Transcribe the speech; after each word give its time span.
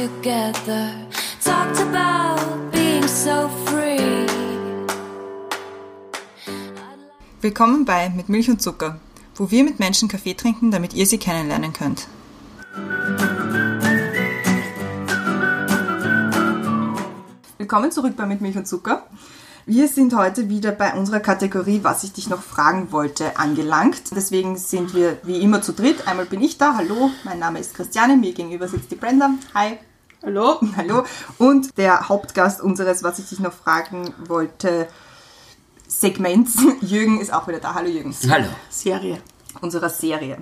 together. 0.00 0.92
Talked 1.44 1.78
about 1.80 2.70
being 2.72 3.06
so 3.06 3.50
free. 3.66 4.26
Willkommen 7.42 7.84
bei 7.84 8.08
Mit 8.08 8.30
Milch 8.30 8.48
und 8.48 8.62
Zucker, 8.62 8.98
wo 9.34 9.50
wir 9.50 9.62
mit 9.62 9.78
Menschen 9.78 10.08
Kaffee 10.08 10.34
trinken, 10.34 10.70
damit 10.70 10.94
ihr 10.94 11.06
sie 11.06 11.18
kennenlernen 11.18 11.74
könnt. 11.74 12.08
Willkommen 17.58 17.92
zurück 17.92 18.16
bei 18.16 18.24
Mit 18.24 18.40
Milch 18.40 18.56
und 18.56 18.66
Zucker. 18.66 19.06
Wir 19.66 19.86
sind 19.86 20.16
heute 20.16 20.48
wieder 20.48 20.72
bei 20.72 20.94
unserer 20.94 21.20
Kategorie, 21.20 21.80
was 21.82 22.04
ich 22.04 22.14
dich 22.14 22.30
noch 22.30 22.42
fragen 22.42 22.90
wollte, 22.90 23.38
angelangt. 23.38 24.02
Deswegen 24.16 24.56
sind 24.56 24.94
wir 24.94 25.18
wie 25.24 25.42
immer 25.42 25.60
zu 25.60 25.72
dritt. 25.72 26.08
Einmal 26.08 26.24
bin 26.24 26.40
ich 26.40 26.56
da, 26.56 26.76
hallo, 26.76 27.10
mein 27.24 27.38
Name 27.38 27.58
ist 27.58 27.74
Christiane, 27.74 28.16
mir 28.16 28.32
gegenüber 28.32 28.66
sitzt 28.66 28.90
die 28.90 28.96
Brenda. 28.96 29.34
Hi. 29.54 29.78
Hallo. 30.22 30.60
Hallo. 30.76 31.04
Und 31.38 31.78
der 31.78 32.08
Hauptgast 32.08 32.60
unseres, 32.60 33.02
was 33.02 33.18
ich 33.18 33.28
dich 33.28 33.40
noch 33.40 33.52
fragen 33.52 34.12
wollte, 34.26 34.86
Segments, 35.88 36.58
Jürgen 36.82 37.20
ist 37.20 37.32
auch 37.32 37.48
wieder 37.48 37.58
da. 37.58 37.74
Hallo 37.74 37.88
Jürgen. 37.88 38.14
Hallo. 38.28 38.48
Serie. 38.68 39.18
Unserer 39.60 39.88
Serie. 39.88 40.38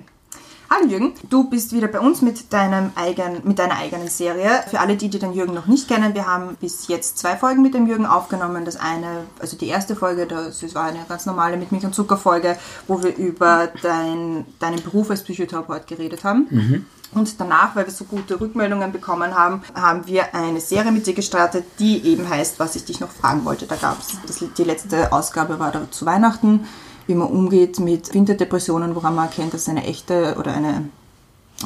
Hallo 0.69 0.85
Jürgen, 0.87 1.13
du 1.31 1.49
bist 1.49 1.73
wieder 1.73 1.87
bei 1.87 1.99
uns 1.99 2.21
mit, 2.21 2.53
deinem 2.53 2.91
eigen, 2.93 3.41
mit 3.43 3.57
deiner 3.57 3.77
eigenen 3.77 4.07
Serie. 4.07 4.63
Für 4.69 4.79
alle, 4.79 4.97
die, 4.97 5.09
die 5.09 5.17
den 5.17 5.33
Jürgen 5.33 5.55
noch 5.55 5.65
nicht 5.65 5.87
kennen, 5.87 6.13
wir 6.13 6.27
haben 6.27 6.57
bis 6.57 6.87
jetzt 6.87 7.17
zwei 7.17 7.35
Folgen 7.37 7.63
mit 7.63 7.73
dem 7.73 7.87
Jürgen 7.87 8.05
aufgenommen. 8.05 8.65
Das 8.65 8.75
eine, 8.75 9.23
also 9.39 9.57
die 9.57 9.67
erste 9.67 9.95
Folge, 9.95 10.27
das 10.27 10.75
war 10.75 10.83
eine 10.83 11.05
ganz 11.09 11.25
normale 11.25 11.57
mit 11.57 11.71
Milch 11.71 11.85
und 11.85 11.95
Zucker 11.95 12.17
Folge, 12.17 12.55
wo 12.85 13.01
wir 13.01 13.15
über 13.15 13.69
dein, 13.81 14.45
deinen 14.59 14.83
Beruf 14.83 15.09
als 15.09 15.23
Psychotherapeut 15.23 15.87
geredet 15.87 16.23
haben. 16.23 16.85
Und 17.11 17.39
danach, 17.39 17.75
weil 17.75 17.85
wir 17.85 17.93
so 17.93 18.05
gute 18.05 18.39
Rückmeldungen 18.39 18.91
bekommen 18.91 19.35
haben, 19.35 19.63
haben 19.73 20.05
wir 20.05 20.35
eine 20.35 20.61
Serie 20.61 20.91
mit 20.91 21.07
dir 21.07 21.13
gestartet, 21.13 21.65
die 21.79 22.05
eben 22.05 22.29
heißt, 22.29 22.59
was 22.59 22.75
ich 22.75 22.85
dich 22.85 22.99
noch 22.99 23.09
fragen 23.09 23.45
wollte. 23.45 23.65
Da 23.65 23.75
gab 23.75 23.97
es, 23.99 24.43
die 24.57 24.63
letzte 24.63 25.11
Ausgabe 25.11 25.59
war 25.59 25.71
da 25.71 25.89
zu 25.89 26.05
Weihnachten, 26.05 26.67
wie 27.07 27.15
man 27.15 27.27
umgeht 27.27 27.79
mit 27.79 28.13
Winterdepressionen, 28.13 28.93
woran 28.93 29.15
man 29.15 29.25
erkennt, 29.25 29.53
dass 29.53 29.63
es 29.63 29.69
eine 29.69 29.85
echte 29.85 30.35
oder 30.37 30.53
eine 30.53 30.89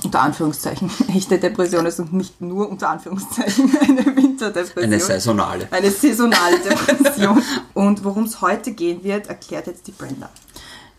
unter 0.01 0.21
Anführungszeichen 0.21 0.89
echte 1.15 1.37
Depression 1.37 1.85
ist 1.85 1.99
und 1.99 2.13
nicht 2.13 2.41
nur 2.41 2.69
unter 2.69 2.89
Anführungszeichen 2.89 3.77
eine 3.81 4.05
Winterdepression. 4.15 4.83
Eine 4.83 4.99
saisonale. 4.99 5.67
Eine 5.69 5.91
saisonale 5.91 6.57
Depression. 6.59 7.41
Und 7.73 8.03
worum 8.03 8.23
es 8.23 8.41
heute 8.41 8.71
gehen 8.71 9.03
wird, 9.03 9.27
erklärt 9.27 9.67
jetzt 9.67 9.85
die 9.85 9.91
Brenda. 9.91 10.29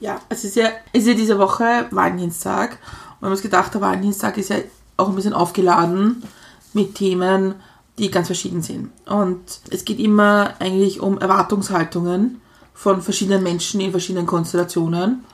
Ja, 0.00 0.20
es 0.28 0.44
ist 0.44 0.56
ja, 0.56 0.68
es 0.92 1.02
ist 1.02 1.08
ja 1.08 1.14
diese 1.14 1.38
Woche 1.38 1.86
Valentinstag 1.90 2.78
und 3.24 3.30
wir 3.30 3.36
haben 3.36 3.42
gedacht, 3.42 3.72
der 3.72 3.80
Valentinstag 3.80 4.36
ist 4.36 4.50
ja 4.50 4.56
auch 4.98 5.08
ein 5.08 5.14
bisschen 5.14 5.32
aufgeladen 5.32 6.22
mit 6.74 6.94
Themen, 6.94 7.54
die 7.96 8.10
ganz 8.10 8.26
verschieden 8.26 8.60
sind. 8.60 8.90
Und 9.06 9.40
es 9.70 9.86
geht 9.86 9.98
immer 9.98 10.52
eigentlich 10.58 11.00
um 11.00 11.16
Erwartungshaltungen 11.16 12.42
von 12.74 13.00
verschiedenen 13.00 13.42
Menschen 13.42 13.80
in 13.80 13.92
verschiedenen 13.92 14.26
Konstellationen. 14.26 15.24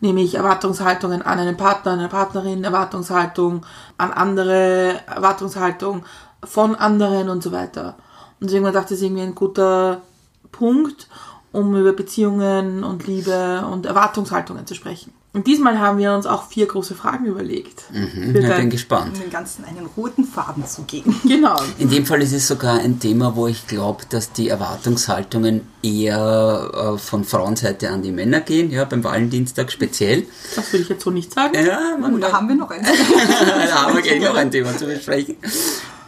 Nämlich 0.00 0.34
Erwartungshaltungen 0.34 1.22
an 1.22 1.38
einen 1.38 1.56
Partner, 1.56 1.92
eine 1.92 2.08
Partnerin, 2.08 2.64
Erwartungshaltung 2.64 3.64
an 3.96 4.10
andere, 4.10 4.98
Erwartungshaltung 5.06 6.04
von 6.42 6.74
anderen 6.74 7.28
und 7.28 7.44
so 7.44 7.52
weiter. 7.52 7.94
Und 8.40 8.50
deswegen 8.50 8.64
dachte 8.64 8.78
ich, 8.78 8.84
das 8.84 8.92
ist 8.92 9.02
irgendwie 9.02 9.22
ein 9.22 9.36
guter 9.36 10.02
Punkt, 10.50 11.06
um 11.52 11.76
über 11.76 11.92
Beziehungen 11.92 12.82
und 12.82 13.06
Liebe 13.06 13.64
und 13.70 13.86
Erwartungshaltungen 13.86 14.66
zu 14.66 14.74
sprechen. 14.74 15.12
Und 15.32 15.46
diesmal 15.46 15.78
haben 15.78 15.98
wir 15.98 16.12
uns 16.12 16.26
auch 16.26 16.48
vier 16.48 16.66
große 16.66 16.96
Fragen 16.96 17.24
überlegt. 17.26 17.84
Mhm, 17.92 18.22
ich 18.26 18.32
bin 18.32 18.48
dein- 18.48 18.68
gespannt. 18.68 19.14
Um 19.14 19.20
den 19.20 19.30
ganzen 19.30 19.64
einen 19.64 19.86
roten 19.96 20.24
Faden 20.24 20.66
zu 20.66 20.82
gehen. 20.82 21.14
Genau. 21.22 21.56
In 21.78 21.88
dem 21.88 22.04
Fall 22.04 22.20
ist 22.20 22.32
es 22.32 22.48
sogar 22.48 22.80
ein 22.80 22.98
Thema, 22.98 23.36
wo 23.36 23.46
ich 23.46 23.68
glaube, 23.68 24.02
dass 24.08 24.32
die 24.32 24.48
Erwartungshaltungen 24.48 25.60
eher 25.82 26.94
äh, 26.94 26.98
von 26.98 27.22
Frauenseite 27.24 27.90
an 27.90 28.02
die 28.02 28.10
Männer 28.10 28.40
gehen, 28.40 28.70
ja, 28.72 28.84
beim 28.84 29.04
Valentinstag 29.04 29.70
speziell. 29.70 30.26
Das 30.56 30.72
würde 30.72 30.82
ich 30.82 30.88
jetzt 30.88 31.04
so 31.04 31.10
nicht 31.12 31.32
sagen. 31.32 31.54
Ja, 31.64 31.96
man, 32.00 32.14
Und 32.14 32.20
da 32.22 32.32
haben 32.32 32.48
wir 32.48 32.56
noch 32.56 32.70
eins. 32.70 32.88
da 33.68 33.82
haben 33.84 33.94
wir 33.94 34.02
gleich 34.02 34.20
noch 34.22 34.34
ein 34.34 34.50
Thema 34.50 34.76
zu 34.76 34.86
besprechen. 34.86 35.36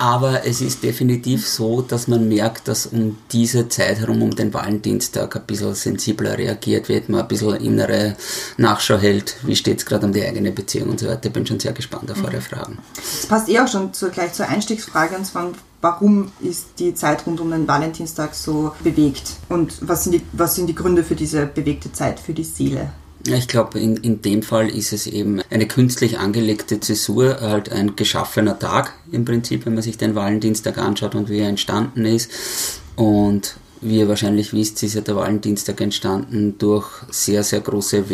Aber 0.03 0.45
es 0.45 0.61
ist 0.61 0.83
definitiv 0.83 1.47
so, 1.47 1.81
dass 1.81 2.09
man 2.09 2.27
merkt, 2.27 2.67
dass 2.67 2.87
um 2.87 3.19
diese 3.31 3.69
Zeit 3.69 4.01
herum, 4.01 4.21
um 4.21 4.35
den 4.35 4.53
Valentinstag, 4.53 5.37
ein 5.37 5.43
bisschen 5.47 5.77
sensibler 5.77 6.37
reagiert 6.37 6.89
wird, 6.89 7.09
man 7.09 7.21
ein 7.21 7.29
bisschen 7.29 7.55
innere 7.55 8.17
Nachschau 8.57 8.99
hält, 8.99 9.37
wie 9.45 9.55
steht 9.55 9.79
es 9.79 9.87
gerade 9.87 10.05
um 10.05 10.13
die 10.13 10.25
eigene 10.25 10.51
Beziehung 10.51 10.91
und 10.91 10.99
so 10.99 11.07
weiter. 11.07 11.27
Ich 11.27 11.33
bin 11.33 11.47
schon 11.47 11.61
sehr 11.61 11.73
gespannt 11.73 12.11
auf 12.11 12.25
eure 12.25 12.41
Fragen. 12.41 12.79
Das 12.97 13.27
passt 13.27 13.49
eh 13.49 13.61
auch 13.61 13.69
schon 13.69 13.95
zu, 13.95 14.11
gleich 14.11 14.33
zur 14.33 14.49
Einstiegsfrage 14.49 15.15
und 15.15 15.25
zwar, 15.25 15.53
warum 15.81 16.33
ist 16.41 16.81
die 16.81 16.97
Zeit 16.97 17.25
rund 17.25 17.41
um 17.41 17.53
den 17.53 17.69
Valentinstag 17.69 18.35
so 18.35 18.73
bewegt? 18.83 19.35
Und 19.49 19.77
was 19.83 20.03
sind 20.03 20.15
die, 20.15 20.23
was 20.33 20.57
sind 20.57 20.67
die 20.67 20.75
Gründe 20.75 21.05
für 21.05 21.15
diese 21.15 21.47
bewegte 21.47 21.93
Zeit 21.93 22.19
für 22.19 22.33
die 22.33 22.43
Seele? 22.43 22.91
Ich 23.25 23.47
glaube, 23.47 23.79
in, 23.79 23.97
in 23.99 24.21
dem 24.21 24.43
Fall 24.43 24.69
ist 24.69 24.93
es 24.93 25.07
eben 25.07 25.41
eine 25.51 25.67
künstlich 25.67 26.19
angelegte 26.19 26.81
Zäsur, 26.81 27.41
halt 27.41 27.71
ein 27.71 27.95
geschaffener 27.95 28.59
Tag 28.59 28.95
im 29.13 29.25
Prinzip, 29.25 29.65
wenn 29.65 29.75
man 29.75 29.83
sich 29.83 29.97
den 29.97 30.15
Valentinstag 30.15 30.79
anschaut 30.79 31.15
und 31.15 31.29
wie 31.29 31.39
er 31.39 31.49
entstanden 31.49 32.05
ist. 32.05 32.81
Und 32.97 33.57
wie 33.81 33.99
ihr 33.99 34.09
wahrscheinlich 34.09 34.53
wisst, 34.53 34.83
ist 34.83 34.95
ja 34.95 35.03
der 35.03 35.17
Valentinstag 35.17 35.81
entstanden 35.81 36.57
durch 36.59 36.89
sehr, 37.11 37.45
sehr 37.45 37.61
große 37.61 38.09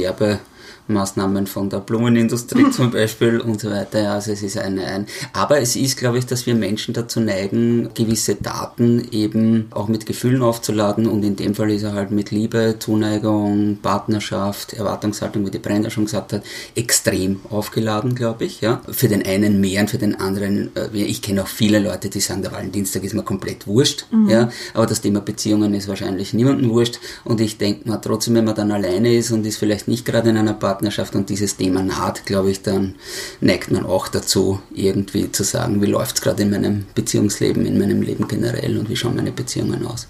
Werbemaßnahmen 0.89 1.47
von 1.47 1.69
der 1.69 1.79
Blumenindustrie 1.79 2.71
zum 2.73 2.91
Beispiel 2.91 3.41
und 3.41 3.61
so 3.61 3.71
weiter. 3.71 4.13
Also 4.13 4.33
es 4.33 4.43
ist 4.43 4.59
ein, 4.59 4.79
ein, 4.79 5.07
aber 5.33 5.61
es 5.61 5.77
ist, 5.77 5.99
glaube 5.99 6.19
ich, 6.19 6.27
dass 6.27 6.47
wir 6.47 6.55
Menschen 6.55 6.95
dazu 6.95 7.21
neigen, 7.21 7.91
gewisse 7.95 8.35
Daten 8.35 9.07
eben 9.13 9.67
auch 9.71 9.89
mit 9.89 10.07
Gefühlen 10.07 10.43
aufzuladen 10.43 11.07
und 11.07 11.23
in 11.23 11.37
dem 11.37 11.55
Fall 11.55 11.71
ist 11.71 11.83
er 11.83 11.93
halt 11.93 12.11
mit 12.11 12.31
Liebe, 12.31 12.77
Zuneigung, 12.79 13.79
Partnerschaft, 13.83 14.73
Erwartungshaltung, 14.73 15.47
wie 15.47 15.51
die 15.51 15.59
Brenda 15.59 15.91
schon 15.91 16.07
gesagt 16.07 16.33
hat, 16.33 16.43
extrem 16.75 17.41
aufgeladen, 17.51 18.15
glaube 18.15 18.45
ich. 18.45 18.61
Ja. 18.61 18.81
Für 18.91 19.09
den 19.09 19.25
einen 19.25 19.61
mehr 19.61 19.83
und 19.83 19.91
für 19.91 19.99
den 19.99 20.19
anderen, 20.19 20.71
äh, 20.75 20.89
ich 20.93 21.23
kenne 21.23 21.43
auch 21.43 21.49
viele 21.49 21.79
Leute, 21.79 22.09
die 22.09 22.21
sagen, 22.21 22.43
der 22.43 22.53
Valentinstag 22.53 23.05
ist 23.05 23.15
mir 23.15 23.23
komplett 23.23 23.67
wurscht. 23.67 24.07
Ja. 24.29 24.49
Aber 24.75 24.87
das 24.87 25.01
Thema 25.01 25.21
Beziehungen 25.21 25.75
ist 25.75 25.89
wahrscheinlich 25.89 26.33
niemandem 26.33 26.71
wurscht 26.71 26.99
und 27.25 27.41
ich 27.41 27.59
denke 27.59 27.89
mal 27.89 27.99
trotzdem, 27.99 28.35
wenn 28.35 28.45
man 28.45 28.55
dann 28.55 28.73
alleine 28.73 29.15
ist 29.15 29.31
und 29.31 29.47
ist 29.47 29.59
vielleicht 29.59 29.89
nicht 29.89 30.05
gerade 30.05 30.31
in 30.31 30.37
einer 30.37 30.55
Partnerschaft 30.55 30.78
und 31.15 31.29
dieses 31.29 31.57
Thema 31.57 31.83
naht, 31.83 32.27
glaube 32.27 32.51
ich, 32.51 32.63
dann 32.63 32.95
neigt 33.41 33.71
man 33.71 33.87
auch 33.87 34.09
dazu, 34.09 34.61
irgendwie 34.73 35.31
zu 35.33 35.45
sagen, 35.45 35.83
wie 35.83 35.87
läuft 35.87 36.17
es 36.17 36.23
gerade 36.23 36.43
in 36.43 36.51
meinem 36.51 36.87
Beziehungsleben, 36.95 37.67
in 37.67 37.79
meinem 37.79 38.03
Leben 38.03 38.29
generell 38.29 38.79
und 38.79 38.89
wie 38.89 38.97
schauen 38.97 39.17
meine 39.17 39.33
Beziehungen 39.33 39.87
aus. 39.87 40.09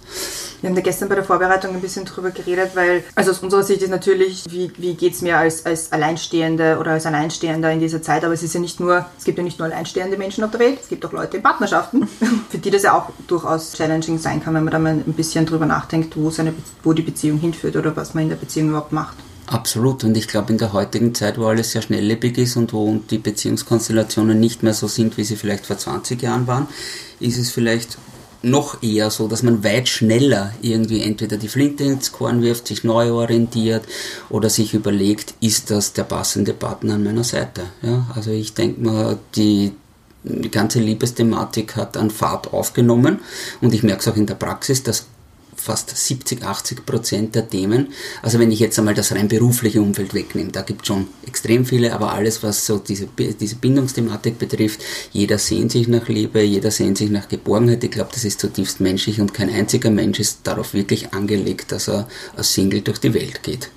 Wir 0.60 0.68
haben 0.68 0.76
da 0.76 0.82
gestern 0.82 1.08
bei 1.08 1.14
der 1.14 1.24
Vorbereitung 1.24 1.74
ein 1.74 1.80
bisschen 1.80 2.04
drüber 2.04 2.30
geredet, 2.30 2.70
weil, 2.74 3.04
also 3.14 3.30
aus 3.30 3.38
unserer 3.38 3.62
Sicht 3.62 3.80
ist 3.80 3.90
natürlich, 3.90 4.44
wie, 4.50 4.72
wie 4.76 4.94
geht 4.94 5.14
es 5.14 5.22
mir 5.22 5.38
als, 5.38 5.64
als 5.64 5.92
Alleinstehende 5.92 6.78
oder 6.80 6.92
als 6.92 7.06
Alleinstehender 7.06 7.70
in 7.70 7.78
dieser 7.78 8.02
Zeit, 8.02 8.24
aber 8.24 8.34
es 8.34 8.42
ist 8.42 8.54
ja 8.54 8.60
nicht 8.60 8.80
nur, 8.80 9.06
es 9.16 9.24
gibt 9.24 9.38
ja 9.38 9.44
nicht 9.44 9.60
nur 9.60 9.68
alleinstehende 9.68 10.16
Menschen 10.16 10.42
auf 10.42 10.50
der 10.50 10.60
Welt, 10.60 10.80
es 10.82 10.88
gibt 10.88 11.06
auch 11.06 11.12
Leute 11.12 11.36
in 11.36 11.42
Partnerschaften, 11.44 12.08
für 12.50 12.58
die 12.58 12.70
das 12.70 12.82
ja 12.82 12.98
auch 12.98 13.10
durchaus 13.28 13.72
challenging 13.74 14.18
sein 14.18 14.42
kann, 14.42 14.54
wenn 14.54 14.64
man 14.64 14.72
da 14.72 14.78
mal 14.80 14.94
ein 14.94 15.12
bisschen 15.12 15.46
drüber 15.46 15.66
nachdenkt, 15.66 16.16
wo, 16.16 16.30
seine, 16.30 16.54
wo 16.82 16.92
die 16.92 17.02
Beziehung 17.02 17.38
hinführt 17.38 17.76
oder 17.76 17.94
was 17.94 18.14
man 18.14 18.24
in 18.24 18.30
der 18.30 18.36
Beziehung 18.36 18.70
überhaupt 18.70 18.92
macht. 18.92 19.16
Absolut. 19.48 20.04
Und 20.04 20.16
ich 20.16 20.28
glaube, 20.28 20.53
in 20.53 20.59
der 20.59 20.75
heutigen 20.75 21.14
Zeit, 21.14 21.38
wo 21.38 21.47
alles 21.47 21.72
sehr 21.72 21.81
schnelllebig 21.81 22.36
ist 22.36 22.56
und 22.56 22.72
wo 22.75 23.00
die 23.10 23.19
Beziehungskonstellationen 23.19 24.38
nicht 24.38 24.62
mehr 24.62 24.75
so 24.75 24.88
sind, 24.88 25.16
wie 25.16 25.25
sie 25.25 25.36
vielleicht 25.36 25.64
vor 25.64 25.78
20 25.78 26.20
Jahren 26.20 26.47
waren, 26.47 26.69
ist 27.19 27.38
es 27.38 27.50
vielleicht 27.50 27.97
noch 28.42 28.82
eher 28.82 29.10
so, 29.10 29.26
dass 29.26 29.42
man 29.42 29.64
weit 29.64 29.88
schneller 29.88 30.53
irgendwie 30.60 31.03
entweder 31.03 31.38
die 31.38 31.48
Flinte 31.48 31.84
ins 31.84 32.12
Korn 32.12 32.42
wirft, 32.42 32.69
sich 32.69 32.84
neu 32.84 33.11
orientiert 33.12 33.84
oder 34.28 34.50
sich 34.50 34.75
überlegt, 34.75 35.34
ist 35.40 35.70
das 35.70 35.93
der 35.94 36.05
passende 36.05 36.52
Partner 36.52 36.94
an 36.94 37.05
meiner 37.05 37.25
Seite? 37.25 37.62
Ja, 37.82 38.06
also 38.14 38.31
ich 38.31 38.55
denke 38.55 38.81
mal, 38.82 39.19
die, 39.34 39.72
die 40.22 40.50
ganze 40.50 40.78
Liebesthematik 40.78 41.75
hat 41.75 41.96
an 41.96 42.11
Fahrt 42.11 42.52
aufgenommen 42.52 43.20
und 43.61 43.75
ich 43.75 43.82
merke 43.82 44.02
es 44.02 44.08
auch 44.08 44.17
in 44.17 44.26
der 44.26 44.34
Praxis, 44.34 44.84
dass 44.84 45.06
fast 45.60 45.96
70, 45.96 46.43
80 46.43 46.87
Prozent 46.87 47.34
der 47.34 47.49
Themen. 47.49 47.88
Also 48.22 48.38
wenn 48.38 48.50
ich 48.50 48.60
jetzt 48.60 48.78
einmal 48.78 48.94
das 48.94 49.12
rein 49.12 49.28
berufliche 49.28 49.81
Umfeld 49.81 50.14
wegnehme, 50.14 50.52
da 50.52 50.62
gibt 50.62 50.82
es 50.82 50.88
schon 50.88 51.08
extrem 51.26 51.66
viele, 51.66 51.93
aber 51.93 52.12
alles, 52.12 52.43
was 52.43 52.66
so 52.66 52.78
diese, 52.78 53.08
diese 53.19 53.56
Bindungsthematik 53.56 54.38
betrifft, 54.38 54.81
jeder 55.12 55.38
sehnt 55.38 55.72
sich 55.72 55.88
nach 55.88 56.08
Liebe, 56.08 56.43
jeder 56.43 56.70
sehnt 56.70 56.99
sich 56.99 57.10
nach 57.10 57.28
Geborgenheit. 57.28 57.84
Ich 57.84 57.90
glaube, 57.90 58.10
das 58.12 58.25
ist 58.25 58.40
zutiefst 58.40 58.81
menschlich 58.81 59.20
und 59.20 59.34
kein 59.34 59.50
einziger 59.50 59.90
Mensch 59.90 60.20
ist 60.20 60.40
darauf 60.44 60.75
wirklich 60.75 61.12
angelegt, 61.12 61.72
dass 61.72 61.88
er 61.88 62.08
als 62.37 62.55
Single 62.55 62.81
durch 62.82 62.99
die 62.99 63.14
Welt 63.14 63.43
geht. 63.43 63.70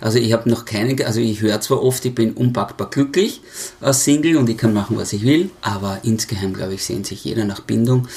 Also 0.00 0.18
ich 0.18 0.32
habe 0.32 0.48
noch 0.48 0.64
keine, 0.64 1.06
also 1.06 1.20
ich 1.20 1.40
höre 1.40 1.60
zwar 1.60 1.82
oft, 1.82 2.04
ich 2.04 2.14
bin 2.14 2.32
unpackbar 2.32 2.90
glücklich 2.90 3.40
als 3.80 4.04
Single 4.04 4.36
und 4.36 4.48
ich 4.48 4.56
kann 4.56 4.72
machen, 4.72 4.96
was 4.96 5.12
ich 5.12 5.22
will, 5.22 5.50
aber 5.60 6.00
insgeheim, 6.02 6.52
glaube 6.52 6.74
ich, 6.74 6.84
sehnt 6.84 7.06
sich 7.06 7.24
jeder 7.24 7.44
nach 7.44 7.60
Bindung. 7.60 8.08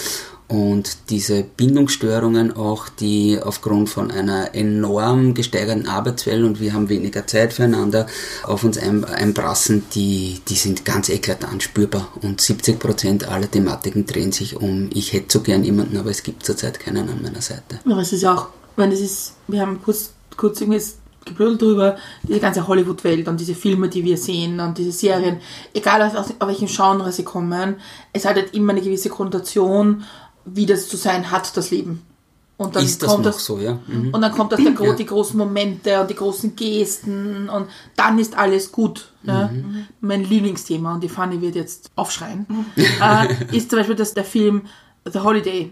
Und 0.50 0.98
diese 1.12 1.44
Bindungsstörungen 1.44 2.56
auch, 2.56 2.90
die 2.90 3.40
aufgrund 3.40 3.88
von 3.88 4.10
einer 4.10 4.56
enorm 4.56 5.36
gesteigerten 5.36 5.88
Arbeitswelt 5.88 6.44
und 6.44 6.60
wir 6.60 6.74
haben 6.74 6.90
weniger 6.90 7.28
Zeit 7.28 7.54
füreinander 7.54 8.08
auf 8.44 8.64
uns 8.64 8.80
ein, 8.80 9.06
einbrassen, 9.06 9.84
die, 9.94 10.42
die 10.48 10.56
sind 10.56 10.86
ganz 10.86 11.10
eklatant 11.10 11.62
spürbar. 11.62 12.12
Und 12.24 12.42
70 12.42 12.80
Prozent 12.80 13.28
aller 13.28 13.50
Thematiken 13.50 14.08
drehen 14.08 14.32
sich 14.32 14.56
um, 14.56 14.90
ich 14.92 15.14
hätte 15.14 15.34
so 15.34 15.42
gern 15.42 15.64
jemanden, 15.64 15.98
aber 15.98 16.10
es 16.10 16.24
gibt 16.24 16.44
zurzeit 16.44 16.80
keinen 16.80 17.08
an 17.08 17.22
meiner 17.22 17.42
Seite. 17.42 17.80
Aber 17.86 18.02
es 18.02 18.12
ist 18.12 18.26
auch, 18.26 18.48
wenn 18.76 18.92
es 18.92 19.02
ist, 19.02 19.34
wir 19.48 19.62
haben 19.62 19.80
kurz, 19.84 20.14
kurz 20.36 20.62
irgendwie 20.62 20.82
geblödelt 21.26 21.62
drüber, 21.62 21.98
diese 22.24 22.40
ganze 22.40 22.68
Hollywood-Welt 22.68 23.28
und 23.28 23.40
diese 23.40 23.54
Filme, 23.54 23.88
die 23.88 24.04
wir 24.04 24.18
sehen 24.18 24.60
und 24.60 24.78
diese 24.78 24.92
Serien, 24.92 25.38
egal 25.74 26.02
aus, 26.02 26.16
aus 26.16 26.34
welchem 26.40 26.68
Genre 26.68 27.12
sie 27.12 27.24
kommen, 27.24 27.76
es 28.14 28.26
hat 28.26 28.36
halt 28.36 28.54
immer 28.54 28.72
eine 28.72 28.82
gewisse 28.82 29.10
Konnotation, 29.10 30.04
wie 30.46 30.66
das 30.66 30.88
zu 30.90 30.98
sein 30.98 31.32
hat, 31.32 31.56
das 31.56 31.72
Leben. 31.72 32.02
Und 32.58 32.76
dann 32.76 32.84
Ist 32.84 33.02
das 33.02 33.12
kommt 33.12 33.24
noch 33.24 33.32
das, 33.32 33.46
so, 33.46 33.58
ja? 33.58 33.80
Mhm. 33.88 34.14
Und 34.14 34.22
dann 34.22 34.34
kommt 34.34 34.52
das 34.52 34.60
der, 34.60 34.74
Ja. 34.74 34.94
die 34.94 35.06
großen 35.06 35.38
Momente 35.38 36.02
und 36.02 36.10
die 36.10 36.16
großen 36.16 36.58
Gesten 36.58 37.48
und 37.48 37.68
dann 37.96 38.20
ist 38.20 38.38
alles 38.38 38.74
gut. 38.74 39.14
Ja? 39.24 39.50
Mein 40.02 40.26
Lieblingsthema, 40.26 40.96
und 40.96 41.02
die 41.02 41.08
Fanny 41.08 41.40
wird 41.40 41.56
jetzt 41.56 41.90
aufschreien, 41.96 42.46
äh, 42.76 43.56
ist 43.56 43.70
zum 43.70 43.80
Beispiel 43.80 43.96
das, 43.96 44.14
der 44.14 44.26
Film 44.26 44.64
The 45.10 45.20
Holiday 45.20 45.72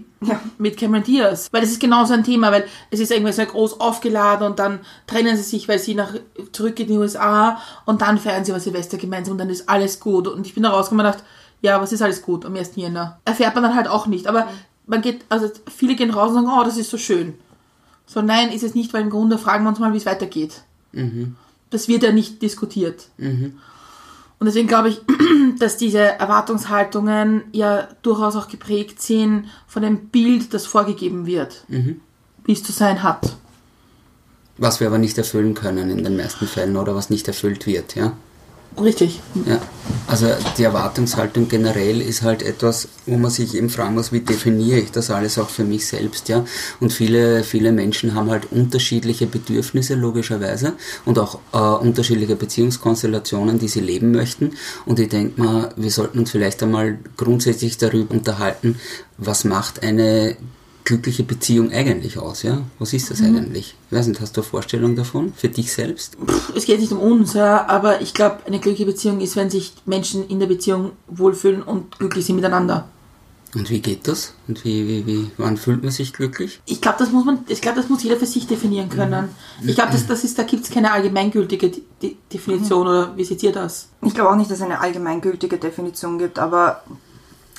mit 0.57 0.77
Cameron 0.77 1.03
Diaz. 1.03 1.49
Weil 1.51 1.59
das 1.59 1.71
ist 1.71 1.81
genauso 1.81 2.13
ein 2.13 2.23
Thema, 2.23 2.53
weil 2.53 2.65
es 2.89 3.01
ist 3.01 3.11
irgendwie 3.11 3.33
so 3.33 3.45
groß 3.45 3.81
aufgeladen 3.81 4.47
und 4.47 4.57
dann 4.57 4.79
trennen 5.07 5.35
sie 5.35 5.43
sich, 5.43 5.67
weil 5.67 5.79
sie 5.79 5.93
nach, 5.93 6.13
zurück 6.53 6.79
in 6.79 6.87
die 6.87 6.97
USA 6.97 7.57
und 7.85 8.01
dann 8.01 8.17
feiern 8.17 8.45
sie 8.45 8.51
über 8.51 8.61
Silvester 8.61 8.97
gemeinsam 8.97 9.33
und 9.33 9.39
dann 9.39 9.49
ist 9.49 9.67
alles 9.67 9.99
gut. 9.99 10.27
Und 10.27 10.47
ich 10.47 10.53
bin 10.53 10.63
da 10.63 10.69
rausgekommen 10.69 11.05
und 11.05 11.11
dachte, 11.11 11.25
ja, 11.61 11.81
was 11.81 11.91
ist 11.91 12.01
alles 12.01 12.21
gut 12.21 12.45
am 12.45 12.55
1. 12.55 12.71
Jänner? 12.75 13.19
Erfährt 13.25 13.55
man 13.55 13.63
dann 13.63 13.75
halt 13.75 13.87
auch 13.87 14.07
nicht. 14.07 14.27
Aber 14.27 14.47
man 14.85 15.01
geht, 15.01 15.25
also 15.29 15.49
viele 15.69 15.95
gehen 15.95 16.11
raus 16.11 16.29
und 16.29 16.35
sagen, 16.35 16.59
oh, 16.59 16.63
das 16.63 16.77
ist 16.77 16.89
so 16.89 16.97
schön. 16.97 17.33
So, 18.05 18.21
nein, 18.21 18.51
ist 18.51 18.63
es 18.63 18.75
nicht, 18.75 18.93
weil 18.93 19.01
im 19.01 19.09
Grunde 19.09 19.37
fragen 19.37 19.63
wir 19.63 19.69
uns 19.69 19.79
mal, 19.79 19.93
wie 19.93 19.97
es 19.97 20.05
weitergeht. 20.05 20.61
Das 21.69 21.87
wird 21.87 22.03
ja 22.03 22.11
nicht 22.11 22.41
diskutiert. 22.41 23.09
Und 24.39 24.45
deswegen 24.45 24.67
glaube 24.67 24.89
ich, 24.89 25.01
dass 25.59 25.77
diese 25.77 25.99
Erwartungshaltungen 25.99 27.43
ja 27.51 27.87
durchaus 28.03 28.35
auch 28.35 28.47
geprägt 28.47 29.01
sind 29.01 29.45
von 29.67 29.81
dem 29.81 30.07
Bild, 30.09 30.53
das 30.53 30.65
vorgegeben 30.65 31.25
wird, 31.25 31.65
wie 32.45 32.53
es 32.53 32.63
zu 32.63 32.71
sein 32.71 33.03
hat. 33.03 33.35
Was 34.57 34.79
wir 34.79 34.87
aber 34.87 34.97
nicht 34.97 35.17
erfüllen 35.17 35.53
können 35.53 35.89
in 35.89 36.03
den 36.03 36.17
meisten 36.17 36.47
Fällen 36.47 36.77
oder 36.77 36.95
was 36.95 37.09
nicht 37.09 37.27
erfüllt 37.27 37.67
wird, 37.67 37.95
ja? 37.95 38.13
Richtig. 38.79 39.21
Ja, 39.45 39.59
also 40.05 40.27
die 40.57 40.63
Erwartungshaltung 40.63 41.47
generell 41.47 41.99
ist 41.99 42.21
halt 42.21 42.43
etwas, 42.43 42.87
wo 43.07 43.17
man 43.17 43.31
sich 43.31 43.55
eben 43.55 43.69
fragen 43.69 43.95
muss, 43.95 44.11
wie 44.11 44.19
definiere 44.19 44.79
ich 44.79 44.91
das 44.91 45.09
alles 45.09 45.39
auch 45.39 45.49
für 45.49 45.63
mich 45.63 45.87
selbst, 45.87 46.29
ja? 46.29 46.45
Und 46.79 46.93
viele, 46.93 47.43
viele 47.43 47.71
Menschen 47.71 48.13
haben 48.13 48.29
halt 48.29 48.51
unterschiedliche 48.51 49.25
Bedürfnisse, 49.25 49.95
logischerweise, 49.95 50.73
und 51.05 51.17
auch 51.17 51.39
äh, 51.53 51.57
unterschiedliche 51.57 52.35
Beziehungskonstellationen, 52.35 53.57
die 53.57 53.67
sie 53.67 53.81
leben 53.81 54.11
möchten. 54.11 54.51
Und 54.85 54.99
ich 54.99 55.09
denke 55.09 55.41
mal, 55.41 55.73
wir 55.75 55.91
sollten 55.91 56.19
uns 56.19 56.31
vielleicht 56.31 56.61
einmal 56.61 56.99
grundsätzlich 57.17 57.77
darüber 57.77 58.13
unterhalten, 58.13 58.79
was 59.17 59.43
macht 59.43 59.81
eine 59.81 60.37
glückliche 60.87 61.23
Beziehung 61.23 61.69
eigentlich 61.73 62.17
aus, 62.17 62.43
ja? 62.43 62.61
Was 62.79 62.93
ist 62.93 63.11
das 63.11 63.21
eigentlich? 63.21 63.75
Ich 63.91 63.97
weiß 63.97 64.07
nicht, 64.07 64.21
hast 64.21 64.37
du 64.37 64.41
eine 64.41 64.49
Vorstellung 64.49 64.95
davon 64.95 65.33
für 65.35 65.49
dich 65.49 65.73
selbst? 65.73 66.15
Es 66.55 66.65
geht 66.65 66.79
nicht 66.79 66.93
um 66.93 66.99
uns, 66.99 67.33
ja, 67.33 67.67
aber 67.67 67.99
ich 67.99 68.13
glaube, 68.13 68.37
eine 68.45 68.59
glückliche 68.59 68.85
Beziehung 68.85 69.19
ist, 69.19 69.35
wenn 69.35 69.49
sich 69.49 69.73
Menschen 69.85 70.25
in 70.29 70.39
der 70.39 70.47
Beziehung 70.47 70.93
wohlfühlen 71.07 71.61
und 71.61 71.99
glücklich 71.99 72.25
sind 72.25 72.37
miteinander. 72.37 72.87
Und 73.53 73.69
wie 73.69 73.81
geht 73.81 74.07
das? 74.07 74.33
Und 74.47 74.63
wie, 74.63 74.87
wie, 74.87 75.05
wie, 75.05 75.31
wann 75.35 75.57
fühlt 75.57 75.83
man 75.83 75.91
sich 75.91 76.13
glücklich? 76.13 76.61
Ich 76.65 76.79
glaube, 76.79 76.99
das 76.99 77.11
muss 77.11 77.25
man, 77.25 77.39
ich 77.49 77.59
glaube, 77.59 77.81
das 77.81 77.89
muss 77.89 78.03
jeder 78.03 78.15
für 78.15 78.25
sich 78.25 78.47
definieren 78.47 78.87
können. 78.87 79.27
Ich 79.65 79.75
glaube, 79.75 79.91
das, 79.91 80.07
das 80.07 80.23
ist, 80.23 80.39
da 80.39 80.43
gibt 80.43 80.63
es 80.63 80.71
keine 80.71 80.93
allgemeingültige 80.93 81.69
De 81.69 81.81
De 82.01 82.15
Definition 82.31 82.87
oder 82.87 83.17
wie 83.17 83.25
seht 83.25 83.43
ihr 83.43 83.51
das? 83.51 83.89
Ich 84.03 84.13
glaube 84.13 84.29
auch 84.29 84.35
nicht, 84.37 84.49
dass 84.49 84.59
es 84.59 84.63
eine 84.63 84.79
allgemeingültige 84.79 85.57
Definition 85.57 86.17
gibt, 86.17 86.39
aber 86.39 86.83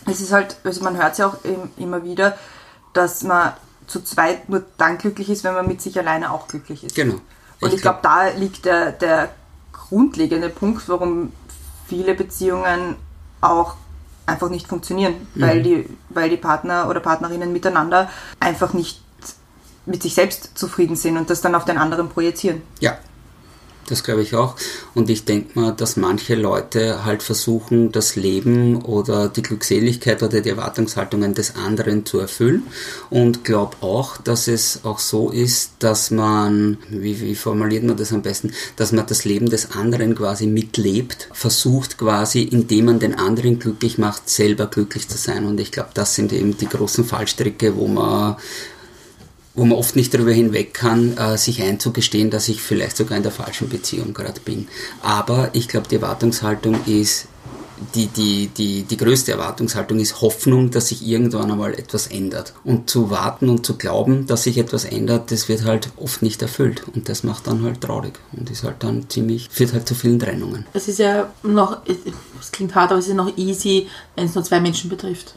es 0.06 0.22
ist 0.22 0.32
halt, 0.32 0.56
also 0.64 0.82
man 0.82 0.96
hört 0.96 1.12
es 1.12 1.18
ja 1.18 1.26
auch 1.26 1.36
immer 1.76 2.02
wieder, 2.04 2.38
dass 2.92 3.22
man 3.22 3.52
zu 3.86 4.02
zweit 4.02 4.48
nur 4.48 4.64
dann 4.76 4.98
glücklich 4.98 5.30
ist, 5.30 5.44
wenn 5.44 5.54
man 5.54 5.66
mit 5.66 5.80
sich 5.80 5.98
alleine 5.98 6.30
auch 6.30 6.48
glücklich 6.48 6.84
ist. 6.84 6.94
Genau. 6.94 7.16
Und 7.60 7.74
ich, 7.74 7.82
glaube, 7.82 8.00
da 8.02 8.28
liegt 8.28 8.64
der, 8.66 8.92
der 8.92 9.30
grundlegende 9.72 10.48
Punkt, 10.48 10.88
warum 10.88 11.32
viele 11.86 12.14
Beziehungen 12.14 12.96
auch 13.40 13.74
einfach 14.26 14.50
nicht 14.50 14.68
funktionieren, 14.68 15.26
weil, 15.34 15.62
die, 15.62 15.88
weil 16.10 16.28
die 16.28 16.36
Partner 16.36 16.88
oder 16.88 17.00
Partnerinnen 17.00 17.52
miteinander 17.52 18.10
einfach 18.38 18.74
nicht 18.74 19.02
mit 19.86 20.02
sich 20.02 20.14
selbst 20.14 20.56
zufrieden 20.56 20.96
sind 20.96 21.16
und 21.16 21.30
das 21.30 21.40
dann 21.40 21.54
auf 21.54 21.64
den 21.64 21.78
anderen 21.78 22.10
projizieren. 22.10 22.60
Ja, 22.78 22.98
das 23.90 24.04
glaube 24.04 24.22
ich 24.22 24.34
auch. 24.34 24.56
Und 24.94 25.10
ich 25.10 25.24
denke 25.24 25.58
mal, 25.58 25.72
dass 25.72 25.96
manche 25.96 26.34
Leute 26.34 27.04
halt 27.04 27.22
versuchen, 27.22 27.92
das 27.92 28.16
Leben 28.16 28.82
oder 28.82 29.28
die 29.28 29.42
Glückseligkeit 29.42 30.22
oder 30.22 30.40
die 30.40 30.50
Erwartungshaltungen 30.50 31.34
des 31.34 31.56
anderen 31.56 32.06
zu 32.06 32.18
erfüllen. 32.18 32.64
Und 33.10 33.44
glaube 33.44 33.76
auch, 33.80 34.16
dass 34.18 34.48
es 34.48 34.80
auch 34.84 34.98
so 34.98 35.30
ist, 35.30 35.72
dass 35.78 36.10
man, 36.10 36.78
wie, 36.88 37.20
wie 37.20 37.34
formuliert 37.34 37.84
man 37.84 37.96
das 37.96 38.12
am 38.12 38.22
besten, 38.22 38.52
dass 38.76 38.92
man 38.92 39.06
das 39.06 39.24
Leben 39.24 39.50
des 39.50 39.72
anderen 39.72 40.14
quasi 40.14 40.46
mitlebt, 40.46 41.28
versucht 41.32 41.98
quasi, 41.98 42.42
indem 42.42 42.86
man 42.86 42.98
den 42.98 43.14
anderen 43.14 43.58
glücklich 43.58 43.98
macht, 43.98 44.28
selber 44.28 44.66
glücklich 44.66 45.08
zu 45.08 45.18
sein. 45.18 45.46
Und 45.46 45.60
ich 45.60 45.72
glaube, 45.72 45.90
das 45.94 46.14
sind 46.14 46.32
eben 46.32 46.56
die 46.56 46.68
großen 46.68 47.04
Fallstricke, 47.04 47.76
wo 47.76 47.86
man 47.86 48.36
wo 49.58 49.64
man 49.64 49.76
oft 49.76 49.96
nicht 49.96 50.14
darüber 50.14 50.32
hinweg 50.32 50.72
kann, 50.72 51.16
äh, 51.16 51.36
sich 51.36 51.62
einzugestehen, 51.62 52.30
dass 52.30 52.48
ich 52.48 52.62
vielleicht 52.62 52.96
sogar 52.96 53.16
in 53.16 53.24
der 53.24 53.32
falschen 53.32 53.68
Beziehung 53.68 54.14
gerade 54.14 54.40
bin. 54.40 54.68
Aber 55.02 55.50
ich 55.52 55.68
glaube, 55.68 55.88
die 55.88 55.96
Erwartungshaltung 55.96 56.76
ist, 56.86 57.26
die, 57.94 58.06
die, 58.06 58.48
die, 58.48 58.82
die 58.82 58.96
größte 58.96 59.32
Erwartungshaltung 59.32 59.98
ist 60.00 60.20
Hoffnung, 60.20 60.70
dass 60.70 60.88
sich 60.88 61.06
irgendwann 61.06 61.50
einmal 61.50 61.74
etwas 61.74 62.08
ändert. 62.08 62.54
Und 62.64 62.90
zu 62.90 63.10
warten 63.10 63.48
und 63.48 63.64
zu 63.64 63.76
glauben, 63.76 64.26
dass 64.26 64.44
sich 64.44 64.58
etwas 64.58 64.84
ändert, 64.84 65.30
das 65.30 65.48
wird 65.48 65.64
halt 65.64 65.90
oft 65.96 66.22
nicht 66.22 66.42
erfüllt. 66.42 66.82
Und 66.94 67.08
das 67.08 67.22
macht 67.22 67.46
dann 67.46 67.62
halt 67.62 67.80
traurig 67.80 68.14
und 68.32 68.50
ist 68.50 68.64
halt 68.64 68.76
dann 68.80 69.08
ziemlich, 69.08 69.48
führt 69.50 69.72
halt 69.72 69.86
zu 69.86 69.94
vielen 69.94 70.18
Trennungen. 70.18 70.66
Es 70.72 70.88
ist 70.88 70.98
ja 70.98 71.32
noch, 71.42 71.82
es 72.40 72.52
klingt 72.52 72.74
hart, 72.74 72.90
aber 72.90 73.00
es 73.00 73.08
ist 73.08 73.14
noch 73.14 73.36
easy, 73.36 73.86
wenn 74.16 74.26
es 74.26 74.34
nur 74.34 74.44
zwei 74.44 74.60
Menschen 74.60 74.90
betrifft. 74.90 75.34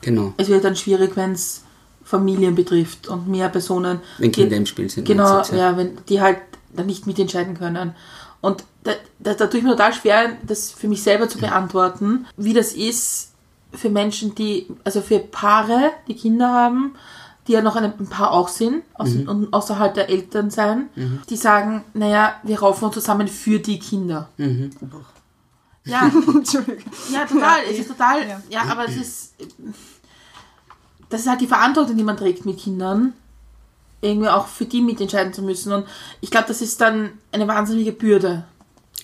Genau. 0.00 0.34
Es 0.36 0.48
wird 0.48 0.64
dann 0.64 0.76
schwierig, 0.76 1.16
wenn 1.16 1.32
es 1.32 1.62
Familien 2.04 2.54
betrifft 2.54 3.08
und 3.08 3.28
mehr 3.28 3.48
Personen. 3.48 4.00
Wenn 4.18 4.30
die- 4.32 4.40
Kinder 4.42 4.56
im 4.56 4.66
Spiel 4.66 4.90
sind. 4.90 5.06
Genau, 5.06 5.32
du 5.32 5.38
jetzt, 5.38 5.52
ja, 5.52 5.76
wenn 5.76 5.98
die 6.08 6.20
halt 6.20 6.38
dann 6.74 6.86
nicht 6.86 7.06
mitentscheiden 7.06 7.56
können. 7.56 7.94
Und 8.40 8.64
da, 8.82 8.92
da, 9.20 9.32
da 9.34 9.46
tue 9.46 9.58
ich 9.58 9.64
mir 9.64 9.70
total 9.70 9.94
schwer, 9.94 10.32
das 10.46 10.70
für 10.70 10.86
mich 10.88 11.02
selber 11.02 11.28
zu 11.28 11.38
beantworten, 11.38 12.26
wie 12.36 12.52
das 12.52 12.72
ist 12.72 13.30
für 13.72 13.88
Menschen, 13.90 14.34
die, 14.34 14.66
also 14.84 15.00
für 15.00 15.18
Paare, 15.18 15.92
die 16.08 16.14
Kinder 16.14 16.48
haben, 16.52 16.94
die 17.48 17.52
ja 17.52 17.62
noch 17.62 17.76
ein, 17.76 17.84
ein 17.84 18.06
Paar 18.06 18.32
auch 18.32 18.48
sind, 18.48 18.82
aus, 18.94 19.10
und 19.14 19.52
außerhalb 19.52 19.94
der 19.94 20.08
Eltern 20.10 20.50
sein, 20.50 20.88
die 21.30 21.36
sagen, 21.36 21.84
naja, 21.94 22.34
wir 22.42 22.58
raufen 22.60 22.84
uns 22.86 22.94
zusammen 22.94 23.28
für 23.28 23.58
die 23.58 23.78
Kinder. 23.78 24.28
Ja, 25.84 26.10
Entschuldigung. 26.34 26.82
ja, 27.12 27.26
total. 27.26 27.58
es 27.70 27.78
ist 27.78 27.88
total. 27.88 28.26
Ja. 28.28 28.40
Ja, 28.48 28.62
aber 28.70 28.88
es 28.88 28.96
ist. 28.96 29.34
Das 31.14 31.20
ist 31.20 31.28
halt 31.28 31.42
die 31.42 31.46
Verantwortung, 31.46 31.96
die 31.96 32.02
man 32.02 32.16
trägt 32.16 32.44
mit 32.44 32.58
Kindern. 32.58 33.12
Irgendwie 34.00 34.30
auch 34.30 34.48
für 34.48 34.64
die 34.64 34.80
mitentscheiden 34.80 35.32
zu 35.32 35.42
müssen. 35.42 35.72
Und 35.72 35.86
ich 36.20 36.32
glaube, 36.32 36.48
das 36.48 36.60
ist 36.60 36.80
dann 36.80 37.10
eine 37.30 37.46
wahnsinnige 37.46 37.92
Bürde. 37.92 38.42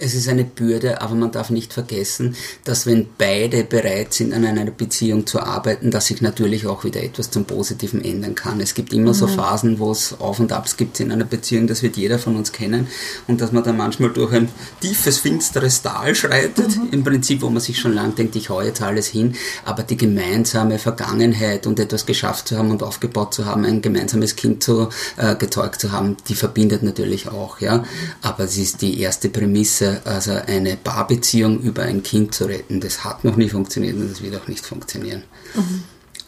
Es 0.02 0.14
ist 0.14 0.28
eine 0.28 0.45
Bürde, 0.45 1.02
aber 1.02 1.14
man 1.14 1.30
darf 1.30 1.50
nicht 1.50 1.75
vergessen, 1.75 2.35
dass 2.64 2.87
wenn 2.87 3.07
beide 3.19 3.64
bereit 3.64 4.14
sind, 4.14 4.33
an 4.33 4.47
einer 4.47 4.64
Beziehung 4.71 5.26
zu 5.26 5.40
arbeiten, 5.40 5.90
dass 5.90 6.07
sich 6.07 6.23
natürlich 6.23 6.66
auch 6.66 6.85
wieder 6.85 7.02
etwas 7.02 7.30
zum 7.30 7.45
Positiven 7.45 8.02
ändern 8.02 8.35
kann. 8.35 8.61
Es 8.61 8.73
gibt 8.73 8.95
immer 8.95 9.12
so 9.12 9.26
Phasen, 9.26 9.78
wo 9.78 9.90
es 9.92 10.19
Auf 10.19 10.40
und 10.40 10.52
Abs 10.52 10.78
gibt 10.78 11.00
in 11.00 11.12
einer 11.12 11.26
Beziehung, 11.26 11.66
das 11.66 11.83
wird 11.83 11.99
jeder 11.99 12.19
von 12.19 12.37
uns 12.37 12.50
kennen 12.50 12.87
und 13.26 13.42
dass 13.42 13.52
man 13.52 13.62
dann 13.62 13.76
manchmal 13.76 14.09
durch 14.11 14.33
ein 14.33 14.49
tiefes, 14.80 15.19
finsteres 15.19 15.83
Tal 15.83 16.14
schreitet, 16.14 16.78
im 16.92 17.04
Prinzip, 17.04 17.42
wo 17.42 17.50
man 17.50 17.61
sich 17.61 17.78
schon 17.78 17.92
lang 17.92 18.14
denkt, 18.14 18.37
ich 18.37 18.49
hau 18.49 18.62
jetzt 18.62 18.80
alles 18.80 19.09
hin, 19.09 19.35
aber 19.66 19.83
die 19.83 19.99
gemeinsame 19.99 20.78
Vergangenheit 20.78 21.66
und 21.66 21.78
etwas 21.78 22.07
geschafft 22.07 22.49
zu 22.49 22.57
haben 22.57 22.71
und 22.71 22.83
aufgebaut 22.83 23.35
zu 23.35 23.45
haben, 23.45 23.66
ein 23.66 23.83
gemeinsames 23.83 24.35
Kind 24.35 24.62
zu, 24.62 24.88
äh, 25.19 25.37
gezeugt 25.37 25.78
zu 25.78 25.92
haben, 25.92 26.16
die 26.28 26.35
verbindet 26.35 26.83
natürlich 26.83 27.28
auch, 27.28 27.61
ja. 27.61 27.85
Aber 28.23 28.45
es 28.45 28.57
ist 28.57 28.80
die 28.80 28.99
erste 28.99 29.28
Prämisse, 29.28 29.89
also 30.04 30.32
eine 30.32 30.76
Paarbeziehung 30.76 31.61
über 31.61 31.82
ein 31.82 32.02
Kind 32.02 32.35
zu 32.35 32.44
retten, 32.44 32.80
das 32.80 33.04
hat 33.04 33.25
noch 33.25 33.37
nie 33.37 33.49
funktioniert 33.49 33.97
und 33.97 34.11
das 34.11 34.23
wird 34.23 34.37
auch 34.37 34.49
nicht 34.49 34.64
funktionieren. 34.64 35.23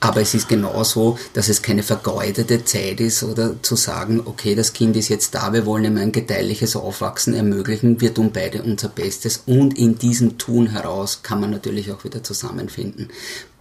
Aber 0.00 0.20
es 0.20 0.34
ist 0.34 0.48
genauso, 0.48 1.16
dass 1.32 1.48
es 1.48 1.62
keine 1.62 1.84
vergeudete 1.84 2.64
Zeit 2.64 3.00
ist 3.00 3.22
oder 3.22 3.62
zu 3.62 3.76
sagen, 3.76 4.20
okay, 4.24 4.56
das 4.56 4.72
Kind 4.72 4.96
ist 4.96 5.08
jetzt 5.08 5.32
da, 5.36 5.52
wir 5.52 5.64
wollen 5.64 5.84
ihm 5.84 5.96
ein 5.96 6.10
gedeihliches 6.10 6.74
Aufwachsen 6.74 7.34
ermöglichen, 7.34 8.00
wir 8.00 8.12
tun 8.12 8.32
beide 8.32 8.64
unser 8.64 8.88
Bestes 8.88 9.44
und 9.46 9.78
in 9.78 9.98
diesem 9.98 10.38
Tun 10.38 10.66
heraus 10.66 11.20
kann 11.22 11.40
man 11.40 11.50
natürlich 11.50 11.92
auch 11.92 12.02
wieder 12.02 12.24
zusammenfinden. 12.24 13.10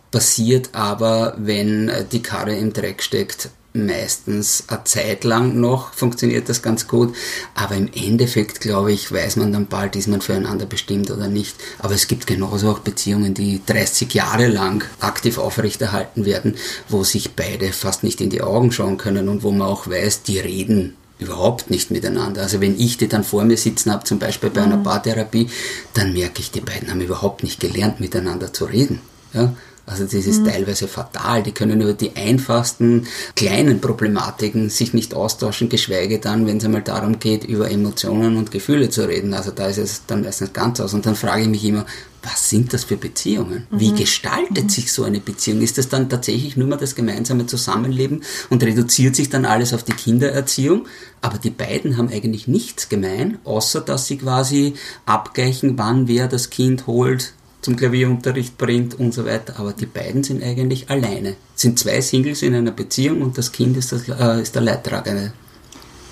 passiert 0.10 0.70
aber, 0.74 1.36
wenn 1.38 1.92
die 2.12 2.22
Karre 2.22 2.56
im 2.56 2.74
Dreck 2.74 3.04
steckt, 3.04 3.50
meistens 3.74 4.66
eine 4.68 4.84
Zeit 4.84 5.24
lang 5.24 5.60
noch 5.60 5.94
funktioniert 5.94 6.50
das 6.50 6.62
ganz 6.62 6.88
gut, 6.88 7.16
aber 7.56 7.76
im 7.76 7.90
Endeffekt, 7.94 8.60
glaube 8.60 8.92
ich, 8.92 9.12
weiß 9.12 9.38
man 9.38 9.54
dann 9.54 9.68
bald, 9.68 9.96
ist 9.96 10.08
man 10.08 10.22
füreinander 10.22 10.66
bestimmt 10.66 11.10
oder 11.10 11.28
nicht. 11.28 11.56
Aber 11.80 11.94
es 11.94 12.08
gibt 12.08 12.28
genauso 12.28 12.72
auch 12.72 12.80
Beziehungen, 12.80 13.34
die 13.34 13.62
30 13.66 14.14
Jahre 14.14 14.48
lang 14.48 14.84
aktiv 15.00 15.38
aufrechterhalten 15.38 16.26
werden, 16.26 16.56
wo 16.90 17.04
sich 17.04 17.32
beide 17.36 17.72
fast 17.72 18.04
nicht 18.04 18.22
in 18.22 18.30
die 18.30 18.42
Augen 18.42 18.72
schauen 18.72 18.98
können 18.98 19.30
und 19.30 19.44
wo 19.44 19.52
man 19.52 19.68
auch 19.68 19.88
weiß, 19.88 20.24
die 20.24 20.40
reden 20.40 20.96
überhaupt 21.20 21.70
nicht 21.70 21.92
miteinander. 21.92 22.42
Also 22.42 22.60
wenn 22.62 22.80
ich 22.80 22.98
die 22.98 23.08
dann 23.08 23.24
vor 23.24 23.44
mir 23.44 23.58
sitzen 23.58 23.92
habe, 23.92 24.04
zum 24.04 24.18
Beispiel 24.20 24.50
bei 24.50 24.64
einer 24.64 24.78
Paartherapie, 24.78 25.50
dann 25.94 26.14
merke 26.14 26.42
ich, 26.42 26.52
die 26.52 26.62
beiden 26.62 26.90
haben 26.90 27.00
überhaupt 27.00 27.44
nicht 27.44 27.60
gelernt, 27.60 28.00
miteinander 28.00 28.52
zu 28.52 28.66
reden. 28.66 29.02
Ja? 29.34 29.54
Also 29.86 30.04
das 30.04 30.14
ist 30.14 30.46
teilweise 30.46 30.88
fatal. 30.88 31.44
Die 31.44 31.52
können 31.52 31.82
über 31.82 31.94
die 31.94 32.16
einfachsten 32.16 33.08
kleinen 33.36 33.82
Problematiken 33.82 34.70
sich 34.70 34.94
nicht 34.94 35.14
austauschen, 35.14 35.70
geschweige 35.70 36.20
dann, 36.20 36.48
wenn 36.48 36.58
es 36.58 36.66
einmal 36.66 36.82
darum 36.82 37.20
geht, 37.20 37.44
über 37.44 37.70
Emotionen 37.70 38.38
und 38.38 38.52
Gefühle 38.52 38.90
zu 38.90 39.08
reden. 39.08 39.34
Also 39.34 39.52
da 39.52 39.68
ist 39.68 39.80
es 39.80 40.06
dann 40.06 40.24
meistens 40.24 40.54
ganz 40.54 40.80
aus. 40.80 40.94
Und 40.94 41.06
dann 41.06 41.16
frage 41.16 41.44
ich 41.44 41.50
mich 41.50 41.66
immer, 41.66 41.86
was 42.24 42.50
sind 42.50 42.72
das 42.72 42.84
für 42.84 42.98
Beziehungen? 42.98 43.66
Wie 43.72 43.94
gestaltet 43.94 44.70
sich 44.70 44.92
so 44.94 45.04
eine 45.04 45.20
Beziehung? 45.20 45.62
Ist 45.62 45.80
das 45.80 45.90
dann 45.90 46.08
tatsächlich 46.08 46.56
nur 46.56 46.68
mal 46.68 46.78
das 46.78 46.94
gemeinsame 46.94 47.48
Zusammenleben 47.48 48.24
und 48.50 48.64
reduziert 48.64 49.16
sich 49.16 49.30
dann 49.30 49.46
alles 49.46 49.74
auf 49.74 49.84
die 49.84 49.94
Kindererziehung? 49.94 50.86
Aber 51.22 51.40
die 51.40 51.50
beiden 51.50 51.98
haben 51.98 52.10
eigentlich 52.10 52.48
nichts 52.48 52.90
gemein, 52.90 53.40
außer 53.44 53.82
dass 53.82 54.06
sie 54.06 54.18
quasi 54.18 54.76
abgleichen, 55.06 55.78
wann 55.80 56.08
wer 56.08 56.28
das 56.28 56.52
Kind 56.52 56.86
holt, 56.86 57.34
zum 57.62 57.76
Klavierunterricht 57.76 58.58
bringt 58.58 59.00
und 59.00 59.14
so 59.14 59.26
weiter. 59.26 59.60
Aber 59.60 59.74
die 59.74 59.86
beiden 59.86 60.24
sind 60.24 60.44
eigentlich 60.44 60.90
alleine. 60.90 61.36
Sind 61.56 61.80
zwei 61.80 62.02
Singles 62.02 62.42
in 62.42 62.56
einer 62.56 62.72
Beziehung 62.72 63.22
und 63.22 63.38
das 63.38 63.52
Kind 63.52 63.78
ist, 63.78 63.92
das, 63.92 64.08
äh, 64.10 64.42
ist 64.42 64.56
der 64.56 64.64
Leidtragende. 64.64 65.34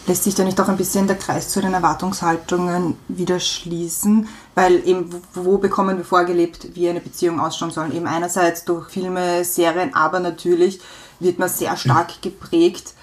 Lässt 0.08 0.24
sich 0.24 0.34
da 0.34 0.44
nicht 0.44 0.60
auch 0.60 0.68
ein 0.68 0.77
bisschen 0.77 1.06
der 1.06 1.18
Kreis 1.18 1.50
zu 1.50 1.62
den 1.62 1.74
Erwartungshaltungen 1.74 2.96
wieder 3.08 3.39
schließen? 3.39 4.27
Weil 4.56 4.88
eben, 4.88 5.10
wo 5.36 5.58
bekommen 5.58 5.98
wir 5.98 6.06
vorgelebt, 6.06 6.70
wie 6.74 6.89
eine 6.89 7.00
Beziehung 7.00 7.39
ausschauen 7.39 7.70
soll? 7.70 7.94
Eben 7.94 8.08
einerseits 8.08 8.65
durch 8.65 8.89
Filme, 8.89 9.44
Serien, 9.44 9.94
aber 9.94 10.20
natürlich 10.20 10.79
wird 11.20 11.38
man 11.38 11.50
sehr 11.50 11.77
stark 11.77 12.22
geprägt, 12.22 12.94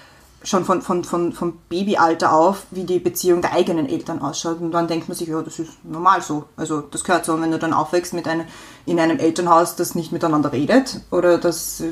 schon 0.47 0.63
von, 0.63 0.81
von, 0.81 1.03
von, 1.03 1.33
vom 1.33 1.57
Babyalter 1.67 2.31
auf, 2.31 2.63
wie 2.71 2.85
die 2.85 2.99
Beziehung 2.99 3.41
der 3.41 3.53
eigenen 3.53 3.89
Eltern 3.89 4.21
ausschaut. 4.21 4.61
Und 4.61 4.71
dann 4.71 4.87
denkt 4.87 5.09
man 5.09 5.17
sich, 5.17 5.27
ja, 5.27 5.41
das 5.41 5.59
ist 5.59 5.71
normal 5.83 6.21
so. 6.21 6.45
Also 6.55 6.81
das 6.81 7.03
gehört 7.03 7.25
so. 7.25 7.33
Und 7.33 7.41
wenn 7.41 7.51
du 7.51 7.59
dann 7.59 7.73
aufwächst 7.73 8.13
mit 8.13 8.27
einem, 8.27 8.45
in 8.85 8.99
einem 8.99 9.19
Elternhaus, 9.19 9.75
das 9.75 9.93
nicht 9.93 10.13
miteinander 10.13 10.53
redet 10.53 11.01
oder 11.11 11.37
das, 11.37 11.83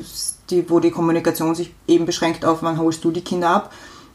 die, 0.48 0.68
wo 0.70 0.80
die 0.80 0.90
Kommunikation 0.90 1.54
sich 1.54 1.74
eben 1.86 2.06
beschränkt 2.06 2.46
auf, 2.46 2.62
wann 2.62 2.78
holst 2.78 3.04
du 3.04 3.10
die 3.10 3.20
Kinder 3.20 3.50
ab, 3.50 3.72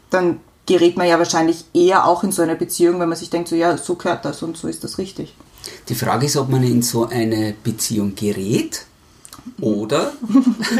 dann 0.10 0.40
gerät 0.66 0.98
man 0.98 1.08
ja 1.08 1.20
wahrscheinlich 1.20 1.66
eher 1.74 2.06
auch 2.06 2.24
in 2.24 2.32
so 2.32 2.42
eine 2.42 2.56
Beziehung, 2.56 3.00
wenn 3.00 3.10
man 3.10 3.18
sich 3.18 3.30
denkt, 3.30 3.48
so 3.48 3.56
ja, 3.56 3.78
so 3.78 3.96
gehört 3.96 4.26
das 4.26 4.42
und 4.42 4.58
so 4.58 4.68
ist 4.68 4.84
das 4.84 4.98
richtig. 4.98 5.36
Die 5.88 5.96
Frage 5.96 6.26
ist, 6.26 6.38
ob 6.38 6.50
man 6.50 6.64
in 6.64 6.82
so 6.82 7.08
eine 7.08 7.54
Beziehung 7.64 8.16
gerät 8.16 8.86
oder 9.60 10.14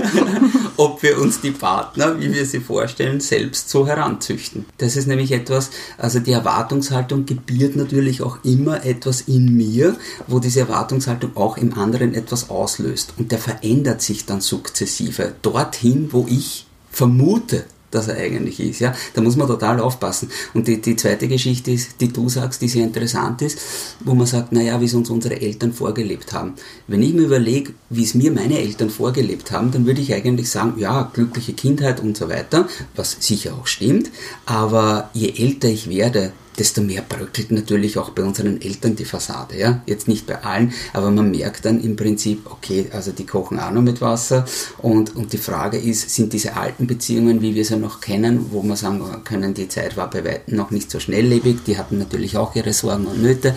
ob 0.78 1.04
wir 1.04 1.20
uns 1.20 1.42
die 1.42 1.52
Partner, 1.52 2.20
wie 2.20 2.34
wir 2.34 2.46
sie 2.46 2.60
vorstellen, 2.60 3.20
selbst 3.20 3.70
so 3.70 3.88
heranzüchten. 3.88 4.66
Das 4.78 4.96
ist 4.96 5.08
nämlich 5.08 5.32
etwas, 5.32 5.72
also 5.98 6.20
die 6.20 6.32
Erwartungshaltung 6.32 7.26
gebiert 7.26 7.76
natürlich 7.76 8.22
auch 8.22 8.44
immer 8.44 8.86
etwas 8.86 9.22
in 9.22 9.56
mir, 9.56 9.96
wo 10.28 10.40
diese 10.40 10.62
Erwartungshaltung 10.62 11.36
auch 11.36 11.58
im 11.58 11.78
anderen 11.78 12.14
etwas 12.14 12.50
auslöst. 12.50 13.14
Und 13.18 13.32
der 13.32 13.40
verändert 13.40 14.02
sich 14.02 14.26
dann 14.26 14.42
sukzessive 14.42 15.34
dorthin, 15.42 16.10
wo 16.12 16.26
ich 16.30 16.66
vermute, 16.90 17.66
dass 17.92 18.08
er 18.08 18.18
eigentlich 18.18 18.60
ist. 18.60 18.80
Ja? 18.80 18.94
Da 19.14 19.22
muss 19.22 19.36
man 19.36 19.48
total 19.48 19.80
aufpassen. 19.80 20.30
Und 20.54 20.68
die, 20.68 20.82
die 20.82 20.96
zweite 20.96 21.28
Geschichte 21.28 21.72
ist, 21.72 22.02
die 22.02 22.12
du 22.12 22.30
sagst, 22.30 22.62
die 22.62 22.68
sehr 22.68 22.84
interessant 22.84 23.42
ist, 23.42 23.60
wo 24.00 24.14
man 24.14 24.26
sagt, 24.26 24.52
naja, 24.52 24.80
wie 24.82 24.86
es 24.86 24.94
uns 24.94 25.10
unsere 25.10 25.40
Eltern 25.40 25.74
vorgelebt 25.74 26.34
haben. 26.34 26.54
Wenn 26.88 27.04
ich 27.04 27.14
mir 27.14 27.24
überlege, 27.24 27.74
wie 27.90 28.04
es 28.04 28.14
mir 28.14 28.32
meine 28.32 28.60
Eltern 28.60 28.90
vorgelebt 28.90 29.52
haben, 29.52 29.72
dann 29.72 29.86
würde 29.86 30.02
ich 30.02 30.14
eigentlich 30.14 30.50
sagen, 30.50 30.76
ja, 30.78 31.10
glückliche 31.14 31.54
Kindheit 31.54 32.00
und 32.00 32.18
so 32.18 32.30
weiter, 32.30 32.68
was 32.96 33.18
sicher 33.20 33.54
auch 33.54 33.68
stimmt, 33.68 34.10
aber 34.46 35.10
je 35.14 35.34
älter 35.38 35.68
ich 35.68 35.90
werde, 35.90 36.32
desto 36.58 36.82
mehr 36.82 37.02
bröckelt 37.02 37.52
natürlich 37.52 37.98
auch 37.98 38.10
bei 38.10 38.24
unseren 38.24 38.62
Eltern 38.62 38.96
die 38.96 39.06
Fassade. 39.06 39.58
Ja? 39.58 39.82
Jetzt 39.86 40.08
nicht 40.08 40.28
bei 40.28 40.44
allen, 40.44 40.74
aber 40.94 41.12
man 41.12 41.32
merkt 41.32 41.66
dann 41.66 41.82
im 41.82 41.96
Prinzip, 41.96 42.46
okay, 42.50 42.88
also 42.92 43.12
die 43.12 43.26
kochen 43.26 43.60
auch 43.60 43.72
noch 43.72 43.82
mit 43.82 44.02
Wasser 44.02 44.46
und, 44.80 45.16
und 45.16 45.34
die 45.34 45.38
Frage 45.38 45.78
ist, 45.78 46.10
sind 46.10 46.34
diese 46.34 46.56
alten 46.56 46.88
Beziehungen, 46.88 47.42
wie 47.42 47.56
wir 47.56 47.66
sie 47.66 47.78
noch 47.78 48.02
kennen, 48.02 48.48
wo 48.52 48.62
man 48.62 48.78
sagen 48.78 49.02
können, 49.24 49.54
die 49.54 49.68
Zeit 49.68 49.98
war 49.98 50.10
bei 50.10 50.24
weitem 50.26 50.56
noch 50.56 50.72
nicht 50.72 50.92
so 50.92 51.00
schnelllebig, 51.00 51.64
die 51.66 51.78
hatten 51.78 51.98
natürlich 51.98 52.38
auch 52.38 52.56
ihre 52.56 52.74
Sorgen 52.74 53.06
und 53.06 53.22
Nöte, 53.22 53.50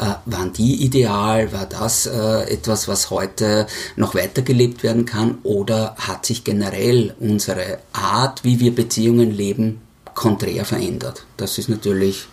äh, 0.00 0.14
waren 0.26 0.52
die 0.52 0.84
ideal, 0.84 1.52
war 1.52 1.66
das 1.66 2.06
äh, 2.06 2.52
etwas, 2.52 2.88
was 2.88 3.10
heute 3.10 3.66
noch 3.96 4.14
weitergelebt 4.14 4.82
werden 4.82 5.06
kann 5.06 5.38
oder 5.42 5.94
hat 5.96 6.26
sich 6.26 6.44
generell 6.44 7.14
unsere 7.20 7.78
Art, 7.92 8.44
wie 8.44 8.60
wir 8.60 8.74
Beziehungen 8.74 9.30
leben, 9.30 9.80
konträr 10.14 10.64
verändert? 10.64 11.24
Das 11.36 11.58
ist 11.58 11.68
natürlich 11.68 12.26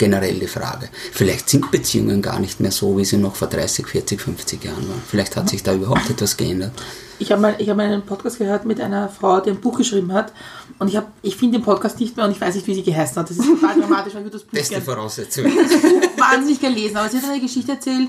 generell 0.00 0.38
die 0.40 0.46
Frage. 0.46 0.88
Vielleicht 1.12 1.50
sind 1.50 1.70
Beziehungen 1.70 2.22
gar 2.22 2.40
nicht 2.40 2.58
mehr 2.58 2.72
so, 2.72 2.96
wie 2.96 3.04
sie 3.04 3.18
noch 3.18 3.36
vor 3.36 3.48
30, 3.48 3.86
40, 3.86 4.20
50 4.20 4.64
Jahren 4.64 4.88
waren. 4.88 5.02
Vielleicht 5.06 5.36
hat 5.36 5.50
sich 5.50 5.62
da 5.62 5.74
überhaupt 5.74 6.08
etwas 6.08 6.38
geändert. 6.38 6.72
Ich 7.18 7.30
habe 7.30 7.42
mal, 7.42 7.54
ich 7.58 7.68
hab 7.68 7.76
mal 7.76 7.84
einen 7.84 8.00
Podcast 8.00 8.38
gehört 8.38 8.64
mit 8.64 8.80
einer 8.80 9.10
Frau, 9.10 9.40
die 9.40 9.50
ein 9.50 9.60
Buch 9.60 9.76
geschrieben 9.76 10.14
hat. 10.14 10.32
Und 10.78 10.88
ich, 10.88 10.96
hab, 10.96 11.12
ich 11.20 11.36
finde 11.36 11.58
den 11.58 11.64
Podcast 11.64 12.00
nicht 12.00 12.16
mehr 12.16 12.24
und 12.24 12.32
ich 12.32 12.40
weiß 12.40 12.54
nicht, 12.54 12.66
wie 12.66 12.74
sie 12.74 12.82
geheißen 12.82 13.16
hat. 13.16 13.28
Das 13.28 13.36
ist 13.36 13.44
total 13.44 13.78
dramatisch, 13.78 14.14
weil 14.14 14.22
ich 14.22 14.26
würde 14.26 14.38
das 14.38 14.42
Buch 14.44 14.52
Beste 14.52 14.80
Voraussetzung. 14.80 15.44
wahnsinnig 15.44 16.60
gelesen. 16.60 16.96
Aber 16.96 17.10
sie 17.10 17.18
hat 17.18 17.24
eine 17.28 17.40
Geschichte 17.40 17.72
erzählt, 17.72 18.08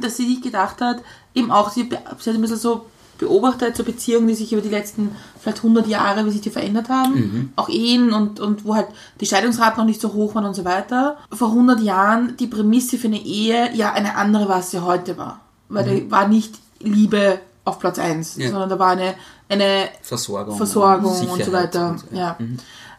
dass 0.00 0.16
sie 0.16 0.28
sich 0.28 0.40
gedacht 0.40 0.80
hat, 0.80 1.02
eben 1.34 1.50
auch, 1.50 1.72
sie, 1.72 1.88
sie 1.90 1.96
hat 2.30 2.36
ein 2.36 2.40
bisschen 2.40 2.58
so 2.58 2.86
beobachtet, 3.18 3.76
so 3.76 3.84
Beziehungen, 3.84 4.28
die 4.28 4.34
sich 4.34 4.52
über 4.52 4.62
die 4.62 4.68
letzten 4.68 5.14
vielleicht 5.40 5.58
100 5.58 5.86
Jahre, 5.86 6.24
wie 6.26 6.30
sich 6.30 6.40
die 6.40 6.50
verändert 6.50 6.88
haben. 6.88 7.52
Auch 7.56 7.68
Ehen 7.68 8.12
und, 8.12 8.40
und 8.40 8.64
wo 8.64 8.74
halt 8.74 8.88
die 9.20 9.26
Scheidungsraten 9.26 9.78
noch 9.78 9.86
nicht 9.86 10.00
so 10.00 10.12
hoch 10.12 10.34
waren 10.34 10.44
und 10.44 10.54
so 10.54 10.64
weiter. 10.64 11.16
Vor 11.32 11.48
100 11.48 11.80
Jahren 11.80 12.36
die 12.36 12.46
Prämisse 12.46 12.98
für 12.98 13.06
eine 13.08 13.18
Ehe 13.20 13.74
ja 13.74 13.92
eine 13.92 14.16
andere 14.16 14.48
war, 14.48 14.56
als 14.56 14.70
sie 14.70 14.80
heute 14.82 15.16
war. 15.18 15.40
Weil 15.68 15.84
da 16.04 16.10
war 16.10 16.28
nicht 16.28 16.54
Liebe 16.80 17.40
auf 17.64 17.78
Platz 17.78 17.98
1, 17.98 18.36
Ja. 18.36 18.50
sondern 18.50 18.68
da 18.68 18.78
war 18.78 18.90
eine, 18.90 19.14
eine 19.48 19.88
Versorgung. 20.02 20.56
Versorgung 20.56 21.28
und 21.28 21.44
so 21.44 21.52
weiter. 21.52 21.90
und 21.90 22.00
so. 22.00 22.06
Ja. 22.12 22.36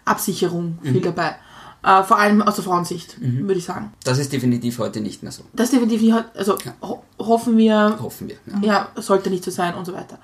Absicherung 0.05 0.79
viel 0.81 1.01
dabei. 1.01 1.35
Äh, 1.87 2.03
vor 2.03 2.19
allem 2.19 2.41
aus 2.41 2.55
der 2.55 2.65
Frauensicht, 2.65 3.15
würde 3.21 3.59
ich 3.59 3.63
sagen. 3.63 3.93
Das 4.03 4.17
ist 4.17 4.33
definitiv 4.33 4.77
heute 4.79 4.99
nicht 4.99 5.23
mehr 5.23 5.31
so. 5.31 5.43
Das 5.53 5.71
definitiv 5.71 6.01
nicht, 6.01 6.17
also 6.35 6.57
ho 6.81 7.01
hoffen 7.17 7.55
wir, 7.55 7.97
Hoffen 8.01 8.27
wir. 8.27 8.35
Ja. 8.61 8.89
ja, 8.95 9.01
sollte 9.01 9.29
nicht 9.29 9.45
so 9.45 9.51
sein 9.51 9.73
und 9.73 9.85
so 9.85 9.93
weiter. 9.93 10.17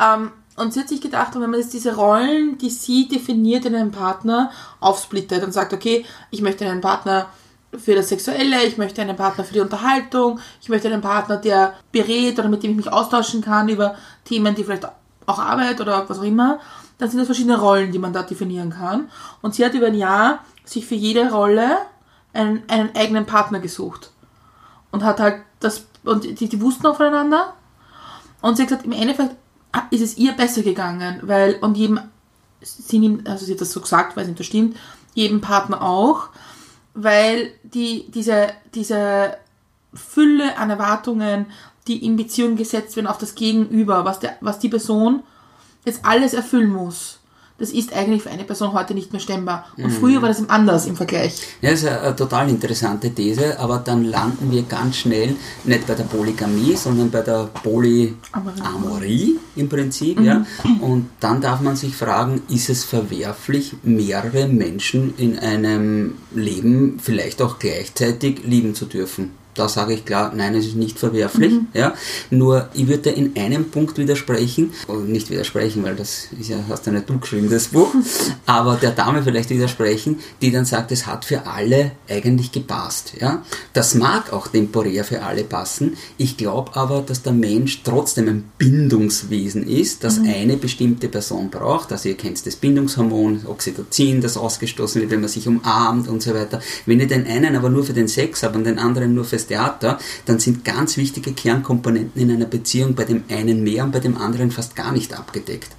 Ähm, 0.00 0.30
und 0.56 0.72
sie 0.72 0.80
hat 0.80 0.88
sich 0.88 1.02
gedacht, 1.02 1.34
wenn 1.34 1.50
man 1.50 1.60
jetzt 1.60 1.74
diese 1.74 1.94
Rollen, 1.94 2.56
die 2.56 2.70
sie 2.70 3.06
definiert 3.06 3.66
in 3.66 3.74
einem 3.74 3.90
Partner, 3.90 4.50
aufsplittet 4.80 5.44
und 5.44 5.52
sagt, 5.52 5.74
okay, 5.74 6.06
ich 6.30 6.40
möchte 6.40 6.64
einen 6.64 6.80
Partner 6.80 7.26
für 7.76 7.94
das 7.94 8.08
Sexuelle, 8.08 8.64
ich 8.64 8.78
möchte 8.78 9.02
einen 9.02 9.16
Partner 9.16 9.44
für 9.44 9.52
die 9.52 9.60
Unterhaltung, 9.60 10.40
ich 10.62 10.70
möchte 10.70 10.88
einen 10.88 11.02
Partner, 11.02 11.36
der 11.36 11.74
berät 11.92 12.38
oder 12.38 12.48
mit 12.48 12.62
dem 12.62 12.70
ich 12.70 12.76
mich 12.78 12.92
austauschen 12.92 13.42
kann 13.42 13.68
über 13.68 13.94
Themen, 14.24 14.54
die 14.54 14.64
vielleicht 14.64 14.86
auch 15.26 15.38
Arbeit 15.38 15.82
oder 15.82 16.08
was 16.08 16.18
auch 16.18 16.24
immer, 16.24 16.60
dann 16.96 17.10
sind 17.10 17.18
das 17.18 17.26
verschiedene 17.26 17.60
Rollen, 17.60 17.92
die 17.92 17.98
man 17.98 18.14
da 18.14 18.22
definieren 18.22 18.70
kann. 18.70 19.10
Und 19.42 19.54
sie 19.54 19.66
hat 19.66 19.74
über 19.74 19.88
ein 19.88 19.94
Jahr 19.94 20.40
sich 20.64 20.86
für 20.86 20.94
jede 20.94 21.30
Rolle 21.30 21.78
einen, 22.32 22.62
einen 22.68 22.94
eigenen 22.96 23.26
Partner 23.26 23.60
gesucht 23.60 24.10
und 24.90 25.04
hat 25.04 25.20
halt 25.20 25.42
das, 25.60 25.86
und 26.04 26.24
die, 26.40 26.48
die 26.48 26.60
wussten 26.60 26.86
auch 26.86 26.96
voneinander. 26.96 27.54
Und 28.40 28.56
sie 28.56 28.62
hat 28.62 28.68
gesagt, 28.68 28.86
im 28.86 28.92
Endeffekt 28.92 29.36
ist 29.90 30.02
es 30.02 30.18
ihr 30.18 30.32
besser 30.32 30.62
gegangen, 30.62 31.20
weil, 31.22 31.56
und 31.60 31.76
jedem, 31.76 32.00
sie 32.60 32.98
nimmt, 32.98 33.28
also 33.28 33.44
sie 33.44 33.52
hat 33.52 33.60
das 33.60 33.72
so 33.72 33.80
gesagt, 33.80 34.16
weil 34.16 34.22
es 34.22 34.28
nicht 34.28 34.40
das 34.40 34.46
stimmt, 34.46 34.76
jedem 35.14 35.40
Partner 35.40 35.82
auch, 35.82 36.28
weil 36.94 37.52
die, 37.62 38.10
diese, 38.10 38.48
diese 38.74 39.36
Fülle 39.92 40.56
an 40.58 40.70
Erwartungen, 40.70 41.46
die 41.86 42.04
in 42.04 42.16
Beziehung 42.16 42.56
gesetzt 42.56 42.96
werden 42.96 43.06
auf 43.06 43.18
das 43.18 43.34
Gegenüber, 43.34 44.04
was, 44.04 44.20
der, 44.20 44.36
was 44.40 44.58
die 44.58 44.68
Person 44.68 45.22
jetzt 45.84 46.04
alles 46.04 46.34
erfüllen 46.34 46.70
muss, 46.70 47.20
das 47.56 47.70
ist 47.70 47.92
eigentlich 47.92 48.22
für 48.22 48.30
eine 48.30 48.42
Person 48.42 48.72
heute 48.72 48.94
nicht 48.94 49.12
mehr 49.12 49.20
stemmbar. 49.20 49.66
Und 49.76 49.90
früher 49.90 50.20
war 50.20 50.28
das 50.28 50.40
eben 50.40 50.50
anders 50.50 50.86
im 50.86 50.96
Vergleich. 50.96 51.40
Ja, 51.60 51.70
das 51.70 51.84
ist 51.84 51.88
eine, 51.88 52.16
total 52.16 52.48
interessante 52.48 53.10
These, 53.10 53.60
aber 53.60 53.78
dann 53.78 54.04
landen 54.04 54.50
wir 54.50 54.62
ganz 54.62 54.96
schnell 54.96 55.36
nicht 55.62 55.86
bei 55.86 55.94
der 55.94 56.04
Polygamie, 56.04 56.74
sondern 56.74 57.10
bei 57.10 57.20
der 57.20 57.48
Polyamorie 57.62 59.38
im 59.54 59.68
Prinzip. 59.68 60.20
Ja? 60.20 60.44
Und 60.80 61.10
dann 61.20 61.40
darf 61.40 61.60
man 61.60 61.76
sich 61.76 61.94
fragen, 61.94 62.42
ist 62.48 62.70
es 62.70 62.82
verwerflich, 62.82 63.74
mehrere 63.84 64.48
Menschen 64.48 65.14
in 65.16 65.38
einem 65.38 66.16
Leben 66.34 66.98
vielleicht 67.00 67.40
auch 67.40 67.60
gleichzeitig 67.60 68.42
lieben 68.44 68.74
zu 68.74 68.86
dürfen? 68.86 69.43
Da 69.54 69.68
sage 69.68 69.94
ich 69.94 70.04
klar, 70.04 70.32
nein, 70.34 70.54
es 70.54 70.66
ist 70.66 70.76
nicht 70.76 70.98
verwerflich. 70.98 71.52
Mhm. 71.52 71.66
Ja. 71.74 71.94
Nur 72.30 72.68
ich 72.74 72.86
würde 72.88 73.10
in 73.10 73.36
einem 73.36 73.70
Punkt 73.70 73.98
widersprechen, 73.98 74.72
oder 74.88 75.00
nicht 75.00 75.30
widersprechen, 75.30 75.82
weil 75.84 75.96
das 75.96 76.28
ist 76.38 76.48
ja, 76.48 76.56
hast 76.68 76.86
du 76.86 76.90
nicht 76.90 77.08
du 77.08 77.18
geschrieben, 77.18 77.48
das 77.50 77.68
Buch, 77.68 77.94
aber 78.46 78.76
der 78.76 78.90
Dame 78.90 79.22
vielleicht 79.22 79.50
widersprechen, 79.50 80.18
die 80.42 80.50
dann 80.50 80.64
sagt, 80.64 80.92
es 80.92 81.06
hat 81.06 81.24
für 81.24 81.46
alle 81.46 81.92
eigentlich 82.08 82.52
gepasst. 82.52 83.14
Ja. 83.20 83.42
Das 83.72 83.94
mag 83.94 84.32
auch 84.32 84.48
temporär 84.48 85.04
für 85.04 85.22
alle 85.22 85.44
passen. 85.44 85.96
Ich 86.18 86.36
glaube 86.36 86.74
aber, 86.76 87.02
dass 87.02 87.22
der 87.22 87.32
Mensch 87.32 87.82
trotzdem 87.84 88.28
ein 88.28 88.44
Bindungswesen 88.58 89.66
ist, 89.66 90.04
das 90.04 90.18
Mhm. 90.18 90.28
eine 90.28 90.56
bestimmte 90.56 91.08
Person 91.08 91.50
braucht. 91.50 91.92
Also 91.92 92.08
ihr 92.08 92.16
kennt 92.16 92.44
das 92.46 92.56
Bindungshormon, 92.56 93.42
Oxytocin, 93.46 94.20
das 94.20 94.36
ausgestoßen 94.36 95.00
wird, 95.00 95.10
wenn 95.10 95.20
man 95.20 95.28
sich 95.28 95.46
umarmt 95.46 96.08
und 96.08 96.22
so 96.22 96.34
weiter. 96.34 96.60
Wenn 96.86 97.00
ich 97.00 97.08
den 97.08 97.26
einen 97.26 97.56
aber 97.56 97.68
nur 97.70 97.84
für 97.84 97.92
den 97.92 98.08
Sex 98.08 98.42
habe 98.42 98.58
und 98.58 98.64
den 98.64 98.78
anderen 98.78 99.14
nur 99.14 99.24
fürs 99.24 99.43
Theater, 99.46 99.98
dann 100.26 100.38
sind 100.38 100.64
ganz 100.64 100.96
wichtige 100.96 101.32
Kernkomponenten 101.32 102.20
in 102.20 102.30
einer 102.30 102.46
Beziehung 102.46 102.94
bei 102.94 103.04
dem 103.04 103.24
einen 103.28 103.62
mehr 103.62 103.84
und 103.84 103.92
bei 103.92 104.00
dem 104.00 104.16
anderen 104.16 104.50
fast 104.50 104.76
gar 104.76 104.92
nicht 104.92 105.12
abgedeckt. 105.12 105.70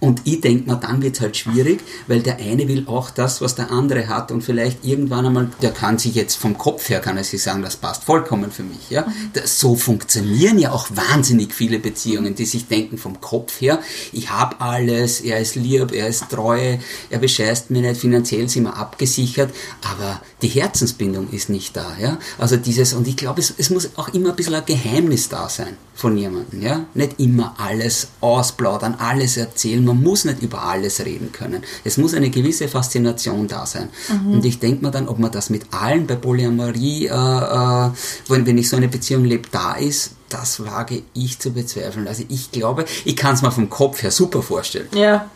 Und 0.00 0.20
ich 0.24 0.40
denke 0.40 0.70
mir, 0.70 0.76
dann 0.76 1.02
wird 1.02 1.14
es 1.14 1.20
halt 1.22 1.36
schwierig, 1.36 1.80
weil 2.08 2.20
der 2.20 2.36
eine 2.36 2.68
will 2.68 2.84
auch 2.86 3.08
das, 3.08 3.40
was 3.40 3.54
der 3.54 3.70
andere 3.70 4.08
hat 4.08 4.30
und 4.32 4.42
vielleicht 4.42 4.84
irgendwann 4.84 5.24
einmal, 5.24 5.50
der 5.62 5.70
kann 5.70 5.98
sich 5.98 6.14
jetzt 6.14 6.34
vom 6.34 6.58
Kopf 6.58 6.90
her, 6.90 7.00
kann 7.00 7.16
er 7.16 7.24
sich 7.24 7.42
sagen, 7.42 7.62
das 7.62 7.76
passt 7.76 8.04
vollkommen 8.04 8.50
für 8.50 8.64
mich. 8.64 8.90
Ja? 8.90 9.06
Das, 9.32 9.58
so 9.58 9.76
funktionieren 9.76 10.58
ja 10.58 10.72
auch 10.72 10.88
wahnsinnig 10.90 11.54
viele 11.54 11.78
Beziehungen, 11.78 12.34
die 12.34 12.44
sich 12.44 12.68
denken 12.68 12.98
vom 12.98 13.20
Kopf 13.20 13.60
her, 13.60 13.80
ich 14.12 14.30
habe 14.30 14.60
alles, 14.60 15.22
er 15.22 15.40
ist 15.40 15.54
lieb, 15.54 15.92
er 15.92 16.08
ist 16.08 16.28
treu, 16.28 16.76
er 17.08 17.18
bescheißt 17.18 17.70
mir 17.70 17.80
nicht, 17.80 18.00
finanziell 18.00 18.48
sind 18.48 18.64
wir 18.64 18.76
abgesichert, 18.76 19.54
aber 19.90 20.20
die 20.42 20.48
Herzensbindung 20.48 21.30
ist 21.30 21.48
nicht 21.48 21.76
da. 21.76 21.96
Ja? 21.98 22.18
Also 22.38 22.56
dieses, 22.56 22.92
und 22.92 23.08
ich 23.08 23.16
glaube, 23.16 23.40
es, 23.40 23.54
es 23.56 23.70
muss 23.70 23.90
auch 23.96 24.08
immer 24.08 24.30
ein 24.30 24.36
bisschen 24.36 24.54
ein 24.54 24.66
Geheimnis 24.66 25.30
da 25.30 25.48
sein 25.48 25.78
von 25.94 26.16
jemandem. 26.16 26.60
Ja? 26.60 26.86
Nicht 26.94 27.20
immer 27.20 27.54
alles 27.58 28.08
ausplaudern, 28.20 28.96
alles 28.98 29.36
erzählen. 29.36 29.84
Man 29.84 30.02
muss 30.02 30.24
nicht 30.24 30.42
über 30.42 30.62
alles 30.64 31.04
reden 31.04 31.30
können. 31.32 31.62
Es 31.84 31.96
muss 31.96 32.14
eine 32.14 32.30
gewisse 32.30 32.68
Faszination 32.68 33.46
da 33.46 33.64
sein. 33.64 33.88
Und 34.32 34.44
ich 34.44 34.58
denke 34.58 34.84
mir 34.84 34.90
dann, 34.90 35.08
ob 35.08 35.18
man 35.18 35.30
das 35.30 35.50
mit 35.50 35.72
allen 35.72 36.06
bei 36.06 36.16
Polyamorie, 36.16 37.06
äh, 37.06 37.10
äh, 37.10 37.90
wenn, 38.28 38.46
wenn 38.46 38.58
ich 38.58 38.68
so 38.68 38.76
eine 38.76 38.88
Beziehung 38.88 39.24
lebe, 39.24 39.48
da 39.50 39.74
ist, 39.74 40.12
das 40.28 40.64
wage 40.64 41.02
ich 41.14 41.38
zu 41.38 41.52
bezweifeln. 41.52 42.08
Also 42.08 42.24
ich 42.28 42.50
glaube, 42.50 42.84
ich 43.04 43.16
kann 43.16 43.34
es 43.34 43.42
mir 43.42 43.52
vom 43.52 43.70
Kopf 43.70 44.02
her 44.02 44.10
super 44.10 44.42
vorstellen. 44.42 44.88
Ja. 44.94 45.30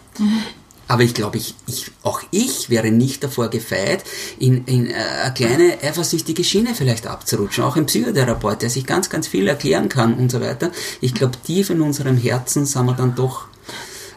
Aber 0.88 1.02
ich 1.02 1.12
glaube, 1.12 1.36
ich, 1.36 1.54
ich, 1.66 1.90
auch 2.02 2.22
ich 2.30 2.70
wäre 2.70 2.90
nicht 2.90 3.22
davor 3.22 3.48
gefeit, 3.48 4.04
in, 4.38 4.64
in 4.64 4.90
äh, 4.90 4.94
eine 4.94 5.34
kleine 5.34 5.78
eifersüchtige 5.82 6.42
Schiene 6.42 6.74
vielleicht 6.74 7.06
abzurutschen. 7.06 7.62
Auch 7.64 7.76
ein 7.76 7.86
Psychotherapeut, 7.86 8.62
der 8.62 8.70
sich 8.70 8.86
ganz, 8.86 9.10
ganz 9.10 9.28
viel 9.28 9.46
erklären 9.46 9.90
kann 9.90 10.14
und 10.14 10.30
so 10.30 10.40
weiter. 10.40 10.72
Ich 11.02 11.14
glaube, 11.14 11.36
tief 11.44 11.68
in 11.70 11.82
unserem 11.82 12.16
Herzen 12.16 12.64
sind 12.64 12.86
wir 12.86 12.94
dann 12.94 13.14
doch 13.14 13.48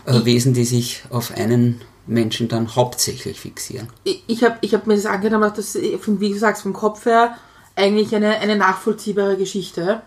äh, 0.05 0.23
Wesen, 0.23 0.53
die 0.53 0.65
sich 0.65 1.03
auf 1.09 1.31
einen 1.35 1.81
Menschen 2.07 2.47
dann 2.47 2.73
hauptsächlich 2.75 3.39
fixieren. 3.39 3.89
Ich, 4.05 4.23
ich 4.27 4.43
habe 4.43 4.57
ich 4.61 4.73
hab 4.73 4.87
mir 4.87 4.95
das 4.95 5.05
angenommen, 5.05 5.51
dass 5.53 5.73
das, 5.73 5.77
von, 5.99 6.19
wie 6.21 6.31
gesagt, 6.31 6.59
vom 6.59 6.73
Kopf 6.73 7.05
her 7.05 7.37
eigentlich 7.75 8.15
eine, 8.15 8.39
eine 8.39 8.55
nachvollziehbare 8.55 9.37
Geschichte. 9.37 10.01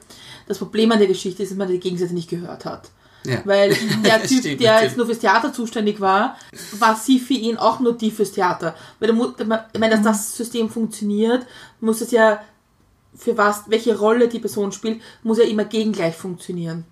Das 0.47 0.59
Problem 0.59 0.93
an 0.93 0.99
der 0.99 1.09
Geschichte 1.09 1.43
ist, 1.43 1.51
dass 1.51 1.59
man 1.59 1.69
die 1.69 1.79
Gegensätze 1.79 2.15
nicht 2.15 2.31
gehört 2.31 2.65
hat. 2.65 2.91
Ja. 3.27 3.41
Weil 3.45 3.71
der 4.05 4.23
Typ, 4.23 4.41
stimmt, 4.41 4.61
der 4.61 4.83
jetzt 4.83 4.97
nur 4.97 5.07
fürs 5.07 5.19
Theater 5.19 5.53
zuständig 5.53 6.01
war, 6.01 6.37
war 6.79 6.95
sie 6.97 7.19
für 7.19 7.35
ihn 7.35 7.57
auch 7.57 7.81
nur 7.81 7.97
die 7.97 8.11
fürs 8.11 8.33
Theater. 8.33 8.75
Weil 8.99 9.09
der, 9.09 9.17
Mu- 9.17 9.29
der- 9.33 9.67
wenn 9.73 9.91
das, 9.91 10.03
das 10.03 10.37
System 10.37 10.69
funktioniert, 10.69 11.47
muss 11.81 12.01
es 12.01 12.11
ja 12.11 12.41
für 13.17 13.37
was, 13.39 13.63
welche 13.69 13.97
Rolle 13.99 14.29
die 14.29 14.41
Person 14.41 14.73
spielt, 14.73 15.01
muss 15.23 15.39
ja 15.39 15.45
immer 15.45 15.65
gegengleich 15.65 16.15
funktionieren. 16.17 16.85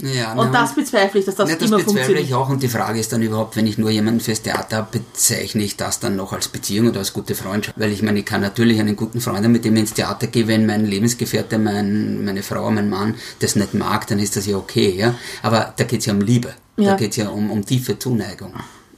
Ja, 0.00 0.32
Und 0.34 0.54
das 0.54 0.74
bezweifle 0.76 1.18
ich, 1.18 1.26
dass 1.26 1.34
das 1.34 1.50
Ja, 1.50 1.56
das 1.56 1.66
immer 1.68 1.78
bezweifle 1.78 1.94
funktioniert. 1.96 2.26
ich 2.28 2.34
auch 2.34 2.48
und 2.48 2.62
die 2.62 2.68
Frage 2.68 3.00
ist 3.00 3.12
dann 3.12 3.20
überhaupt, 3.20 3.56
wenn 3.56 3.66
ich 3.66 3.78
nur 3.78 3.90
jemanden 3.90 4.20
fürs 4.20 4.42
Theater 4.42 4.76
habe, 4.76 4.98
bezeichne 4.98 5.64
ich 5.64 5.76
das 5.76 5.98
dann 5.98 6.14
noch 6.14 6.32
als 6.32 6.46
Beziehung 6.48 6.88
oder 6.88 7.00
als 7.00 7.12
gute 7.12 7.34
Freundschaft? 7.34 7.76
Weil 7.78 7.90
ich 7.90 8.00
meine, 8.02 8.20
ich 8.20 8.24
kann 8.24 8.40
natürlich 8.40 8.78
einen 8.78 8.94
guten 8.94 9.20
Freund 9.20 9.38
haben, 9.44 9.50
mit 9.52 9.64
dem 9.64 9.74
ich 9.74 9.80
ins 9.80 9.94
Theater 9.94 10.28
gehe, 10.28 10.46
wenn 10.46 10.66
mein 10.66 10.86
Lebensgefährte, 10.86 11.58
mein, 11.58 12.24
meine 12.24 12.44
Frau, 12.44 12.70
mein 12.70 12.88
Mann 12.88 13.16
das 13.40 13.56
nicht 13.56 13.74
mag, 13.74 14.06
dann 14.06 14.20
ist 14.20 14.36
das 14.36 14.46
ja 14.46 14.56
okay, 14.56 14.90
ja. 14.96 15.14
Aber 15.42 15.74
da 15.76 15.82
geht 15.84 16.00
es 16.00 16.06
ja 16.06 16.12
um 16.12 16.20
Liebe. 16.20 16.54
Da 16.76 16.82
Ja. 16.84 16.94
geht 16.94 17.10
es 17.10 17.16
ja 17.16 17.28
um, 17.30 17.50
um 17.50 17.66
tiefe 17.66 17.98
Zuneigung. 17.98 18.52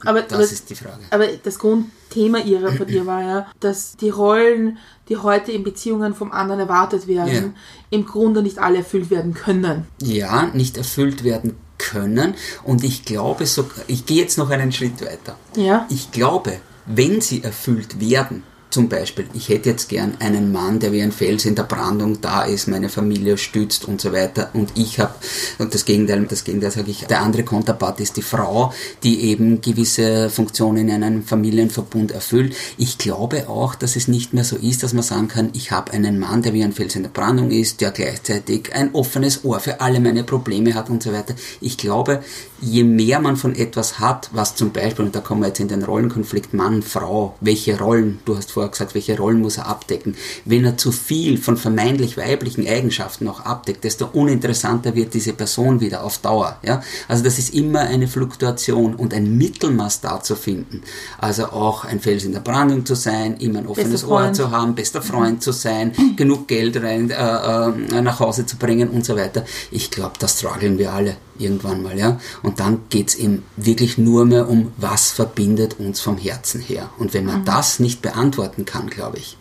Aber- 0.05 0.21
das 0.21 0.33
aber- 0.33 0.43
ist 0.43 0.69
die 0.69 0.75
Frage. 0.75 0.99
Aber 1.09 1.27
das 1.27 1.59
Grundthema 1.59 2.39
ihrer 2.39 2.71
von 2.73 2.87
ihr 2.89 3.05
war 3.05 3.21
ja, 3.21 3.47
dass 3.59 3.95
die 3.97 4.09
Rollen, 4.09 4.77
die 5.09 5.17
heute 5.17 5.51
in 5.51 5.63
Beziehungen 5.63 6.13
vom 6.13 6.31
anderen 6.31 6.59
erwartet 6.61 7.07
werden, 7.07 7.33
Ja. 7.33 7.43
im 7.89 8.05
Grunde 8.05 8.41
nicht 8.43 8.59
alle 8.59 8.79
erfüllt 8.79 9.09
werden 9.09 9.33
können. 9.33 9.85
ja, 10.01 10.47
nicht 10.53 10.77
erfüllt 10.77 11.23
werden 11.23 11.57
können. 11.77 12.35
Und 12.63 12.83
ich 12.83 13.05
glaube 13.05 13.45
sogar, 13.47 13.83
ich 13.87 14.05
gehe 14.05 14.21
jetzt 14.21 14.37
noch 14.37 14.49
einen 14.51 14.71
Schritt 14.71 15.01
weiter. 15.01 15.35
Ja. 15.55 15.85
Ich 15.89 16.11
glaube, 16.11 16.59
wenn 16.85 17.21
sie 17.21 17.43
erfüllt 17.43 17.99
werden, 17.99 18.43
zum 18.71 18.87
Beispiel, 18.89 19.25
ich 19.33 19.49
hätte 19.49 19.69
jetzt 19.69 19.89
gern 19.89 20.15
einen 20.19 20.51
Mann, 20.51 20.79
der 20.79 20.91
wie 20.91 21.01
ein 21.01 21.11
Fels 21.11 21.45
in 21.45 21.55
der 21.55 21.63
Brandung 21.63 22.21
da 22.21 22.43
ist, 22.43 22.67
meine 22.67 22.89
Familie 22.89 23.37
stützt 23.37 23.85
und 23.85 23.99
so 23.99 24.13
weiter. 24.13 24.49
Und 24.53 24.71
ich 24.75 24.99
habe, 24.99 25.13
und 25.59 25.73
das 25.73 25.85
Gegenteil, 25.85 26.25
das 26.27 26.43
Gegenteil 26.43 26.71
sage 26.71 26.89
ich, 26.89 27.05
der 27.05 27.21
andere 27.21 27.43
Konterpart 27.43 27.99
ist 27.99 28.17
die 28.17 28.21
Frau, 28.21 28.73
die 29.03 29.25
eben 29.25 29.61
gewisse 29.61 30.29
Funktionen 30.29 30.87
in 30.87 31.03
einem 31.03 31.23
Familienverbund 31.23 32.11
erfüllt. 32.11 32.55
Ich 32.77 32.97
glaube 32.97 33.49
auch, 33.49 33.75
dass 33.75 33.95
es 33.95 34.07
nicht 34.07 34.33
mehr 34.33 34.45
so 34.45 34.55
ist, 34.55 34.83
dass 34.83 34.93
man 34.93 35.03
sagen 35.03 35.27
kann, 35.27 35.49
ich 35.53 35.71
habe 35.71 35.91
einen 35.91 36.17
Mann, 36.17 36.41
der 36.41 36.53
wie 36.53 36.63
ein 36.63 36.71
Fels 36.71 36.95
in 36.95 37.03
der 37.03 37.09
Brandung 37.09 37.51
ist, 37.51 37.81
der 37.81 37.91
gleichzeitig 37.91 38.73
ein 38.73 38.95
offenes 38.95 39.43
Ohr 39.43 39.59
für 39.59 39.81
alle 39.81 39.99
meine 39.99 40.23
Probleme 40.23 40.73
hat 40.75 40.89
und 40.89 41.03
so 41.03 41.11
weiter. 41.11 41.35
Ich 41.59 41.77
glaube, 41.77 42.23
je 42.61 42.83
mehr 42.83 43.19
man 43.19 43.37
von 43.37 43.55
etwas 43.55 43.99
hat, 43.99 44.29
was 44.33 44.55
zum 44.55 44.71
Beispiel, 44.71 45.05
und 45.05 45.15
da 45.15 45.19
kommen 45.19 45.41
wir 45.41 45.47
jetzt 45.47 45.59
in 45.59 45.67
den 45.67 45.83
Rollenkonflikt 45.83 46.53
Mann, 46.53 46.83
Frau, 46.83 47.35
welche 47.41 47.77
Rollen, 47.77 48.19
du 48.25 48.37
hast 48.37 48.51
vorher 48.51 48.69
gesagt, 48.69 48.93
welche 48.93 49.17
Rollen 49.17 49.41
muss 49.41 49.57
er 49.57 49.67
abdecken. 49.67 50.15
Wenn 50.45 50.63
er 50.63 50.77
zu 50.77 50.91
viel 50.91 51.37
von 51.37 51.57
vermeintlich 51.57 52.17
weiblichen 52.17 52.67
Eigenschaften 52.67 53.27
auch 53.27 53.41
abdeckt, 53.41 53.83
desto 53.83 54.05
uninteressanter 54.05 54.95
wird 54.95 55.13
diese 55.13 55.33
Person 55.33 55.81
wieder 55.81 56.03
auf 56.03 56.19
Dauer. 56.19 56.57
Ja? 56.61 56.83
Also 57.07 57.23
das 57.23 57.39
ist 57.39 57.53
immer 57.53 57.81
eine 57.81 58.07
Fluktuation 58.07 58.95
und 58.95 59.13
ein 59.13 59.37
Mittelmaß 59.37 60.01
da 60.01 60.21
zu 60.21 60.35
finden. 60.35 60.83
Also 61.17 61.47
auch 61.47 61.83
ein 61.85 61.99
Fels 61.99 62.23
in 62.23 62.33
der 62.33 62.41
Brandung 62.41 62.85
zu 62.85 62.95
sein, 62.95 63.37
immer 63.37 63.59
ein 63.59 63.67
offenes 63.67 64.03
Ohr 64.03 64.33
zu 64.33 64.51
haben, 64.51 64.75
bester 64.75 65.01
Freund 65.01 65.41
zu 65.41 65.51
sein, 65.51 65.93
genug 66.15 66.47
Geld 66.47 66.77
rein, 66.77 67.09
äh, 67.09 67.15
äh, 67.15 68.01
nach 68.01 68.19
Hause 68.19 68.45
zu 68.45 68.57
bringen 68.57 68.89
und 68.89 69.05
so 69.05 69.15
weiter. 69.15 69.45
Ich 69.71 69.89
glaube, 69.89 70.13
das 70.19 70.37
strugglen 70.37 70.77
wir 70.77 70.93
alle 70.93 71.15
irgendwann 71.41 71.81
mal, 71.81 71.97
ja. 71.97 72.19
Und 72.43 72.59
dann 72.59 72.81
geht's 72.89 73.15
eben 73.15 73.43
wirklich 73.57 73.97
nur 73.97 74.25
mehr 74.25 74.49
um, 74.49 74.71
was 74.77 75.11
verbindet 75.11 75.79
uns 75.79 75.99
vom 75.99 76.17
Herzen 76.17 76.61
her. 76.61 76.89
Und 76.97 77.13
wenn 77.13 77.25
man 77.25 77.45
das 77.45 77.79
nicht 77.79 78.01
beantworten 78.01 78.65
kann, 78.65 78.89
glaube 78.89 79.17
ich, 79.17 79.37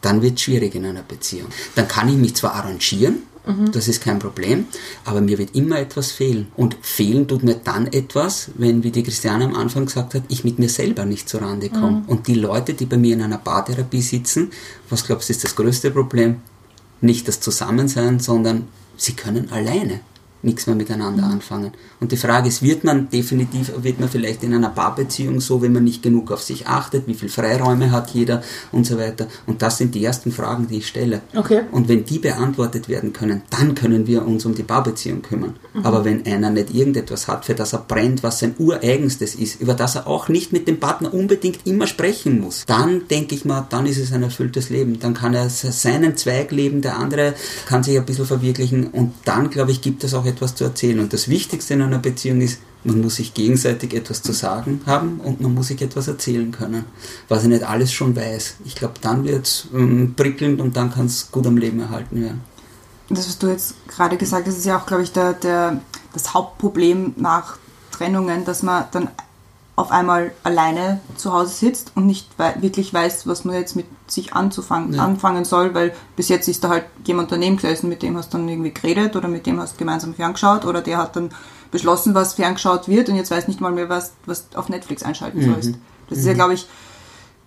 dann 0.00 0.22
wird 0.22 0.34
es 0.34 0.42
schwierig 0.42 0.74
in 0.74 0.84
einer 0.84 1.02
Beziehung. 1.02 1.48
Dann 1.74 1.88
kann 1.88 2.08
ich 2.08 2.16
mich 2.16 2.34
zwar 2.34 2.54
arrangieren, 2.54 3.22
das 3.72 3.88
ist 3.88 4.02
kein 4.02 4.18
Problem, 4.18 4.66
aber 5.04 5.20
mir 5.20 5.36
wird 5.36 5.54
immer 5.54 5.78
etwas 5.78 6.12
fehlen. 6.12 6.46
Und 6.56 6.78
fehlen 6.80 7.28
tut 7.28 7.42
mir 7.42 7.56
dann 7.56 7.86
etwas, 7.88 8.50
wenn, 8.54 8.82
wie 8.82 8.90
die 8.90 9.02
Christiane 9.02 9.44
am 9.44 9.54
Anfang 9.54 9.84
gesagt 9.84 10.14
hat, 10.14 10.22
ich 10.28 10.44
mit 10.44 10.58
mir 10.58 10.70
selber 10.70 11.04
nicht 11.04 11.28
zurande 11.28 11.68
komme. 11.68 12.04
Und 12.06 12.26
die 12.26 12.36
Leute, 12.36 12.72
die 12.72 12.86
bei 12.86 12.96
mir 12.96 13.12
in 13.12 13.20
einer 13.20 13.36
Paartherapie 13.36 14.00
sitzen, 14.00 14.50
was 14.88 15.04
glaubst 15.06 15.28
du, 15.28 15.32
ist 15.32 15.44
das 15.44 15.56
größte 15.56 15.90
Problem? 15.90 16.40
Nicht 17.02 17.28
das 17.28 17.40
Zusammensein, 17.40 18.18
sondern 18.18 18.66
sie 18.96 19.12
können 19.12 19.50
alleine 19.50 20.00
nichts 20.44 20.66
mehr 20.66 20.76
miteinander 20.76 21.24
anfangen. 21.24 21.72
Und 22.00 22.12
die 22.12 22.16
Frage 22.16 22.48
ist, 22.48 22.62
wird 22.62 22.84
man 22.84 23.08
definitiv, 23.08 23.72
wird 23.82 24.00
man 24.00 24.08
vielleicht 24.08 24.42
in 24.42 24.54
einer 24.54 24.70
Paarbeziehung 24.70 25.40
so, 25.40 25.62
wenn 25.62 25.72
man 25.72 25.84
nicht 25.84 26.02
genug 26.02 26.30
auf 26.30 26.42
sich 26.42 26.66
achtet, 26.66 27.06
wie 27.06 27.14
viel 27.14 27.28
Freiräume 27.28 27.90
hat 27.90 28.10
jeder 28.10 28.42
und 28.72 28.86
so 28.86 28.98
weiter. 28.98 29.26
Und 29.46 29.62
das 29.62 29.78
sind 29.78 29.94
die 29.94 30.04
ersten 30.04 30.32
Fragen, 30.32 30.68
die 30.68 30.78
ich 30.78 30.86
stelle. 30.86 31.22
Okay. 31.34 31.62
Und 31.72 31.88
wenn 31.88 32.04
die 32.04 32.18
beantwortet 32.18 32.88
werden 32.88 33.12
können, 33.12 33.42
dann 33.50 33.74
können 33.74 34.06
wir 34.06 34.26
uns 34.26 34.44
um 34.44 34.54
die 34.54 34.62
Paarbeziehung 34.62 35.22
kümmern. 35.22 35.56
Aber 35.82 36.04
wenn 36.04 36.24
einer 36.26 36.50
nicht 36.50 36.72
irgendetwas 36.72 37.26
hat, 37.26 37.44
für 37.44 37.54
das 37.54 37.72
er 37.72 37.80
brennt, 37.80 38.22
was 38.22 38.38
sein 38.38 38.54
ureigenstes 38.58 39.34
ist, 39.34 39.60
über 39.60 39.74
das 39.74 39.96
er 39.96 40.06
auch 40.06 40.28
nicht 40.28 40.52
mit 40.52 40.68
dem 40.68 40.78
Partner 40.78 41.12
unbedingt 41.12 41.66
immer 41.66 41.86
sprechen 41.86 42.40
muss, 42.40 42.64
dann 42.66 43.08
denke 43.08 43.34
ich 43.34 43.44
mal, 43.44 43.66
dann 43.70 43.86
ist 43.86 43.98
es 43.98 44.12
ein 44.12 44.22
erfülltes 44.22 44.70
Leben. 44.70 45.00
Dann 45.00 45.14
kann 45.14 45.34
er 45.34 45.48
seinen 45.48 46.16
Zweig 46.16 46.52
leben, 46.52 46.80
der 46.82 46.98
andere 46.98 47.34
kann 47.66 47.82
sich 47.82 47.98
ein 47.98 48.04
bisschen 48.04 48.26
verwirklichen 48.26 48.88
und 48.88 49.14
dann, 49.24 49.50
glaube 49.50 49.70
ich, 49.70 49.80
gibt 49.80 50.04
es 50.04 50.14
auch 50.14 50.26
etwas 50.26 50.33
zu 50.34 50.64
erzählen. 50.64 51.00
Und 51.00 51.12
das 51.12 51.28
Wichtigste 51.28 51.74
in 51.74 51.82
einer 51.82 51.98
Beziehung 51.98 52.40
ist, 52.40 52.58
man 52.84 53.00
muss 53.00 53.16
sich 53.16 53.32
gegenseitig 53.32 53.94
etwas 53.94 54.22
zu 54.22 54.32
sagen 54.32 54.82
haben 54.86 55.20
und 55.20 55.40
man 55.40 55.54
muss 55.54 55.68
sich 55.68 55.80
etwas 55.80 56.06
erzählen 56.06 56.52
können, 56.52 56.84
was 57.28 57.42
er 57.42 57.48
nicht 57.48 57.64
alles 57.64 57.92
schon 57.92 58.14
weiß. 58.14 58.56
Ich 58.66 58.74
glaube, 58.74 58.94
dann 59.00 59.24
wird 59.24 59.46
es 59.46 59.68
ähm, 59.74 60.14
prickelnd 60.14 60.60
und 60.60 60.76
dann 60.76 60.92
kann 60.92 61.06
es 61.06 61.30
gut 61.30 61.46
am 61.46 61.56
Leben 61.56 61.80
erhalten 61.80 62.20
werden. 62.22 62.40
Das, 63.08 63.26
was 63.26 63.38
du 63.38 63.48
jetzt 63.48 63.74
gerade 63.88 64.16
gesagt 64.16 64.46
hast, 64.46 64.58
ist 64.58 64.66
ja 64.66 64.78
auch, 64.78 64.86
glaube 64.86 65.02
ich, 65.02 65.12
der, 65.12 65.32
der, 65.34 65.80
das 66.12 66.34
Hauptproblem 66.34 67.14
nach 67.16 67.58
Trennungen, 67.90 68.44
dass 68.44 68.62
man 68.62 68.84
dann 68.92 69.08
auf 69.76 69.90
einmal 69.90 70.32
alleine 70.44 71.00
zu 71.16 71.32
Hause 71.32 71.52
sitzt 71.52 71.92
und 71.96 72.06
nicht 72.06 72.28
wei- 72.38 72.54
wirklich 72.60 72.94
weiß, 72.94 73.26
was 73.26 73.44
man 73.44 73.56
jetzt 73.56 73.74
mit 73.74 73.86
sich 74.06 74.32
anzufangen, 74.32 74.94
Ja. 74.94 75.04
anfangen 75.04 75.44
soll, 75.44 75.74
weil 75.74 75.92
bis 76.14 76.28
jetzt 76.28 76.46
ist 76.48 76.62
da 76.62 76.68
halt 76.68 76.84
jemand 77.04 77.32
daneben 77.32 77.56
gesessen, 77.56 77.88
mit 77.88 78.02
dem 78.02 78.16
hast 78.16 78.32
du 78.32 78.38
dann 78.38 78.48
irgendwie 78.48 78.72
geredet 78.72 79.16
oder 79.16 79.26
mit 79.26 79.46
dem 79.46 79.58
hast 79.60 79.74
du 79.74 79.78
gemeinsam 79.78 80.14
ferngeschaut 80.14 80.64
oder 80.64 80.80
der 80.80 80.98
hat 80.98 81.16
dann 81.16 81.30
beschlossen, 81.72 82.14
was 82.14 82.34
ferngeschaut 82.34 82.86
wird 82.86 83.08
und 83.08 83.16
jetzt 83.16 83.32
weiß 83.32 83.48
nicht 83.48 83.60
mal 83.60 83.72
mehr, 83.72 83.88
was, 83.88 84.12
was 84.26 84.46
auf 84.54 84.68
Netflix 84.68 85.02
einschalten 85.02 85.42
sollst. 85.42 85.74
Das 86.08 86.18
ist 86.18 86.26
ja, 86.26 86.34
glaube 86.34 86.54
ich, 86.54 86.68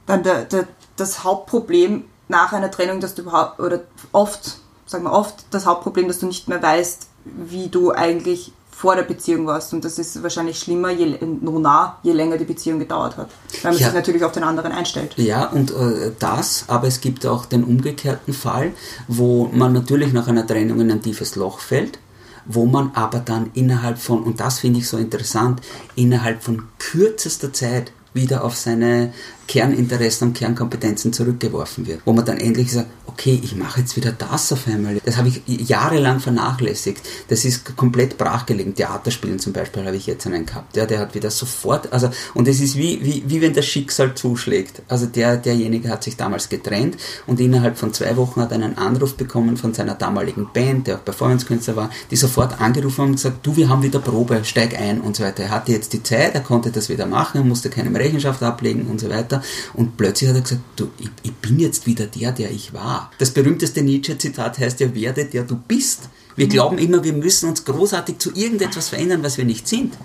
dann 0.05 0.23
der, 0.23 0.43
der, 0.43 0.67
das 0.97 1.23
Hauptproblem 1.23 2.03
nach 2.27 2.51
einer 2.51 2.69
Trennung, 2.71 2.99
dass 2.99 3.15
du 3.15 3.21
überhaupt, 3.21 3.61
oder 3.61 3.81
oft, 4.11 4.57
sagen 4.85 5.05
wir 5.05 5.13
oft, 5.13 5.45
das 5.51 5.65
Hauptproblem, 5.65 6.09
dass 6.09 6.19
du 6.19 6.25
nicht 6.25 6.49
mehr 6.49 6.61
weißt, 6.61 7.07
wie 7.23 7.69
du 7.69 7.91
eigentlich 7.93 8.51
vor 8.77 8.95
der 8.95 9.01
Beziehung 9.03 9.47
warst. 9.47 9.73
Und 9.73 9.83
das 9.83 9.97
ist 9.97 10.21
wahrscheinlich 10.21 10.59
schlimmer, 10.59 10.91
je, 10.91 11.17
no 11.41 11.57
nah, 11.57 11.97
je 12.03 12.11
länger 12.11 12.37
die 12.37 12.45
Beziehung 12.45 12.77
gedauert 12.77 13.17
hat. 13.17 13.29
Weil 13.63 13.71
man 13.71 13.81
Ja. 13.81 13.87
sich 13.87 13.95
natürlich 13.95 14.23
auf 14.23 14.33
den 14.33 14.43
anderen 14.43 14.71
einstellt. 14.71 15.13
Ja, 15.17 15.47
und 15.47 15.71
äh, 15.71 16.11
das, 16.19 16.65
aber 16.67 16.85
es 16.87 17.01
gibt 17.01 17.25
auch 17.25 17.47
den 17.47 17.63
umgekehrten 17.63 18.35
Fall, 18.35 18.73
wo 19.07 19.49
man 19.51 19.73
natürlich 19.73 20.13
nach 20.13 20.27
einer 20.27 20.45
Trennung 20.45 20.79
in 20.79 20.91
ein 20.91 21.01
tiefes 21.01 21.35
Loch 21.35 21.57
fällt, 21.59 21.97
wo 22.45 22.67
man 22.67 22.91
aber 22.93 23.17
dann 23.17 23.49
innerhalb 23.55 23.97
von, 23.97 24.21
und 24.21 24.39
das 24.39 24.59
finde 24.59 24.79
ich 24.79 24.87
so 24.87 24.97
interessant, 24.97 25.59
innerhalb 25.95 26.43
von 26.43 26.61
kürzester 26.77 27.51
Zeit 27.51 27.91
wieder 28.13 28.43
auf 28.43 28.55
seine 28.55 29.11
Kerninteressen 29.47 30.29
und 30.29 30.37
Kernkompetenzen 30.37 31.13
zurückgeworfen 31.13 31.87
wird. 31.87 32.01
Wo 32.05 32.13
man 32.13 32.25
dann 32.25 32.37
endlich 32.37 32.71
sagt, 32.71 32.87
okay, 33.17 33.39
ich 33.41 33.55
mache 33.55 33.79
jetzt 33.79 33.95
wieder 33.95 34.11
das 34.11 34.51
auf 34.51 34.67
einmal. 34.67 34.99
Das 35.03 35.17
habe 35.17 35.29
ich 35.29 35.41
jahrelang 35.47 36.19
vernachlässigt. 36.19 37.01
Das 37.29 37.45
ist 37.45 37.75
komplett 37.75 38.17
brachgelegen. 38.17 38.75
Theaterspielen 38.75 39.39
zum 39.39 39.53
Beispiel 39.53 39.85
habe 39.85 39.95
ich 39.95 40.05
jetzt 40.05 40.27
einen 40.27 40.45
gehabt. 40.45 40.75
Der, 40.75 40.85
der 40.85 40.99
hat 40.99 41.15
wieder 41.15 41.31
sofort, 41.31 41.91
also, 41.91 42.09
und 42.35 42.47
es 42.47 42.61
ist 42.61 42.75
wie, 42.77 43.03
wie, 43.03 43.23
wie 43.25 43.41
wenn 43.41 43.53
das 43.53 43.65
Schicksal 43.65 44.13
zuschlägt. 44.13 44.83
Also 44.87 45.07
der, 45.07 45.37
derjenige 45.37 45.89
hat 45.89 46.03
sich 46.03 46.15
damals 46.15 46.49
getrennt 46.49 46.97
und 47.25 47.39
innerhalb 47.39 47.77
von 47.77 47.91
zwei 47.93 48.15
Wochen 48.17 48.41
hat 48.41 48.51
er 48.51 48.55
einen 48.55 48.77
Anruf 48.77 49.15
bekommen 49.15 49.57
von 49.57 49.73
seiner 49.73 49.95
damaligen 49.95 50.49
Band, 50.53 50.87
der 50.87 50.97
auch 50.97 51.05
Performance-Künstler 51.05 51.75
war, 51.75 51.89
die 52.11 52.15
sofort 52.17 52.61
angerufen 52.61 53.01
haben 53.01 53.09
und 53.09 53.15
gesagt, 53.15 53.45
du, 53.45 53.55
wir 53.55 53.69
haben 53.69 53.81
wieder 53.81 53.99
Probe, 53.99 54.41
steig 54.43 54.79
ein 54.79 55.01
und 55.01 55.15
so 55.15 55.23
weiter. 55.23 55.43
Er 55.43 55.51
hatte 55.51 55.71
jetzt 55.71 55.93
die 55.93 56.03
Zeit, 56.03 56.35
er 56.35 56.41
konnte 56.41 56.71
das 56.71 56.89
wieder 56.89 57.07
machen, 57.07 57.47
musste 57.47 57.69
keinem 57.69 57.95
Rechenschaft 57.95 58.43
ablegen 58.43 58.87
und 58.87 58.99
so 58.99 59.09
weiter. 59.09 59.36
Und 59.73 59.97
plötzlich 59.97 60.29
hat 60.29 60.37
er 60.37 60.41
gesagt, 60.41 60.61
du, 60.75 60.89
ich, 60.99 61.09
ich 61.23 61.33
bin 61.33 61.59
jetzt 61.59 61.85
wieder 61.85 62.07
der, 62.07 62.31
der 62.31 62.51
ich 62.51 62.73
war. 62.73 63.11
Das 63.17 63.31
berühmteste 63.31 63.81
Nietzsche-Zitat 63.81 64.59
heißt 64.59 64.79
ja, 64.79 64.93
werde 64.93 65.25
der 65.25 65.43
du 65.43 65.55
bist. 65.55 66.09
Wir 66.35 66.47
glauben 66.47 66.77
immer, 66.77 67.03
wir 67.03 67.13
müssen 67.13 67.49
uns 67.49 67.65
großartig 67.65 68.19
zu 68.19 68.31
irgendetwas 68.35 68.89
verändern, 68.89 69.23
was 69.23 69.37
wir 69.37 69.45
nicht 69.45 69.67
sind. 69.67 69.95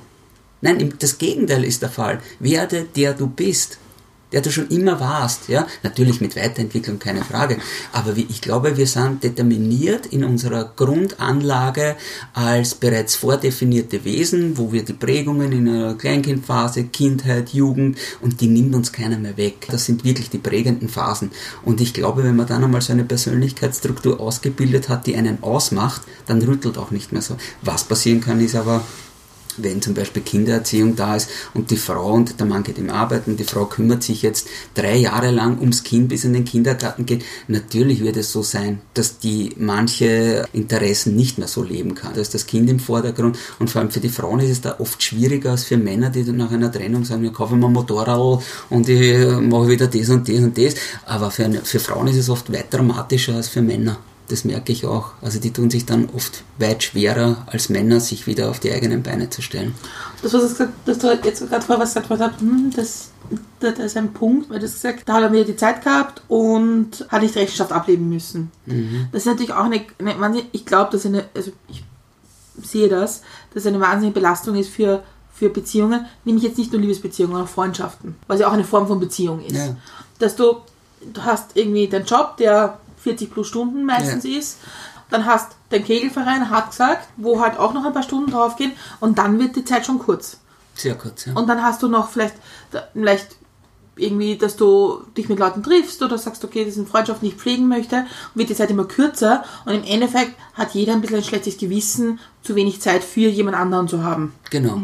Nein, 0.62 0.94
das 0.98 1.18
Gegenteil 1.18 1.64
ist 1.64 1.82
der 1.82 1.90
Fall. 1.90 2.20
Werde 2.38 2.86
der 2.96 3.12
du 3.12 3.26
bist. 3.26 3.78
Der 4.32 4.40
du 4.40 4.50
schon 4.50 4.68
immer 4.68 4.98
warst, 5.00 5.48
ja. 5.48 5.66
Natürlich 5.82 6.20
mit 6.20 6.36
Weiterentwicklung, 6.36 6.98
keine 6.98 7.24
Frage. 7.24 7.58
Aber 7.92 8.16
ich 8.16 8.40
glaube, 8.40 8.76
wir 8.76 8.86
sind 8.86 9.22
determiniert 9.22 10.06
in 10.06 10.24
unserer 10.24 10.72
Grundanlage 10.76 11.96
als 12.32 12.74
bereits 12.74 13.14
vordefinierte 13.14 14.04
Wesen, 14.04 14.58
wo 14.58 14.72
wir 14.72 14.84
die 14.84 14.92
Prägungen 14.92 15.52
in 15.52 15.68
einer 15.68 15.94
Kleinkindphase, 15.94 16.84
Kindheit, 16.84 17.50
Jugend 17.50 17.98
und 18.20 18.40
die 18.40 18.48
nimmt 18.48 18.74
uns 18.74 18.92
keiner 18.92 19.18
mehr 19.18 19.36
weg. 19.36 19.66
Das 19.70 19.84
sind 19.84 20.04
wirklich 20.04 20.30
die 20.30 20.38
prägenden 20.38 20.88
Phasen. 20.88 21.30
Und 21.64 21.80
ich 21.80 21.94
glaube, 21.94 22.24
wenn 22.24 22.36
man 22.36 22.46
dann 22.46 22.64
einmal 22.64 22.80
so 22.80 22.92
eine 22.92 23.04
Persönlichkeitsstruktur 23.04 24.20
ausgebildet 24.20 24.88
hat, 24.88 25.06
die 25.06 25.16
einen 25.16 25.42
ausmacht, 25.42 26.02
dann 26.26 26.42
rüttelt 26.42 26.78
auch 26.78 26.90
nicht 26.90 27.12
mehr 27.12 27.22
so. 27.22 27.36
Was 27.62 27.84
passieren 27.84 28.20
kann, 28.20 28.40
ist 28.40 28.54
aber, 28.54 28.82
wenn 29.58 29.82
zum 29.82 29.94
Beispiel 29.94 30.22
Kindererziehung 30.22 30.96
da 30.96 31.16
ist 31.16 31.28
und 31.54 31.70
die 31.70 31.76
Frau 31.76 32.12
und 32.12 32.38
der 32.38 32.46
Mann 32.46 32.62
geht 32.62 32.78
im 32.78 32.90
Arbeiten, 32.90 33.36
die 33.36 33.44
Frau 33.44 33.64
kümmert 33.66 34.02
sich 34.02 34.22
jetzt 34.22 34.48
drei 34.74 34.96
Jahre 34.96 35.30
lang 35.30 35.58
ums 35.58 35.82
Kind, 35.82 36.08
bis 36.08 36.24
in 36.24 36.32
den 36.32 36.44
Kindergarten 36.44 37.06
geht, 37.06 37.24
natürlich 37.48 38.02
wird 38.02 38.16
es 38.16 38.32
so 38.32 38.42
sein, 38.42 38.80
dass 38.94 39.18
die 39.18 39.50
manche 39.58 40.46
Interessen 40.52 41.16
nicht 41.16 41.38
mehr 41.38 41.48
so 41.48 41.62
leben 41.62 41.94
kann. 41.94 42.14
Da 42.14 42.20
ist 42.20 42.34
das 42.34 42.46
Kind 42.46 42.68
im 42.70 42.78
Vordergrund 42.78 43.38
und 43.58 43.70
vor 43.70 43.80
allem 43.80 43.90
für 43.90 44.00
die 44.00 44.08
Frauen 44.08 44.40
ist 44.40 44.50
es 44.50 44.60
da 44.60 44.76
oft 44.78 45.02
schwieriger 45.02 45.52
als 45.52 45.64
für 45.64 45.76
Männer, 45.76 46.10
die 46.10 46.24
dann 46.24 46.36
nach 46.36 46.50
einer 46.50 46.70
Trennung 46.70 47.04
sagen, 47.04 47.24
ich 47.24 47.32
kaufe 47.32 47.56
mir 47.56 47.66
ein 47.66 47.72
Motorrad 47.72 48.42
und 48.70 48.88
ich 48.88 49.26
mache 49.40 49.68
wieder 49.68 49.86
das 49.86 50.08
und 50.10 50.28
das 50.28 50.38
und 50.38 50.58
das. 50.58 50.74
Aber 51.06 51.30
für, 51.30 51.44
eine, 51.44 51.64
für 51.64 51.78
Frauen 51.78 52.08
ist 52.08 52.16
es 52.16 52.28
oft 52.28 52.52
weit 52.52 52.72
dramatischer 52.72 53.34
als 53.34 53.48
für 53.48 53.62
Männer. 53.62 53.98
Das 54.32 54.46
merke 54.46 54.72
ich 54.72 54.86
auch. 54.86 55.12
Also 55.20 55.38
die 55.38 55.52
tun 55.52 55.68
sich 55.68 55.84
dann 55.84 56.08
oft 56.16 56.42
weit 56.58 56.82
schwerer 56.82 57.46
als 57.48 57.68
Männer, 57.68 58.00
sich 58.00 58.26
wieder 58.26 58.48
auf 58.48 58.60
die 58.60 58.72
eigenen 58.72 59.02
Beine 59.02 59.28
zu 59.28 59.42
stellen. 59.42 59.74
Das, 60.22 60.32
was 60.32 60.40
du, 60.40 60.48
gesagt, 60.48 60.72
dass 60.86 60.98
du 61.00 61.12
jetzt 61.22 61.46
gerade 61.50 61.62
vorher 61.66 61.84
was 61.84 61.92
gesagt 61.92 62.08
hast, 62.08 62.40
hm, 62.40 62.72
das, 62.74 63.10
das 63.60 63.78
ist 63.78 63.96
ein 63.98 64.14
Punkt, 64.14 64.48
weil 64.48 64.58
du 64.58 64.64
hast 64.64 64.76
gesagt, 64.76 65.06
da 65.06 65.16
hat 65.16 65.24
er 65.24 65.32
wieder 65.32 65.44
die 65.44 65.56
Zeit 65.56 65.84
gehabt 65.84 66.22
und 66.28 67.04
hat 67.10 67.20
nicht 67.20 67.36
Rechenschaft 67.36 67.72
ablegen 67.72 68.08
müssen. 68.08 68.50
Das 69.12 69.20
ist 69.20 69.26
natürlich 69.26 69.52
auch 69.52 69.66
eine, 69.66 69.84
eine 69.98 70.42
ich 70.52 70.64
glaube, 70.64 70.90
dass 70.92 71.04
eine, 71.04 71.26
also 71.36 71.52
ich 71.68 71.84
sehe 72.62 72.88
das, 72.88 73.20
dass 73.52 73.66
eine 73.66 73.80
wahnsinnige 73.80 74.14
Belastung 74.14 74.54
ist 74.54 74.70
für, 74.70 75.02
für 75.34 75.50
Beziehungen, 75.50 76.06
nämlich 76.24 76.44
jetzt 76.44 76.56
nicht 76.56 76.72
nur 76.72 76.80
Liebesbeziehungen, 76.80 77.32
sondern 77.32 77.48
auch 77.48 77.52
Freundschaften, 77.52 78.14
was 78.28 78.40
ja 78.40 78.48
auch 78.48 78.54
eine 78.54 78.64
Form 78.64 78.86
von 78.86 78.98
Beziehung 78.98 79.44
ist. 79.44 79.56
Ja. 79.56 79.76
Dass 80.20 80.36
du, 80.36 80.56
du 81.12 81.22
hast 81.22 81.54
irgendwie 81.54 81.86
deinen 81.86 82.06
Job, 82.06 82.38
der 82.38 82.78
40 83.02 83.32
plus 83.32 83.48
Stunden 83.48 83.84
meistens 83.84 84.24
Ja. 84.24 84.38
ist, 84.38 84.58
dann 85.10 85.26
hast 85.26 85.52
dein 85.70 85.84
Kegelverein, 85.84 86.50
hat 86.50 86.70
gesagt, 86.70 87.08
wo 87.16 87.40
halt 87.40 87.58
auch 87.58 87.74
noch 87.74 87.84
ein 87.84 87.92
paar 87.92 88.02
Stunden 88.02 88.30
draufgehen 88.30 88.72
und 89.00 89.18
dann 89.18 89.38
wird 89.38 89.56
die 89.56 89.64
Zeit 89.64 89.84
schon 89.86 89.98
kurz. 89.98 90.38
Sehr 90.74 90.94
kurz, 90.94 91.26
ja. 91.26 91.34
Und 91.34 91.48
dann 91.48 91.62
hast 91.62 91.82
du 91.82 91.88
noch 91.88 92.08
vielleicht, 92.10 92.34
vielleicht 92.94 93.36
irgendwie, 93.96 94.36
dass 94.36 94.56
du 94.56 95.02
dich 95.16 95.28
mit 95.28 95.38
Leuten 95.38 95.62
triffst 95.62 96.02
oder 96.02 96.16
sagst, 96.16 96.44
okay, 96.44 96.64
das 96.64 96.74
sind 96.76 96.88
Freundschaften, 96.88 97.28
die 97.28 97.34
ich 97.34 97.40
pflegen 97.40 97.68
möchte, 97.68 97.96
und 97.96 98.06
wird 98.36 98.48
die 98.48 98.54
Zeit 98.54 98.70
immer 98.70 98.86
kürzer 98.86 99.44
und 99.66 99.74
im 99.74 99.84
Endeffekt 99.84 100.34
hat 100.54 100.72
jeder 100.72 100.94
ein 100.94 101.02
bisschen 101.02 101.18
ein 101.18 101.24
schlechtes 101.24 101.58
Gewissen, 101.58 102.18
zu 102.42 102.54
wenig 102.54 102.80
Zeit 102.80 103.04
für 103.04 103.28
jemand 103.28 103.56
anderen 103.56 103.88
zu 103.88 104.02
haben. 104.02 104.34
Genau. 104.50 104.80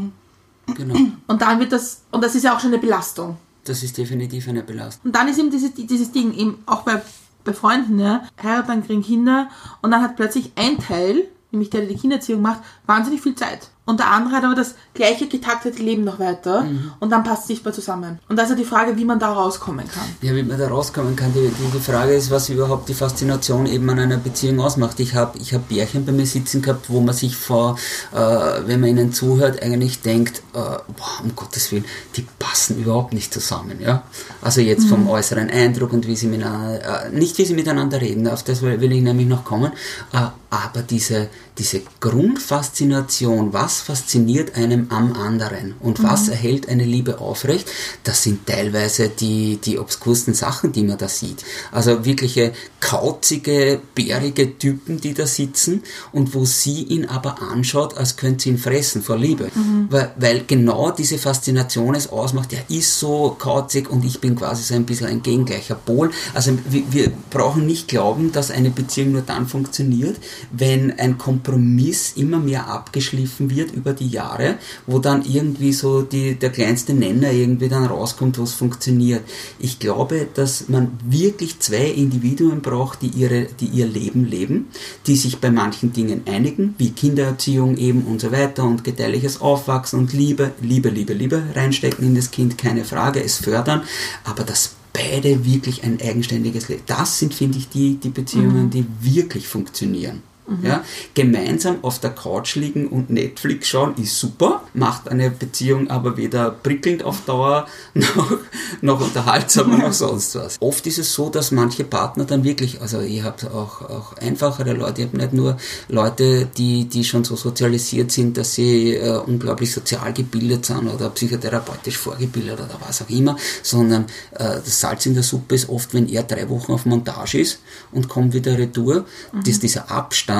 Genau. 0.75 0.95
Und 1.27 1.41
dann 1.41 1.59
wird 1.61 1.73
das, 1.73 2.03
und 2.11 2.23
das 2.23 2.35
ist 2.35 2.43
ja 2.43 2.55
auch 2.55 2.61
schon 2.61 2.73
eine 2.75 2.79
Belastung. 2.79 3.39
Das 3.65 3.83
ist 3.83 3.97
definitiv 3.97 4.47
eine 4.49 4.63
Belastung. 4.63 5.07
Und 5.07 5.17
dann 5.17 5.27
ist 5.29 5.39
eben 5.39 5.51
dieses, 5.51 5.73
dieses 5.75 6.13
Ding, 6.13 6.35
eben 6.35 6.63
auch 6.67 6.83
bei, 6.83 7.01
bei 7.45 7.53
Freunden, 7.53 7.99
ja, 7.99 8.23
heiraten, 8.43 8.85
kriegen 8.85 9.03
Kinder 9.03 9.49
und 9.83 9.91
dann 9.91 10.03
hat 10.03 10.17
plötzlich 10.17 10.53
ein 10.57 10.79
Teil, 10.79 11.29
nämlich 11.51 11.71
der, 11.71 11.81
der 11.81 11.91
die 11.91 11.97
Kindererziehung 11.97 12.43
macht, 12.43 12.61
wahnsinnig 12.87 13.21
viel 13.21 13.35
Zeit. 13.35 13.71
Und 13.89 14.01
der 14.01 14.11
andere 14.11 14.37
hat 14.37 14.45
aber 14.45 14.55
das 14.55 14.75
gleiche 14.93 15.29
getaktete 15.29 15.83
Leben 15.83 16.05
noch 16.05 16.19
weiter 16.19 16.67
und 17.01 17.09
dann 17.11 17.25
passt 17.25 17.45
es 17.45 17.49
nicht 17.49 17.65
mehr 17.65 17.73
zusammen. 17.73 18.19
Und 18.29 18.37
da 18.37 18.43
ist 18.43 18.51
ja 18.51 18.55
die 18.55 18.67
Frage, 18.67 18.99
wie 18.99 19.05
man 19.07 19.19
da 19.19 19.33
rauskommen 19.33 19.89
kann. 19.89 20.05
Ja, 20.21 20.37
wie 20.37 20.43
man 20.43 20.59
da 20.59 20.69
rauskommen 20.69 21.17
kann, 21.17 21.33
die, 21.33 21.49
die, 21.49 21.71
die 21.73 21.81
Frage 21.81 22.13
ist, 22.13 22.31
was 22.31 22.51
überhaupt 22.51 22.91
die 22.91 22.93
Faszination 22.93 23.65
eben 23.65 23.89
an 23.89 23.99
einer 23.99 24.19
Beziehung 24.19 24.61
ausmacht. 24.61 25.01
Ich 25.01 25.15
habe 25.15 25.39
ich 25.39 25.55
hab 25.55 25.71
Bärchen 25.71 26.05
bei 26.05 26.13
mir 26.13 26.27
sitzen 26.27 26.61
gehabt, 26.61 26.91
wo 26.91 27.01
man 27.01 27.15
sich 27.15 27.35
vor, 27.35 27.79
äh, 28.13 28.19
wenn 28.19 28.81
man 28.81 28.91
ihnen 28.91 29.15
zuhört, 29.15 29.63
eigentlich 29.63 30.03
denkt, 30.03 30.43
äh, 30.53 30.59
boah, 30.59 31.23
um 31.25 31.35
Gottes 31.35 31.73
Willen, 31.73 31.87
die 32.15 32.27
passen 32.39 32.79
überhaupt 32.79 33.15
nicht 33.15 33.33
zusammen. 33.33 33.81
Ja? 33.81 34.03
Also 34.43 34.61
jetzt 34.61 34.85
vom 34.87 35.09
äußeren 35.09 35.49
Eindruck 35.49 35.95
und 35.95 36.07
wie 36.07 36.15
sie 36.15 36.27
miteinander, 36.27 37.07
äh, 37.07 37.11
nicht 37.11 37.39
wie 37.39 37.47
sie 37.47 37.55
miteinander 37.55 38.03
reden, 38.03 38.29
auf 38.29 38.43
das 38.43 38.61
will 38.61 38.79
will 38.83 38.93
ich 38.93 39.01
nämlich 39.01 39.29
noch 39.29 39.45
kommen, 39.45 39.73
äh, 40.13 40.27
aber 40.51 40.83
diese, 40.83 41.29
diese 41.59 41.83
Grundfaszination, 42.01 43.53
was 43.53 43.81
fasziniert 43.81 44.57
einem 44.57 44.87
am 44.91 45.13
anderen 45.13 45.75
und 45.81 46.03
was 46.03 46.29
erhält 46.29 46.69
eine 46.69 46.85
Liebe 46.85 47.19
aufrecht, 47.19 47.69
das 48.05 48.23
sind 48.23 48.47
teilweise 48.47 49.11
die, 49.11 49.59
die 49.63 49.79
obskursten 49.79 50.33
Sachen, 50.33 50.73
die 50.73 50.85
man 50.85 50.97
da 50.97 51.09
sieht. 51.09 51.45
Also 51.71 52.05
wirkliche 52.05 52.53
kauzige, 52.81 53.81
bärige 53.95 54.59
Typen, 54.59 55.01
die 55.01 55.13
da 55.13 55.27
sitzen 55.27 55.83
und 56.13 56.35
wo 56.35 56.45
sie 56.47 56.83
ihn 56.85 57.05
aber 57.05 57.43
anschaut, 57.43 57.99
als 57.99 58.17
könnte 58.17 58.45
sie 58.45 58.51
ihn 58.51 58.59
fressen 58.59 59.03
vor 59.03 59.19
Liebe. 59.19 59.51
Weil, 59.91 60.13
weil 60.17 60.45
genau 60.47 60.91
diese 60.93 61.19
Faszination 61.19 61.95
es 61.95 62.09
ausmacht, 62.09 62.53
er 62.53 62.75
ist 62.75 62.99
so 62.99 63.37
kauzig 63.39 63.91
und 63.91 64.05
ich 64.05 64.21
bin 64.21 64.35
quasi 64.37 64.63
so 64.63 64.75
ein 64.75 64.87
bisschen 64.87 65.09
ein 65.09 65.23
gegengleicher 65.23 65.75
Pol. 65.75 66.11
Also 66.33 66.57
wir, 66.69 66.85
wir 66.91 67.13
brauchen 67.31 67.67
nicht 67.67 67.89
glauben, 67.89 68.33
dass 68.33 68.51
eine 68.51 68.71
Beziehung 68.71 69.13
nur 69.13 69.23
dann 69.23 69.47
funktioniert, 69.47 70.17
wenn 70.51 70.99
ein 70.99 71.19
Kompromiss 71.19 72.13
immer 72.17 72.39
mehr 72.39 72.69
abgeschliffen 72.69 73.51
wird 73.51 73.73
über 73.73 73.93
die 73.93 74.09
Jahre, 74.09 74.57
wo 74.87 74.99
dann 74.99 75.25
irgendwie 75.25 75.73
so 75.73 76.03
die, 76.03 76.35
der 76.35 76.51
kleinste 76.51 76.95
Nenner 76.95 77.33
irgendwie 77.33 77.69
dann 77.69 77.85
rauskommt, 77.85 78.39
was 78.39 78.53
funktioniert. 78.53 79.23
Ich 79.59 79.79
glaube, 79.79 80.27
dass 80.35 80.69
man 80.69 80.93
wirklich 81.05 81.59
zwei 81.61 81.87
Individuen 81.87 82.61
braucht, 82.61 83.03
die, 83.03 83.09
ihre, 83.09 83.47
die 83.61 83.67
ihr 83.67 83.87
Leben 83.87 84.25
leben, 84.25 84.67
die 85.07 85.17
sich 85.17 85.39
bei 85.39 85.51
manchen 85.51 85.93
Dingen 85.93 86.23
einigen, 86.27 86.75
wie 86.79 86.91
Kindererziehung 86.91 87.77
eben 87.77 88.03
und 88.03 88.21
so 88.21 88.33
weiter 88.33 88.65
und 88.65 88.85
gedeihliches 88.85 89.41
Aufwachsen 89.41 89.99
und 89.99 90.13
Liebe, 90.13 90.53
Liebe, 90.61 90.89
Liebe, 90.89 91.13
Liebe 91.13 91.43
reinstecken 91.55 92.05
in 92.05 92.15
das 92.15 92.31
Kind, 92.31 92.59
keine 92.59 92.85
Frage, 92.85 93.23
es 93.23 93.37
fördern, 93.37 93.83
aber 94.25 94.45
dass 94.45 94.77
beide 94.93 95.45
wirklich 95.45 95.85
ein 95.85 96.01
eigenständiges 96.01 96.69
Leben. 96.69 96.83
Das 96.87 97.19
sind, 97.19 97.35
finde 97.35 97.59
ich, 97.59 97.69
die, 97.69 97.97
die 97.97 98.09
Beziehungen, 98.09 98.71
die 98.71 98.87
wirklich 99.01 99.47
funktionieren. 99.47 100.23
Ja? 100.63 100.85
Gemeinsam 101.15 101.79
auf 101.83 101.99
der 101.99 102.11
Couch 102.11 102.57
liegen 102.57 102.89
und 102.89 103.11
Netflix 103.11 103.69
schauen 103.69 103.95
ist 103.97 104.19
super, 104.19 104.63
macht 104.75 105.09
eine 105.09 105.31
Beziehung 105.31 105.91
aber 105.91 106.17
weder 106.17 106.51
prickelnd 106.51 107.03
auf 107.03 107.25
Dauer 107.25 107.67
noch, 107.95 108.39
noch 108.81 109.01
unterhaltsamer 109.01 109.79
noch 109.79 109.93
sonst 109.93 110.35
was. 110.35 110.57
Oft 110.61 110.87
ist 110.87 110.99
es 110.99 111.13
so, 111.13 111.29
dass 111.29 111.51
manche 111.51 111.85
Partner 111.85 112.25
dann 112.25 112.45
wirklich, 112.45 112.81
also 112.81 113.01
ich 113.01 113.23
habe 113.23 113.53
auch, 113.53 113.83
auch 113.83 114.17
einfachere 114.17 114.73
Leute, 114.73 115.03
ich 115.03 115.09
habe 115.09 115.17
nicht 115.19 115.33
nur 115.33 115.57
Leute, 115.89 116.47
die, 116.57 116.87
die 116.87 117.05
schon 117.05 117.25
so 117.25 117.37
sozialisiert 117.37 118.11
sind, 118.11 118.37
dass 118.37 118.55
sie 118.55 118.95
äh, 118.95 119.19
unglaublich 119.19 119.73
sozial 119.73 120.13
gebildet 120.13 120.67
sind 120.67 120.89
oder 120.89 121.11
psychotherapeutisch 121.11 121.99
vorgebildet 121.99 122.55
oder 122.55 122.79
was 122.87 123.03
auch 123.03 123.11
immer, 123.11 123.37
sondern 123.63 124.05
äh, 124.33 124.57
das 124.65 124.81
Salz 124.81 125.07
in 125.07 125.15
der 125.15 125.23
Suppe 125.23 125.55
ist 125.55 125.69
oft, 125.69 125.93
wenn 125.95 126.09
er 126.09 126.23
drei 126.23 126.49
Wochen 126.49 126.73
auf 126.73 126.87
Montage 126.87 127.41
ist 127.41 127.61
und 127.93 128.09
kommt 128.09 128.33
wieder 128.33 128.57
retour, 128.57 129.05
dass 129.45 129.59
dieser 129.59 129.91
Abstand 129.91 130.38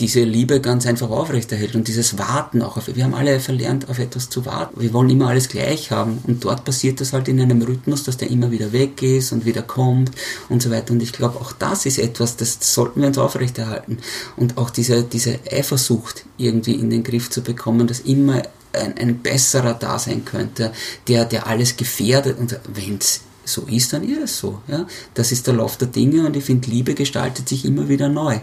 diese 0.00 0.24
Liebe 0.24 0.60
ganz 0.60 0.86
einfach 0.86 1.10
aufrechterhält 1.10 1.76
und 1.76 1.86
dieses 1.86 2.18
Warten 2.18 2.62
auch 2.62 2.76
auf, 2.76 2.92
wir 2.92 3.04
haben 3.04 3.14
alle 3.14 3.38
verlernt, 3.40 3.88
auf 3.88 3.98
etwas 3.98 4.30
zu 4.30 4.46
warten. 4.46 4.80
Wir 4.80 4.92
wollen 4.92 5.10
immer 5.10 5.28
alles 5.28 5.48
gleich 5.48 5.90
haben 5.90 6.18
und 6.26 6.44
dort 6.44 6.64
passiert 6.64 7.00
das 7.00 7.12
halt 7.12 7.28
in 7.28 7.40
einem 7.40 7.62
Rhythmus, 7.62 8.02
dass 8.02 8.16
der 8.16 8.30
immer 8.30 8.50
wieder 8.50 8.72
weg 8.72 9.02
ist 9.02 9.32
und 9.32 9.44
wieder 9.44 9.62
kommt 9.62 10.10
und 10.48 10.62
so 10.62 10.70
weiter. 10.70 10.92
Und 10.92 11.02
ich 11.02 11.12
glaube, 11.12 11.40
auch 11.40 11.52
das 11.52 11.86
ist 11.86 11.98
etwas, 11.98 12.36
das 12.36 12.58
sollten 12.60 13.00
wir 13.00 13.08
uns 13.08 13.18
aufrechterhalten 13.18 13.98
und 14.36 14.56
auch 14.56 14.70
diese, 14.70 15.04
diese 15.04 15.38
Eifersucht 15.50 16.24
irgendwie 16.38 16.74
in 16.74 16.90
den 16.90 17.04
Griff 17.04 17.30
zu 17.30 17.42
bekommen, 17.42 17.86
dass 17.86 18.00
immer 18.00 18.42
ein, 18.72 18.96
ein 18.98 19.18
besserer 19.18 19.74
da 19.74 19.98
sein 19.98 20.24
könnte, 20.24 20.72
der, 21.06 21.26
der 21.26 21.46
alles 21.46 21.76
gefährdet 21.76 22.38
und 22.38 22.58
wenn 22.74 22.96
es 22.96 23.20
so 23.44 23.62
ist, 23.62 23.92
dann 23.92 24.08
ist 24.08 24.22
es 24.22 24.38
so. 24.38 24.62
Ja? 24.68 24.86
Das 25.14 25.32
ist 25.32 25.46
der 25.46 25.54
Lauf 25.54 25.76
der 25.76 25.88
Dinge 25.88 26.26
und 26.26 26.36
ich 26.36 26.44
finde, 26.44 26.70
Liebe 26.70 26.94
gestaltet 26.94 27.48
sich 27.48 27.64
immer 27.64 27.88
wieder 27.88 28.08
neu 28.08 28.40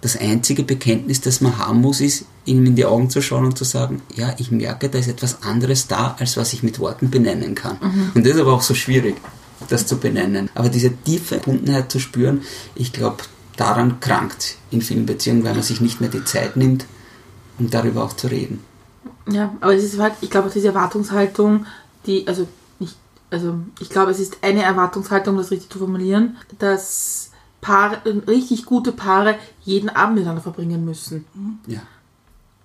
das 0.00 0.16
einzige 0.16 0.62
Bekenntnis, 0.62 1.20
das 1.20 1.40
man 1.40 1.58
haben 1.58 1.80
muss, 1.80 2.00
ist, 2.00 2.24
ihm 2.44 2.64
in 2.64 2.76
die 2.76 2.84
Augen 2.84 3.10
zu 3.10 3.20
schauen 3.20 3.44
und 3.44 3.58
zu 3.58 3.64
sagen, 3.64 4.02
ja, 4.14 4.34
ich 4.38 4.50
merke, 4.50 4.88
da 4.88 4.98
ist 4.98 5.08
etwas 5.08 5.42
anderes 5.42 5.88
da, 5.88 6.16
als 6.18 6.36
was 6.36 6.52
ich 6.52 6.62
mit 6.62 6.78
Worten 6.78 7.10
benennen 7.10 7.54
kann. 7.54 7.78
Mhm. 7.80 8.12
Und 8.14 8.26
das 8.26 8.34
ist 8.34 8.40
aber 8.40 8.52
auch 8.52 8.62
so 8.62 8.74
schwierig, 8.74 9.16
das 9.68 9.86
zu 9.86 9.98
benennen. 9.98 10.50
Aber 10.54 10.68
diese 10.68 10.94
tiefe 10.96 11.40
Verbundenheit 11.40 11.90
zu 11.90 11.98
spüren, 11.98 12.42
ich 12.76 12.92
glaube, 12.92 13.18
daran 13.56 13.98
krankt 13.98 14.56
in 14.70 14.82
vielen 14.82 15.04
Beziehungen, 15.04 15.42
weil 15.42 15.54
man 15.54 15.64
sich 15.64 15.80
nicht 15.80 16.00
mehr 16.00 16.10
die 16.10 16.24
Zeit 16.24 16.56
nimmt, 16.56 16.86
um 17.58 17.68
darüber 17.68 18.04
auch 18.04 18.14
zu 18.14 18.28
reden. 18.28 18.62
Ja, 19.28 19.52
aber 19.60 19.74
es 19.74 19.82
ist 19.82 19.98
halt, 19.98 20.14
ich 20.20 20.30
glaube, 20.30 20.50
diese 20.54 20.68
Erwartungshaltung, 20.68 21.66
die, 22.06 22.26
also 22.28 22.46
nicht, 22.78 22.96
also 23.30 23.58
ich 23.80 23.90
glaube, 23.90 24.12
es 24.12 24.20
ist 24.20 24.38
eine 24.42 24.62
Erwartungshaltung, 24.62 25.36
das 25.36 25.50
richtig 25.50 25.70
zu 25.70 25.80
formulieren, 25.80 26.36
dass 26.60 27.27
Paare, 27.60 28.00
richtig 28.26 28.66
gute 28.66 28.92
Paare 28.92 29.36
jeden 29.62 29.88
Abend 29.88 30.16
miteinander 30.16 30.42
verbringen 30.42 30.84
müssen. 30.84 31.24
Ja. 31.66 31.80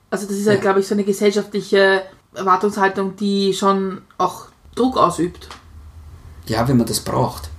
Also 0.09 0.27
das 0.27 0.37
ist 0.37 0.47
halt, 0.47 0.61
glaube 0.61 0.79
ich, 0.79 0.87
so 0.87 0.93
eine 0.93 1.03
gesellschaftliche 1.03 2.03
Erwartungshaltung, 2.33 3.15
die 3.15 3.53
schon 3.53 4.01
auch 4.17 4.47
Druck 4.75 4.97
ausübt. 4.97 5.49
Ja, 6.45 6.67
wenn 6.67 6.77
man 6.77 6.85
das 6.85 6.99
braucht 6.99 7.49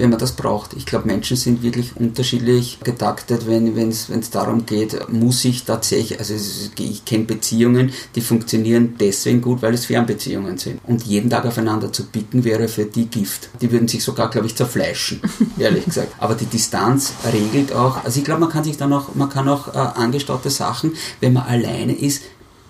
wenn 0.00 0.10
man 0.10 0.18
das 0.18 0.32
braucht. 0.32 0.72
Ich 0.74 0.86
glaube, 0.86 1.06
Menschen 1.06 1.36
sind 1.36 1.62
wirklich 1.62 1.96
unterschiedlich 1.96 2.78
getaktet, 2.82 3.46
wenn 3.46 3.88
es 3.88 4.30
darum 4.30 4.66
geht, 4.66 5.08
muss 5.10 5.44
ich 5.44 5.64
tatsächlich, 5.64 6.18
also 6.18 6.34
ich 6.78 7.04
kenne 7.04 7.24
Beziehungen, 7.24 7.92
die 8.14 8.20
funktionieren 8.20 8.94
deswegen 8.98 9.40
gut, 9.40 9.62
weil 9.62 9.74
es 9.74 9.86
Fernbeziehungen 9.86 10.58
sind. 10.58 10.80
Und 10.86 11.04
jeden 11.04 11.30
Tag 11.30 11.44
aufeinander 11.44 11.92
zu 11.92 12.06
bicken, 12.06 12.44
wäre 12.44 12.68
für 12.68 12.86
die 12.86 13.06
Gift. 13.06 13.50
Die 13.60 13.70
würden 13.70 13.88
sich 13.88 14.02
sogar, 14.02 14.30
glaube 14.30 14.46
ich, 14.46 14.56
zerfleischen, 14.56 15.20
ehrlich 15.58 15.84
gesagt. 15.84 16.14
Aber 16.18 16.34
die 16.34 16.46
Distanz 16.46 17.12
regelt 17.32 17.72
auch, 17.72 18.04
also 18.04 18.18
ich 18.18 18.24
glaube, 18.24 18.40
man 18.40 18.50
kann 18.50 18.64
sich 18.64 18.76
dann 18.76 18.92
auch, 18.92 19.14
man 19.14 19.28
kann 19.28 19.48
auch 19.48 19.68
äh, 19.68 19.78
angestaute 19.78 20.50
Sachen, 20.50 20.94
wenn 21.20 21.34
man 21.34 21.44
alleine 21.44 21.92
ist, 21.92 22.22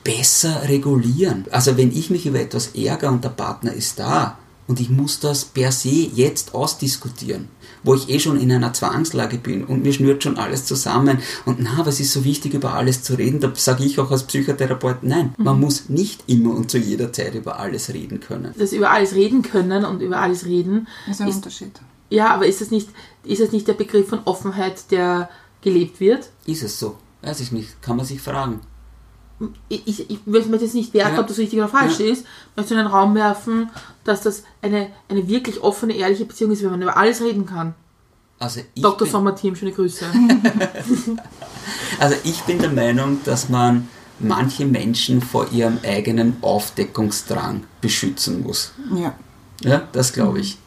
besser 0.02 0.62
regulieren. 0.68 1.44
Also 1.50 1.76
wenn 1.76 1.92
ich 1.92 2.10
mich 2.10 2.26
über 2.26 2.40
etwas 2.40 2.68
ärgere 2.74 3.10
und 3.10 3.22
der 3.22 3.30
Partner 3.30 3.72
ist 3.72 3.98
da, 3.98 4.38
und 4.70 4.78
ich 4.78 4.88
muss 4.88 5.18
das 5.18 5.44
per 5.44 5.72
se 5.72 5.88
jetzt 5.88 6.54
ausdiskutieren, 6.54 7.48
wo 7.82 7.96
ich 7.96 8.08
eh 8.08 8.20
schon 8.20 8.38
in 8.38 8.52
einer 8.52 8.72
Zwangslage 8.72 9.36
bin 9.36 9.64
und 9.64 9.82
mir 9.82 9.92
schnürt 9.92 10.22
schon 10.22 10.38
alles 10.38 10.64
zusammen 10.64 11.18
und 11.44 11.58
na, 11.58 11.84
was 11.84 11.98
ist 11.98 12.12
so 12.12 12.24
wichtig, 12.24 12.54
über 12.54 12.74
alles 12.74 13.02
zu 13.02 13.14
reden, 13.14 13.40
da 13.40 13.50
sage 13.52 13.82
ich 13.82 13.98
auch 13.98 14.12
als 14.12 14.22
Psychotherapeut, 14.22 15.02
nein, 15.02 15.34
mhm. 15.36 15.44
man 15.44 15.58
muss 15.58 15.88
nicht 15.88 16.22
immer 16.28 16.54
und 16.54 16.70
zu 16.70 16.78
jeder 16.78 17.12
Zeit 17.12 17.34
über 17.34 17.58
alles 17.58 17.92
reden 17.92 18.20
können. 18.20 18.54
Das 18.56 18.72
über 18.72 18.92
alles 18.92 19.16
reden 19.16 19.42
können 19.42 19.84
und 19.84 20.02
über 20.02 20.18
alles 20.18 20.44
reden 20.44 20.86
ist 21.10 21.20
ein 21.20 21.26
ist, 21.26 21.36
Unterschied. 21.36 21.72
Ja, 22.08 22.32
aber 22.32 22.46
ist 22.46 22.60
das, 22.60 22.70
nicht, 22.70 22.90
ist 23.24 23.42
das 23.42 23.50
nicht 23.50 23.66
der 23.66 23.74
Begriff 23.74 24.08
von 24.08 24.20
Offenheit, 24.24 24.92
der 24.92 25.30
gelebt 25.62 25.98
wird? 25.98 26.30
Ist 26.46 26.62
es 26.62 26.78
so? 26.78 26.96
Weiß 27.22 27.40
ich 27.40 27.50
nicht, 27.50 27.82
kann 27.82 27.96
man 27.96 28.06
sich 28.06 28.20
fragen 28.20 28.60
ich, 29.68 29.86
ich, 29.86 30.10
ich 30.10 30.26
möchte 30.26 30.56
jetzt 30.56 30.74
nicht 30.74 30.92
werten, 30.94 31.14
ja. 31.14 31.20
ob 31.20 31.26
das 31.26 31.38
richtig 31.38 31.58
oder 31.58 31.68
falsch 31.68 31.98
ja. 31.98 32.06
ist, 32.06 32.26
möchte 32.56 32.74
in 32.74 32.78
den 32.80 32.86
Raum 32.86 33.14
werfen, 33.14 33.70
dass 34.04 34.22
das 34.22 34.44
eine, 34.62 34.88
eine 35.08 35.28
wirklich 35.28 35.62
offene, 35.62 35.94
ehrliche 35.94 36.24
Beziehung 36.24 36.52
ist, 36.52 36.62
wenn 36.62 36.70
man 36.70 36.82
über 36.82 36.96
alles 36.96 37.22
reden 37.22 37.46
kann. 37.46 37.74
Also 38.38 38.60
Dr. 38.76 39.06
Sommer-Team, 39.06 39.56
schöne 39.56 39.72
Grüße. 39.72 40.04
also 41.98 42.16
ich 42.24 42.40
bin 42.42 42.58
der 42.58 42.70
Meinung, 42.70 43.20
dass 43.24 43.48
man 43.48 43.88
manche 44.18 44.66
Menschen 44.66 45.20
vor 45.22 45.50
ihrem 45.52 45.78
eigenen 45.84 46.36
Aufdeckungsdrang 46.42 47.64
beschützen 47.80 48.42
muss. 48.42 48.72
Ja. 48.94 49.14
Ja, 49.62 49.88
das 49.92 50.12
glaube 50.12 50.40
ich. 50.40 50.58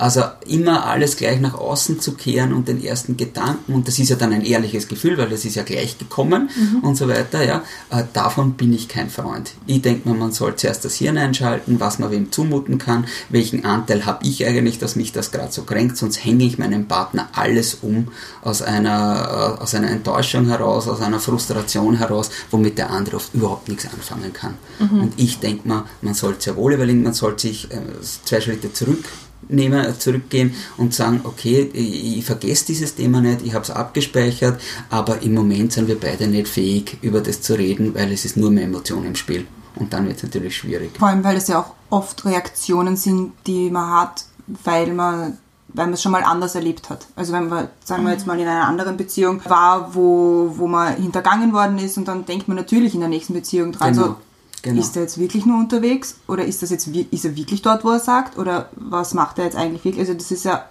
Also 0.00 0.22
immer 0.46 0.86
alles 0.86 1.18
gleich 1.18 1.40
nach 1.40 1.52
außen 1.52 2.00
zu 2.00 2.14
kehren 2.14 2.54
und 2.54 2.68
den 2.68 2.82
ersten 2.82 3.18
Gedanken, 3.18 3.74
und 3.74 3.86
das 3.86 3.98
ist 3.98 4.08
ja 4.08 4.16
dann 4.16 4.32
ein 4.32 4.46
ehrliches 4.46 4.88
Gefühl, 4.88 5.18
weil 5.18 5.28
das 5.28 5.44
ist 5.44 5.56
ja 5.56 5.62
gleich 5.62 5.98
gekommen 5.98 6.48
mhm. 6.56 6.80
und 6.80 6.96
so 6.96 7.06
weiter, 7.06 7.44
ja, 7.44 7.62
äh, 7.90 8.04
davon 8.14 8.54
bin 8.54 8.72
ich 8.72 8.88
kein 8.88 9.10
Freund. 9.10 9.52
Ich 9.66 9.82
denke 9.82 10.08
mir, 10.08 10.14
man 10.14 10.32
soll 10.32 10.56
zuerst 10.56 10.86
das 10.86 10.94
Hirn 10.94 11.18
einschalten, 11.18 11.80
was 11.80 11.98
man 11.98 12.10
wem 12.10 12.32
zumuten 12.32 12.78
kann, 12.78 13.04
welchen 13.28 13.66
Anteil 13.66 14.06
habe 14.06 14.24
ich 14.26 14.46
eigentlich, 14.46 14.78
dass 14.78 14.96
mich 14.96 15.12
das 15.12 15.32
gerade 15.32 15.52
so 15.52 15.64
kränkt, 15.64 15.98
sonst 15.98 16.24
hänge 16.24 16.44
ich 16.44 16.56
meinem 16.56 16.88
Partner 16.88 17.28
alles 17.34 17.74
um 17.82 18.08
aus 18.40 18.62
einer, 18.62 19.58
äh, 19.58 19.62
aus 19.62 19.74
einer 19.74 19.90
Enttäuschung 19.90 20.46
heraus, 20.46 20.88
aus 20.88 21.02
einer 21.02 21.20
Frustration 21.20 21.98
heraus, 21.98 22.30
womit 22.50 22.78
der 22.78 22.88
andere 22.88 23.16
oft 23.16 23.34
überhaupt 23.34 23.68
nichts 23.68 23.84
anfangen 23.84 24.32
kann. 24.32 24.54
Mhm. 24.78 25.00
Und 25.02 25.12
ich 25.18 25.40
denke 25.40 25.68
mal, 25.68 25.84
man 26.00 26.14
sollte 26.14 26.44
sehr 26.44 26.56
wohl 26.56 26.72
überlegen, 26.72 27.02
man 27.02 27.12
sollte 27.12 27.42
sich 27.48 27.70
äh, 27.70 27.80
zwei 28.24 28.40
Schritte 28.40 28.72
zurück 28.72 29.04
nehmen, 29.48 29.84
zurückgehen 29.98 30.54
und 30.76 30.94
sagen, 30.94 31.20
okay, 31.24 31.70
ich, 31.72 32.18
ich 32.18 32.24
vergesse 32.24 32.66
dieses 32.66 32.94
Thema 32.94 33.20
nicht, 33.20 33.42
ich 33.42 33.54
habe 33.54 33.64
es 33.64 33.70
abgespeichert, 33.70 34.60
aber 34.90 35.22
im 35.22 35.34
Moment 35.34 35.72
sind 35.72 35.88
wir 35.88 35.98
beide 35.98 36.28
nicht 36.28 36.48
fähig, 36.48 36.98
über 37.02 37.20
das 37.20 37.42
zu 37.42 37.54
reden, 37.54 37.94
weil 37.94 38.12
es 38.12 38.24
ist 38.24 38.36
nur 38.36 38.50
mehr 38.50 38.64
Emotion 38.64 39.04
im 39.04 39.16
Spiel. 39.16 39.46
Und 39.76 39.92
dann 39.92 40.06
wird 40.06 40.18
es 40.18 40.22
natürlich 40.24 40.56
schwierig. 40.56 40.90
Vor 40.98 41.08
allem, 41.08 41.24
weil 41.24 41.36
es 41.36 41.48
ja 41.48 41.60
auch 41.60 41.74
oft 41.90 42.24
Reaktionen 42.24 42.96
sind, 42.96 43.32
die 43.46 43.70
man 43.70 43.90
hat, 43.90 44.24
weil 44.64 44.92
man 44.92 45.38
weil 45.74 45.86
man 45.86 45.94
es 45.94 46.02
schon 46.02 46.12
mal 46.12 46.24
anders 46.24 46.54
erlebt 46.54 46.90
hat. 46.90 47.06
Also 47.16 47.32
wenn 47.32 47.48
man, 47.48 47.68
sagen 47.84 48.04
wir 48.04 48.12
jetzt 48.12 48.26
mal, 48.26 48.38
in 48.38 48.46
einer 48.46 48.66
anderen 48.66 48.96
Beziehung 48.96 49.40
war, 49.44 49.94
wo, 49.94 50.52
wo 50.56 50.66
man 50.66 50.96
hintergangen 50.96 51.52
worden 51.52 51.78
ist 51.78 51.96
und 51.96 52.08
dann 52.08 52.24
denkt 52.26 52.48
man 52.48 52.56
natürlich 52.56 52.94
in 52.94 53.00
der 53.00 53.08
nächsten 53.08 53.34
Beziehung 53.34 53.72
dran, 53.72 53.92
genau. 53.92 54.06
so, 54.06 54.16
Genau. 54.62 54.80
Ist 54.80 54.94
er 54.96 55.02
jetzt 55.02 55.18
wirklich 55.18 55.46
nur 55.46 55.58
unterwegs 55.58 56.16
oder 56.26 56.44
ist 56.44 56.62
das 56.62 56.70
jetzt 56.70 56.86
ist 56.86 57.24
er 57.24 57.36
wirklich 57.36 57.62
dort, 57.62 57.82
wo 57.82 57.90
er 57.90 58.00
sagt 58.00 58.36
oder 58.36 58.68
was 58.76 59.14
macht 59.14 59.38
er 59.38 59.46
jetzt 59.46 59.56
eigentlich 59.56 59.84
wirklich? 59.84 60.00
Also 60.00 60.14
das 60.14 60.30
ist 60.30 60.44
ja 60.44 60.68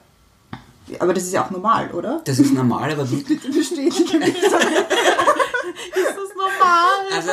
aber 1.00 1.14
das 1.14 1.24
ist 1.24 1.34
ja 1.34 1.46
auch 1.46 1.52
normal, 1.52 1.92
oder? 1.92 2.22
Das 2.26 2.40
ist 2.40 2.54
normal, 2.54 2.92
aber 2.92 3.10
wie 3.12 3.24
bitte 3.24 3.50
bestätige 3.50 4.18
mich. 4.18 4.28
ist 4.38 4.44
das 4.44 6.30
normal? 6.36 7.00
Also 7.16 7.32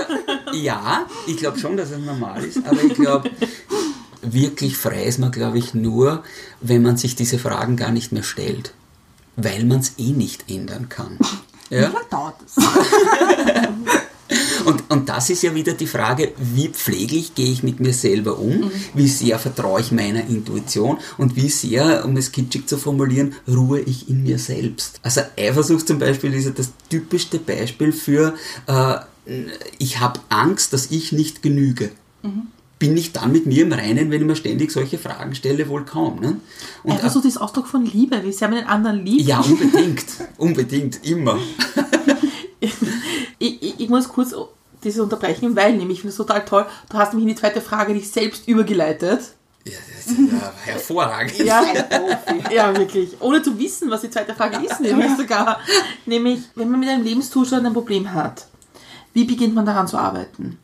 ja, 0.52 1.06
ich 1.26 1.36
glaube 1.36 1.58
schon, 1.58 1.76
dass 1.76 1.90
es 1.90 1.98
normal 1.98 2.44
ist, 2.44 2.66
aber 2.66 2.82
ich 2.82 2.94
glaube 2.94 3.30
wirklich 4.22 4.76
frei 4.76 5.04
ist 5.04 5.18
man 5.18 5.30
glaube 5.30 5.58
ich 5.58 5.74
nur, 5.74 6.22
wenn 6.60 6.82
man 6.82 6.96
sich 6.96 7.16
diese 7.16 7.38
Fragen 7.38 7.76
gar 7.76 7.90
nicht 7.92 8.12
mehr 8.12 8.22
stellt, 8.22 8.72
weil 9.36 9.64
man 9.64 9.80
es 9.80 9.92
eh 9.98 10.12
nicht 10.12 10.50
ändern 10.50 10.88
kann. 10.88 11.18
Ja? 11.70 11.88
Wie 11.88 11.94
lange 11.94 12.06
dauert 12.10 12.36
das? 12.42 12.64
Und, 14.66 14.90
und 14.90 15.08
das 15.08 15.30
ist 15.30 15.42
ja 15.42 15.54
wieder 15.54 15.74
die 15.74 15.86
Frage, 15.86 16.32
wie 16.38 16.68
pfleglich 16.68 17.36
gehe 17.36 17.52
ich 17.52 17.62
mit 17.62 17.78
mir 17.78 17.92
selber 17.92 18.38
um, 18.38 18.62
mhm. 18.62 18.70
wie 18.94 19.06
sehr 19.06 19.38
vertraue 19.38 19.80
ich 19.80 19.92
meiner 19.92 20.26
Intuition 20.26 20.98
und 21.18 21.36
wie 21.36 21.48
sehr, 21.48 22.04
um 22.04 22.16
es 22.16 22.32
kitschig 22.32 22.66
zu 22.66 22.76
formulieren, 22.76 23.34
ruhe 23.46 23.78
ich 23.78 24.08
in 24.08 24.24
mir 24.24 24.40
selbst. 24.40 24.98
Also 25.04 25.20
Eifersucht 25.38 25.86
zum 25.86 26.00
Beispiel 26.00 26.34
ist 26.34 26.46
ja 26.46 26.50
das 26.50 26.72
typischste 26.90 27.38
Beispiel 27.38 27.92
für, 27.92 28.34
äh, 28.66 28.96
ich 29.78 30.00
habe 30.00 30.18
Angst, 30.30 30.72
dass 30.72 30.90
ich 30.90 31.12
nicht 31.12 31.42
genüge. 31.42 31.90
Mhm 32.22 32.48
bin 32.78 32.94
ich 32.96 33.12
dann 33.12 33.32
mit 33.32 33.46
mir 33.46 33.62
im 33.62 33.72
Reinen, 33.72 34.10
wenn 34.10 34.20
ich 34.20 34.26
mir 34.26 34.36
ständig 34.36 34.70
solche 34.70 34.98
Fragen 34.98 35.34
stelle? 35.34 35.66
Wohl 35.68 35.86
kaum. 35.86 36.20
Ne? 36.20 36.36
Und 36.82 36.92
Eifersucht 36.92 37.24
ist 37.24 37.38
Ausdruck 37.38 37.66
von 37.66 37.86
Liebe, 37.86 38.22
wie 38.22 38.32
sehr 38.32 38.48
man 38.48 38.58
den 38.58 38.66
anderen 38.66 39.04
liebt. 39.04 39.26
Ja, 39.26 39.40
unbedingt. 39.40 40.04
unbedingt, 40.36 41.06
immer. 41.06 41.38
ich, 43.38 43.62
ich, 43.62 43.80
ich, 43.80 43.88
muss 43.88 44.08
kurz 44.08 44.34
dieses 44.82 45.00
unterbrechen, 45.00 45.56
weil 45.56 45.76
nämlich, 45.76 45.98
ich 45.98 46.00
finde 46.02 46.10
es 46.10 46.16
total 46.16 46.44
toll, 46.44 46.66
du 46.88 46.98
hast 46.98 47.12
nämlich 47.12 47.28
in 47.28 47.34
die 47.34 47.40
zweite 47.40 47.60
Frage 47.60 47.94
dich 47.94 48.10
selbst 48.10 48.46
übergeleitet. 48.48 49.20
Ja, 49.64 49.72
das 49.96 50.06
ist 50.06 50.32
ja 50.32 50.52
hervorragend. 50.64 51.38
Ja, 51.38 51.64
ja, 52.52 52.76
wirklich. 52.76 53.20
Ohne 53.20 53.42
zu 53.42 53.58
wissen, 53.58 53.90
was 53.90 54.02
die 54.02 54.10
zweite 54.10 54.34
Frage 54.34 54.64
ist, 54.64 54.80
nämlich 54.80 55.16
sogar. 55.16 55.60
Nämlich, 56.04 56.40
wenn 56.54 56.70
man 56.70 56.80
mit 56.80 56.88
einem 56.88 57.02
Lebenszustand 57.02 57.66
ein 57.66 57.72
Problem 57.72 58.12
hat, 58.12 58.46
wie 59.12 59.24
beginnt 59.24 59.54
man 59.54 59.66
daran 59.66 59.88
zu 59.88 59.98
arbeiten? 59.98 60.58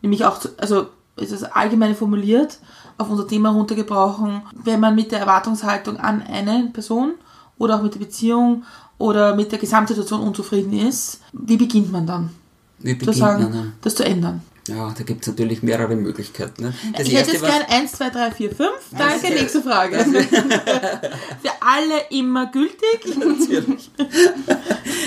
Nämlich 0.00 0.24
auch, 0.24 0.38
zu, 0.38 0.50
also 0.58 0.88
ist 1.16 1.32
es 1.32 1.42
allgemein 1.42 1.96
formuliert, 1.96 2.58
auf 2.98 3.10
unser 3.10 3.26
Thema 3.26 3.50
runtergebrochen, 3.50 4.42
wenn 4.52 4.80
man 4.80 4.94
mit 4.94 5.12
der 5.12 5.20
Erwartungshaltung 5.20 5.96
an 5.98 6.22
eine 6.22 6.70
Person 6.72 7.14
oder 7.58 7.76
auch 7.76 7.82
mit 7.82 7.94
der 7.94 8.00
Beziehung 8.00 8.64
oder 8.98 9.34
mit 9.36 9.52
der 9.52 9.58
Gesamtsituation 9.58 10.20
unzufrieden 10.20 10.72
ist, 10.86 11.20
wie 11.32 11.56
beginnt 11.56 11.92
man 11.92 12.06
dann? 12.06 12.30
Wie 12.78 12.92
Zu 12.92 12.98
beginnt 12.98 13.16
sagen, 13.16 13.42
man 13.44 13.52
dann? 13.52 13.72
das 13.82 13.94
zu 13.94 14.04
ändern. 14.04 14.42
Ja, 14.68 14.92
da 14.98 15.04
gibt 15.04 15.22
es 15.22 15.28
natürlich 15.28 15.62
mehrere 15.62 15.94
Möglichkeiten. 15.94 16.64
Ne? 16.64 16.74
Das 16.96 17.06
ich 17.06 17.14
hätte 17.14 17.30
erste, 17.30 17.32
jetzt 17.34 17.42
was- 17.42 17.50
gern 17.50 17.62
1, 17.68 17.92
2, 17.92 18.10
3, 18.10 18.30
4, 18.32 18.50
5. 18.50 18.70
Danke, 18.98 19.28
nächste 19.30 19.62
Frage. 19.62 19.98
Für 20.04 21.50
alle 21.60 22.00
immer 22.10 22.46
gültig. 22.46 23.04
Natürlich. 23.16 23.90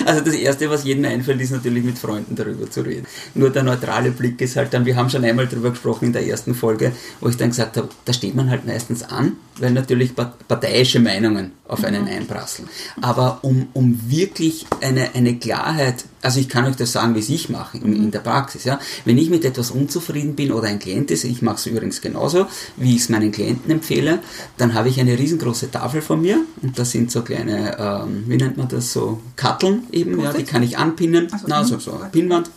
Also 0.09 0.23
das 0.25 0.33
Erste, 0.33 0.67
was 0.71 0.83
jedem 0.85 1.05
einfällt, 1.05 1.39
ist 1.39 1.51
natürlich 1.51 1.83
mit 1.83 1.99
Freunden 1.99 2.35
darüber 2.35 2.69
zu 2.69 2.81
reden. 2.81 3.05
Nur 3.35 3.51
der 3.51 3.61
neutrale 3.61 4.09
Blick 4.09 4.41
ist 4.41 4.55
halt 4.55 4.73
dann, 4.73 4.85
wir 4.85 4.95
haben 4.95 5.09
schon 5.09 5.23
einmal 5.23 5.45
darüber 5.45 5.69
gesprochen 5.69 6.05
in 6.05 6.13
der 6.13 6.25
ersten 6.25 6.55
Folge, 6.55 6.91
wo 7.21 7.29
ich 7.29 7.37
dann 7.37 7.49
gesagt 7.49 7.77
habe, 7.77 7.89
da 8.05 8.11
steht 8.13 8.33
man 8.33 8.49
halt 8.49 8.65
meistens 8.65 9.03
an, 9.03 9.33
weil 9.59 9.71
natürlich 9.71 10.15
pa- 10.15 10.33
parteiische 10.47 10.99
Meinungen 10.99 11.51
auf 11.67 11.83
einen 11.83 12.07
einprasseln. 12.07 12.67
Aber 13.01 13.39
um, 13.43 13.67
um 13.73 13.99
wirklich 14.09 14.65
eine, 14.81 15.13
eine 15.13 15.35
Klarheit, 15.37 16.05
also 16.21 16.39
ich 16.39 16.49
kann 16.49 16.65
euch 16.65 16.75
das 16.75 16.91
sagen, 16.91 17.15
wie 17.15 17.19
es 17.19 17.29
ich 17.29 17.49
mache 17.49 17.77
in, 17.77 17.95
in 17.95 18.11
der 18.11 18.19
Praxis. 18.19 18.63
Ja? 18.63 18.79
Wenn 19.05 19.17
ich 19.17 19.29
mit 19.29 19.45
etwas 19.45 19.71
unzufrieden 19.71 20.35
bin 20.35 20.51
oder 20.51 20.67
ein 20.67 20.79
Klient 20.79 21.11
ist, 21.11 21.23
ich 21.23 21.41
mache 21.41 21.55
es 21.57 21.65
übrigens 21.65 22.01
genauso, 22.01 22.47
wie 22.77 22.95
ich 22.95 23.01
es 23.01 23.09
meinen 23.09 23.31
Klienten 23.31 23.71
empfehle, 23.71 24.19
dann 24.57 24.73
habe 24.73 24.89
ich 24.89 24.99
eine 24.99 25.17
riesengroße 25.17 25.71
Tafel 25.71 26.01
vor 26.01 26.17
mir 26.17 26.41
und 26.61 26.77
da 26.77 26.85
sind 26.85 27.11
so 27.11 27.21
kleine, 27.21 27.77
ähm, 27.79 28.25
wie 28.27 28.37
nennt 28.37 28.57
man 28.57 28.67
das, 28.67 28.91
so 28.91 29.21
Katteln 29.35 29.83
eben, 29.91 30.19
ja, 30.19 30.33
die 30.33 30.43
kann 30.43 30.63
ich 30.63 30.77
anpinnen, 30.77 31.31
Also, 31.31 31.45
na, 31.47 31.63
so, 31.63 31.75
mhm. 31.75 31.79
so 31.79 31.93
eine 31.93 32.09
Pinnwand. 32.09 32.49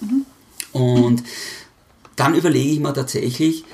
Und 0.72 1.22
dann 2.16 2.34
überlege 2.34 2.70
ich 2.70 2.80
mir 2.80 2.92
tatsächlich, 2.92 3.64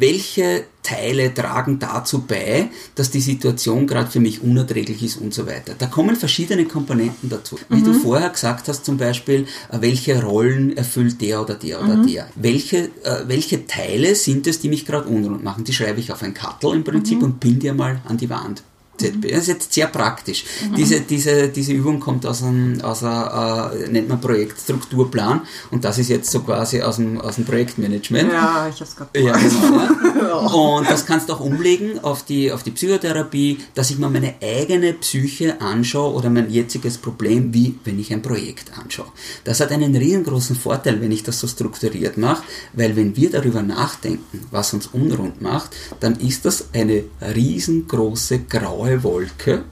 welche 0.00 0.64
Teile 0.82 1.32
tragen 1.32 1.78
dazu 1.78 2.22
bei, 2.26 2.68
dass 2.94 3.10
die 3.10 3.20
Situation 3.20 3.86
gerade 3.86 4.10
für 4.10 4.20
mich 4.20 4.42
unerträglich 4.42 5.02
ist 5.02 5.16
und 5.16 5.32
so 5.32 5.46
weiter. 5.46 5.74
Da 5.76 5.86
kommen 5.86 6.14
verschiedene 6.14 6.66
Komponenten 6.66 7.30
dazu. 7.30 7.58
Wie 7.70 7.82
du 7.82 7.94
vorher 7.94 8.28
gesagt 8.28 8.68
hast, 8.68 8.84
zum 8.84 8.98
Beispiel, 8.98 9.46
äh, 9.70 9.80
welche 9.80 10.22
Rollen 10.22 10.76
erfüllt 10.76 11.20
der 11.20 11.40
oder 11.40 11.54
der 11.54 11.82
oder 11.82 11.96
der. 12.04 12.28
Welche, 12.34 12.90
äh, 13.02 13.24
welche 13.26 13.66
Teile 13.66 14.14
sind 14.14 14.46
es, 14.46 14.60
die 14.60 14.68
mich 14.68 14.84
gerade 14.84 15.08
unrund 15.08 15.42
machen? 15.42 15.64
Die 15.64 15.72
schreibe 15.72 16.00
ich 16.00 16.12
auf 16.12 16.22
ein 16.22 16.34
Kattel 16.34 16.74
im 16.74 16.84
Prinzip 16.84 17.22
und 17.22 17.40
pin 17.40 17.58
die 17.58 17.72
mal 17.72 18.00
an 18.06 18.18
die 18.18 18.28
Wand. 18.28 18.62
ZB. 18.96 19.30
Das 19.30 19.42
ist 19.42 19.48
jetzt 19.48 19.72
sehr 19.72 19.86
praktisch. 19.88 20.44
Diese, 20.76 21.00
diese, 21.00 21.48
diese 21.48 21.72
Übung 21.72 22.00
kommt 22.00 22.26
aus 22.26 22.42
einem, 22.42 22.80
aus 22.80 23.02
einer, 23.02 23.72
äh, 23.74 23.88
nennt 23.88 24.08
man 24.08 24.20
Projektstrukturplan 24.20 25.42
und 25.70 25.84
das 25.84 25.98
ist 25.98 26.08
jetzt 26.08 26.30
so 26.30 26.40
quasi 26.40 26.80
aus 26.80 26.96
dem, 26.96 27.20
aus 27.20 27.36
dem 27.36 27.44
Projektmanagement. 27.44 28.32
Ja, 28.32 28.68
ich 28.72 28.80
hab's 28.80 28.94
gerade 28.94 29.20
Ja, 29.20 29.36
genau. 29.36 30.13
Ja. 30.42 30.46
Und 30.78 30.90
das 30.90 31.06
kannst 31.06 31.28
du 31.28 31.34
auch 31.34 31.40
umlegen 31.40 31.98
auf 32.02 32.24
die, 32.24 32.52
auf 32.52 32.62
die 32.62 32.70
Psychotherapie, 32.70 33.58
dass 33.74 33.90
ich 33.90 33.98
mir 33.98 34.08
meine 34.08 34.34
eigene 34.42 34.92
Psyche 34.94 35.60
anschaue 35.60 36.14
oder 36.14 36.30
mein 36.30 36.50
jetziges 36.50 36.98
Problem, 36.98 37.52
wie 37.54 37.78
wenn 37.84 37.98
ich 37.98 38.12
ein 38.12 38.22
Projekt 38.22 38.76
anschaue. 38.78 39.06
Das 39.44 39.60
hat 39.60 39.72
einen 39.72 39.94
riesengroßen 39.94 40.56
Vorteil, 40.56 41.00
wenn 41.00 41.12
ich 41.12 41.22
das 41.22 41.40
so 41.40 41.46
strukturiert 41.46 42.16
mache, 42.16 42.44
weil 42.72 42.96
wenn 42.96 43.16
wir 43.16 43.30
darüber 43.30 43.62
nachdenken, 43.62 44.46
was 44.50 44.74
uns 44.74 44.86
unrund 44.88 45.40
macht, 45.40 45.70
dann 46.00 46.18
ist 46.20 46.44
das 46.44 46.68
eine 46.72 47.04
riesengroße 47.20 48.40
graue 48.40 49.02
Wolke, 49.02 49.64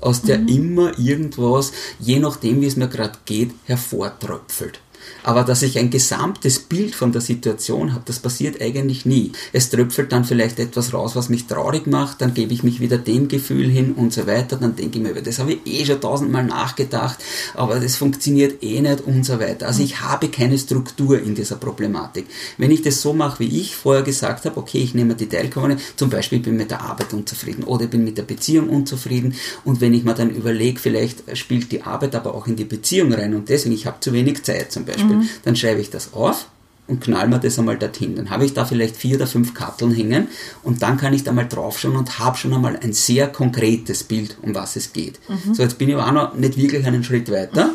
aus 0.00 0.20
der 0.22 0.46
immer 0.48 0.98
irgendwas, 0.98 1.72
je 1.98 2.18
nachdem 2.18 2.60
wie 2.60 2.66
es 2.66 2.76
mir 2.76 2.88
gerade 2.88 3.18
geht, 3.24 3.52
hervortröpfelt. 3.64 4.80
Aber 5.24 5.42
dass 5.42 5.62
ich 5.62 5.78
ein 5.78 5.90
gesamtes 5.90 6.58
Bild 6.58 6.94
von 6.94 7.10
der 7.10 7.22
Situation 7.22 7.94
habe, 7.94 8.04
das 8.04 8.18
passiert 8.18 8.60
eigentlich 8.60 9.06
nie. 9.06 9.32
Es 9.52 9.70
tröpfelt 9.70 10.12
dann 10.12 10.24
vielleicht 10.24 10.60
etwas 10.60 10.92
raus, 10.92 11.16
was 11.16 11.30
mich 11.30 11.46
traurig 11.46 11.86
macht, 11.86 12.20
dann 12.20 12.34
gebe 12.34 12.52
ich 12.52 12.62
mich 12.62 12.78
wieder 12.78 12.98
dem 12.98 13.28
Gefühl 13.28 13.68
hin 13.68 13.92
und 13.92 14.12
so 14.12 14.26
weiter, 14.26 14.56
dann 14.56 14.76
denke 14.76 14.98
ich 14.98 15.04
mir, 15.04 15.14
das 15.22 15.38
habe 15.38 15.54
ich 15.54 15.60
eh 15.66 15.84
schon 15.86 16.00
tausendmal 16.00 16.44
nachgedacht, 16.44 17.18
aber 17.54 17.80
das 17.80 17.96
funktioniert 17.96 18.62
eh 18.62 18.80
nicht 18.80 19.00
und 19.00 19.24
so 19.24 19.40
weiter. 19.40 19.66
Also 19.66 19.82
ich 19.82 20.02
habe 20.02 20.28
keine 20.28 20.58
Struktur 20.58 21.18
in 21.18 21.34
dieser 21.34 21.56
Problematik. 21.56 22.26
Wenn 22.58 22.70
ich 22.70 22.82
das 22.82 23.00
so 23.00 23.14
mache, 23.14 23.40
wie 23.40 23.60
ich 23.60 23.74
vorher 23.74 24.02
gesagt 24.02 24.44
habe, 24.44 24.58
okay, 24.58 24.78
ich 24.78 24.94
nehme 24.94 25.14
die 25.14 25.28
Teilkomponente, 25.28 25.82
zum 25.96 26.10
Beispiel 26.10 26.38
ich 26.38 26.44
bin 26.44 26.56
mit 26.56 26.70
der 26.70 26.82
Arbeit 26.82 27.14
unzufrieden 27.14 27.64
oder 27.64 27.84
ich 27.84 27.90
bin 27.90 28.04
mit 28.04 28.18
der 28.18 28.24
Beziehung 28.24 28.68
unzufrieden 28.68 29.34
und 29.64 29.80
wenn 29.80 29.94
ich 29.94 30.04
mir 30.04 30.14
dann 30.14 30.30
überlege, 30.30 30.78
vielleicht 30.78 31.36
spielt 31.36 31.72
die 31.72 31.82
Arbeit 31.82 32.14
aber 32.14 32.34
auch 32.34 32.46
in 32.46 32.56
die 32.56 32.64
Beziehung 32.64 33.12
rein 33.14 33.34
und 33.34 33.48
deswegen, 33.48 33.74
ich 33.74 33.86
habe 33.86 34.00
zu 34.00 34.12
wenig 34.12 34.42
Zeit 34.42 34.70
zum 34.70 34.84
Beispiel, 34.84 35.13
dann 35.44 35.56
schreibe 35.56 35.80
ich 35.80 35.90
das 35.90 36.12
auf 36.12 36.46
und 36.86 37.00
knall 37.00 37.28
mir 37.28 37.38
das 37.38 37.58
einmal 37.58 37.78
dorthin. 37.78 38.14
Dann 38.16 38.30
habe 38.30 38.44
ich 38.44 38.52
da 38.52 38.64
vielleicht 38.64 38.96
vier 38.96 39.16
oder 39.16 39.26
fünf 39.26 39.54
Karteln 39.54 39.90
hängen 39.92 40.28
und 40.62 40.82
dann 40.82 40.96
kann 40.98 41.14
ich 41.14 41.24
da 41.24 41.32
mal 41.32 41.48
draufschauen 41.48 41.96
und 41.96 42.18
habe 42.18 42.36
schon 42.36 42.52
einmal 42.52 42.76
ein 42.76 42.92
sehr 42.92 43.28
konkretes 43.28 44.04
Bild, 44.04 44.36
um 44.42 44.54
was 44.54 44.76
es 44.76 44.92
geht. 44.92 45.18
So, 45.54 45.62
jetzt 45.62 45.78
bin 45.78 45.88
ich 45.88 45.94
aber 45.94 46.06
auch 46.08 46.12
noch 46.12 46.34
nicht 46.34 46.56
wirklich 46.56 46.86
einen 46.86 47.04
Schritt 47.04 47.30
weiter. 47.30 47.70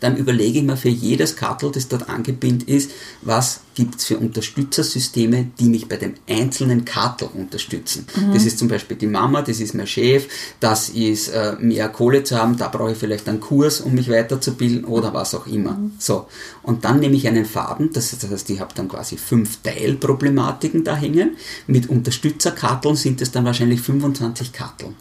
Dann 0.00 0.16
überlege 0.16 0.58
ich 0.58 0.64
mir 0.64 0.76
für 0.76 0.88
jedes 0.88 1.36
Kartel, 1.36 1.70
das 1.72 1.88
dort 1.88 2.08
angebindet 2.08 2.68
ist, 2.68 2.90
was 3.22 3.60
gibt 3.74 3.96
es 3.96 4.04
für 4.06 4.18
Unterstützersysteme, 4.18 5.50
die 5.58 5.66
mich 5.66 5.86
bei 5.86 5.96
dem 5.96 6.14
einzelnen 6.28 6.84
Kartel 6.84 7.28
unterstützen. 7.32 8.06
Das 8.32 8.44
ist 8.44 8.58
zum 8.58 8.66
Beispiel 8.66 8.96
die 8.96 9.06
Mama, 9.06 9.42
das 9.42 9.60
ist 9.60 9.74
mein 9.74 9.86
Chef, 9.86 10.26
das 10.58 10.88
ist 10.88 11.28
äh, 11.28 11.54
mehr 11.60 11.88
Kohle 11.88 12.24
zu 12.24 12.36
haben, 12.36 12.56
da 12.56 12.66
brauche 12.68 12.92
ich 12.92 12.98
vielleicht 12.98 13.28
einen 13.28 13.38
Kurs, 13.38 13.80
um 13.80 13.94
mich 13.94 14.08
weiterzubilden 14.10 14.84
oder 14.84 15.14
was 15.14 15.34
auch 15.34 15.46
immer. 15.46 15.78
So, 15.98 16.26
und 16.62 16.84
dann 16.84 16.98
nehme 16.98 17.14
ich 17.14 17.28
einen 17.28 17.44
Faden, 17.44 17.92
das 17.92 18.12
heißt, 18.12 18.50
ich 18.50 18.58
habe 18.58 18.74
dann 18.74 18.88
quasi 18.88 19.16
fünf 19.16 19.62
Teilproblematiken 19.62 20.82
da 20.82 20.96
hängen. 20.96 21.36
Mit 21.66 21.88
Unterstützerkarteln 21.88 22.96
sind 22.96 23.20
es 23.20 23.30
dann 23.30 23.44
wahrscheinlich 23.44 23.80
25 23.80 24.52
Karteln. 24.52 24.96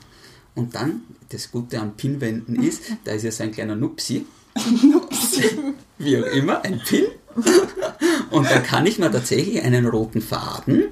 Und 0.53 0.75
dann, 0.75 1.01
das 1.29 1.51
Gute 1.51 1.79
an 1.79 1.95
Pinwänden 1.95 2.61
ist, 2.63 2.83
da 3.03 3.11
ist 3.11 3.23
ja 3.23 3.31
so 3.31 3.43
ein 3.43 3.51
kleiner 3.51 3.75
Nupsi. 3.75 4.25
Wie 5.97 6.17
auch 6.17 6.25
immer, 6.27 6.63
ein 6.63 6.79
Pin. 6.85 7.05
Und 8.31 8.49
da 8.49 8.59
kann 8.59 8.85
ich 8.85 8.99
mir 8.99 9.11
tatsächlich 9.11 9.61
einen 9.63 9.85
roten 9.87 10.21
Faden, 10.21 10.85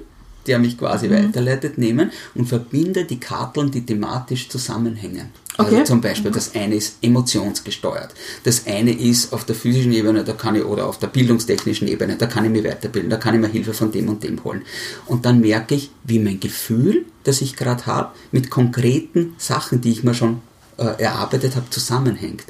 der 0.46 0.58
mich 0.58 0.78
quasi 0.78 1.10
weiterleitet, 1.10 1.76
nehmen 1.78 2.12
und 2.34 2.46
verbinde 2.46 3.04
die 3.04 3.18
Karteln, 3.18 3.70
die 3.70 3.84
thematisch 3.84 4.48
zusammenhängen. 4.48 5.30
Also 5.58 5.74
Okay. 5.74 5.84
zum 5.84 6.00
Beispiel, 6.00 6.30
das 6.30 6.54
eine 6.54 6.74
ist 6.74 6.98
emotionsgesteuert. 7.02 8.10
Das 8.44 8.66
eine 8.66 8.92
ist 8.92 9.32
auf 9.32 9.44
der 9.44 9.56
physischen 9.56 9.92
Ebene, 9.92 10.22
da 10.22 10.32
kann 10.34 10.54
ich, 10.54 10.64
oder 10.64 10.86
auf 10.86 10.98
der 10.98 11.06
bildungstechnischen 11.06 11.88
Ebene, 11.88 12.16
da 12.16 12.26
kann 12.26 12.44
ich 12.44 12.50
mich 12.50 12.62
weiterbilden, 12.62 13.10
da 13.10 13.16
kann 13.16 13.34
ich 13.34 13.40
mir 13.40 13.48
Hilfe 13.48 13.72
von 13.72 13.90
dem 13.90 14.08
und 14.08 14.22
dem 14.22 14.44
holen. 14.44 14.62
Und 15.06 15.24
dann 15.24 15.40
merke 15.40 15.74
ich, 15.74 15.90
wie 16.04 16.18
mein 16.18 16.40
Gefühl, 16.40 17.06
das 17.24 17.40
ich 17.40 17.56
gerade 17.56 17.86
habe, 17.86 18.12
mit 18.32 18.50
konkreten 18.50 19.34
Sachen, 19.38 19.80
die 19.80 19.92
ich 19.92 20.04
mir 20.04 20.14
schon 20.14 20.42
äh, 20.78 21.02
erarbeitet 21.02 21.56
habe, 21.56 21.70
zusammenhängt. 21.70 22.44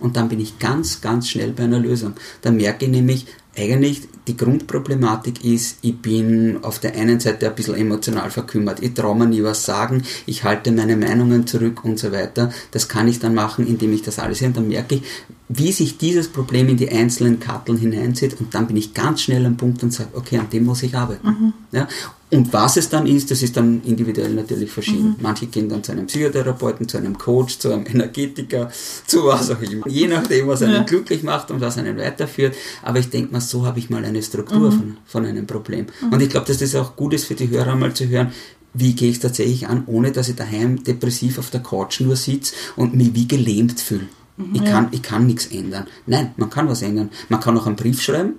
Und 0.00 0.16
dann 0.16 0.28
bin 0.28 0.40
ich 0.40 0.58
ganz, 0.58 1.00
ganz 1.00 1.28
schnell 1.28 1.52
bei 1.52 1.64
einer 1.64 1.78
Lösung. 1.78 2.14
Dann 2.42 2.56
merke 2.56 2.84
ich 2.84 2.90
nämlich, 2.90 3.26
eigentlich 3.56 4.08
die 4.26 4.36
Grundproblematik 4.36 5.44
ist, 5.44 5.78
ich 5.82 5.96
bin 5.98 6.62
auf 6.62 6.78
der 6.78 6.94
einen 6.94 7.20
Seite 7.20 7.48
ein 7.48 7.54
bisschen 7.54 7.74
emotional 7.74 8.30
verkümmert. 8.30 8.82
Ich 8.82 8.94
traue 8.94 9.16
mir 9.16 9.26
nie 9.26 9.42
was 9.42 9.64
sagen, 9.64 10.04
ich 10.26 10.44
halte 10.44 10.72
meine 10.72 10.96
Meinungen 10.96 11.46
zurück 11.46 11.84
und 11.84 11.98
so 11.98 12.12
weiter. 12.12 12.50
Das 12.70 12.88
kann 12.88 13.08
ich 13.08 13.18
dann 13.18 13.34
machen, 13.34 13.66
indem 13.66 13.92
ich 13.92 14.02
das 14.02 14.18
alles 14.18 14.38
sehe. 14.38 14.48
Und 14.48 14.56
dann 14.56 14.68
merke 14.68 14.96
ich, 14.96 15.02
wie 15.48 15.72
sich 15.72 15.98
dieses 15.98 16.28
Problem 16.28 16.68
in 16.68 16.78
die 16.78 16.90
einzelnen 16.90 17.40
Karteln 17.40 17.76
hineinzieht. 17.76 18.40
Und 18.40 18.54
dann 18.54 18.66
bin 18.66 18.76
ich 18.76 18.94
ganz 18.94 19.22
schnell 19.22 19.44
am 19.44 19.56
Punkt 19.56 19.82
und 19.82 19.92
sage, 19.92 20.10
okay, 20.14 20.38
an 20.38 20.48
dem 20.50 20.64
muss 20.64 20.82
ich 20.82 20.96
arbeiten. 20.96 21.52
Ja? 21.72 21.88
Und 22.32 22.50
was 22.52 22.78
es 22.78 22.88
dann 22.88 23.06
ist, 23.06 23.30
das 23.30 23.42
ist 23.42 23.56
dann 23.58 23.82
individuell 23.84 24.32
natürlich 24.34 24.70
verschieden. 24.70 25.16
Manche 25.20 25.46
gehen 25.46 25.68
dann 25.68 25.84
zu 25.84 25.92
einem 25.92 26.06
Psychotherapeuten, 26.06 26.88
zu 26.88 26.96
einem 26.96 27.18
Coach, 27.18 27.58
zu 27.58 27.70
einem 27.70 27.84
Energetiker, 27.86 28.70
zu 29.06 29.24
was 29.24 29.50
auch 29.50 29.60
immer. 29.60 29.86
Je 29.86 30.08
nachdem, 30.08 30.48
was 30.48 30.62
einen 30.62 30.72
Ja. 30.74 30.82
glücklich 30.82 31.22
macht 31.22 31.50
und 31.50 31.60
was 31.60 31.76
einen 31.76 31.98
weiterführt. 31.98 32.54
Aber 32.82 32.98
ich 32.98 33.10
denke 33.10 33.32
mal, 33.32 33.40
so 33.42 33.66
habe 33.66 33.78
ich 33.78 33.90
mal 33.90 34.02
eine 34.04 34.22
Struktur 34.22 34.72
von, 34.72 34.96
von 35.04 35.26
einem 35.26 35.46
Problem. 35.46 35.86
Und 36.10 36.22
ich 36.22 36.30
glaube, 36.30 36.46
dass 36.46 36.58
das 36.58 36.74
auch 36.74 36.96
gut 36.96 37.12
ist 37.12 37.26
für 37.26 37.34
die 37.34 37.50
Hörer 37.50 37.76
mal 37.76 37.92
zu 37.92 38.08
hören, 38.08 38.32
wie 38.74 38.94
gehe 38.94 39.10
ich 39.10 39.18
tatsächlich 39.18 39.68
an, 39.68 39.82
ohne 39.86 40.12
dass 40.12 40.30
ich 40.30 40.36
daheim 40.36 40.82
depressiv 40.82 41.38
auf 41.38 41.50
der 41.50 41.60
Couch 41.62 42.00
nur 42.00 42.16
sitze 42.16 42.54
und 42.76 42.94
mich 42.94 43.14
wie 43.14 43.28
gelähmt 43.28 43.78
fühle. 43.78 44.08
Ich 44.54 44.64
kann, 44.64 44.88
ich 44.92 45.02
kann 45.02 45.26
nichts 45.26 45.46
ändern. 45.48 45.86
Nein, 46.06 46.32
man 46.38 46.48
kann 46.48 46.66
was 46.66 46.80
ändern. 46.80 47.10
Man 47.28 47.40
kann 47.40 47.56
auch 47.58 47.66
einen 47.66 47.76
Brief 47.76 48.00
schreiben, 48.00 48.36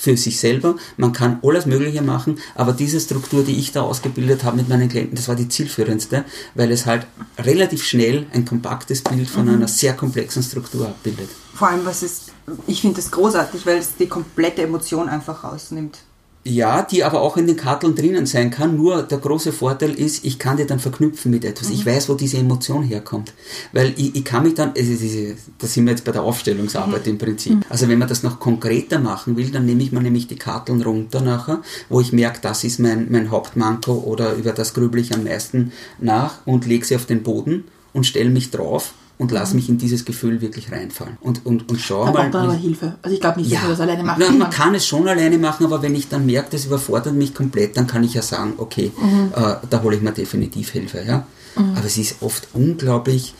für 0.00 0.16
sich 0.16 0.40
selber. 0.40 0.76
Man 0.96 1.12
kann 1.12 1.40
alles 1.42 1.66
Mögliche 1.66 2.00
machen, 2.00 2.38
aber 2.54 2.72
diese 2.72 2.98
Struktur, 2.98 3.44
die 3.44 3.58
ich 3.58 3.72
da 3.72 3.82
ausgebildet 3.82 4.44
habe 4.44 4.56
mit 4.56 4.68
meinen 4.68 4.88
Klienten, 4.88 5.14
das 5.14 5.28
war 5.28 5.36
die 5.36 5.48
zielführendste, 5.48 6.24
weil 6.54 6.72
es 6.72 6.86
halt 6.86 7.06
relativ 7.38 7.84
schnell 7.84 8.26
ein 8.32 8.46
kompaktes 8.46 9.02
Bild 9.02 9.28
von 9.28 9.48
einer 9.48 9.68
sehr 9.68 9.92
komplexen 9.92 10.42
Struktur 10.42 10.86
abbildet. 10.86 11.28
Vor 11.54 11.68
allem, 11.68 11.84
was 11.84 12.02
ist, 12.02 12.32
ich 12.66 12.80
finde 12.80 12.96
das 12.96 13.10
großartig, 13.10 13.66
weil 13.66 13.76
es 13.76 13.96
die 13.96 14.06
komplette 14.06 14.62
Emotion 14.62 15.08
einfach 15.08 15.44
rausnimmt. 15.44 15.98
Ja, 16.42 16.80
die 16.82 17.04
aber 17.04 17.20
auch 17.20 17.36
in 17.36 17.46
den 17.46 17.58
Karteln 17.58 17.94
drinnen 17.94 18.24
sein 18.24 18.50
kann. 18.50 18.74
Nur 18.74 19.02
der 19.02 19.18
große 19.18 19.52
Vorteil 19.52 19.92
ist, 19.92 20.24
ich 20.24 20.38
kann 20.38 20.56
die 20.56 20.64
dann 20.64 20.78
verknüpfen 20.80 21.30
mit 21.30 21.44
etwas. 21.44 21.68
Ich 21.68 21.84
weiß, 21.84 22.08
wo 22.08 22.14
diese 22.14 22.38
Emotion 22.38 22.82
herkommt. 22.82 23.34
Weil 23.72 23.92
ich, 23.98 24.16
ich 24.16 24.24
kann 24.24 24.44
mich 24.44 24.54
dann, 24.54 24.72
es 24.74 24.88
ist, 24.88 25.36
da 25.58 25.66
sind 25.66 25.84
wir 25.84 25.90
jetzt 25.90 26.04
bei 26.04 26.12
der 26.12 26.22
Aufstellungsarbeit 26.22 27.06
im 27.08 27.18
Prinzip. 27.18 27.58
Also 27.68 27.88
wenn 27.88 27.98
man 27.98 28.08
das 28.08 28.22
noch 28.22 28.40
konkreter 28.40 28.98
machen 28.98 29.36
will, 29.36 29.50
dann 29.50 29.66
nehme 29.66 29.82
ich 29.82 29.92
mir 29.92 30.00
nämlich 30.00 30.28
die 30.28 30.36
Karteln 30.36 30.80
runter 30.80 31.20
nachher, 31.20 31.60
wo 31.90 32.00
ich 32.00 32.12
merke, 32.12 32.38
das 32.40 32.64
ist 32.64 32.80
mein, 32.80 33.08
mein 33.10 33.30
Hauptmanko 33.30 33.92
oder 33.92 34.32
über 34.32 34.52
das 34.52 34.72
grübel 34.72 35.00
ich 35.00 35.12
am 35.14 35.24
meisten 35.24 35.72
nach 35.98 36.46
und 36.46 36.64
lege 36.64 36.86
sie 36.86 36.96
auf 36.96 37.04
den 37.04 37.22
Boden 37.22 37.64
und 37.92 38.06
stelle 38.06 38.30
mich 38.30 38.50
drauf 38.50 38.94
und 39.20 39.30
lass 39.32 39.54
mich 39.54 39.68
in 39.68 39.78
dieses 39.78 40.04
Gefühl 40.04 40.40
wirklich 40.40 40.72
reinfallen. 40.72 41.16
Und, 41.20 41.44
und, 41.46 41.68
und 41.70 41.78
schau 41.80 42.10
mal. 42.12 42.30
man 42.30 42.56
Hilfe. 42.58 42.96
Also 43.02 43.14
ich 43.14 43.20
glaube 43.20 43.40
nicht, 43.40 43.52
dass 43.52 43.60
man 43.62 43.70
das 43.70 43.80
alleine 43.80 44.02
machen 44.02 44.22
kann. 44.22 44.38
man 44.38 44.50
kann 44.50 44.74
es 44.74 44.86
schon 44.86 45.06
alleine 45.06 45.38
machen, 45.38 45.66
aber 45.66 45.82
wenn 45.82 45.94
ich 45.94 46.08
dann 46.08 46.26
merke, 46.26 46.48
das 46.52 46.64
überfordert 46.64 47.14
mich 47.14 47.34
komplett, 47.34 47.76
dann 47.76 47.86
kann 47.86 48.02
ich 48.02 48.14
ja 48.14 48.22
sagen, 48.22 48.54
okay, 48.56 48.90
Mhm. 49.00 49.32
äh, 49.36 49.54
da 49.68 49.82
hole 49.82 49.96
ich 49.96 50.02
mir 50.02 50.12
definitiv 50.12 50.70
Hilfe. 50.70 51.04
Ja? 51.06 51.26
Aber 51.54 51.84
es 51.84 51.98
ist 51.98 52.16
oft 52.22 52.48
unglaublich, 52.54 53.34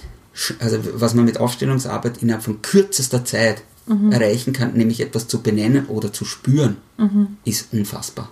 also 0.58 0.78
was 0.94 1.14
man 1.14 1.24
mit 1.24 1.38
Aufstellungsarbeit 1.40 2.22
innerhalb 2.22 2.42
von 2.44 2.60
kürzester 2.62 3.24
Zeit 3.24 3.62
Mhm. 3.86 4.12
erreichen 4.12 4.52
kann, 4.52 4.74
nämlich 4.74 5.00
etwas 5.00 5.26
zu 5.26 5.40
benennen 5.42 5.86
oder 5.86 6.12
zu 6.12 6.24
spüren, 6.24 6.76
Mhm. 6.98 7.38
ist 7.44 7.72
unfassbar. 7.72 8.28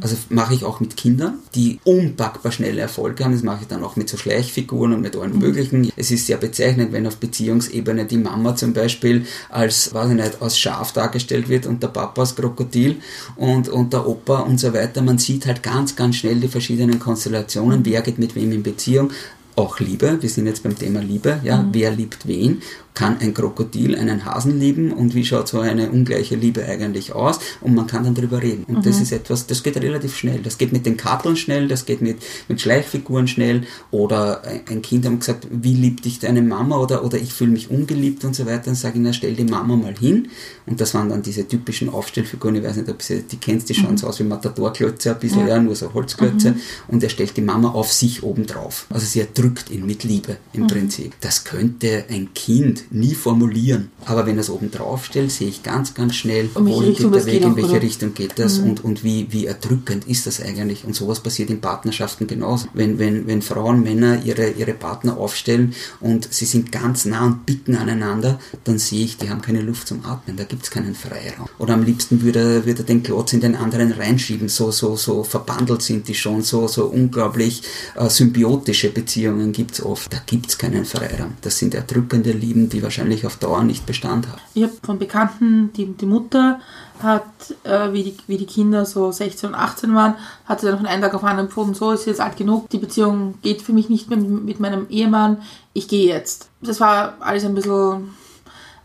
Also 0.00 0.16
mache 0.28 0.54
ich 0.54 0.64
auch 0.64 0.80
mit 0.80 0.96
Kindern, 0.96 1.38
die 1.54 1.80
unpackbar 1.84 2.52
schnelle 2.52 2.80
Erfolge 2.80 3.24
haben. 3.24 3.32
Das 3.32 3.42
mache 3.42 3.62
ich 3.62 3.68
dann 3.68 3.82
auch 3.82 3.96
mit 3.96 4.08
so 4.08 4.16
Schleichfiguren 4.16 4.92
und 4.92 5.00
mit 5.00 5.16
allem 5.16 5.38
Möglichen. 5.38 5.90
Es 5.96 6.10
ist 6.10 6.26
sehr 6.26 6.36
bezeichnend, 6.36 6.92
wenn 6.92 7.06
auf 7.06 7.16
Beziehungsebene 7.16 8.04
die 8.04 8.18
Mama 8.18 8.54
zum 8.56 8.72
Beispiel 8.72 9.26
als, 9.48 9.92
weiß 9.94 10.10
ich 10.10 10.16
nicht, 10.16 10.42
als 10.42 10.58
Schaf 10.58 10.92
dargestellt 10.92 11.48
wird 11.48 11.66
und 11.66 11.82
der 11.82 11.88
Papa 11.88 12.20
als 12.20 12.36
Krokodil 12.36 12.96
und, 13.36 13.68
und 13.68 13.92
der 13.92 14.06
Opa 14.06 14.40
und 14.40 14.60
so 14.60 14.72
weiter. 14.72 15.02
Man 15.02 15.18
sieht 15.18 15.46
halt 15.46 15.62
ganz, 15.62 15.96
ganz 15.96 16.16
schnell 16.16 16.36
die 16.36 16.48
verschiedenen 16.48 16.98
Konstellationen. 16.98 17.84
Wer 17.84 18.02
geht 18.02 18.18
mit 18.18 18.34
wem 18.34 18.52
in 18.52 18.62
Beziehung? 18.62 19.10
Auch 19.56 19.80
Liebe, 19.80 20.18
wir 20.20 20.28
sind 20.28 20.46
jetzt 20.46 20.62
beim 20.62 20.78
Thema 20.78 21.00
Liebe, 21.00 21.40
ja, 21.42 21.66
wer 21.72 21.90
liebt 21.90 22.26
wen? 22.26 22.62
Kann 22.94 23.18
ein 23.20 23.32
Krokodil 23.34 23.96
einen 23.96 24.24
Hasen 24.24 24.58
lieben 24.58 24.92
und 24.92 25.14
wie 25.14 25.24
schaut 25.24 25.48
so 25.48 25.60
eine 25.60 25.90
ungleiche 25.90 26.36
Liebe 26.36 26.64
eigentlich 26.64 27.14
aus? 27.14 27.38
Und 27.60 27.74
man 27.74 27.86
kann 27.86 28.04
dann 28.04 28.14
drüber 28.14 28.42
reden. 28.42 28.64
Und 28.64 28.84
das 28.84 29.00
ist 29.00 29.12
etwas, 29.12 29.46
das 29.46 29.62
geht 29.62 29.76
relativ 29.76 30.16
schnell. 30.16 30.40
Das 30.42 30.58
geht 30.58 30.72
mit 30.72 30.84
den 30.86 30.96
Karteln 30.96 31.36
schnell, 31.36 31.68
das 31.68 31.86
geht 31.86 32.02
mit, 32.02 32.18
mit 32.48 32.60
Schleichfiguren 32.60 33.28
schnell. 33.28 33.62
Oder 33.90 34.42
ein 34.68 34.82
Kind 34.82 35.06
hat 35.06 35.20
gesagt, 35.20 35.46
wie 35.50 35.74
liebt 35.74 36.04
dich 36.04 36.18
deine 36.18 36.42
Mama? 36.42 36.78
Oder, 36.78 37.04
oder 37.04 37.16
ich 37.16 37.32
fühle 37.32 37.52
mich 37.52 37.70
ungeliebt 37.70 38.24
und 38.24 38.34
so 38.34 38.44
weiter. 38.44 38.64
Dann 38.66 38.74
sage 38.74 38.98
ich, 38.98 39.04
na 39.04 39.12
stell 39.12 39.34
die 39.34 39.44
Mama 39.44 39.76
mal 39.76 39.94
hin. 39.96 40.28
Und 40.66 40.80
das 40.80 40.94
waren 40.94 41.08
dann 41.08 41.22
diese 41.22 41.46
typischen 41.46 41.88
Aufstellfiguren, 41.88 42.56
ich 42.56 42.62
weiß 42.62 42.76
nicht, 42.76 42.88
ob 42.88 43.02
sie 43.02 43.22
die 43.22 43.36
kennst, 43.38 43.68
die 43.68 43.74
schauen 43.74 43.96
so 43.96 44.06
aus 44.06 44.18
wie 44.20 44.24
Matadorklötze 44.24 45.12
ein 45.12 45.18
bisschen, 45.18 45.46
ja, 45.46 45.58
nur 45.58 45.74
so 45.74 45.92
Holzklötze. 45.94 46.54
Und 46.88 47.02
er 47.02 47.08
stellt 47.08 47.36
die 47.36 47.42
Mama 47.42 47.70
auf 47.70 47.92
sich 47.92 48.22
oben 48.22 48.46
drauf. 48.46 48.86
Also 48.90 49.06
sie 49.06 49.20
erdrückt 49.20 49.70
ihn 49.70 49.86
mit 49.86 50.04
Liebe 50.04 50.36
im 50.52 50.66
Prinzip. 50.66 51.14
Das 51.20 51.44
könnte 51.44 52.04
ein 52.08 52.32
Kind 52.34 52.79
nie 52.90 53.14
formulieren. 53.14 53.90
Aber 54.06 54.26
wenn 54.26 54.36
er 54.36 54.40
es 54.42 54.50
oben 54.50 54.70
drauf 54.70 55.04
stellt, 55.04 55.30
sehe 55.30 55.48
ich 55.48 55.62
ganz, 55.62 55.94
ganz 55.94 56.14
schnell, 56.14 56.48
Um 56.54 56.66
Richtung 56.66 57.12
geht 57.12 57.20
der 57.20 57.26
Weg, 57.26 57.42
in 57.42 57.56
welche 57.56 57.70
oder? 57.70 57.82
Richtung 57.82 58.14
geht 58.14 58.38
das 58.38 58.58
und, 58.58 58.82
und 58.84 59.04
wie, 59.04 59.26
wie 59.30 59.46
erdrückend 59.46 60.06
ist 60.06 60.26
das 60.26 60.40
eigentlich. 60.40 60.84
Und 60.84 60.94
sowas 60.94 61.20
passiert 61.20 61.50
in 61.50 61.60
Partnerschaften 61.60 62.26
genauso. 62.26 62.66
Wenn, 62.74 62.98
wenn, 62.98 63.26
wenn 63.26 63.42
Frauen, 63.42 63.82
Männer 63.82 64.22
ihre, 64.24 64.50
ihre 64.50 64.72
Partner 64.74 65.16
aufstellen 65.18 65.74
und 66.00 66.32
sie 66.32 66.44
sind 66.46 66.72
ganz 66.72 67.04
nah 67.04 67.26
und 67.26 67.46
bicken 67.46 67.76
aneinander, 67.76 68.38
dann 68.64 68.78
sehe 68.78 69.04
ich, 69.04 69.16
die 69.18 69.28
haben 69.30 69.42
keine 69.42 69.60
Luft 69.60 69.88
zum 69.88 70.04
Atmen, 70.04 70.36
da 70.36 70.44
gibt 70.44 70.62
es 70.64 70.70
keinen 70.70 70.94
Freiraum. 70.94 71.48
Oder 71.58 71.74
am 71.74 71.82
liebsten 71.82 72.22
würde, 72.22 72.38
er- 72.40 72.66
würde 72.66 72.82
er 72.82 72.86
den 72.86 73.02
Klotz 73.02 73.32
in 73.32 73.40
den 73.40 73.56
anderen 73.56 73.92
reinschieben, 73.92 74.48
so, 74.48 74.70
so, 74.70 74.96
so 74.96 75.24
verbandelt 75.24 75.82
sind 75.82 76.08
die 76.08 76.14
schon, 76.14 76.42
so, 76.42 76.66
so 76.68 76.86
unglaublich 76.86 77.62
äh, 77.96 78.08
symbiotische 78.08 78.88
Beziehungen 78.90 79.52
gibt 79.52 79.72
es 79.72 79.84
oft. 79.84 80.12
Da 80.12 80.18
gibt 80.24 80.48
es 80.48 80.56
keinen 80.58 80.84
Freiraum. 80.84 81.32
Das 81.42 81.58
sind 81.58 81.74
erdrückende 81.74 82.32
Lieben, 82.32 82.68
die 82.72 82.82
wahrscheinlich 82.82 83.26
auf 83.26 83.36
Dauer 83.36 83.62
nicht 83.62 83.86
Bestand 83.86 84.28
haben. 84.28 84.40
Ich 84.54 84.62
habe 84.62 84.72
von 84.82 84.98
Bekannten, 84.98 85.72
die, 85.74 85.86
die 85.86 86.06
Mutter 86.06 86.60
hat, 87.02 87.24
äh, 87.64 87.92
wie, 87.92 88.02
die, 88.04 88.16
wie 88.26 88.36
die 88.36 88.46
Kinder 88.46 88.84
so 88.84 89.10
16 89.10 89.50
und 89.50 89.54
18 89.54 89.94
waren, 89.94 90.14
hat 90.46 90.60
sie 90.60 90.66
dann 90.66 90.78
von 90.78 90.86
einem 90.86 91.02
Tag 91.02 91.14
auf 91.14 91.20
den 91.20 91.28
anderen 91.28 91.46
empfunden, 91.46 91.74
so 91.74 91.92
ist 91.92 92.04
sie 92.04 92.10
jetzt 92.10 92.20
alt 92.20 92.36
genug, 92.36 92.68
die 92.70 92.78
Beziehung 92.78 93.34
geht 93.42 93.62
für 93.62 93.72
mich 93.72 93.88
nicht 93.88 94.10
mehr 94.10 94.18
mit, 94.18 94.44
mit 94.44 94.60
meinem 94.60 94.86
Ehemann, 94.88 95.38
ich 95.72 95.88
gehe 95.88 96.06
jetzt. 96.06 96.48
Das 96.60 96.80
war 96.80 97.14
alles 97.20 97.44
ein 97.44 97.54
bisschen, 97.54 98.10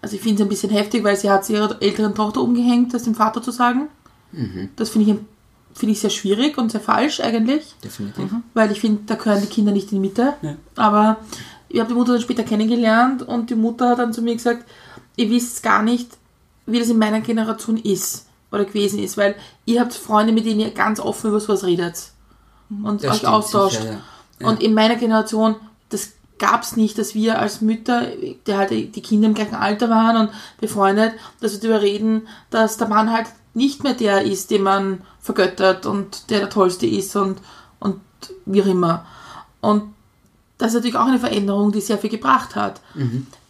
also 0.01 0.15
ich 0.15 0.21
finde 0.21 0.41
es 0.41 0.45
ein 0.45 0.49
bisschen 0.49 0.69
heftig, 0.69 1.03
weil 1.03 1.17
sie 1.17 1.29
hat 1.29 1.45
sie 1.45 1.53
ihrer 1.53 1.81
älteren 1.81 2.15
Tochter 2.15 2.41
umgehängt, 2.41 2.93
das 2.93 3.03
dem 3.03 3.15
Vater 3.15 3.41
zu 3.41 3.51
sagen. 3.51 3.87
Das 4.75 4.89
finde 4.89 5.11
ich, 5.11 5.17
finde 5.73 5.93
ich 5.93 5.99
sehr 5.99 6.09
schwierig 6.09 6.57
und 6.57 6.71
sehr 6.71 6.81
falsch 6.81 7.19
eigentlich. 7.19 7.75
Definitiv. 7.83 8.29
Weil 8.53 8.71
ich 8.71 8.81
finde, 8.81 9.03
da 9.05 9.15
gehören 9.15 9.41
die 9.41 9.47
Kinder 9.47 9.71
nicht 9.71 9.91
in 9.91 10.01
die 10.01 10.07
Mitte. 10.07 10.33
Ja. 10.41 10.55
Aber 10.75 11.17
ich 11.75 11.81
habe 11.81 11.89
die 11.89 11.95
Mutter 11.95 12.13
dann 12.13 12.21
später 12.21 12.43
kennengelernt 12.43 13.21
und 13.21 13.49
die 13.49 13.55
Mutter 13.55 13.89
hat 13.89 13.99
dann 13.99 14.13
zu 14.13 14.21
mir 14.21 14.33
gesagt, 14.33 14.63
ihr 15.17 15.29
wisst 15.29 15.61
gar 15.61 15.83
nicht, 15.83 16.09
wie 16.65 16.79
das 16.79 16.87
in 16.87 16.97
meiner 16.97 17.19
Generation 17.19 17.75
ist 17.75 18.27
oder 18.49 18.63
gewesen 18.63 18.99
ist, 18.99 19.17
weil 19.17 19.35
ihr 19.65 19.81
habt 19.81 19.93
Freunde, 19.93 20.31
mit 20.31 20.45
denen 20.45 20.61
ihr 20.61 20.71
ganz 20.71 21.01
offen 21.01 21.31
über 21.31 21.41
sowas 21.41 21.65
redet 21.65 22.11
und 22.81 23.03
Das 23.03 23.17
euch 23.17 23.27
austauscht. 23.27 23.81
sicher, 23.81 23.91
ja. 23.91 23.99
Ja. 24.39 24.47
Und 24.47 24.63
in 24.63 24.73
meiner 24.73 24.95
Generation, 24.95 25.55
das 25.89 26.13
gab 26.39 26.63
es 26.63 26.77
nicht, 26.77 26.97
dass 26.97 27.13
wir 27.13 27.39
als 27.39 27.59
Mütter, 27.59 28.07
der 28.47 28.57
halt 28.57 28.71
die 28.71 29.01
Kinder 29.01 29.27
im 29.27 29.33
gleichen 29.33 29.55
Alter 29.55 29.89
waren 29.89 30.15
und 30.15 30.29
befreundet, 30.61 31.11
dass 31.41 31.53
wir 31.53 31.59
darüber 31.59 31.81
reden, 31.81 32.27
dass 32.51 32.77
der 32.77 32.87
Mann 32.87 33.11
halt 33.11 33.27
nicht 33.53 33.83
mehr 33.83 33.95
der 33.95 34.23
ist, 34.23 34.49
den 34.49 34.63
man 34.63 35.01
vergöttert 35.19 35.85
und 35.85 36.29
der 36.29 36.39
der 36.39 36.49
Tollste 36.49 36.87
ist 36.87 37.17
und, 37.17 37.39
und 37.79 37.99
wie 38.45 38.61
auch 38.61 38.67
immer. 38.67 39.05
Und 39.59 39.93
das 40.57 40.69
ist 40.69 40.75
natürlich 40.75 40.97
auch 40.97 41.07
eine 41.07 41.19
Veränderung, 41.19 41.71
die 41.71 41.81
sehr 41.81 41.97
viel 41.97 42.09
gebracht 42.09 42.55
hat, 42.55 42.81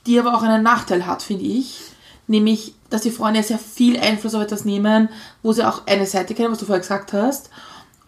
die 0.06 0.20
aber 0.20 0.36
auch 0.36 0.44
einen 0.44 0.64
Nachteil 0.64 1.06
hat, 1.06 1.22
finde 1.22 1.46
ich. 1.46 1.80
Nämlich, 2.28 2.74
dass 2.90 3.02
die 3.02 3.12
Frauen 3.12 3.36
ja 3.36 3.44
sehr 3.44 3.60
viel 3.60 4.00
Einfluss 4.00 4.34
auf 4.34 4.42
etwas 4.42 4.66
nehmen, 4.66 5.10
wo 5.44 5.54
sie 5.54 5.64
auch 5.64 5.86
eine 5.86 6.08
Seite 6.08 6.34
kennen, 6.34 6.52
was 6.52 6.58
du 6.60 6.66
vorher 6.66 6.82
gesagt 6.82 7.14
hast, 7.14 7.52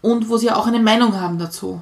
und 0.01 0.29
wo 0.29 0.37
sie 0.37 0.51
auch 0.51 0.65
eine 0.65 0.79
Meinung 0.79 1.19
haben 1.19 1.37
dazu. 1.37 1.81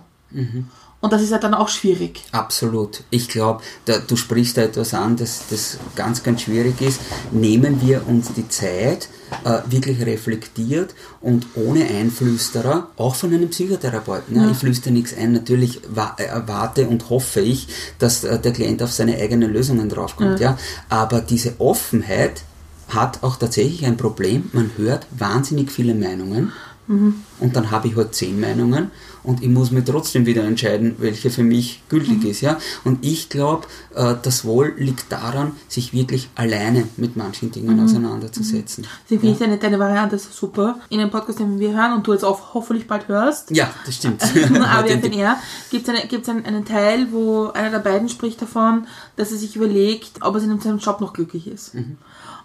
Und 1.06 1.14
das 1.14 1.22
ist 1.22 1.30
ja 1.30 1.38
dann 1.38 1.54
auch 1.54 1.70
schwierig. 1.70 2.24
Absolut. 2.32 3.04
Ich 3.12 3.28
glaube, 3.30 3.62
du 4.08 4.16
sprichst 4.16 4.58
da 4.58 4.64
etwas 4.64 4.96
an, 4.96 5.16
das, 5.16 5.44
das 5.52 5.78
ganz, 5.96 6.24
ganz 6.24 6.42
schwierig 6.42 6.82
ist. 6.82 7.00
Nehmen 7.32 7.80
wir 7.86 8.08
uns 8.08 8.34
die 8.34 8.48
Zeit, 8.50 9.08
äh, 9.44 9.60
wirklich 9.68 10.04
reflektiert 10.04 10.96
und 11.22 11.46
ohne 11.54 11.86
Einflüsterer, 11.86 12.88
auch 12.98 13.14
von 13.14 13.32
einem 13.32 13.50
Psychotherapeuten. 13.50 14.36
Ja. 14.36 14.50
Ich 14.50 14.58
flüstere 14.58 14.94
nichts 14.94 15.16
ein. 15.16 15.34
Natürlich 15.34 15.80
wa- 15.88 16.16
erwarte 16.18 16.88
und 16.88 17.08
hoffe 17.12 17.42
ich, 17.42 17.68
dass 18.00 18.24
äh, 18.24 18.40
der 18.40 18.54
Klient 18.54 18.82
auf 18.82 18.92
seine 18.92 19.16
eigenen 19.18 19.54
Lösungen 19.54 19.88
draufkommt. 19.90 20.40
Ja. 20.40 20.58
Aber 20.90 21.22
diese 21.22 21.54
Offenheit 21.60 22.42
hat 22.90 23.22
auch 23.22 23.36
tatsächlich 23.36 23.86
ein 23.86 23.98
Problem. 23.98 24.50
Man 24.54 24.72
hört 24.76 25.06
wahnsinnig 25.12 25.72
viele 25.72 25.94
Meinungen. 25.94 26.52
Und 26.88 27.56
dann 27.56 27.72
habe 27.72 27.88
ich 27.88 27.96
halt 27.96 28.14
zehn 28.14 28.40
Meinungen 28.40 28.92
und 29.26 29.42
ich 29.44 29.50
muss 29.50 29.72
mir 29.72 29.84
trotzdem 29.84 30.26
wieder 30.26 30.44
entscheiden, 30.44 30.96
welche 31.00 31.30
für 31.30 31.44
mich 31.44 31.84
gültig 31.90 32.24
ist. 32.26 32.42
Ja? 32.42 32.58
Und 32.84 33.04
ich 33.06 33.30
glaube, 33.30 33.68
äh, 33.96 34.16
das 34.22 34.46
Wohl 34.46 34.74
liegt 34.78 35.12
daran, 35.12 35.54
sich 35.68 35.94
wirklich 35.94 36.30
alleine 36.36 36.88
mit 36.98 37.16
manchen 37.16 37.52
Dingen 37.52 37.80
auseinanderzusetzen. 37.84 38.86
Deswegen 39.06 39.22
finde 39.22 39.34
ich 39.34 39.40
deine, 39.40 39.58
deine 39.58 39.80
Variante 39.80 40.18
so 40.18 40.30
super. 40.32 40.80
In 40.90 41.00
einem 41.00 41.12
Podcast, 41.12 41.40
den 41.40 41.60
wir 41.60 41.74
hören 41.76 41.94
und 41.94 42.06
du 42.08 42.14
jetzt 42.14 42.24
auch 42.26 42.54
hoffentlich 42.54 42.88
bald 42.88 43.08
hörst, 43.08 43.52
Ja, 43.52 43.70
das 43.86 43.96
stimmt. 43.96 44.22
aber 44.70 44.88
Den- 44.88 45.02
den 45.02 45.14
er 45.14 45.38
gibt 45.72 45.88
es 45.88 45.94
eine, 45.94 46.08
gibt's 46.08 46.30
einen, 46.30 46.46
einen 46.46 46.66
Teil, 46.66 47.08
wo 47.12 47.48
einer 47.48 47.70
der 47.72 47.80
beiden 47.80 48.10
spricht 48.10 48.42
davon, 48.42 48.88
dass 49.16 49.32
er 49.32 49.38
sich 49.38 49.56
überlegt, 49.56 50.22
ob 50.22 50.36
er 50.36 50.44
in 50.44 50.60
seinem 50.60 50.80
Job 50.80 51.02
noch 51.02 51.14
glücklich 51.14 51.48
ist. 51.48 51.74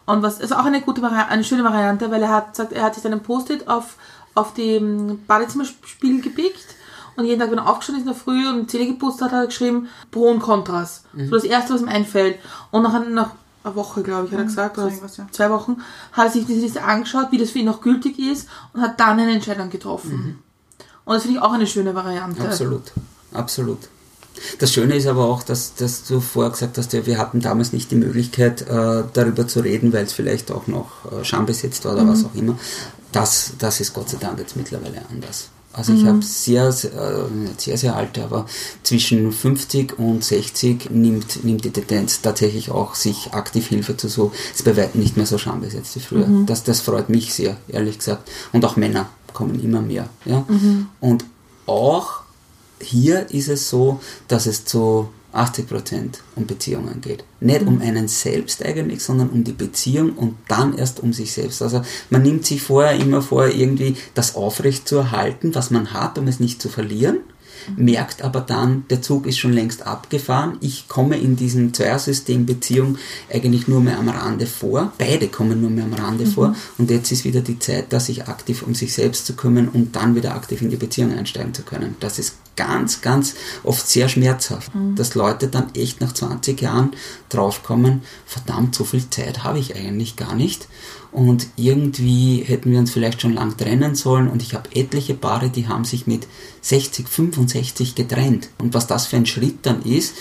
Und 0.06 0.22
was 0.22 0.40
ist 0.40 0.52
auch 0.52 0.64
eine 0.64 0.80
gute 0.80 1.02
eine 1.04 1.44
schöne 1.44 1.62
Variante, 1.62 2.10
weil 2.10 2.22
er 2.22 2.30
hat 2.30 2.56
sagt, 2.56 2.72
er 2.72 2.82
hat 2.82 2.94
sich 2.94 3.02
dann 3.02 3.12
ein 3.12 3.22
Post-it 3.22 3.68
auf, 3.68 3.96
auf 4.40 4.54
dem 4.54 5.24
Badezimmerspiegel 5.26 6.20
gepickt 6.22 6.66
und 7.16 7.26
jeden 7.26 7.40
Tag, 7.40 7.50
wenn 7.50 7.58
er 7.58 7.68
aufgestanden 7.68 8.04
ist 8.04 8.08
in 8.08 8.14
der 8.14 8.22
Früh 8.22 8.48
und 8.48 8.70
Zähne 8.70 8.86
geputzt 8.86 9.20
hat, 9.20 9.32
hat 9.32 9.44
er 9.44 9.46
geschrieben 9.46 9.88
Pro 10.10 10.30
und 10.30 10.40
Kontras. 10.40 11.04
So 11.14 11.30
das 11.32 11.44
erste, 11.44 11.74
was 11.74 11.82
ihm 11.82 11.88
einfällt. 11.88 12.38
Und 12.70 12.82
nach, 12.82 13.04
nach 13.08 13.32
einer 13.62 13.76
Woche, 13.76 14.02
glaube 14.02 14.26
ich, 14.26 14.32
hat 14.32 14.38
er 14.38 14.44
gesagt, 14.46 14.76
so 14.76 14.82
oder 14.82 14.92
ja. 14.92 15.26
zwei 15.30 15.50
Wochen, 15.50 15.78
hat 16.12 16.26
er 16.26 16.30
sich 16.30 16.46
diese 16.46 16.60
Liste 16.60 16.82
angeschaut, 16.82 17.26
wie 17.30 17.38
das 17.38 17.50
für 17.50 17.58
ihn 17.58 17.66
noch 17.66 17.80
gültig 17.82 18.18
ist 18.18 18.48
und 18.72 18.80
hat 18.80 18.98
dann 18.98 19.18
eine 19.18 19.32
Entscheidung 19.32 19.70
getroffen. 19.70 20.38
Und 21.04 21.14
das 21.14 21.22
finde 21.22 21.38
ich 21.38 21.42
auch 21.42 21.52
eine 21.52 21.66
schöne 21.66 21.94
Variante. 21.94 22.42
Absolut, 22.42 22.92
absolut. 23.32 23.78
Das 24.58 24.72
Schöne 24.72 24.94
ist 24.94 25.06
aber 25.06 25.26
auch, 25.26 25.42
dass, 25.42 25.74
dass 25.74 26.04
du 26.04 26.20
vorher 26.20 26.52
gesagt 26.52 26.78
hast, 26.78 26.92
ja, 26.92 27.04
wir 27.04 27.18
hatten 27.18 27.40
damals 27.40 27.72
nicht 27.72 27.90
die 27.90 27.96
Möglichkeit, 27.96 28.62
äh, 28.62 29.02
darüber 29.12 29.46
zu 29.46 29.60
reden, 29.60 29.92
weil 29.92 30.04
es 30.04 30.12
vielleicht 30.12 30.50
auch 30.50 30.66
noch 30.66 31.12
äh, 31.12 31.24
schambesetzt 31.24 31.84
war 31.84 31.94
oder 31.94 32.08
was 32.08 32.24
auch 32.24 32.34
immer. 32.34 32.56
Das, 33.12 33.52
das 33.58 33.80
ist 33.80 33.92
Gott 33.92 34.08
sei 34.08 34.18
Dank 34.18 34.38
jetzt 34.38 34.56
mittlerweile 34.56 35.02
anders. 35.10 35.48
Also 35.72 35.92
ich 35.94 36.04
habe 36.04 36.20
sehr, 36.20 36.72
sehr, 36.72 36.90
äh, 36.92 37.28
sehr, 37.56 37.78
sehr 37.78 37.94
alte, 37.94 38.24
aber 38.24 38.46
zwischen 38.82 39.30
50 39.30 40.00
und 40.00 40.24
60 40.24 40.90
nimmt, 40.90 41.44
nimmt 41.44 41.64
die 41.64 41.70
Tendenz 41.70 42.20
tatsächlich 42.22 42.72
auch, 42.72 42.96
sich 42.96 43.32
aktiv 43.32 43.68
Hilfe 43.68 43.96
zu 43.96 44.08
suchen. 44.08 44.32
Ist 44.52 44.64
bei 44.64 44.76
weitem 44.76 45.00
nicht 45.00 45.16
mehr 45.16 45.26
so 45.26 45.38
schambesetzt 45.38 45.94
wie 45.94 46.00
früher. 46.00 46.26
Das, 46.44 46.64
das 46.64 46.80
freut 46.80 47.08
mich 47.08 47.32
sehr, 47.32 47.56
ehrlich 47.68 47.98
gesagt. 47.98 48.28
Und 48.52 48.64
auch 48.64 48.76
Männer. 48.76 49.10
kommen 49.32 49.62
immer 49.62 49.80
mehr. 49.80 50.08
Ja? 50.24 50.44
Und 51.00 51.24
auch 51.66 52.22
hier 52.80 53.30
ist 53.30 53.48
es 53.48 53.70
so, 53.70 54.00
dass 54.26 54.46
es 54.46 54.64
zu 54.64 55.08
80% 55.34 56.18
um 56.36 56.46
Beziehungen 56.46 57.00
geht. 57.00 57.24
Nicht 57.40 57.62
um 57.62 57.80
einen 57.80 58.08
selbst 58.08 58.64
eigentlich, 58.64 59.02
sondern 59.02 59.30
um 59.30 59.44
die 59.44 59.52
Beziehung 59.52 60.12
und 60.12 60.36
dann 60.48 60.76
erst 60.76 61.00
um 61.00 61.12
sich 61.12 61.32
selbst. 61.32 61.62
Also 61.62 61.82
man 62.10 62.22
nimmt 62.22 62.46
sich 62.46 62.62
vorher 62.62 62.98
immer 62.98 63.22
vor, 63.22 63.46
irgendwie 63.46 63.96
das 64.14 64.34
aufrecht 64.34 64.88
zu 64.88 64.96
erhalten, 64.96 65.54
was 65.54 65.70
man 65.70 65.92
hat, 65.92 66.18
um 66.18 66.26
es 66.28 66.40
nicht 66.40 66.60
zu 66.60 66.68
verlieren 66.68 67.18
merkt 67.76 68.22
aber 68.22 68.40
dann, 68.40 68.84
der 68.90 69.02
Zug 69.02 69.26
ist 69.26 69.38
schon 69.38 69.52
längst 69.52 69.86
abgefahren. 69.86 70.56
Ich 70.60 70.88
komme 70.88 71.18
in 71.18 71.36
diesem 71.36 71.72
Zweiersystem 71.74 72.46
Beziehung 72.46 72.98
eigentlich 73.32 73.68
nur 73.68 73.80
mehr 73.80 73.98
am 73.98 74.08
Rande 74.08 74.46
vor. 74.46 74.92
Beide 74.98 75.28
kommen 75.28 75.60
nur 75.60 75.70
mehr 75.70 75.84
am 75.84 75.94
Rande 75.94 76.26
vor. 76.26 76.54
Und 76.78 76.90
jetzt 76.90 77.12
ist 77.12 77.24
wieder 77.24 77.40
die 77.40 77.58
Zeit, 77.58 77.92
da 77.92 78.00
sich 78.00 78.28
aktiv 78.28 78.62
um 78.62 78.74
sich 78.74 78.92
selbst 78.92 79.26
zu 79.26 79.34
kümmern 79.34 79.68
und 79.68 79.96
dann 79.96 80.14
wieder 80.14 80.34
aktiv 80.34 80.62
in 80.62 80.70
die 80.70 80.76
Beziehung 80.76 81.16
einsteigen 81.16 81.54
zu 81.54 81.62
können. 81.62 81.96
Das 82.00 82.18
ist 82.18 82.34
ganz, 82.56 83.00
ganz 83.00 83.34
oft 83.64 83.88
sehr 83.88 84.08
schmerzhaft, 84.08 84.70
dass 84.94 85.14
Leute 85.14 85.48
dann 85.48 85.74
echt 85.74 86.00
nach 86.02 86.12
20 86.12 86.60
Jahren 86.60 86.92
draufkommen, 87.30 88.02
verdammt, 88.26 88.74
so 88.74 88.84
viel 88.84 89.08
Zeit 89.08 89.44
habe 89.44 89.58
ich 89.58 89.76
eigentlich 89.76 90.16
gar 90.16 90.34
nicht. 90.34 90.68
Und 91.12 91.48
irgendwie 91.56 92.44
hätten 92.46 92.70
wir 92.70 92.78
uns 92.78 92.92
vielleicht 92.92 93.20
schon 93.20 93.34
lang 93.34 93.56
trennen 93.56 93.94
sollen. 93.94 94.28
Und 94.28 94.42
ich 94.42 94.54
habe 94.54 94.70
etliche 94.74 95.14
Paare, 95.14 95.50
die 95.50 95.66
haben 95.66 95.84
sich 95.84 96.06
mit 96.06 96.26
60, 96.60 97.08
65 97.08 97.94
getrennt. 97.94 98.50
Und 98.58 98.74
was 98.74 98.86
das 98.86 99.06
für 99.06 99.16
ein 99.16 99.26
Schritt 99.26 99.58
dann 99.62 99.82
ist, 99.82 100.14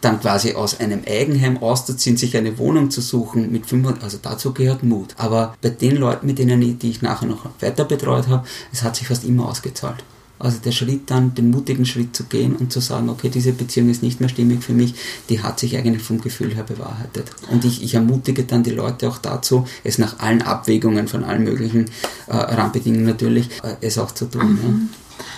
dann 0.00 0.20
quasi 0.20 0.54
aus 0.54 0.78
einem 0.78 1.02
Eigenheim 1.06 1.58
auszuziehen, 1.58 2.16
sich 2.16 2.36
eine 2.36 2.58
Wohnung 2.58 2.90
zu 2.90 3.00
suchen 3.00 3.50
mit 3.50 3.66
5, 3.66 4.02
also 4.02 4.18
dazu 4.22 4.52
gehört 4.52 4.82
Mut. 4.82 5.14
Aber 5.16 5.56
bei 5.60 5.70
den 5.70 5.96
Leuten, 5.96 6.26
mit 6.26 6.38
denen 6.38 6.62
ich, 6.62 6.78
die 6.78 6.90
ich 6.90 7.02
nachher 7.02 7.26
noch 7.26 7.46
weiter 7.60 7.84
betreut 7.84 8.28
habe, 8.28 8.46
es 8.72 8.82
hat 8.82 8.96
sich 8.96 9.08
fast 9.08 9.24
immer 9.24 9.48
ausgezahlt. 9.48 10.04
Also 10.38 10.58
der 10.58 10.72
Schritt 10.72 11.10
dann, 11.10 11.34
den 11.34 11.50
mutigen 11.50 11.86
Schritt 11.86 12.14
zu 12.14 12.24
gehen 12.24 12.56
und 12.56 12.72
zu 12.72 12.80
sagen, 12.80 13.08
okay, 13.08 13.28
diese 13.28 13.52
Beziehung 13.52 13.88
ist 13.88 14.02
nicht 14.02 14.20
mehr 14.20 14.28
stimmig 14.28 14.62
für 14.62 14.74
mich, 14.74 14.94
die 15.28 15.42
hat 15.42 15.58
sich 15.58 15.76
eigentlich 15.76 16.02
vom 16.02 16.20
Gefühl 16.20 16.54
her 16.54 16.64
bewahrheitet. 16.64 17.30
Und 17.50 17.64
ich, 17.64 17.82
ich 17.82 17.94
ermutige 17.94 18.44
dann 18.44 18.62
die 18.62 18.70
Leute 18.70 19.08
auch 19.08 19.18
dazu, 19.18 19.66
es 19.84 19.98
nach 19.98 20.18
allen 20.18 20.42
Abwägungen 20.42 21.08
von 21.08 21.24
allen 21.24 21.44
möglichen 21.44 21.86
äh, 22.26 22.36
Rahmenbedingungen 22.36 23.06
natürlich, 23.06 23.50
äh, 23.62 23.76
es 23.80 23.98
auch 23.98 24.12
zu 24.12 24.26
tun. 24.26 24.90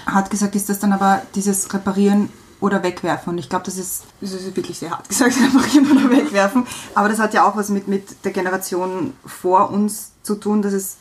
Ja. 0.07 0.15
Hart 0.15 0.31
gesagt 0.31 0.57
ist 0.57 0.69
das 0.69 0.79
dann 0.81 0.93
aber 0.93 1.23
dieses 1.35 1.73
Reparieren 1.73 2.31
oder 2.61 2.83
wegwerfen. 2.83 3.33
Und 3.33 3.39
ich 3.39 3.49
glaube, 3.49 3.65
das 3.65 3.79
ist, 3.79 4.05
das 4.21 4.33
ist 4.33 4.57
wirklich 4.57 4.79
sehr 4.79 4.91
hart 4.91 5.09
gesagt, 5.09 5.37
reparieren 5.37 5.91
oder 5.91 6.11
wegwerfen. 6.11 6.67
Aber 6.95 7.09
das 7.09 7.19
hat 7.19 7.35
ja 7.35 7.49
auch 7.49 7.57
was 7.57 7.69
mit, 7.69 7.89
mit 7.89 8.25
der 8.25 8.33
Generation 8.33 9.13
vor 9.25 9.71
uns 9.71 10.13
zu 10.23 10.35
tun, 10.35 10.63
dass 10.63 10.73
es 10.73 10.97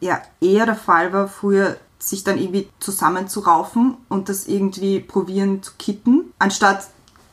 ja 0.00 0.20
eher 0.40 0.66
der 0.66 0.76
Fall 0.76 1.12
war, 1.12 1.28
früher 1.28 1.76
sich 1.98 2.24
dann 2.24 2.38
irgendwie 2.38 2.68
zusammenzuraufen 2.80 3.96
und 4.08 4.28
das 4.28 4.46
irgendwie 4.46 5.00
probieren 5.00 5.62
zu 5.62 5.72
kitten, 5.78 6.32
anstatt 6.38 6.88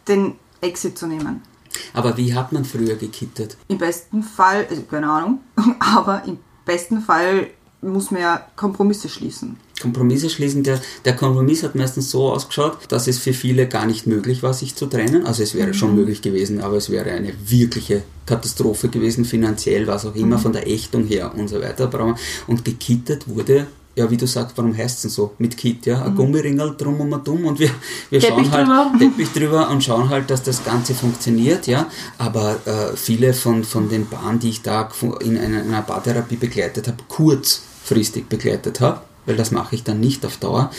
den 0.07 0.35
Exit 0.61 0.97
zu 0.97 1.07
nehmen. 1.07 1.41
Aber 1.93 2.17
wie 2.17 2.33
hat 2.33 2.51
man 2.51 2.65
früher 2.65 2.95
gekittet? 2.95 3.57
Im 3.67 3.77
besten 3.77 4.23
Fall, 4.23 4.67
also 4.69 4.81
keine 4.83 5.09
Ahnung, 5.09 5.39
aber 5.79 6.23
im 6.25 6.37
besten 6.65 7.01
Fall 7.01 7.47
muss 7.81 8.11
man 8.11 8.21
ja 8.21 8.45
Kompromisse 8.55 9.09
schließen. 9.09 9.57
Kompromisse 9.81 10.29
schließen. 10.29 10.61
Der, 10.63 10.79
der 11.05 11.15
Kompromiss 11.15 11.63
hat 11.63 11.73
meistens 11.73 12.11
so 12.11 12.29
ausgeschaut, 12.31 12.77
dass 12.89 13.07
es 13.07 13.17
für 13.17 13.33
viele 13.33 13.67
gar 13.67 13.87
nicht 13.87 14.05
möglich 14.05 14.43
war, 14.43 14.53
sich 14.53 14.75
zu 14.75 14.85
trennen. 14.85 15.25
Also 15.25 15.41
es 15.41 15.55
wäre 15.55 15.69
Mhm. 15.69 15.73
schon 15.73 15.95
möglich 15.95 16.21
gewesen, 16.21 16.61
aber 16.61 16.77
es 16.77 16.91
wäre 16.91 17.09
eine 17.09 17.33
wirkliche 17.49 18.03
Katastrophe 18.27 18.89
gewesen, 18.89 19.25
finanziell, 19.25 19.87
was 19.87 20.05
auch 20.05 20.13
Mhm. 20.13 20.21
immer, 20.21 20.37
von 20.37 20.53
der 20.53 20.67
Ächtung 20.67 21.05
her 21.05 21.33
und 21.35 21.47
so 21.47 21.59
weiter. 21.59 21.89
Und 22.45 22.63
gekittet 22.63 23.27
wurde, 23.27 23.65
ja, 23.95 24.09
wie 24.09 24.17
du 24.17 24.25
sagst, 24.25 24.57
warum 24.57 24.75
heißt 24.75 24.97
es 24.97 25.01
denn 25.01 25.11
so? 25.11 25.33
Mit 25.37 25.57
Kit, 25.57 25.85
ja, 25.85 26.01
ein 26.03 26.15
Gummiringel 26.15 26.75
drum 26.77 27.01
und 27.01 27.27
dumm 27.27 27.45
und 27.45 27.59
wir, 27.59 27.69
wir 28.09 28.19
Mhm. 28.19 28.23
Teppich 28.23 28.47
schauen 28.47 28.51
halt 28.51 28.67
drüber. 28.67 28.99
Teppich 28.99 29.31
drüber 29.33 29.69
und 29.69 29.83
schauen 29.83 30.09
halt, 30.09 30.29
dass 30.29 30.43
das 30.43 30.63
Ganze 30.63 30.93
funktioniert, 30.93 31.67
ja. 31.67 31.87
Aber 32.17 32.55
äh, 32.65 32.95
viele 32.95 33.33
von, 33.33 33.63
von 33.63 33.89
den 33.89 34.05
Paaren, 34.07 34.39
die 34.39 34.49
ich 34.49 34.61
da 34.61 34.89
in 35.19 35.37
einer, 35.37 35.61
in 35.61 35.67
einer 35.69 35.81
Paartherapie 35.81 36.37
begleitet 36.37 36.87
habe, 36.87 36.97
kurzfristig 37.07 38.27
begleitet 38.27 38.79
habe, 38.79 39.01
weil 39.25 39.35
das 39.35 39.51
mache 39.51 39.75
ich 39.75 39.83
dann 39.83 39.99
nicht 39.99 40.25
auf 40.25 40.37
Dauer, 40.37 40.71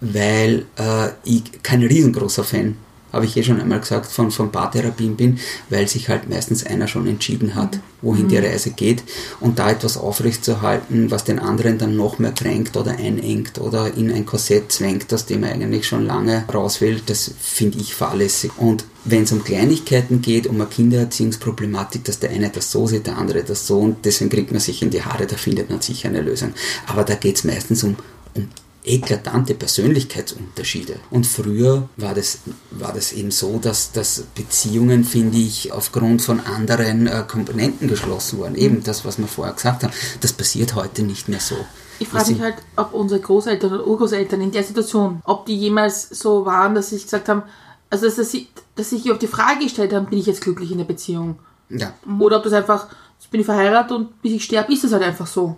weil 0.00 0.66
äh, 0.78 1.08
ich 1.24 1.62
kein 1.62 1.82
riesengroßer 1.82 2.44
Fan, 2.44 2.76
habe 3.12 3.24
ich 3.24 3.36
eh 3.36 3.42
schon 3.42 3.60
einmal 3.60 3.80
gesagt, 3.80 4.06
von, 4.06 4.30
von 4.30 4.52
Paartherapien 4.52 5.16
bin, 5.16 5.38
weil 5.70 5.88
sich 5.88 6.08
halt 6.08 6.28
meistens 6.28 6.64
einer 6.64 6.88
schon 6.88 7.06
entschieden 7.06 7.54
hat, 7.54 7.78
wohin 8.02 8.28
die 8.28 8.38
Reise 8.38 8.70
geht 8.70 9.02
und 9.40 9.58
da 9.58 9.70
etwas 9.70 9.96
aufrechtzuerhalten, 9.96 11.10
was 11.10 11.24
den 11.24 11.38
anderen 11.38 11.78
dann 11.78 11.96
noch 11.96 12.18
mehr 12.18 12.32
kränkt 12.32 12.76
oder 12.76 12.92
einengt 12.92 13.58
oder 13.58 13.94
in 13.96 14.12
ein 14.12 14.26
Korsett 14.26 14.70
zwängt, 14.72 15.12
aus 15.12 15.26
dem 15.26 15.42
er 15.42 15.52
eigentlich 15.52 15.86
schon 15.86 16.06
lange 16.06 16.44
raus 16.52 16.80
will, 16.80 17.00
das 17.04 17.30
finde 17.40 17.78
ich 17.78 17.94
fahrlässig. 17.94 18.52
Und 18.56 18.84
wenn 19.04 19.22
es 19.22 19.32
um 19.32 19.42
Kleinigkeiten 19.42 20.20
geht, 20.20 20.46
um 20.46 20.56
eine 20.56 20.66
Kindererziehungsproblematik, 20.66 22.04
dass 22.04 22.18
der 22.18 22.30
eine 22.30 22.50
das 22.50 22.70
so 22.70 22.86
sieht, 22.86 23.06
der 23.06 23.18
andere 23.18 23.42
das 23.42 23.66
so 23.66 23.78
und 23.80 24.04
deswegen 24.04 24.30
kriegt 24.30 24.52
man 24.52 24.60
sich 24.60 24.82
in 24.82 24.90
die 24.90 25.02
Haare, 25.02 25.26
da 25.26 25.36
findet 25.36 25.70
man 25.70 25.80
sicher 25.80 26.08
eine 26.08 26.20
Lösung. 26.20 26.52
Aber 26.86 27.04
da 27.04 27.14
geht 27.14 27.36
es 27.36 27.44
meistens 27.44 27.82
um, 27.82 27.96
um 28.34 28.48
eklatante 28.88 29.54
Persönlichkeitsunterschiede. 29.54 30.96
Und 31.10 31.26
früher 31.26 31.88
war 31.96 32.14
das, 32.14 32.38
war 32.70 32.92
das 32.92 33.12
eben 33.12 33.30
so, 33.30 33.58
dass, 33.58 33.92
dass 33.92 34.24
Beziehungen, 34.34 35.04
finde 35.04 35.38
ich, 35.38 35.72
aufgrund 35.72 36.22
von 36.22 36.40
anderen 36.40 37.06
äh, 37.06 37.24
Komponenten 37.26 37.88
geschlossen 37.88 38.38
wurden. 38.38 38.54
Eben 38.54 38.82
das, 38.82 39.04
was 39.04 39.18
wir 39.18 39.26
vorher 39.26 39.54
gesagt 39.54 39.84
haben. 39.84 39.92
Das 40.20 40.32
passiert 40.32 40.74
heute 40.74 41.02
nicht 41.02 41.28
mehr 41.28 41.40
so. 41.40 41.56
Ich 42.00 42.08
frage 42.08 42.32
mich 42.32 42.40
halt, 42.40 42.56
ob 42.76 42.94
unsere 42.94 43.20
Großeltern 43.20 43.72
oder 43.72 43.86
Urgroßeltern 43.86 44.40
in 44.40 44.52
der 44.52 44.62
Situation, 44.62 45.20
ob 45.24 45.46
die 45.46 45.56
jemals 45.56 46.08
so 46.08 46.46
waren, 46.46 46.74
dass 46.74 46.90
sie 46.90 47.00
gesagt 47.00 47.28
haben, 47.28 47.42
also 47.90 48.06
dass, 48.06 48.16
dass 48.16 48.30
sie, 48.30 48.48
dass 48.76 48.90
sie 48.90 48.98
sich 48.98 49.10
auf 49.10 49.18
die 49.18 49.26
Frage 49.26 49.64
gestellt 49.64 49.92
haben, 49.92 50.06
bin 50.06 50.18
ich 50.18 50.26
jetzt 50.26 50.40
glücklich 50.40 50.70
in 50.70 50.78
der 50.78 50.84
Beziehung? 50.84 51.38
Ja, 51.68 51.92
Oder 52.20 52.38
ob 52.38 52.44
das 52.44 52.52
einfach, 52.52 52.88
jetzt 53.18 53.30
bin 53.30 53.40
ich 53.40 53.46
verheiratet 53.46 53.92
und 53.92 54.22
bis 54.22 54.32
ich 54.32 54.44
sterbe, 54.44 54.72
ist 54.72 54.84
das 54.84 54.92
halt 54.92 55.02
einfach 55.02 55.26
so. 55.26 55.56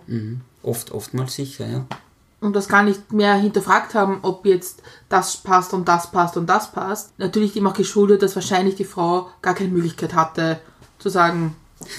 oft, 0.63 0.91
oftmals 0.91 1.35
sicher, 1.35 1.67
ja. 1.67 1.85
Und 2.41 2.55
das 2.55 2.67
gar 2.67 2.83
nicht 2.83 3.13
mehr 3.13 3.35
hinterfragt 3.35 3.95
haben, 3.95 4.19
ob 4.23 4.45
jetzt 4.45 4.81
das 5.07 5.37
passt 5.37 5.73
und 5.73 5.87
das 5.87 6.11
passt 6.11 6.35
und 6.35 6.47
das 6.47 6.71
passt. 6.71 7.17
Natürlich 7.17 7.53
dem 7.53 7.67
auch 7.67 7.73
geschuldet, 7.73 8.21
dass 8.21 8.35
wahrscheinlich 8.35 8.75
die 8.75 8.83
Frau 8.83 9.29
gar 9.41 9.53
keine 9.53 9.69
Möglichkeit 9.69 10.13
hatte, 10.13 10.59
zu 10.99 11.07
sagen, 11.07 11.55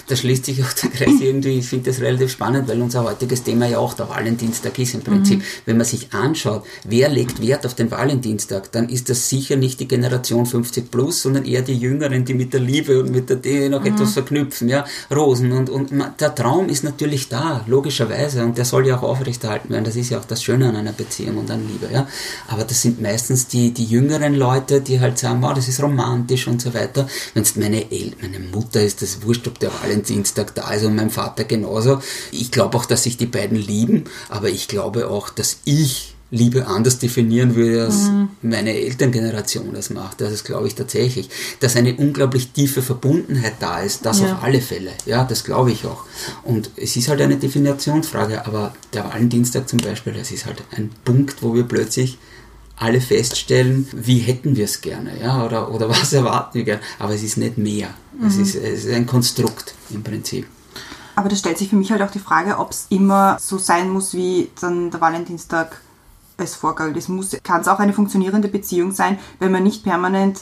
Da 0.07 0.15
schließt 0.15 0.45
sich 0.45 0.63
auch 0.63 0.73
der 0.73 0.89
Kreis 0.89 1.19
irgendwie, 1.19 1.59
ich 1.59 1.67
finde 1.67 1.91
das 1.91 2.01
relativ 2.01 2.31
spannend, 2.31 2.67
weil 2.67 2.81
unser 2.81 3.03
heutiges 3.03 3.43
Thema 3.43 3.67
ja 3.67 3.77
auch 3.77 3.93
der 3.93 4.09
Valentinstag 4.09 4.77
ist 4.79 4.93
im 4.93 5.01
Prinzip. 5.01 5.43
Wenn 5.65 5.77
man 5.77 5.85
sich 5.85 6.13
anschaut, 6.13 6.63
wer 6.83 7.09
legt 7.09 7.41
Wert 7.41 7.65
auf 7.65 7.73
den 7.73 7.91
Valentinstag, 7.91 8.71
dann 8.71 8.89
ist 8.89 9.09
das 9.09 9.29
sicher 9.29 9.55
nicht 9.55 9.79
die 9.79 9.87
Generation 9.87 10.45
50 10.45 10.91
plus, 10.91 11.21
sondern 11.21 11.45
eher 11.45 11.61
die 11.61 11.77
Jüngeren, 11.77 12.25
die 12.25 12.33
mit 12.33 12.53
der 12.53 12.59
Liebe 12.59 12.99
und 12.99 13.11
mit 13.11 13.29
der 13.29 13.37
die 13.37 13.69
noch 13.69 13.85
etwas 13.85 14.13
verknüpfen, 14.13 14.69
ja, 14.69 14.85
Rosen 15.13 15.51
und, 15.51 15.69
und 15.69 15.91
der 16.19 16.35
Traum 16.35 16.69
ist 16.69 16.83
natürlich 16.83 17.29
da, 17.29 17.63
logischerweise, 17.67 18.43
und 18.43 18.57
der 18.57 18.65
soll 18.65 18.87
ja 18.87 18.97
auch 18.97 19.03
aufrechterhalten 19.03 19.69
werden. 19.69 19.83
Das 19.83 19.95
ist 19.95 20.09
ja 20.09 20.19
auch 20.19 20.25
das 20.25 20.43
Schöne 20.43 20.69
an 20.69 20.75
einer 20.75 20.93
Beziehung 20.93 21.37
und 21.37 21.51
an 21.51 21.67
Liebe, 21.67 21.89
ja. 21.93 22.07
Aber 22.47 22.63
das 22.63 22.81
sind 22.81 23.01
meistens 23.01 23.47
die, 23.47 23.71
die 23.71 23.85
jüngeren 23.85 24.35
Leute, 24.35 24.81
die 24.81 24.99
halt 24.99 25.17
sagen, 25.17 25.41
wow, 25.41 25.53
das 25.53 25.67
ist 25.67 25.81
romantisch 25.81 26.47
und 26.47 26.61
so 26.61 26.73
weiter. 26.73 27.07
Wenn 27.33 27.43
es 27.43 27.55
meine 27.55 27.91
El 27.91 28.13
meine 28.21 28.39
Mutter 28.39 28.81
ist, 28.81 29.01
das 29.01 29.21
wurscht, 29.23 29.47
ob 29.47 29.59
der 29.59 29.71
Valentinstag 29.83 30.55
da 30.55 30.71
ist 30.73 30.83
und 30.85 30.95
mein 30.95 31.09
Vater 31.09 31.43
genauso. 31.43 31.99
Ich 32.31 32.51
glaube 32.51 32.77
auch, 32.77 32.85
dass 32.85 33.03
sich 33.03 33.17
die 33.17 33.25
beiden 33.25 33.57
lieben, 33.57 34.05
aber 34.29 34.49
ich 34.49 34.67
glaube 34.67 35.09
auch, 35.09 35.29
dass 35.29 35.57
ich 35.65 36.09
Liebe 36.31 36.65
anders 36.65 36.97
definieren 36.97 37.53
würde, 37.53 37.85
als 37.85 38.09
meine 38.41 38.73
Elterngeneration 38.73 39.71
das 39.71 39.91
macht. 39.91 40.19
Das 40.19 40.31
ist, 40.31 40.43
glaube 40.45 40.65
ich, 40.65 40.73
tatsächlich. 40.73 41.29
Dass 41.59 41.75
eine 41.75 41.93
unglaublich 41.93 42.49
tiefe 42.49 42.81
Verbundenheit 42.81 43.53
da 43.59 43.81
ist, 43.81 44.03
das 44.03 44.19
Ja. 44.19 44.33
auf 44.33 44.43
alle 44.43 44.59
Fälle. 44.59 44.89
Ja, 45.05 45.25
das 45.25 45.43
glaube 45.43 45.71
ich 45.71 45.85
auch. 45.85 46.05
Und 46.43 46.71
es 46.75 46.95
ist 46.95 47.07
halt 47.07 47.21
eine 47.21 47.37
Definitionsfrage, 47.37 48.47
aber 48.47 48.73
der 48.93 49.05
Valentinstag 49.05 49.69
zum 49.69 49.77
Beispiel, 49.77 50.13
das 50.13 50.31
ist 50.31 50.47
halt 50.47 50.63
ein 50.75 50.89
Punkt, 51.05 51.43
wo 51.43 51.53
wir 51.53 51.63
plötzlich 51.65 52.17
alle 52.83 53.01
feststellen, 53.01 53.87
wie 53.93 54.19
hätten 54.19 54.55
wir 54.55 54.65
es 54.65 54.81
gerne, 54.81 55.19
ja, 55.19 55.45
oder, 55.45 55.71
oder 55.73 55.89
was 56.01 56.13
erwarten 56.13 56.55
wir 56.55 56.63
gerne. 56.65 56.81
Aber 56.99 57.13
es 57.13 57.23
ist 57.23 57.37
nicht 57.37 57.57
mehr. 57.57 57.89
Es, 58.25 58.37
ist, 58.37 58.55
es 58.55 58.85
ist 58.85 58.93
ein 58.93 59.07
Konstrukt 59.07 59.73
im 59.89 60.03
Prinzip. 60.03 60.45
Aber 61.15 61.29
da 61.29 61.35
stellt 61.35 61.57
sich 61.57 61.69
für 61.69 61.75
mich 61.75 61.91
halt 61.91 62.01
auch 62.01 62.11
die 62.11 62.19
Frage, 62.19 62.57
ob 62.59 62.71
es 62.71 62.87
immer 62.89 63.37
so 63.39 63.57
sein 63.57 63.89
muss, 63.89 64.13
wie 64.13 64.49
dann 64.59 64.91
der 64.91 65.01
Valentinstag 65.01 65.81
es 66.37 66.55
vorgaukelt. 66.55 66.97
Es 66.97 67.07
muss, 67.07 67.37
kann 67.43 67.61
es 67.61 67.67
auch 67.67 67.79
eine 67.79 67.93
funktionierende 67.93 68.47
Beziehung 68.47 68.91
sein, 68.91 69.19
wenn 69.39 69.51
man 69.51 69.63
nicht 69.63 69.83
permanent 69.83 70.41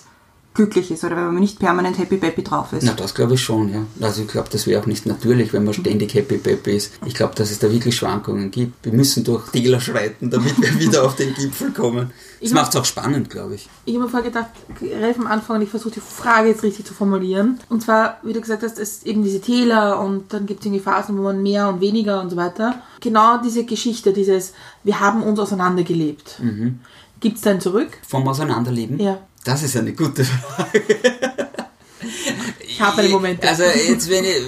glücklich 0.54 0.92
ist 0.92 1.04
oder 1.04 1.16
wenn 1.16 1.26
man 1.26 1.40
nicht 1.40 1.60
permanent 1.60 1.98
happy 1.98 2.18
peppy 2.18 2.44
drauf 2.44 2.74
ist. 2.74 2.84
Na, 2.84 2.94
das 2.94 3.16
glaube 3.16 3.36
ich 3.36 3.42
schon, 3.42 3.70
ja. 3.74 3.86
Also 4.02 4.24
ich 4.24 4.28
glaube, 4.28 4.50
das 4.52 4.68
wäre 4.68 4.82
auch 4.82 4.86
nicht 4.86 5.06
natürlich, 5.06 5.54
wenn 5.54 5.64
man 5.64 5.74
ständig 5.74 6.14
happy 6.14 6.38
peppy 6.38 6.72
ist. 6.72 6.94
Ich 7.06 7.14
glaube, 7.14 7.36
dass 7.36 7.52
es 7.52 7.60
da 7.60 7.72
wirklich 7.72 7.96
Schwankungen 7.96 8.52
gibt. 8.52 8.86
Wir 8.86 8.92
müssen 8.92 9.24
durch 9.24 9.50
Täler 9.50 9.80
schreiten, 9.80 10.30
damit 10.30 10.62
wir 10.62 10.78
wieder 10.80 11.06
auf 11.06 11.16
den 11.16 11.34
Gipfel 11.34 11.72
kommen. 11.72 12.12
Das 12.42 12.52
macht 12.52 12.74
es 12.74 12.76
auch 12.82 12.86
spannend, 12.86 13.30
glaube 13.30 13.56
ich. 13.56 13.70
Ich 13.86 13.94
habe 13.94 14.06
mir 14.06 14.10
vorher 14.10 14.30
gedacht, 14.30 14.50
relativ 14.82 15.22
am 15.22 15.28
Anfang, 15.28 15.58
und 15.58 15.62
ich 15.62 15.70
versuche 15.70 15.94
die 15.94 16.02
Frage 16.02 16.50
jetzt 16.50 16.64
richtig 16.64 16.86
zu 16.86 16.94
formulieren. 16.94 17.60
Und 17.70 17.82
zwar, 17.84 18.18
wie 18.24 18.34
du 18.34 18.42
gesagt 18.42 18.64
hast, 18.64 18.80
es 18.80 19.04
eben 19.04 19.24
diese 19.24 19.40
Täler 19.40 20.02
und 20.02 20.34
dann 20.34 20.48
gibt 20.48 20.62
es 20.62 20.66
irgendwie 20.66 20.84
Phasen, 20.84 21.18
wo 21.18 21.22
man 21.22 21.42
mehr 21.42 21.70
und 21.70 21.82
weniger 21.82 22.20
und 22.20 22.30
so 22.30 22.36
weiter. 22.36 22.82
Genau 23.00 23.38
diese 23.42 23.64
Geschichte, 23.64 24.12
dieses, 24.12 24.54
wir 24.84 25.00
haben 25.00 25.24
uns 25.24 25.40
auseinandergelebt. 25.40 26.42
Gibt 27.20 27.38
es 27.38 27.44
dann 27.44 27.62
zurück? 27.62 27.90
Vom 28.08 28.28
Auseinanderleben? 28.28 29.00
Ja. 29.00 29.20
Das 29.44 29.64
ist 29.64 29.76
eine 29.76 29.94
gute 29.94 30.26
Frage. 30.26 30.82
Ich 32.64 32.88
habe 32.88 32.98
meine 32.98 33.10
Momente. 33.10 33.48
Also 33.48 33.64
jetzt 33.64 34.10
wenn 34.10 34.24
ich 34.24 34.42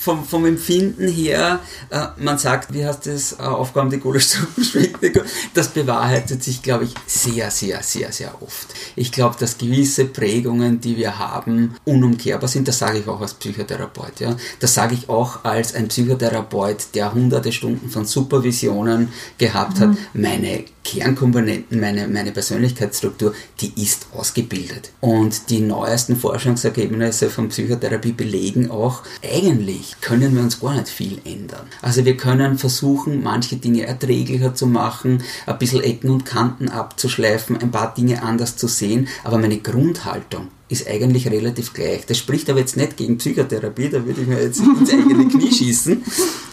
vom, 0.00 0.24
vom 0.24 0.46
Empfinden 0.46 1.08
her, 1.08 1.60
äh, 1.90 2.06
man 2.18 2.38
sagt, 2.38 2.72
wie 2.72 2.84
heißt 2.86 3.06
das, 3.06 3.32
äh, 3.32 3.42
Aufgaben, 3.42 3.90
die 3.90 3.98
Kohle 3.98 4.20
schmeckt 4.20 5.02
nicht 5.02 5.14
gut. 5.14 5.24
das 5.54 5.68
bewahrheitet 5.68 6.42
sich, 6.42 6.62
glaube 6.62 6.84
ich, 6.84 6.94
sehr, 7.06 7.50
sehr, 7.50 7.82
sehr, 7.82 8.12
sehr 8.12 8.40
oft. 8.42 8.68
Ich 8.96 9.12
glaube, 9.12 9.36
dass 9.38 9.58
gewisse 9.58 10.04
Prägungen, 10.04 10.80
die 10.80 10.96
wir 10.96 11.18
haben, 11.18 11.74
unumkehrbar 11.84 12.48
sind. 12.48 12.68
Das 12.68 12.78
sage 12.78 12.98
ich 12.98 13.08
auch 13.08 13.20
als 13.20 13.34
Psychotherapeut. 13.34 14.20
Ja. 14.20 14.36
Das 14.60 14.74
sage 14.74 14.94
ich 14.94 15.08
auch 15.08 15.44
als 15.44 15.74
ein 15.74 15.88
Psychotherapeut, 15.88 16.94
der 16.94 17.12
hunderte 17.12 17.52
Stunden 17.52 17.90
von 17.90 18.04
Supervisionen 18.04 19.12
gehabt 19.38 19.80
hat. 19.80 19.96
Meine 20.12 20.64
Kernkomponenten, 20.88 21.80
meine, 21.80 22.08
meine 22.08 22.32
Persönlichkeitsstruktur, 22.32 23.34
die 23.60 23.82
ist 23.82 24.06
ausgebildet. 24.14 24.90
Und 25.00 25.50
die 25.50 25.60
neuesten 25.60 26.16
Forschungsergebnisse 26.16 27.28
von 27.28 27.50
Psychotherapie 27.50 28.12
belegen 28.12 28.70
auch, 28.70 29.02
eigentlich 29.22 30.00
können 30.00 30.34
wir 30.34 30.42
uns 30.42 30.60
gar 30.60 30.74
nicht 30.74 30.88
viel 30.88 31.20
ändern. 31.26 31.66
Also 31.82 32.06
wir 32.06 32.16
können 32.16 32.56
versuchen, 32.56 33.22
manche 33.22 33.56
Dinge 33.56 33.86
erträglicher 33.86 34.54
zu 34.54 34.66
machen, 34.66 35.22
ein 35.44 35.58
bisschen 35.58 35.82
Ecken 35.82 36.08
und 36.08 36.24
Kanten 36.24 36.70
abzuschleifen, 36.70 37.58
ein 37.58 37.70
paar 37.70 37.92
Dinge 37.92 38.22
anders 38.22 38.56
zu 38.56 38.66
sehen, 38.66 39.08
aber 39.24 39.36
meine 39.36 39.58
Grundhaltung 39.58 40.48
ist 40.68 40.86
eigentlich 40.86 41.28
relativ 41.30 41.72
gleich. 41.72 42.04
Das 42.06 42.18
spricht 42.18 42.48
aber 42.50 42.60
jetzt 42.60 42.76
nicht 42.76 42.96
gegen 42.96 43.18
Psychotherapie, 43.18 43.88
da 43.88 44.04
würde 44.04 44.20
ich 44.20 44.26
mir 44.26 44.42
jetzt 44.42 44.60
ins 44.80 44.90
eigene 44.92 45.26
Knie 45.28 45.52
schießen. 45.52 46.02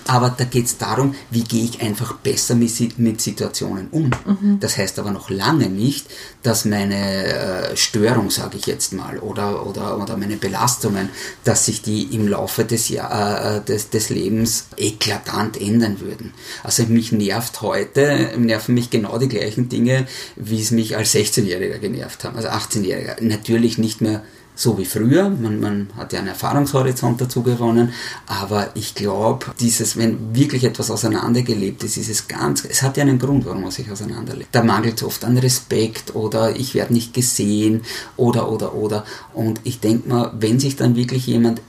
Aber 0.07 0.29
da 0.37 0.43
geht 0.43 0.67
es 0.67 0.77
darum, 0.77 1.15
wie 1.31 1.43
gehe 1.43 1.63
ich 1.65 1.81
einfach 1.81 2.13
besser 2.17 2.53
mit, 2.53 2.69
Si- 2.69 2.93
mit 2.97 3.19
Situationen 3.21 3.87
um. 3.89 4.11
Das 4.59 4.77
heißt 4.77 4.99
aber 4.99 5.09
noch 5.09 5.31
lange 5.31 5.67
nicht, 5.67 6.05
dass 6.43 6.63
meine 6.65 7.25
äh, 7.25 7.75
Störung, 7.75 8.29
sage 8.29 8.57
ich 8.57 8.67
jetzt 8.67 8.93
mal, 8.93 9.17
oder, 9.17 9.65
oder, 9.65 9.99
oder 9.99 10.15
meine 10.15 10.35
Belastungen, 10.37 11.09
dass 11.43 11.65
sich 11.65 11.81
die 11.81 12.03
im 12.15 12.27
Laufe 12.27 12.65
des, 12.65 12.89
Jahr, 12.89 13.55
äh, 13.57 13.61
des, 13.61 13.89
des 13.89 14.09
Lebens 14.11 14.65
eklatant 14.77 15.59
ändern 15.59 15.99
würden. 15.99 16.33
Also 16.63 16.83
mich 16.83 17.11
nervt 17.11 17.61
heute, 17.63 18.29
nerven 18.37 18.75
mich 18.75 18.91
genau 18.91 19.17
die 19.17 19.27
gleichen 19.27 19.69
Dinge, 19.69 20.05
wie 20.35 20.61
es 20.61 20.69
mich 20.69 20.95
als 20.95 21.15
16-Jähriger 21.15 21.79
genervt 21.79 22.23
haben, 22.25 22.35
also 22.37 22.49
18-Jähriger. 22.49 23.23
Natürlich 23.23 23.79
nicht 23.79 24.01
mehr 24.05 24.21
so 24.55 24.77
wie 24.77 24.85
früher, 24.85 25.29
man, 25.29 25.59
man 25.59 25.89
hat 25.97 26.13
ja 26.13 26.19
einen 26.19 26.29
Erfahrungshorizont 26.29 27.19
dazu 27.19 27.43
gewonnen, 27.43 27.91
aber 28.25 28.69
ich 28.73 28.95
glaube, 28.95 29.47
dieses, 29.59 29.97
wenn 29.97 30.33
wirklich 30.33 30.63
etwas 30.63 30.89
auseinandergelebt 30.89 31.83
ist, 31.83 31.97
ist 31.97 32.09
es 32.09 32.27
ganz, 32.27 32.63
es 32.63 32.81
hat 32.81 32.95
ja 32.95 33.03
einen 33.03 33.19
Grund, 33.19 33.45
warum 33.45 33.63
man 33.63 33.71
sich 33.71 33.91
auseinanderlebt. 33.91 34.49
Da 34.53 34.63
mangelt 34.63 34.95
es 34.95 35.03
oft 35.03 35.25
an 35.25 35.37
Respekt 35.37 36.15
oder 36.15 36.55
ich 36.55 36.73
werde 36.73 36.93
nicht 36.93 37.13
gesehen 37.13 37.81
oder, 38.15 38.49
oder, 38.49 38.73
oder. 38.73 39.03
Und 39.33 39.59
ich 39.65 39.81
denke 39.81 40.07
mal, 40.07 40.31
wenn 40.39 40.59
sich 40.59 40.77
dann 40.77 40.95
wirklich 40.95 41.27
jemand 41.27 41.61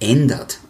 ändert, 0.00 0.60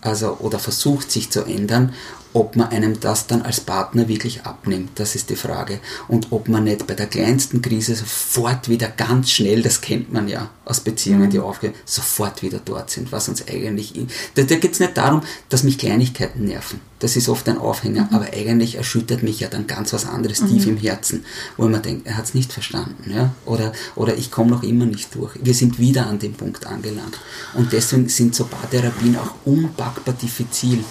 also 0.00 0.38
oder 0.38 0.58
versucht 0.58 1.10
sich 1.10 1.28
zu 1.28 1.44
ändern, 1.44 1.92
ob 2.32 2.56
man 2.56 2.68
einem 2.68 3.00
das 3.00 3.26
dann 3.26 3.42
als 3.42 3.60
Partner 3.60 4.08
wirklich 4.08 4.42
abnimmt, 4.42 4.90
das 4.96 5.14
ist 5.14 5.30
die 5.30 5.36
Frage. 5.36 5.80
Und 6.08 6.28
ob 6.30 6.48
man 6.48 6.64
nicht 6.64 6.86
bei 6.86 6.94
der 6.94 7.06
kleinsten 7.06 7.60
Krise 7.62 7.94
sofort 7.94 8.68
wieder 8.68 8.88
ganz 8.88 9.30
schnell, 9.30 9.62
das 9.62 9.80
kennt 9.80 10.12
man 10.12 10.28
ja 10.28 10.50
aus 10.64 10.80
Beziehungen, 10.80 11.30
die 11.30 11.40
aufgehen, 11.40 11.74
sofort 11.84 12.42
wieder 12.42 12.60
dort 12.64 12.90
sind, 12.90 13.10
was 13.10 13.28
uns 13.28 13.46
eigentlich... 13.48 13.94
Da, 14.34 14.42
da 14.42 14.56
geht 14.56 14.72
es 14.72 14.80
nicht 14.80 14.96
darum, 14.96 15.22
dass 15.48 15.64
mich 15.64 15.78
Kleinigkeiten 15.78 16.44
nerven. 16.44 16.80
Das 17.00 17.16
ist 17.16 17.28
oft 17.28 17.48
ein 17.48 17.58
Aufhänger, 17.58 18.08
aber 18.12 18.26
eigentlich 18.32 18.76
erschüttert 18.76 19.22
mich 19.22 19.40
ja 19.40 19.48
dann 19.48 19.66
ganz 19.66 19.92
was 19.92 20.06
anderes 20.06 20.44
tief 20.44 20.66
im 20.66 20.76
Herzen, 20.76 21.24
wo 21.56 21.66
man 21.66 21.82
denkt, 21.82 22.06
er 22.06 22.16
hat 22.18 22.26
es 22.26 22.34
nicht 22.34 22.52
verstanden, 22.52 23.10
ja? 23.10 23.34
oder, 23.46 23.72
oder 23.96 24.16
ich 24.16 24.30
komme 24.30 24.50
noch 24.50 24.62
immer 24.62 24.84
nicht 24.84 25.14
durch. 25.14 25.32
Wir 25.42 25.54
sind 25.54 25.78
wieder 25.78 26.06
an 26.06 26.18
dem 26.18 26.34
Punkt 26.34 26.66
angelangt. 26.66 27.18
Und 27.54 27.72
deswegen 27.72 28.08
sind 28.08 28.34
so 28.34 28.44
Paartherapien 28.44 29.16
auch 29.16 29.34
unpackbar 29.46 30.14
diffizil 30.14 30.84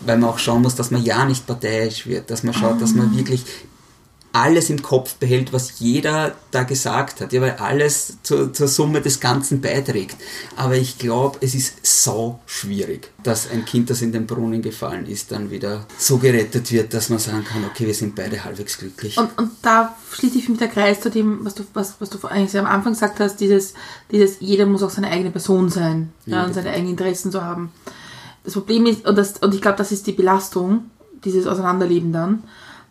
weil 0.00 0.18
man 0.18 0.30
auch 0.30 0.38
schauen 0.38 0.62
muss, 0.62 0.74
dass 0.74 0.90
man 0.90 1.02
ja 1.02 1.24
nicht 1.24 1.46
parteiisch 1.46 2.06
wird, 2.06 2.30
dass 2.30 2.42
man 2.42 2.54
schaut, 2.54 2.80
dass 2.80 2.94
man 2.94 3.16
wirklich 3.16 3.44
alles 4.32 4.68
im 4.70 4.82
Kopf 4.82 5.14
behält, 5.14 5.52
was 5.52 5.80
jeder 5.80 6.34
da 6.50 6.62
gesagt 6.62 7.20
hat, 7.20 7.32
ja, 7.32 7.40
weil 7.40 7.56
alles 7.56 8.18
zur, 8.22 8.52
zur 8.52 8.68
Summe 8.68 9.00
des 9.00 9.20
Ganzen 9.20 9.60
beiträgt. 9.60 10.16
Aber 10.56 10.76
ich 10.76 10.98
glaube, 10.98 11.38
es 11.40 11.54
ist 11.54 11.84
so 12.04 12.38
schwierig, 12.46 13.10
dass 13.22 13.50
ein 13.50 13.64
Kind, 13.64 13.90
das 13.90 14.02
in 14.02 14.12
den 14.12 14.26
Brunnen 14.26 14.60
gefallen 14.60 15.06
ist, 15.06 15.32
dann 15.32 15.50
wieder 15.50 15.86
so 15.98 16.18
gerettet 16.18 16.70
wird, 16.70 16.92
dass 16.92 17.08
man 17.08 17.18
sagen 17.18 17.44
kann, 17.44 17.64
okay, 17.64 17.86
wir 17.86 17.94
sind 17.94 18.14
beide 18.14 18.44
halbwegs 18.44 18.78
glücklich. 18.78 19.16
Und, 19.16 19.36
und 19.38 19.50
da 19.62 19.96
schließt 20.12 20.34
sich 20.34 20.44
für 20.44 20.52
mich 20.52 20.60
der 20.60 20.68
Kreis 20.68 21.00
zu 21.00 21.10
dem, 21.10 21.44
was 21.44 21.54
du, 21.54 21.64
was, 21.72 21.94
was 21.98 22.10
du 22.10 22.24
eigentlich 22.28 22.58
am 22.58 22.66
Anfang 22.66 22.92
gesagt 22.92 23.20
hast, 23.20 23.36
dieses, 23.40 23.74
dieses, 24.10 24.36
jeder 24.40 24.66
muss 24.66 24.82
auch 24.82 24.90
seine 24.90 25.08
eigene 25.08 25.30
Person 25.30 25.70
sein 25.70 26.12
ja, 26.26 26.44
und 26.44 26.54
seine 26.54 26.70
eigenen 26.70 26.90
Interessen 26.90 27.32
zu 27.32 27.42
haben. 27.42 27.72
Das 28.48 28.54
Problem 28.54 28.86
ist, 28.86 29.06
und, 29.06 29.18
das, 29.18 29.36
und 29.40 29.54
ich 29.54 29.60
glaube, 29.60 29.76
das 29.76 29.92
ist 29.92 30.06
die 30.06 30.12
Belastung, 30.12 30.88
dieses 31.22 31.46
Auseinanderleben 31.46 32.14
dann, 32.14 32.44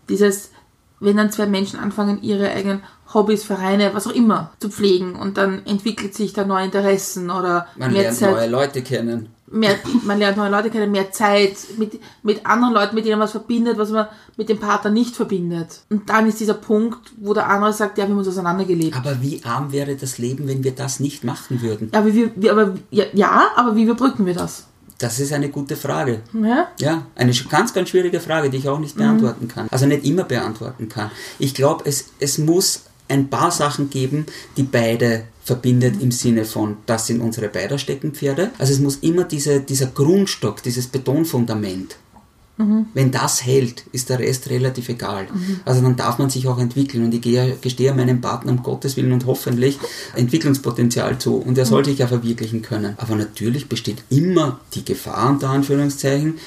dieses, 0.07 0.51
wenn 0.99 1.17
dann 1.17 1.31
zwei 1.31 1.47
Menschen 1.47 1.79
anfangen, 1.79 2.21
ihre 2.21 2.51
eigenen 2.51 2.83
Hobbys, 3.11 3.43
Vereine, 3.43 3.89
was 3.95 4.05
auch 4.05 4.13
immer, 4.13 4.51
zu 4.59 4.69
pflegen 4.69 5.15
und 5.15 5.37
dann 5.37 5.65
entwickelt 5.65 6.13
sich 6.13 6.33
da 6.33 6.45
neue 6.45 6.65
Interessen 6.65 7.31
oder 7.31 7.65
man 7.75 7.91
mehr 7.91 8.03
lernt 8.03 8.17
Zeit 8.17 8.31
neue 8.35 8.47
Leute 8.47 8.83
kennen. 8.83 9.29
mehr, 9.49 9.77
man 10.03 10.19
lernt 10.19 10.37
neue 10.37 10.51
Leute 10.51 10.69
kennen, 10.69 10.91
mehr 10.91 11.11
Zeit 11.11 11.57
mit, 11.79 11.99
mit 12.21 12.45
anderen 12.45 12.75
Leuten, 12.75 12.93
mit 12.93 13.05
denen 13.05 13.17
man 13.17 13.25
was 13.25 13.31
verbindet, 13.31 13.79
was 13.79 13.89
man 13.89 14.07
mit 14.35 14.49
dem 14.49 14.59
Partner 14.59 14.91
nicht 14.91 15.15
verbindet. 15.15 15.81
Und 15.89 16.07
dann 16.07 16.27
ist 16.27 16.39
dieser 16.39 16.53
Punkt, 16.53 17.13
wo 17.17 17.33
der 17.33 17.49
andere 17.49 17.73
sagt, 17.73 17.97
ja, 17.97 18.03
wir 18.03 18.11
haben 18.11 18.19
uns 18.19 18.27
auseinandergelebt. 18.27 18.95
Aber 18.95 19.23
wie 19.23 19.41
arm 19.43 19.71
wäre 19.71 19.95
das 19.95 20.19
Leben, 20.19 20.47
wenn 20.47 20.63
wir 20.63 20.75
das 20.75 20.99
nicht 20.99 21.23
machen 21.23 21.63
würden? 21.63 21.89
Aber 21.93 22.13
wie, 22.13 22.29
wie, 22.35 22.51
aber, 22.51 22.75
ja, 22.91 23.05
ja, 23.13 23.47
aber 23.55 23.75
wie 23.75 23.83
überbrücken 23.83 24.27
wir 24.27 24.35
das? 24.35 24.67
Das 24.99 25.19
ist 25.19 25.31
eine 25.31 25.49
gute 25.49 25.75
Frage. 25.75 26.21
Ja? 26.33 26.69
Ja, 26.79 27.05
eine 27.15 27.31
ganz, 27.49 27.73
ganz 27.73 27.89
schwierige 27.89 28.19
Frage, 28.19 28.49
die 28.49 28.57
ich 28.57 28.67
auch 28.67 28.79
nicht 28.79 28.95
beantworten 28.95 29.47
kann. 29.47 29.67
Also 29.69 29.85
nicht 29.85 30.05
immer 30.05 30.23
beantworten 30.23 30.89
kann. 30.89 31.11
Ich 31.37 31.53
glaube, 31.53 31.83
es, 31.85 32.05
es 32.19 32.37
muss 32.39 32.81
ein 33.07 33.29
paar 33.29 33.51
Sachen 33.51 33.89
geben, 33.89 34.25
die 34.57 34.63
beide 34.63 35.23
verbindet 35.43 36.01
im 36.01 36.11
Sinne 36.11 36.43
von, 36.43 36.77
das 36.85 37.07
sind 37.07 37.21
unsere 37.21 37.47
beider 37.47 37.77
Steckenpferde. 37.77 38.51
Also 38.57 38.73
es 38.73 38.79
muss 38.79 38.97
immer 38.97 39.23
diese, 39.23 39.61
dieser 39.61 39.87
Grundstock, 39.87 40.61
dieses 40.61 40.87
Betonfundament. 40.87 41.95
Wenn 42.93 43.11
das 43.11 43.45
hält, 43.45 43.83
ist 43.91 44.09
der 44.09 44.19
Rest 44.19 44.49
relativ 44.49 44.89
egal. 44.89 45.27
Also 45.63 45.81
dann 45.81 45.95
darf 45.95 46.17
man 46.17 46.29
sich 46.29 46.47
auch 46.47 46.57
entwickeln 46.57 47.05
und 47.05 47.13
ich 47.13 47.21
gestehe 47.61 47.93
meinem 47.93 48.19
Partner 48.19 48.51
um 48.51 48.63
Gottes 48.63 48.97
Willen 48.97 49.11
und 49.11 49.27
hoffentlich 49.27 49.77
Entwicklungspotenzial 50.15 51.19
zu 51.19 51.35
und 51.35 51.57
er 51.57 51.65
soll 51.65 51.85
sich 51.85 51.99
ja 51.99 52.07
verwirklichen 52.07 52.63
können. 52.63 52.95
Aber 52.97 53.15
natürlich 53.15 53.69
besteht 53.69 54.03
immer 54.09 54.59
die 54.73 54.83
Gefahr 54.83 55.29
unter 55.29 55.49
Anführungszeichen, 55.49 56.39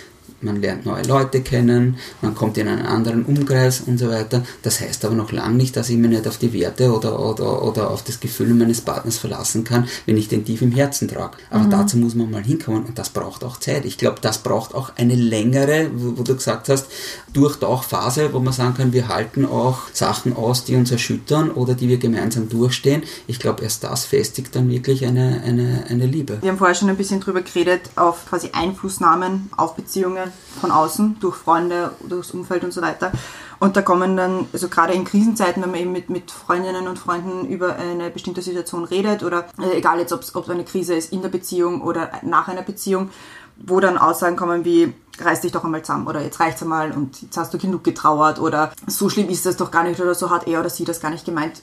man 0.42 0.60
lernt 0.60 0.86
neue 0.86 1.02
Leute 1.04 1.42
kennen, 1.42 1.96
man 2.22 2.34
kommt 2.34 2.58
in 2.58 2.68
einen 2.68 2.86
anderen 2.86 3.24
Umkreis 3.24 3.80
und 3.80 3.98
so 3.98 4.08
weiter. 4.08 4.42
Das 4.62 4.80
heißt 4.80 5.04
aber 5.04 5.14
noch 5.14 5.32
lange 5.32 5.56
nicht, 5.56 5.76
dass 5.76 5.90
ich 5.90 5.96
mich 5.96 6.10
nicht 6.10 6.26
auf 6.26 6.38
die 6.38 6.52
Werte 6.52 6.92
oder, 6.92 7.18
oder, 7.18 7.62
oder 7.62 7.90
auf 7.90 8.02
das 8.02 8.20
Gefühl 8.20 8.54
meines 8.54 8.80
Partners 8.80 9.18
verlassen 9.18 9.64
kann, 9.64 9.88
wenn 10.06 10.16
ich 10.16 10.28
den 10.28 10.44
tief 10.44 10.62
im 10.62 10.72
Herzen 10.72 11.08
trage. 11.08 11.36
Aber 11.50 11.64
dazu 11.64 11.96
muss 11.96 12.14
man 12.14 12.30
mal 12.30 12.42
hinkommen 12.42 12.84
und 12.84 12.98
das 12.98 13.10
braucht 13.10 13.44
auch 13.44 13.58
Zeit. 13.58 13.84
Ich 13.84 13.98
glaube, 13.98 14.18
das 14.20 14.38
braucht 14.38 14.74
auch 14.74 14.92
eine 14.96 15.14
längere, 15.14 15.90
wo, 15.94 16.18
wo 16.18 16.22
du 16.22 16.34
gesagt 16.34 16.68
hast, 16.68 16.86
Durchtauchphase, 17.32 18.32
wo 18.32 18.40
man 18.40 18.52
sagen 18.52 18.74
kann, 18.74 18.92
wir 18.92 19.08
halten 19.08 19.44
auch 19.44 19.78
Sachen 19.92 20.34
aus, 20.34 20.64
die 20.64 20.76
uns 20.76 20.90
erschüttern 20.90 21.50
oder 21.50 21.74
die 21.74 21.88
wir 21.88 21.98
gemeinsam 21.98 22.48
durchstehen. 22.48 23.02
Ich 23.26 23.38
glaube, 23.38 23.62
erst 23.62 23.84
das 23.84 24.04
festigt 24.04 24.54
dann 24.56 24.70
wirklich 24.70 25.06
eine, 25.06 25.42
eine, 25.44 25.84
eine 25.88 26.06
Liebe. 26.06 26.38
Wir 26.40 26.50
haben 26.50 26.58
vorher 26.58 26.74
schon 26.74 26.88
ein 26.88 26.96
bisschen 26.96 27.20
drüber 27.20 27.42
geredet, 27.42 27.82
auf 27.96 28.26
quasi 28.28 28.50
Einflussnahmen 28.52 29.50
auf 29.56 29.76
Beziehungen 29.76 30.29
von 30.60 30.70
außen, 30.70 31.18
durch 31.20 31.36
Freunde, 31.36 31.92
durchs 32.08 32.30
Umfeld 32.32 32.64
und 32.64 32.72
so 32.72 32.82
weiter. 32.82 33.12
Und 33.58 33.76
da 33.76 33.82
kommen 33.82 34.16
dann, 34.16 34.46
also 34.52 34.68
gerade 34.68 34.94
in 34.94 35.04
Krisenzeiten, 35.04 35.62
wenn 35.62 35.70
man 35.70 35.80
eben 35.80 35.92
mit, 35.92 36.08
mit 36.08 36.30
Freundinnen 36.30 36.88
und 36.88 36.98
Freunden 36.98 37.46
über 37.46 37.76
eine 37.76 38.10
bestimmte 38.10 38.40
Situation 38.40 38.84
redet 38.84 39.22
oder 39.22 39.46
äh, 39.58 39.76
egal 39.76 39.98
jetzt, 39.98 40.12
ob 40.12 40.22
es 40.22 40.34
eine 40.48 40.64
Krise 40.64 40.94
ist 40.94 41.12
in 41.12 41.20
der 41.22 41.28
Beziehung 41.28 41.82
oder 41.82 42.10
nach 42.22 42.48
einer 42.48 42.62
Beziehung, 42.62 43.10
wo 43.58 43.78
dann 43.80 43.98
Aussagen 43.98 44.36
kommen 44.36 44.64
wie, 44.64 44.94
reiß 45.18 45.42
dich 45.42 45.52
doch 45.52 45.64
einmal 45.64 45.82
zusammen 45.82 46.06
oder 46.06 46.22
jetzt 46.22 46.40
reicht's 46.40 46.62
einmal 46.62 46.92
und 46.92 47.20
jetzt 47.20 47.36
hast 47.36 47.52
du 47.52 47.58
genug 47.58 47.84
getrauert 47.84 48.38
oder 48.38 48.72
so 48.86 49.10
schlimm 49.10 49.28
ist 49.28 49.44
das 49.44 49.56
doch 49.56 49.70
gar 49.70 49.84
nicht 49.84 50.00
oder 50.00 50.14
so 50.14 50.30
hat 50.30 50.46
er 50.46 50.60
oder 50.60 50.70
sie 50.70 50.84
das 50.84 51.00
gar 51.00 51.10
nicht 51.10 51.26
gemeint 51.26 51.62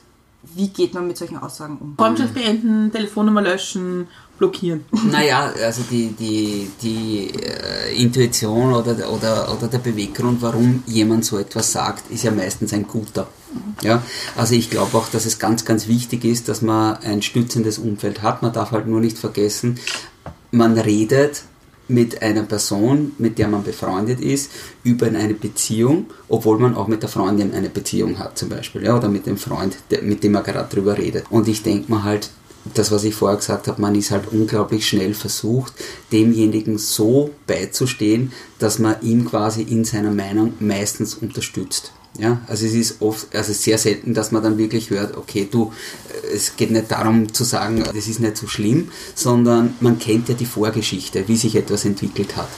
Wie 0.55 0.69
geht 0.69 0.93
man 0.93 1.07
mit 1.07 1.17
solchen 1.17 1.37
Aussagen 1.37 1.77
um? 1.79 1.95
Freundschaft 1.97 2.33
beenden, 2.33 2.91
Telefonnummer 2.91 3.41
löschen, 3.41 4.07
blockieren. 4.37 4.85
Naja, 5.11 5.51
also 5.63 5.83
die, 5.89 6.09
die, 6.11 6.69
die 6.81 7.31
äh, 7.41 8.01
Intuition 8.01 8.73
oder, 8.73 9.11
oder, 9.11 9.51
oder 9.55 9.67
der 9.67 9.79
Beweggrund, 9.79 10.41
warum 10.41 10.83
jemand 10.85 11.25
so 11.25 11.37
etwas 11.37 11.71
sagt, 11.71 12.11
ist 12.11 12.23
ja 12.23 12.31
meistens 12.31 12.73
ein 12.73 12.87
guter. 12.87 13.27
Ja, 13.81 14.03
also 14.35 14.55
ich 14.55 14.69
glaube 14.69 14.97
auch, 14.97 15.09
dass 15.09 15.25
es 15.25 15.39
ganz, 15.39 15.65
ganz 15.65 15.87
wichtig 15.87 16.25
ist, 16.25 16.49
dass 16.49 16.61
man 16.61 16.97
ein 16.97 17.21
stützendes 17.21 17.77
Umfeld 17.77 18.21
hat. 18.21 18.41
Man 18.41 18.53
darf 18.53 18.71
halt 18.71 18.87
nur 18.87 18.99
nicht 18.99 19.17
vergessen, 19.17 19.79
man 20.51 20.77
redet 20.77 21.43
mit 21.87 22.21
einer 22.21 22.43
Person, 22.43 23.13
mit 23.17 23.37
der 23.39 23.47
man 23.47 23.63
befreundet 23.63 24.19
ist, 24.19 24.51
über 24.83 25.07
eine 25.07 25.33
Beziehung, 25.33 26.07
obwohl 26.27 26.59
man 26.59 26.75
auch 26.75 26.87
mit 26.87 27.01
der 27.01 27.09
Freundin 27.09 27.53
eine 27.53 27.69
Beziehung 27.69 28.19
hat 28.19 28.37
zum 28.37 28.49
Beispiel, 28.49 28.83
ja, 28.83 28.97
oder 28.97 29.09
mit 29.09 29.25
dem 29.25 29.37
Freund, 29.37 29.77
der, 29.91 30.01
mit 30.01 30.23
dem 30.23 30.33
man 30.33 30.43
gerade 30.43 30.73
drüber 30.73 30.97
redet. 30.97 31.25
Und 31.29 31.47
ich 31.47 31.63
denke 31.63 31.91
mir 31.91 32.03
halt, 32.03 32.29
das, 32.73 32.91
was 32.91 33.03
ich 33.03 33.15
vorher 33.15 33.37
gesagt 33.37 33.67
habe, 33.67 33.81
man 33.81 33.95
ist 33.95 34.11
halt 34.11 34.31
unglaublich 34.31 34.87
schnell 34.87 35.13
versucht, 35.13 35.73
demjenigen 36.11 36.77
so 36.77 37.29
beizustehen, 37.45 38.33
dass 38.59 38.79
man 38.79 39.01
ihn 39.01 39.25
quasi 39.25 39.61
in 39.61 39.85
seiner 39.85 40.11
Meinung 40.11 40.53
meistens 40.59 41.15
unterstützt. 41.15 41.93
Ja, 42.19 42.41
also 42.47 42.65
es 42.65 42.73
ist 42.73 43.01
oft, 43.01 43.35
also 43.35 43.53
sehr 43.53 43.77
selten, 43.77 44.13
dass 44.15 44.31
man 44.31 44.41
dann 44.41 44.57
wirklich 44.57 44.89
hört, 44.89 45.15
okay, 45.17 45.47
du, 45.49 45.71
es 46.33 46.55
geht 46.55 46.71
nicht 46.71 46.91
darum 46.91 47.31
zu 47.31 47.43
sagen, 47.43 47.83
das 47.83 48.07
ist 48.07 48.19
nicht 48.19 48.37
so 48.37 48.47
schlimm, 48.47 48.89
sondern 49.13 49.75
man 49.81 49.99
kennt 49.99 50.27
ja 50.27 50.33
die 50.33 50.45
Vorgeschichte, 50.45 51.27
wie 51.27 51.37
sich 51.37 51.55
etwas 51.55 51.85
entwickelt 51.85 52.35
hat. 52.35 52.49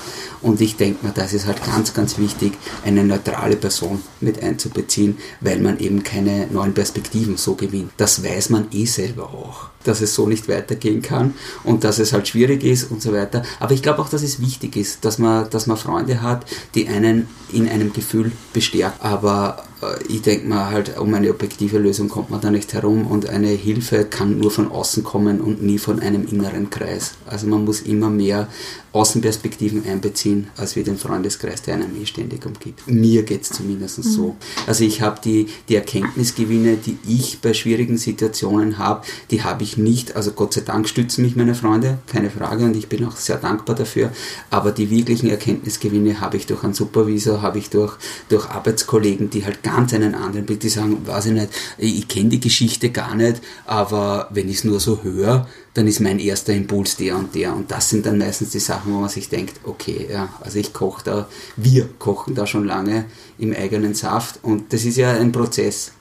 Und 0.41 0.61
ich 0.61 0.77
denke 0.77 1.05
mir, 1.05 1.11
da 1.11 1.23
ist 1.23 1.45
halt 1.45 1.63
ganz, 1.65 1.93
ganz 1.93 2.17
wichtig, 2.17 2.53
eine 2.85 3.03
neutrale 3.03 3.57
Person 3.57 4.01
mit 4.21 4.41
einzubeziehen, 4.41 5.17
weil 5.41 5.59
man 5.59 5.79
eben 5.79 6.03
keine 6.03 6.47
neuen 6.47 6.73
Perspektiven 6.73 7.35
so 7.35 7.55
gewinnt. 7.55 7.91
Das 7.97 8.23
weiß 8.23 8.49
man 8.49 8.67
eh 8.71 8.85
selber 8.85 9.25
auch, 9.25 9.69
dass 9.83 10.01
es 10.01 10.13
so 10.13 10.27
nicht 10.27 10.47
weitergehen 10.49 11.01
kann 11.01 11.33
und 11.63 11.83
dass 11.83 11.99
es 11.99 12.13
halt 12.13 12.27
schwierig 12.27 12.63
ist 12.63 12.91
und 12.91 13.01
so 13.01 13.13
weiter. 13.13 13.43
Aber 13.59 13.73
ich 13.73 13.81
glaube 13.81 14.01
auch, 14.01 14.09
dass 14.09 14.23
es 14.23 14.41
wichtig 14.41 14.75
ist, 14.75 15.05
dass 15.05 15.19
man, 15.19 15.49
dass 15.49 15.67
man 15.67 15.77
Freunde 15.77 16.21
hat, 16.21 16.45
die 16.75 16.87
einen 16.87 17.27
in 17.51 17.69
einem 17.69 17.93
Gefühl 17.93 18.31
bestärken. 18.53 19.01
Aber 19.01 19.63
ich 20.09 20.21
denke 20.21 20.47
mal 20.47 20.71
halt, 20.71 20.99
um 20.99 21.13
eine 21.13 21.29
objektive 21.29 21.77
Lösung 21.77 22.09
kommt 22.09 22.29
man 22.29 22.41
da 22.41 22.51
nicht 22.51 22.73
herum 22.73 23.07
und 23.07 23.29
eine 23.29 23.47
Hilfe 23.47 24.03
kann 24.05 24.37
nur 24.37 24.51
von 24.51 24.69
außen 24.69 25.03
kommen 25.03 25.39
und 25.39 25.63
nie 25.63 25.77
von 25.77 25.99
einem 26.01 26.27
inneren 26.27 26.69
Kreis. 26.69 27.13
Also 27.25 27.47
man 27.47 27.63
muss 27.63 27.81
immer 27.81 28.09
mehr 28.09 28.49
Außenperspektiven 28.91 29.85
einbeziehen, 29.85 30.47
als 30.57 30.75
wie 30.75 30.83
den 30.83 30.97
Freundeskreis, 30.97 31.61
der 31.61 31.75
einem 31.75 31.95
eh 32.01 32.05
ständig 32.05 32.45
umgibt. 32.45 32.87
Mir 32.87 33.23
geht 33.23 33.43
es 33.43 33.49
zumindest 33.49 33.99
mhm. 33.99 34.03
so. 34.03 34.35
Also 34.67 34.83
ich 34.83 35.01
habe 35.01 35.21
die, 35.23 35.47
die 35.69 35.75
Erkenntnisgewinne, 35.75 36.77
die 36.77 36.97
ich 37.07 37.39
bei 37.39 37.53
schwierigen 37.53 37.97
Situationen 37.97 38.79
habe, 38.79 39.05
die 39.31 39.43
habe 39.43 39.63
ich 39.63 39.77
nicht. 39.77 40.15
Also 40.15 40.31
Gott 40.31 40.53
sei 40.53 40.61
Dank 40.61 40.89
stützen 40.89 41.23
mich 41.23 41.35
meine 41.35 41.55
Freunde, 41.55 41.99
keine 42.07 42.31
Frage, 42.31 42.65
und 42.65 42.75
ich 42.75 42.89
bin 42.89 43.05
auch 43.05 43.15
sehr 43.15 43.37
dankbar 43.37 43.75
dafür. 43.75 44.11
Aber 44.49 44.71
die 44.71 44.89
wirklichen 44.89 45.29
Erkenntnisgewinne 45.29 46.19
habe 46.19 46.37
ich 46.37 46.47
durch 46.47 46.63
einen 46.63 46.73
Supervisor, 46.73 47.43
habe 47.43 47.59
ich 47.59 47.69
durch, 47.69 47.95
durch 48.27 48.49
Arbeitskollegen, 48.49 49.29
die 49.29 49.45
halt 49.45 49.61
ganz 49.61 49.68
einen 49.69 50.15
anderen 50.15 50.45
Bild, 50.45 50.63
die 50.63 50.69
sagen, 50.69 51.05
weiß 51.05 51.27
ich 51.27 51.33
nicht, 51.33 51.49
ich 51.77 52.07
kenne 52.07 52.29
die 52.29 52.39
Geschichte 52.39 52.89
gar 52.89 53.15
nicht, 53.15 53.41
aber 53.65 54.27
wenn 54.31 54.49
ich 54.49 54.57
es 54.57 54.63
nur 54.63 54.79
so 54.79 55.03
höre, 55.03 55.47
dann 55.73 55.87
ist 55.87 55.99
mein 55.99 56.19
erster 56.19 56.53
Impuls 56.53 56.97
der 56.97 57.15
und 57.17 57.35
der. 57.35 57.55
Und 57.55 57.71
das 57.71 57.89
sind 57.89 58.05
dann 58.05 58.17
meistens 58.17 58.49
die 58.51 58.59
Sachen, 58.59 58.93
wo 58.93 58.99
man 58.99 59.09
sich 59.09 59.29
denkt, 59.29 59.59
okay, 59.63 60.07
ja, 60.11 60.29
also 60.41 60.59
ich 60.59 60.73
koche 60.73 61.03
da, 61.03 61.29
wir 61.55 61.87
kochen 61.99 62.35
da 62.35 62.45
schon 62.47 62.65
lange 62.65 63.05
im 63.37 63.53
eigenen 63.53 63.93
Saft 63.93 64.39
und 64.43 64.73
das 64.73 64.85
ist 64.85 64.97
ja 64.97 65.11
ein 65.11 65.31
Prozess. 65.31 65.91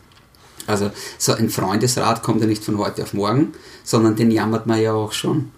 Also 0.67 0.91
so 1.17 1.33
ein 1.33 1.49
Freundesrat 1.49 2.23
kommt 2.23 2.41
ja 2.43 2.47
nicht 2.47 2.63
von 2.63 2.79
heute 2.79 3.03
auf 3.03 3.15
morgen, 3.15 3.53
sondern 3.85 4.17
den 4.17 4.31
jammert 4.31 4.67
man 4.67 4.81
ja 4.81 4.93
auch 4.93 5.13
schon 5.13 5.51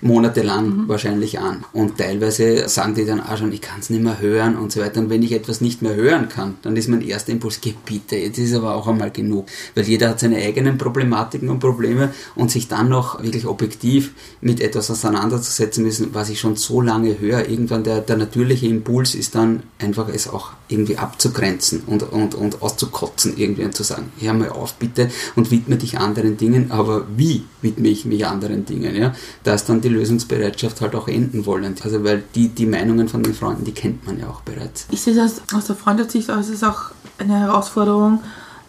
monatelang 0.00 0.66
mhm. 0.66 0.88
wahrscheinlich 0.88 1.38
an. 1.38 1.64
Und 1.72 1.98
teilweise 1.98 2.68
sagen 2.68 2.94
die 2.94 3.04
dann 3.04 3.20
auch 3.20 3.36
schon, 3.36 3.52
ich 3.52 3.60
kann 3.60 3.80
es 3.80 3.90
nicht 3.90 4.02
mehr 4.02 4.20
hören 4.20 4.56
und 4.56 4.72
so 4.72 4.80
weiter. 4.80 5.00
Und 5.00 5.10
wenn 5.10 5.22
ich 5.22 5.32
etwas 5.32 5.60
nicht 5.60 5.82
mehr 5.82 5.94
hören 5.94 6.28
kann, 6.28 6.56
dann 6.62 6.76
ist 6.76 6.88
mein 6.88 7.00
erster 7.00 7.32
Impuls, 7.32 7.60
geh 7.60 7.74
bitte, 7.84 8.16
jetzt 8.16 8.38
ist 8.38 8.54
aber 8.54 8.74
auch 8.74 8.86
einmal 8.86 9.10
genug. 9.10 9.46
Weil 9.74 9.84
jeder 9.84 10.10
hat 10.10 10.20
seine 10.20 10.36
eigenen 10.36 10.78
Problematiken 10.78 11.48
und 11.48 11.60
Probleme 11.60 12.12
und 12.34 12.50
sich 12.50 12.68
dann 12.68 12.88
noch 12.88 13.22
wirklich 13.22 13.46
objektiv 13.46 14.12
mit 14.40 14.60
etwas 14.60 14.90
auseinanderzusetzen 14.90 15.84
müssen, 15.84 16.14
was 16.14 16.28
ich 16.28 16.40
schon 16.40 16.56
so 16.56 16.80
lange 16.80 17.18
höre. 17.18 17.48
Irgendwann 17.48 17.84
der, 17.84 18.00
der 18.00 18.16
natürliche 18.16 18.66
Impuls 18.66 19.14
ist 19.14 19.34
dann 19.34 19.62
einfach 19.78 20.08
es 20.08 20.28
auch 20.28 20.52
irgendwie 20.68 20.98
abzugrenzen 20.98 21.82
und, 21.86 22.02
und, 22.02 22.34
und 22.34 22.62
auszukotzen 22.62 23.36
irgendwie 23.36 23.64
und 23.64 23.74
zu 23.74 23.82
sagen, 23.82 24.10
hör 24.18 24.34
mal 24.34 24.50
auf 24.50 24.74
bitte 24.74 25.10
und 25.36 25.50
widme 25.50 25.76
dich 25.76 25.98
anderen 25.98 26.36
Dingen, 26.36 26.70
aber 26.70 27.06
wie 27.16 27.44
widme 27.62 27.88
ich 27.88 28.04
mich 28.04 28.26
anderen 28.26 28.64
Dingen? 28.64 28.94
Ja? 28.96 29.14
Da 29.44 29.54
ist 29.54 29.68
dann 29.68 29.80
die 29.88 29.94
Lösungsbereitschaft 29.94 30.80
halt 30.80 30.94
auch 30.94 31.08
enden 31.08 31.46
wollen. 31.46 31.76
Also 31.82 32.02
weil 32.04 32.24
die, 32.34 32.48
die 32.48 32.66
Meinungen 32.66 33.08
von 33.08 33.22
den 33.22 33.34
Freunden, 33.34 33.64
die 33.64 33.72
kennt 33.72 34.06
man 34.06 34.18
ja 34.18 34.28
auch 34.28 34.40
bereits. 34.40 34.86
Ich 34.90 35.02
sehe 35.02 35.14
das 35.14 35.42
aus 35.54 35.66
der 35.66 35.76
Freundschaftssicht, 35.76 36.28
aber 36.30 36.40
es 36.40 36.48
ist 36.48 36.64
auch 36.64 36.90
eine 37.18 37.38
Herausforderung, 37.38 38.20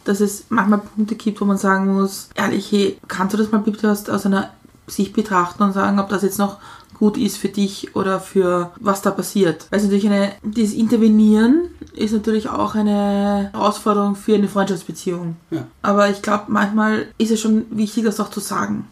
dass 0.05 0.22
es 0.22 0.45
manchmal 0.49 0.80
Punkte 0.80 1.15
gibt, 1.15 1.41
wo 1.41 1.45
man 1.45 1.57
sagen 1.57 1.93
muss, 1.93 2.30
ehrlich, 2.36 2.72
hey, 2.72 2.97
kannst 3.07 3.34
du 3.34 3.38
das 3.38 3.51
mal 3.51 3.59
bitte 3.59 3.91
aus, 3.91 4.07
aus 4.09 4.26
einer 4.26 4.51
Sicht 4.86 5.13
betrachten 5.13 5.63
und 5.63 5.74
sagen, 5.74 5.99
ob 5.99 6.09
das 6.09 6.22
jetzt 6.22 6.38
noch 6.38 6.57
gut 6.93 7.18
ist 7.18 7.38
für 7.38 7.49
dich 7.49 7.95
oder 7.95 8.20
für 8.20 8.72
was 8.80 9.01
da 9.01 9.11
passiert. 9.11 9.68
Also 9.70 9.86
natürlich 9.86 10.07
eine, 10.07 10.32
dieses 10.41 10.76
Intervenieren 10.76 11.70
ist 11.93 12.13
natürlich 12.13 12.49
auch 12.49 12.76
eine 12.76 13.49
Herausforderung 13.53 14.15
für 14.15 14.36
eine 14.36 14.47
Freundschaftsbeziehung. 14.47 15.36
Ja. 15.51 15.68
Aber 15.82 16.09
ich 16.09 16.22
glaube, 16.22 16.45
manchmal 16.47 17.07
ist 17.18 17.32
es 17.32 17.39
schon 17.39 17.65
wichtig, 17.70 18.05
das 18.05 18.20
auch 18.20 18.30
zu 18.30 18.39
sagen. 18.39 18.88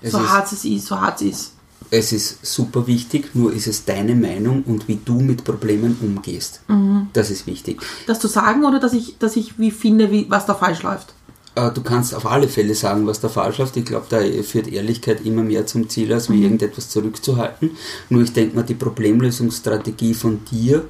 Es 0.00 0.12
so 0.12 0.28
hart 0.28 0.50
es 0.50 0.64
ist, 0.64 0.86
so 0.86 1.00
hart 1.00 1.20
es 1.20 1.28
ist 1.28 1.54
es 1.90 2.12
ist 2.12 2.44
super 2.44 2.86
wichtig, 2.86 3.34
nur 3.34 3.52
ist 3.52 3.66
es 3.66 3.84
deine 3.84 4.14
Meinung 4.14 4.62
und 4.64 4.88
wie 4.88 4.98
du 5.04 5.20
mit 5.20 5.44
Problemen 5.44 5.96
umgehst. 6.00 6.60
Mhm. 6.68 7.08
Das 7.12 7.30
ist 7.30 7.46
wichtig. 7.46 7.80
Das 8.06 8.18
zu 8.20 8.28
sagen 8.28 8.64
oder 8.64 8.80
dass 8.80 8.92
ich, 8.92 9.18
dass 9.18 9.36
ich 9.36 9.58
wie 9.58 9.70
finde, 9.70 10.10
wie, 10.10 10.26
was 10.28 10.46
da 10.46 10.54
falsch 10.54 10.82
läuft? 10.82 11.14
Äh, 11.54 11.70
du 11.70 11.82
kannst 11.82 12.14
auf 12.14 12.26
alle 12.26 12.48
Fälle 12.48 12.74
sagen, 12.74 13.06
was 13.06 13.20
da 13.20 13.28
falsch 13.28 13.58
läuft. 13.58 13.76
Ich 13.76 13.84
glaube, 13.84 14.06
da 14.08 14.20
führt 14.42 14.68
Ehrlichkeit 14.68 15.24
immer 15.24 15.42
mehr 15.42 15.66
zum 15.66 15.88
Ziel, 15.88 16.12
als 16.12 16.28
wie 16.30 16.36
mhm. 16.36 16.42
irgendetwas 16.44 16.90
zurückzuhalten. 16.90 17.70
Nur 18.08 18.22
ich 18.22 18.32
denke 18.32 18.56
mal, 18.56 18.62
die 18.62 18.74
Problemlösungsstrategie 18.74 20.14
von 20.14 20.40
dir 20.50 20.84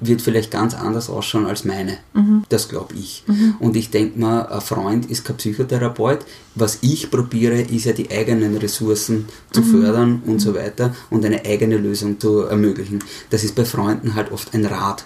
wird 0.00 0.22
vielleicht 0.22 0.50
ganz 0.50 0.74
anders 0.74 1.08
ausschauen 1.08 1.46
als 1.46 1.64
meine. 1.64 1.98
Mhm. 2.14 2.44
Das 2.48 2.68
glaube 2.68 2.94
ich. 2.94 3.24
Mhm. 3.26 3.56
Und 3.58 3.76
ich 3.76 3.90
denke 3.90 4.18
mal, 4.18 4.46
ein 4.46 4.60
Freund 4.60 5.10
ist 5.10 5.24
kein 5.24 5.36
Psychotherapeut. 5.36 6.20
Was 6.54 6.78
ich 6.82 7.10
probiere, 7.10 7.60
ist 7.60 7.84
ja 7.84 7.92
die 7.92 8.10
eigenen 8.10 8.56
Ressourcen 8.56 9.26
zu 9.52 9.62
mhm. 9.62 9.64
fördern 9.64 10.22
und 10.26 10.40
so 10.40 10.54
weiter 10.54 10.94
und 11.10 11.24
eine 11.24 11.44
eigene 11.44 11.78
Lösung 11.78 12.20
zu 12.20 12.40
ermöglichen. 12.40 12.98
Das 13.30 13.44
ist 13.44 13.54
bei 13.54 13.64
Freunden 13.64 14.14
halt 14.14 14.32
oft 14.32 14.52
ein 14.54 14.64
Rat 14.66 15.04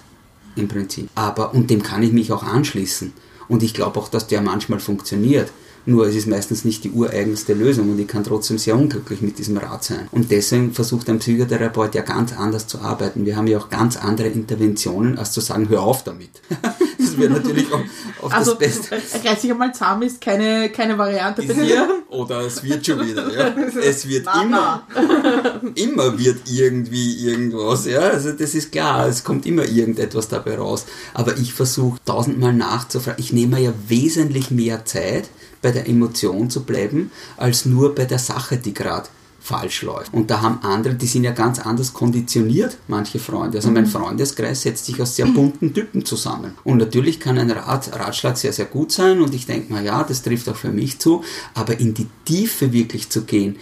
im 0.57 0.69
Prinzip. 0.69 1.09
Aber, 1.15 1.55
und 1.55 1.71
dem 1.71 1.83
kann 1.83 2.03
ich 2.03 2.13
mich 2.13 2.33
auch 2.33 2.43
anschließen. 2.43 3.13
Und 3.49 3.63
ich 3.63 3.75
glaube 3.75 3.99
auch, 3.99 4.09
dass 4.09 4.27
der 4.27 4.43
manchmal 4.43 4.81
funktioniert. 4.81 5.51
Nur 5.91 6.07
es 6.07 6.15
ist 6.15 6.29
meistens 6.29 6.65
nicht 6.65 6.85
die 6.85 6.93
ureigenste 6.93 7.53
Lösung 7.53 7.91
und 7.91 7.99
ich 7.99 8.07
kann 8.07 8.23
trotzdem 8.23 8.59
sehr 8.59 8.77
unglücklich 8.77 9.23
mit 9.23 9.41
diesem 9.41 9.57
Rat 9.57 9.83
sein. 9.83 10.07
Und 10.13 10.31
deswegen 10.31 10.73
versucht 10.73 11.11
ein 11.11 11.19
Psychotherapeut 11.19 11.97
ja 11.97 12.03
ganz 12.03 12.33
anders 12.33 12.69
zu 12.69 12.79
arbeiten. 12.81 13.27
Wir 13.27 13.35
haben 13.35 13.49
ja 13.49 13.59
auch 13.59 13.71
ganz 13.71 13.97
andere 13.97 14.29
Interventionen, 14.29 15.19
als 15.19 15.33
zu 15.33 15.41
sagen, 15.41 15.69
hör 15.69 15.83
auf 15.83 16.05
damit. 16.05 16.31
das 16.99 17.19
wäre 17.19 17.33
natürlich 17.33 17.73
auch, 17.73 17.81
auch 18.23 18.31
also, 18.31 18.55
das 18.55 18.61
Beste. 18.61 18.99
Reiß 19.29 19.41
dich 19.41 19.51
einmal 19.51 19.75
zusammen 19.75 20.03
ist 20.03 20.21
keine, 20.21 20.71
keine 20.71 20.97
Variante 20.97 21.43
bei 21.43 21.55
dir. 21.55 22.05
Oder 22.09 22.43
es 22.43 22.63
wird 22.63 22.87
schon 22.87 23.05
wieder, 23.05 23.33
ja. 23.33 23.49
Es 23.83 24.07
wird 24.07 24.29
immer, 24.45 24.87
immer 25.75 26.17
wird 26.17 26.43
irgendwie 26.49 27.27
irgendwas, 27.27 27.87
ja. 27.87 27.99
Also 28.01 28.31
das 28.31 28.55
ist 28.55 28.71
klar, 28.71 29.09
es 29.09 29.25
kommt 29.25 29.45
immer 29.45 29.65
irgendetwas 29.65 30.29
dabei 30.29 30.57
raus. 30.57 30.87
Aber 31.15 31.37
ich 31.37 31.53
versuche 31.53 31.99
tausendmal 32.05 32.53
nachzufragen. 32.53 33.21
Ich 33.21 33.33
nehme 33.33 33.59
ja 33.61 33.73
wesentlich 33.89 34.53
mehr 34.53 34.85
Zeit, 34.85 35.29
bei 35.63 35.71
der 35.71 35.89
Emotion 35.89 36.51
zu 36.51 36.65
bleiben, 36.65 37.11
als 37.37 37.67
nur 37.67 37.95
bei 37.95 38.05
der 38.05 38.19
Sache, 38.19 38.57
die 38.57 38.75
gerade 38.75 39.09
falsch 39.51 39.83
läuft. 39.83 40.15
Und 40.15 40.31
da 40.31 40.41
haben 40.43 40.61
andere, 40.63 40.95
die 40.95 41.07
sind 41.07 41.25
ja 41.25 41.33
ganz 41.33 41.59
anders 41.59 41.93
konditioniert, 41.93 42.79
manche 42.87 43.19
Freunde. 43.19 43.59
Also 43.59 43.71
mein 43.71 43.85
mhm. 43.85 43.89
Freundeskreis 43.89 44.63
setzt 44.63 44.87
sich 44.87 45.03
aus 45.03 45.17
sehr 45.17 45.27
bunten 45.27 45.75
Typen 45.75 46.05
zusammen. 46.05 46.53
Und 46.63 46.79
natürlich 46.79 47.19
kann 47.19 47.37
ein 47.37 47.51
Rat, 47.51 47.91
Ratschlag 47.93 48.37
sehr, 48.37 48.53
sehr 48.53 48.67
gut 48.67 48.93
sein 48.93 49.21
und 49.21 49.35
ich 49.35 49.47
denke 49.47 49.73
mal, 49.73 49.85
ja, 49.85 50.05
das 50.05 50.23
trifft 50.23 50.49
auch 50.49 50.57
für 50.57 50.71
mich 50.71 50.99
zu, 50.99 51.25
aber 51.55 51.81
in 51.81 51.95
die 51.95 52.07
Tiefe 52.25 52.73
wirklich 52.73 53.11
zu 53.11 53.23
gehen, 53.23 53.57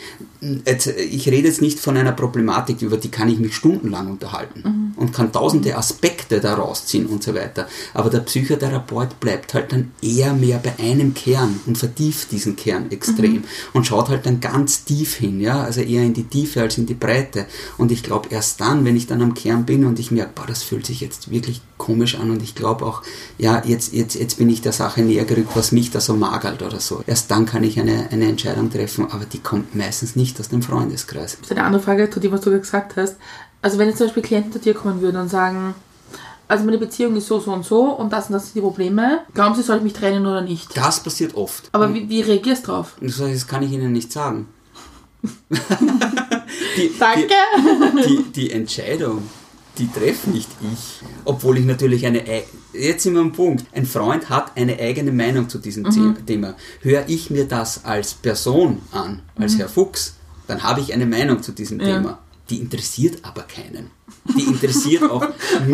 ich 1.10 1.28
rede 1.28 1.48
jetzt 1.48 1.62
nicht 1.62 1.80
von 1.80 1.96
einer 1.96 2.12
Problematik, 2.12 2.82
über 2.82 2.96
die 2.96 3.10
kann 3.10 3.28
ich 3.28 3.38
mich 3.38 3.56
stundenlang 3.56 4.08
unterhalten. 4.10 4.62
Mhm. 4.64 4.88
und 4.98 5.12
kann 5.12 5.32
tausende 5.32 5.76
Aspekte 5.76 6.40
daraus 6.40 6.86
ziehen 6.86 7.06
und 7.06 7.22
so 7.22 7.34
weiter. 7.34 7.68
Aber 7.94 8.10
der 8.10 8.20
Psychotherapeut 8.20 9.20
bleibt 9.20 9.54
halt 9.54 9.72
dann 9.72 9.92
eher 10.02 10.32
mehr 10.34 10.58
bei 10.58 10.74
einem 10.82 11.14
Kern 11.14 11.60
und 11.66 11.78
vertieft 11.78 12.32
diesen 12.32 12.56
Kern 12.56 12.90
extrem 12.90 13.32
mhm. 13.32 13.44
und 13.72 13.86
schaut 13.86 14.08
halt 14.08 14.26
dann 14.26 14.40
ganz 14.40 14.84
tief 14.84 15.14
hin, 15.14 15.40
ja, 15.40 15.62
also 15.62 15.77
eher 15.82 16.02
in 16.02 16.14
die 16.14 16.24
Tiefe 16.24 16.60
als 16.60 16.78
in 16.78 16.86
die 16.86 16.94
Breite. 16.94 17.46
Und 17.76 17.92
ich 17.92 18.02
glaube 18.02 18.28
erst 18.30 18.60
dann, 18.60 18.84
wenn 18.84 18.96
ich 18.96 19.06
dann 19.06 19.22
am 19.22 19.34
Kern 19.34 19.64
bin 19.64 19.84
und 19.84 19.98
ich 19.98 20.10
merke, 20.10 20.32
boah, 20.34 20.46
das 20.46 20.62
fühlt 20.62 20.86
sich 20.86 21.00
jetzt 21.00 21.30
wirklich 21.30 21.60
komisch 21.76 22.16
an 22.16 22.30
und 22.30 22.42
ich 22.42 22.54
glaube 22.54 22.84
auch, 22.84 23.02
ja, 23.38 23.62
jetzt, 23.64 23.92
jetzt, 23.92 24.14
jetzt 24.14 24.38
bin 24.38 24.50
ich 24.50 24.60
der 24.62 24.72
Sache 24.72 25.02
näher 25.02 25.24
gerückt, 25.24 25.50
was 25.54 25.72
mich 25.72 25.90
da 25.90 26.00
so 26.00 26.14
magert 26.14 26.62
oder 26.62 26.80
so. 26.80 27.02
Erst 27.06 27.30
dann 27.30 27.46
kann 27.46 27.64
ich 27.64 27.78
eine, 27.78 28.08
eine 28.10 28.28
Entscheidung 28.28 28.70
treffen, 28.70 29.10
aber 29.10 29.24
die 29.24 29.38
kommt 29.38 29.74
meistens 29.74 30.16
nicht 30.16 30.38
aus 30.40 30.48
dem 30.48 30.62
Freundeskreis. 30.62 31.38
Das 31.40 31.50
ist 31.50 31.56
eine 31.56 31.64
andere 31.64 31.82
Frage 31.82 32.10
zu 32.10 32.20
dem, 32.20 32.32
was 32.32 32.40
du 32.42 32.50
gesagt 32.50 32.96
hast. 32.96 33.16
Also 33.62 33.78
wenn 33.78 33.88
jetzt 33.88 33.98
zum 33.98 34.06
Beispiel 34.06 34.22
Klienten 34.22 34.52
zu 34.52 34.58
dir 34.58 34.74
kommen 34.74 35.00
würden 35.00 35.20
und 35.20 35.28
sagen, 35.28 35.74
also 36.48 36.64
meine 36.64 36.78
Beziehung 36.78 37.14
ist 37.16 37.26
so, 37.26 37.40
so 37.40 37.52
und 37.52 37.64
so 37.64 37.84
und 37.90 38.12
das 38.12 38.26
und 38.26 38.32
das 38.32 38.44
sind 38.44 38.56
die 38.56 38.60
Probleme. 38.62 39.20
Glauben 39.34 39.54
Sie, 39.54 39.62
soll 39.62 39.76
ich 39.76 39.82
mich 39.82 39.92
trennen 39.92 40.26
oder 40.26 40.40
nicht? 40.40 40.74
Das 40.76 41.02
passiert 41.02 41.34
oft. 41.34 41.68
Aber 41.72 41.92
wie, 41.92 42.08
wie 42.08 42.22
reagierst 42.22 42.66
du 42.66 42.72
drauf? 42.72 42.96
Das 43.00 43.46
kann 43.46 43.62
ich 43.62 43.70
Ihnen 43.70 43.92
nicht 43.92 44.10
sagen. 44.10 44.48
Die, 46.76 46.90
Danke. 46.98 47.34
Die, 48.06 48.16
die, 48.16 48.32
die, 48.32 48.50
Entscheidung, 48.52 49.22
die 49.78 49.88
treffe 49.88 50.30
nicht 50.30 50.48
ich. 50.72 51.00
Obwohl 51.24 51.58
ich 51.58 51.64
natürlich 51.64 52.06
eine. 52.06 52.22
Jetzt 52.72 53.02
sind 53.02 53.14
wir 53.14 53.20
am 53.20 53.32
Punkt. 53.32 53.64
Ein 53.72 53.86
Freund 53.86 54.28
hat 54.28 54.56
eine 54.56 54.78
eigene 54.78 55.12
Meinung 55.12 55.48
zu 55.48 55.58
diesem 55.58 55.84
mhm. 55.84 56.26
Thema. 56.26 56.54
Höre 56.82 57.08
ich 57.08 57.30
mir 57.30 57.46
das 57.46 57.84
als 57.84 58.14
Person 58.14 58.82
an, 58.92 59.22
als 59.36 59.54
mhm. 59.54 59.58
Herr 59.58 59.68
Fuchs, 59.68 60.16
dann 60.46 60.62
habe 60.62 60.80
ich 60.80 60.92
eine 60.92 61.06
Meinung 61.06 61.42
zu 61.42 61.52
diesem 61.52 61.80
ja. 61.80 61.86
Thema 61.86 62.18
die 62.50 62.58
interessiert 62.58 63.18
aber 63.22 63.42
keinen. 63.42 63.90
Die 64.36 64.42
interessiert 64.42 65.02
auch, 65.02 65.26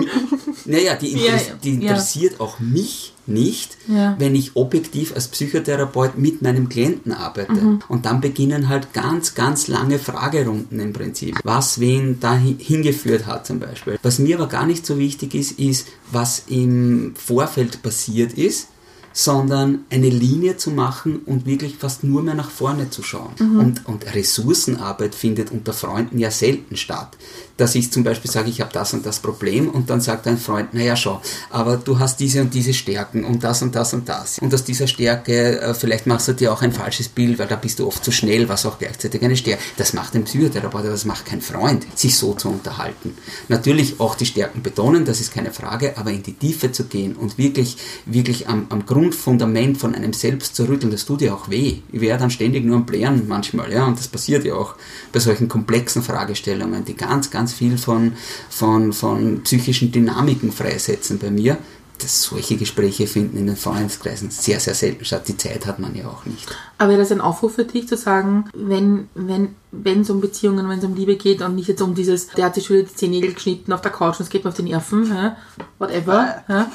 naja, 0.64 0.96
die, 0.96 1.12
interess 1.12 1.52
die 1.62 1.74
interessiert 1.74 2.34
ja. 2.34 2.40
auch 2.40 2.58
mich 2.58 3.13
nicht, 3.26 3.76
ja. 3.88 4.16
wenn 4.18 4.34
ich 4.34 4.56
objektiv 4.56 5.14
als 5.14 5.28
Psychotherapeut 5.28 6.18
mit 6.18 6.42
meinem 6.42 6.68
Klienten 6.68 7.12
arbeite. 7.12 7.52
Mhm. 7.52 7.82
Und 7.88 8.06
dann 8.06 8.20
beginnen 8.20 8.68
halt 8.68 8.92
ganz, 8.92 9.34
ganz 9.34 9.68
lange 9.68 9.98
Fragerunden 9.98 10.80
im 10.80 10.92
Prinzip. 10.92 11.38
Was 11.44 11.80
wen 11.80 12.20
da 12.20 12.36
hingeführt 12.36 13.26
hat 13.26 13.46
zum 13.46 13.60
Beispiel. 13.60 13.98
Was 14.02 14.18
mir 14.18 14.36
aber 14.36 14.48
gar 14.48 14.66
nicht 14.66 14.84
so 14.86 14.98
wichtig 14.98 15.34
ist, 15.34 15.58
ist, 15.58 15.88
was 16.10 16.44
im 16.48 17.14
Vorfeld 17.16 17.82
passiert 17.82 18.34
ist 18.34 18.68
sondern 19.14 19.84
eine 19.90 20.10
Linie 20.10 20.58
zu 20.58 20.70
machen 20.70 21.20
und 21.24 21.46
wirklich 21.46 21.76
fast 21.76 22.04
nur 22.04 22.22
mehr 22.22 22.34
nach 22.34 22.50
vorne 22.50 22.90
zu 22.90 23.02
schauen. 23.02 23.32
Mhm. 23.38 23.58
Und, 23.60 23.86
und 23.86 24.14
Ressourcenarbeit 24.14 25.14
findet 25.14 25.52
unter 25.52 25.72
Freunden 25.72 26.18
ja 26.18 26.30
selten 26.30 26.76
statt 26.76 27.16
dass 27.56 27.74
ich 27.74 27.92
zum 27.92 28.02
Beispiel 28.02 28.30
sage, 28.30 28.50
ich 28.50 28.60
habe 28.60 28.72
das 28.72 28.92
und 28.94 29.06
das 29.06 29.20
Problem 29.20 29.68
und 29.68 29.90
dann 29.90 30.00
sagt 30.00 30.26
ein 30.26 30.38
Freund, 30.38 30.74
naja 30.74 30.96
schau, 30.96 31.20
aber 31.50 31.76
du 31.76 31.98
hast 31.98 32.18
diese 32.20 32.40
und 32.40 32.52
diese 32.52 32.74
Stärken 32.74 33.24
und 33.24 33.44
das 33.44 33.62
und 33.62 33.74
das 33.74 33.94
und 33.94 34.08
das. 34.08 34.38
Und 34.40 34.52
aus 34.52 34.64
dieser 34.64 34.86
Stärke, 34.86 35.60
äh, 35.60 35.74
vielleicht 35.74 36.06
machst 36.06 36.28
du 36.28 36.32
dir 36.32 36.52
auch 36.52 36.62
ein 36.62 36.72
falsches 36.72 37.08
Bild, 37.08 37.38
weil 37.38 37.46
da 37.46 37.56
bist 37.56 37.78
du 37.78 37.86
oft 37.86 38.04
zu 38.04 38.10
schnell, 38.10 38.48
was 38.48 38.66
auch 38.66 38.78
gleichzeitig 38.78 39.22
eine 39.22 39.36
Stärke. 39.36 39.62
Das 39.76 39.92
macht 39.92 40.14
ein 40.14 40.24
Psychotherapeut, 40.24 40.80
aber 40.80 40.90
das 40.90 41.04
macht 41.04 41.26
kein 41.26 41.40
Freund, 41.40 41.86
sich 41.94 42.16
so 42.16 42.34
zu 42.34 42.48
unterhalten. 42.48 43.16
Natürlich 43.48 44.00
auch 44.00 44.16
die 44.16 44.26
Stärken 44.26 44.62
betonen, 44.62 45.04
das 45.04 45.20
ist 45.20 45.32
keine 45.32 45.52
Frage, 45.52 45.96
aber 45.96 46.10
in 46.10 46.22
die 46.22 46.34
Tiefe 46.34 46.72
zu 46.72 46.84
gehen 46.84 47.14
und 47.14 47.38
wirklich, 47.38 47.76
wirklich 48.06 48.48
am, 48.48 48.66
am 48.70 48.84
Grundfundament 49.04 49.76
von 49.78 49.94
einem 49.94 50.12
selbst 50.12 50.56
zu 50.56 50.66
rütteln, 50.66 50.90
das 50.90 51.04
tut 51.04 51.20
ja 51.20 51.34
auch 51.34 51.50
weh. 51.50 51.78
Ich 51.92 52.00
wäre 52.00 52.18
dann 52.18 52.30
ständig 52.30 52.64
nur 52.64 52.76
am 52.76 52.86
Blären 52.86 53.28
manchmal, 53.28 53.70
ja, 53.70 53.84
und 53.84 53.98
das 53.98 54.08
passiert 54.08 54.44
ja 54.44 54.54
auch 54.54 54.76
bei 55.12 55.20
solchen 55.20 55.48
komplexen 55.48 56.02
Fragestellungen, 56.02 56.84
die 56.84 56.96
ganz, 56.96 57.30
ganz 57.30 57.52
viel 57.52 57.76
von, 57.76 58.14
von, 58.48 58.92
von 58.92 59.42
psychischen 59.42 59.92
Dynamiken 59.92 60.52
freisetzen 60.52 61.18
bei 61.18 61.30
mir. 61.30 61.58
Dass 62.00 62.24
solche 62.24 62.56
Gespräche 62.56 63.06
finden 63.06 63.36
in 63.36 63.46
den 63.46 63.56
Freundeskreisen 63.56 64.28
sehr, 64.28 64.58
sehr 64.58 64.74
selten 64.74 65.04
statt. 65.04 65.28
Die 65.28 65.36
Zeit 65.36 65.64
hat 65.64 65.78
man 65.78 65.94
ja 65.94 66.08
auch 66.08 66.26
nicht. 66.26 66.44
Aber 66.76 66.90
wäre 66.90 66.98
das 66.98 67.12
ein 67.12 67.20
Aufruf 67.20 67.54
für 67.54 67.64
dich 67.64 67.86
zu 67.86 67.96
sagen, 67.96 68.50
wenn 68.52 69.08
wenn 69.14 69.54
wenn 69.70 70.00
es 70.00 70.10
um 70.10 70.20
Beziehungen, 70.20 70.68
wenn 70.68 70.80
es 70.80 70.84
um 70.84 70.96
Liebe 70.96 71.14
geht 71.14 71.40
und 71.40 71.54
nicht 71.54 71.68
jetzt 71.68 71.82
um 71.82 71.94
dieses, 71.94 72.26
der 72.26 72.46
hat 72.46 72.56
sich 72.56 72.66
schon 72.66 72.78
die 72.78 72.92
Zehennägel 72.92 73.34
geschnitten 73.34 73.72
auf 73.72 73.80
der 73.80 73.92
Couch 73.92 74.18
und 74.18 74.24
es 74.24 74.28
geht 74.28 74.42
mir 74.42 74.50
auf 74.50 74.56
die 74.56 74.64
Nerven, 74.64 75.06
ja? 75.06 75.36
whatever. 75.78 76.42
Ja? 76.48 76.72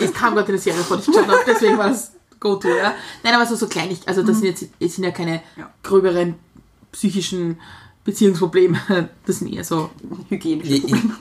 Das 0.00 0.12
kam 0.12 0.34
gerade 0.34 0.48
in 0.48 0.54
der 0.54 0.62
Serie 0.62 0.82
vor, 0.82 0.98
ich 0.98 1.06
geschaut 1.06 1.26
habe, 1.26 1.40
deswegen 1.46 1.78
war 1.78 1.88
das 1.88 2.12
Go-To, 2.40 2.68
ja. 2.68 2.94
Nein, 3.22 3.34
aber 3.34 3.46
so, 3.46 3.54
so 3.54 3.68
kleinig, 3.68 4.00
also 4.06 4.22
das 4.22 4.36
mhm. 4.36 4.40
sind 4.40 4.48
jetzt 4.48 4.72
das 4.80 4.94
sind 4.94 5.04
ja 5.04 5.10
keine 5.10 5.42
gröberen 5.82 6.34
psychischen 6.90 7.58
Beziehungsprobleme. 8.04 9.08
Das 9.26 9.38
sind 9.38 9.52
eher 9.52 9.64
so 9.64 9.90
hygienische 10.28 10.80
Probleme. 10.80 11.14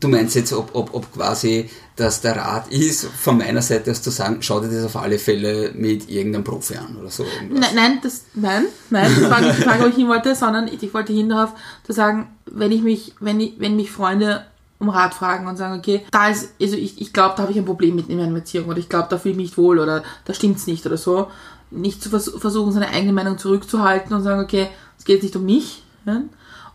Du 0.00 0.08
meinst 0.08 0.34
jetzt, 0.34 0.52
ob, 0.52 0.74
ob, 0.74 0.92
ob 0.92 1.12
quasi 1.14 1.70
das 1.96 2.20
der 2.20 2.36
Rat 2.36 2.68
ist, 2.68 3.06
von 3.06 3.38
meiner 3.38 3.62
Seite 3.62 3.90
aus 3.90 4.02
zu 4.02 4.10
sagen, 4.10 4.38
schau 4.40 4.60
dir 4.60 4.68
das 4.68 4.84
auf 4.84 4.96
alle 4.96 5.18
Fälle 5.18 5.72
mit 5.74 6.10
irgendeinem 6.10 6.44
Profi 6.44 6.76
an 6.76 6.96
oder 6.96 7.10
so. 7.10 7.24
Nein, 7.48 7.70
nein, 7.74 7.98
das, 8.02 8.24
nein, 8.34 8.66
nein, 8.90 9.10
das 9.18 9.30
war 9.30 9.40
nicht 9.40 9.58
die 9.58 9.62
Frage, 9.62 9.84
wo 9.84 9.88
ich 9.88 9.94
hin 9.94 10.08
wollte, 10.08 10.34
sondern 10.34 10.68
ich 10.68 10.92
wollte 10.92 11.14
hin 11.14 11.30
darauf 11.30 11.52
zu 11.84 11.92
sagen, 11.92 12.28
wenn 12.44 12.72
ich 12.72 12.82
mich, 12.82 13.14
wenn 13.20 13.40
ich, 13.40 13.54
wenn 13.58 13.76
mich 13.76 13.90
Freunde 13.90 14.44
um 14.84 14.90
Rat 14.90 15.14
fragen 15.14 15.46
und 15.46 15.56
sagen, 15.56 15.78
okay, 15.78 16.04
da 16.10 16.28
ist, 16.28 16.50
also 16.60 16.76
ich, 16.76 17.00
ich 17.00 17.12
glaube, 17.12 17.34
da 17.36 17.42
habe 17.42 17.52
ich 17.52 17.58
ein 17.58 17.64
Problem 17.64 17.96
mit 17.96 18.08
in 18.08 18.18
meiner 18.18 18.32
Beziehung 18.32 18.68
oder 18.68 18.78
ich 18.78 18.88
glaube, 18.88 19.08
da 19.10 19.18
fühle 19.18 19.32
ich 19.32 19.36
mich 19.36 19.46
nicht 19.48 19.58
wohl 19.58 19.78
oder 19.78 20.02
da 20.24 20.34
stimmt 20.34 20.58
es 20.58 20.66
nicht 20.66 20.86
oder 20.86 20.96
so. 20.96 21.28
Nicht 21.70 22.02
zu 22.02 22.10
vers 22.10 22.30
versuchen, 22.38 22.72
seine 22.72 22.88
eigene 22.88 23.12
Meinung 23.12 23.38
zurückzuhalten 23.38 24.14
und 24.14 24.22
sagen, 24.22 24.42
okay, 24.42 24.68
es 24.98 25.04
geht 25.04 25.22
nicht 25.22 25.34
um 25.34 25.44
mich, 25.44 25.82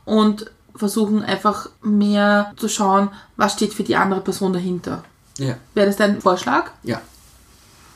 und 0.05 0.49
versuchen 0.75 1.23
einfach 1.23 1.69
mehr 1.81 2.53
zu 2.57 2.67
schauen, 2.67 3.09
was 3.37 3.53
steht 3.53 3.73
für 3.73 3.83
die 3.83 3.95
andere 3.95 4.21
Person 4.21 4.53
dahinter. 4.53 5.03
Ja. 5.37 5.57
Wäre 5.73 5.87
das 5.87 5.97
dein 5.97 6.21
Vorschlag? 6.21 6.71
Ja, 6.83 7.01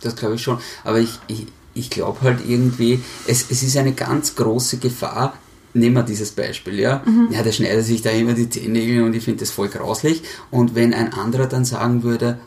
das 0.01 0.15
glaube 0.15 0.35
ich 0.35 0.43
schon. 0.43 0.59
Aber 0.83 0.99
ich, 0.99 1.19
ich, 1.27 1.47
ich 1.73 1.89
glaube 1.89 2.21
halt 2.21 2.45
irgendwie, 2.45 3.03
es, 3.27 3.49
es 3.49 3.63
ist 3.63 3.77
eine 3.77 3.93
ganz 3.93 4.35
große 4.35 4.77
Gefahr, 4.77 5.33
nehmen 5.73 5.95
wir 5.95 6.03
dieses 6.03 6.31
Beispiel, 6.31 6.79
ja. 6.79 7.01
Mhm. 7.05 7.29
Ja, 7.31 7.43
der 7.43 7.51
schneidet 7.51 7.85
sich 7.85 8.01
da 8.01 8.09
immer 8.11 8.33
die 8.33 8.49
Zehennägel 8.49 9.03
und 9.03 9.15
ich 9.15 9.23
finde 9.23 9.41
das 9.41 9.51
voll 9.51 9.69
grauslich. 9.69 10.21
Und 10.51 10.75
wenn 10.75 10.93
ein 10.93 11.13
anderer 11.13 11.47
dann 11.47 11.65
sagen 11.65 12.03
würde, 12.03 12.37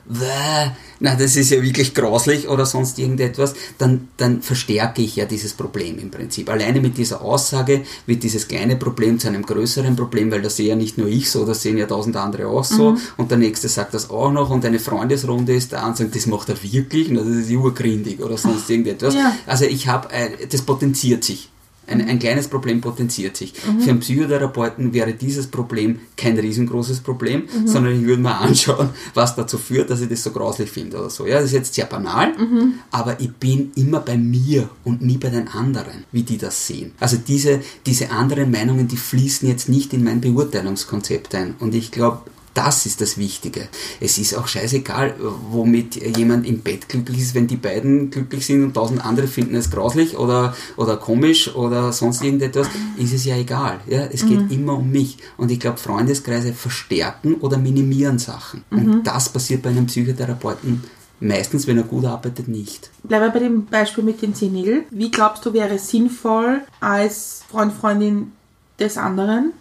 na, 0.98 1.14
das 1.14 1.36
ist 1.36 1.50
ja 1.50 1.62
wirklich 1.62 1.94
grauslich 1.94 2.48
oder 2.48 2.66
sonst 2.66 2.98
irgendetwas, 2.98 3.54
dann, 3.78 4.08
dann 4.16 4.42
verstärke 4.42 5.02
ich 5.02 5.16
ja 5.16 5.24
dieses 5.24 5.52
Problem 5.52 5.98
im 5.98 6.10
Prinzip. 6.10 6.48
Alleine 6.48 6.80
mit 6.80 6.96
dieser 6.96 7.20
Aussage 7.20 7.82
wird 8.06 8.22
dieses 8.22 8.48
kleine 8.48 8.76
Problem 8.76 9.18
zu 9.18 9.28
einem 9.28 9.44
größeren 9.44 9.96
Problem, 9.96 10.30
weil 10.30 10.42
das 10.42 10.56
sehe 10.56 10.68
ja 10.68 10.76
nicht 10.76 10.98
nur 10.98 11.08
ich 11.08 11.30
so, 11.30 11.44
das 11.44 11.62
sehen 11.62 11.78
ja 11.78 11.86
tausend 11.86 12.16
andere 12.16 12.48
auch 12.48 12.64
so. 12.64 12.92
Mhm. 12.92 12.98
Und 13.16 13.30
der 13.30 13.38
nächste 13.38 13.68
sagt 13.68 13.94
das 13.94 14.10
auch 14.10 14.30
noch 14.30 14.50
und 14.50 14.64
eine 14.64 14.78
Freundesrunde 14.78 15.54
ist 15.54 15.72
da 15.72 15.86
und 15.86 15.96
sagt, 15.96 16.14
das 16.14 16.26
macht 16.26 16.48
er 16.48 16.62
wirklich, 16.62 17.08
na, 17.10 17.20
das 17.20 17.28
ist 17.28 17.50
urgründig 17.50 18.20
oder 18.20 18.36
sonst 18.36 18.70
irgendetwas. 18.70 19.14
Ja. 19.14 19.36
Also 19.46 19.64
ich 19.64 19.88
habe, 19.88 20.10
äh, 20.12 20.46
das 20.50 20.62
potenziert 20.62 21.24
sich. 21.24 21.50
Ein, 21.86 22.08
ein 22.08 22.18
kleines 22.18 22.48
Problem 22.48 22.80
potenziert 22.80 23.36
sich. 23.36 23.54
Mhm. 23.66 23.80
Für 23.80 23.90
einen 23.90 24.00
Psychotherapeuten 24.00 24.92
wäre 24.92 25.12
dieses 25.12 25.46
Problem 25.46 26.00
kein 26.16 26.38
riesengroßes 26.38 27.00
Problem, 27.00 27.42
mhm. 27.42 27.66
sondern 27.66 28.00
ich 28.00 28.06
würde 28.06 28.22
mir 28.22 28.34
anschauen, 28.40 28.90
was 29.14 29.36
dazu 29.36 29.58
führt, 29.58 29.90
dass 29.90 30.00
ich 30.00 30.08
das 30.08 30.22
so 30.22 30.30
grauslich 30.30 30.70
finde 30.70 30.98
oder 30.98 31.10
so. 31.10 31.26
Ja, 31.26 31.36
das 31.36 31.46
ist 31.46 31.52
jetzt 31.52 31.74
sehr 31.74 31.86
banal, 31.86 32.36
mhm. 32.36 32.74
aber 32.90 33.20
ich 33.20 33.32
bin 33.32 33.72
immer 33.76 34.00
bei 34.00 34.16
mir 34.16 34.68
und 34.84 35.02
nie 35.02 35.18
bei 35.18 35.30
den 35.30 35.48
anderen, 35.48 36.04
wie 36.12 36.22
die 36.22 36.38
das 36.38 36.66
sehen. 36.66 36.92
Also 36.98 37.16
diese, 37.16 37.60
diese 37.86 38.10
anderen 38.10 38.50
Meinungen, 38.50 38.88
die 38.88 38.96
fließen 38.96 39.48
jetzt 39.48 39.68
nicht 39.68 39.92
in 39.92 40.04
mein 40.04 40.20
Beurteilungskonzept 40.20 41.34
ein. 41.34 41.54
Und 41.58 41.74
ich 41.74 41.90
glaube, 41.90 42.22
das 42.56 42.86
ist 42.86 43.00
das 43.00 43.18
Wichtige. 43.18 43.68
Es 44.00 44.16
ist 44.16 44.34
auch 44.34 44.48
scheißegal, 44.48 45.14
womit 45.50 45.96
jemand 46.16 46.46
im 46.46 46.60
Bett 46.60 46.88
glücklich 46.88 47.18
ist, 47.18 47.34
wenn 47.34 47.46
die 47.46 47.56
beiden 47.56 48.10
glücklich 48.10 48.46
sind 48.46 48.64
und 48.64 48.74
tausend 48.74 49.04
andere 49.04 49.28
finden 49.28 49.54
es 49.56 49.70
grauslich 49.70 50.16
oder, 50.16 50.56
oder 50.76 50.96
komisch 50.96 51.54
oder 51.54 51.92
sonst 51.92 52.22
irgendetwas, 52.22 52.68
ist 52.96 53.12
es 53.12 53.24
ja 53.26 53.36
egal. 53.36 53.80
Ja? 53.86 54.06
Es 54.06 54.26
geht 54.26 54.40
mhm. 54.40 54.50
immer 54.50 54.78
um 54.78 54.90
mich. 54.90 55.18
Und 55.36 55.50
ich 55.50 55.60
glaube, 55.60 55.76
Freundeskreise 55.76 56.54
verstärken 56.54 57.34
oder 57.34 57.58
minimieren 57.58 58.18
Sachen. 58.18 58.64
Mhm. 58.70 58.78
Und 58.78 59.06
das 59.06 59.28
passiert 59.28 59.62
bei 59.62 59.70
einem 59.70 59.86
Psychotherapeuten 59.86 60.82
meistens, 61.20 61.66
wenn 61.66 61.78
er 61.78 61.84
gut 61.84 62.04
arbeitet, 62.04 62.48
nicht. 62.48 62.90
Bleiben 63.02 63.26
wir 63.26 63.30
bei 63.30 63.38
dem 63.38 63.66
Beispiel 63.66 64.04
mit 64.04 64.22
den 64.22 64.34
Zehennägeln. 64.34 64.84
Wie 64.90 65.10
glaubst 65.10 65.44
du, 65.44 65.52
wäre 65.52 65.74
es 65.74 65.88
sinnvoll 65.88 66.62
als 66.80 67.42
Freund, 67.50 67.72
Freundin 67.72 68.32
des 68.78 68.96
anderen, 68.96 69.52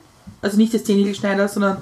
also 0.42 0.58
nicht 0.58 0.74
des 0.74 0.84
Zehennägelschneiders, 0.84 1.54
sondern 1.54 1.78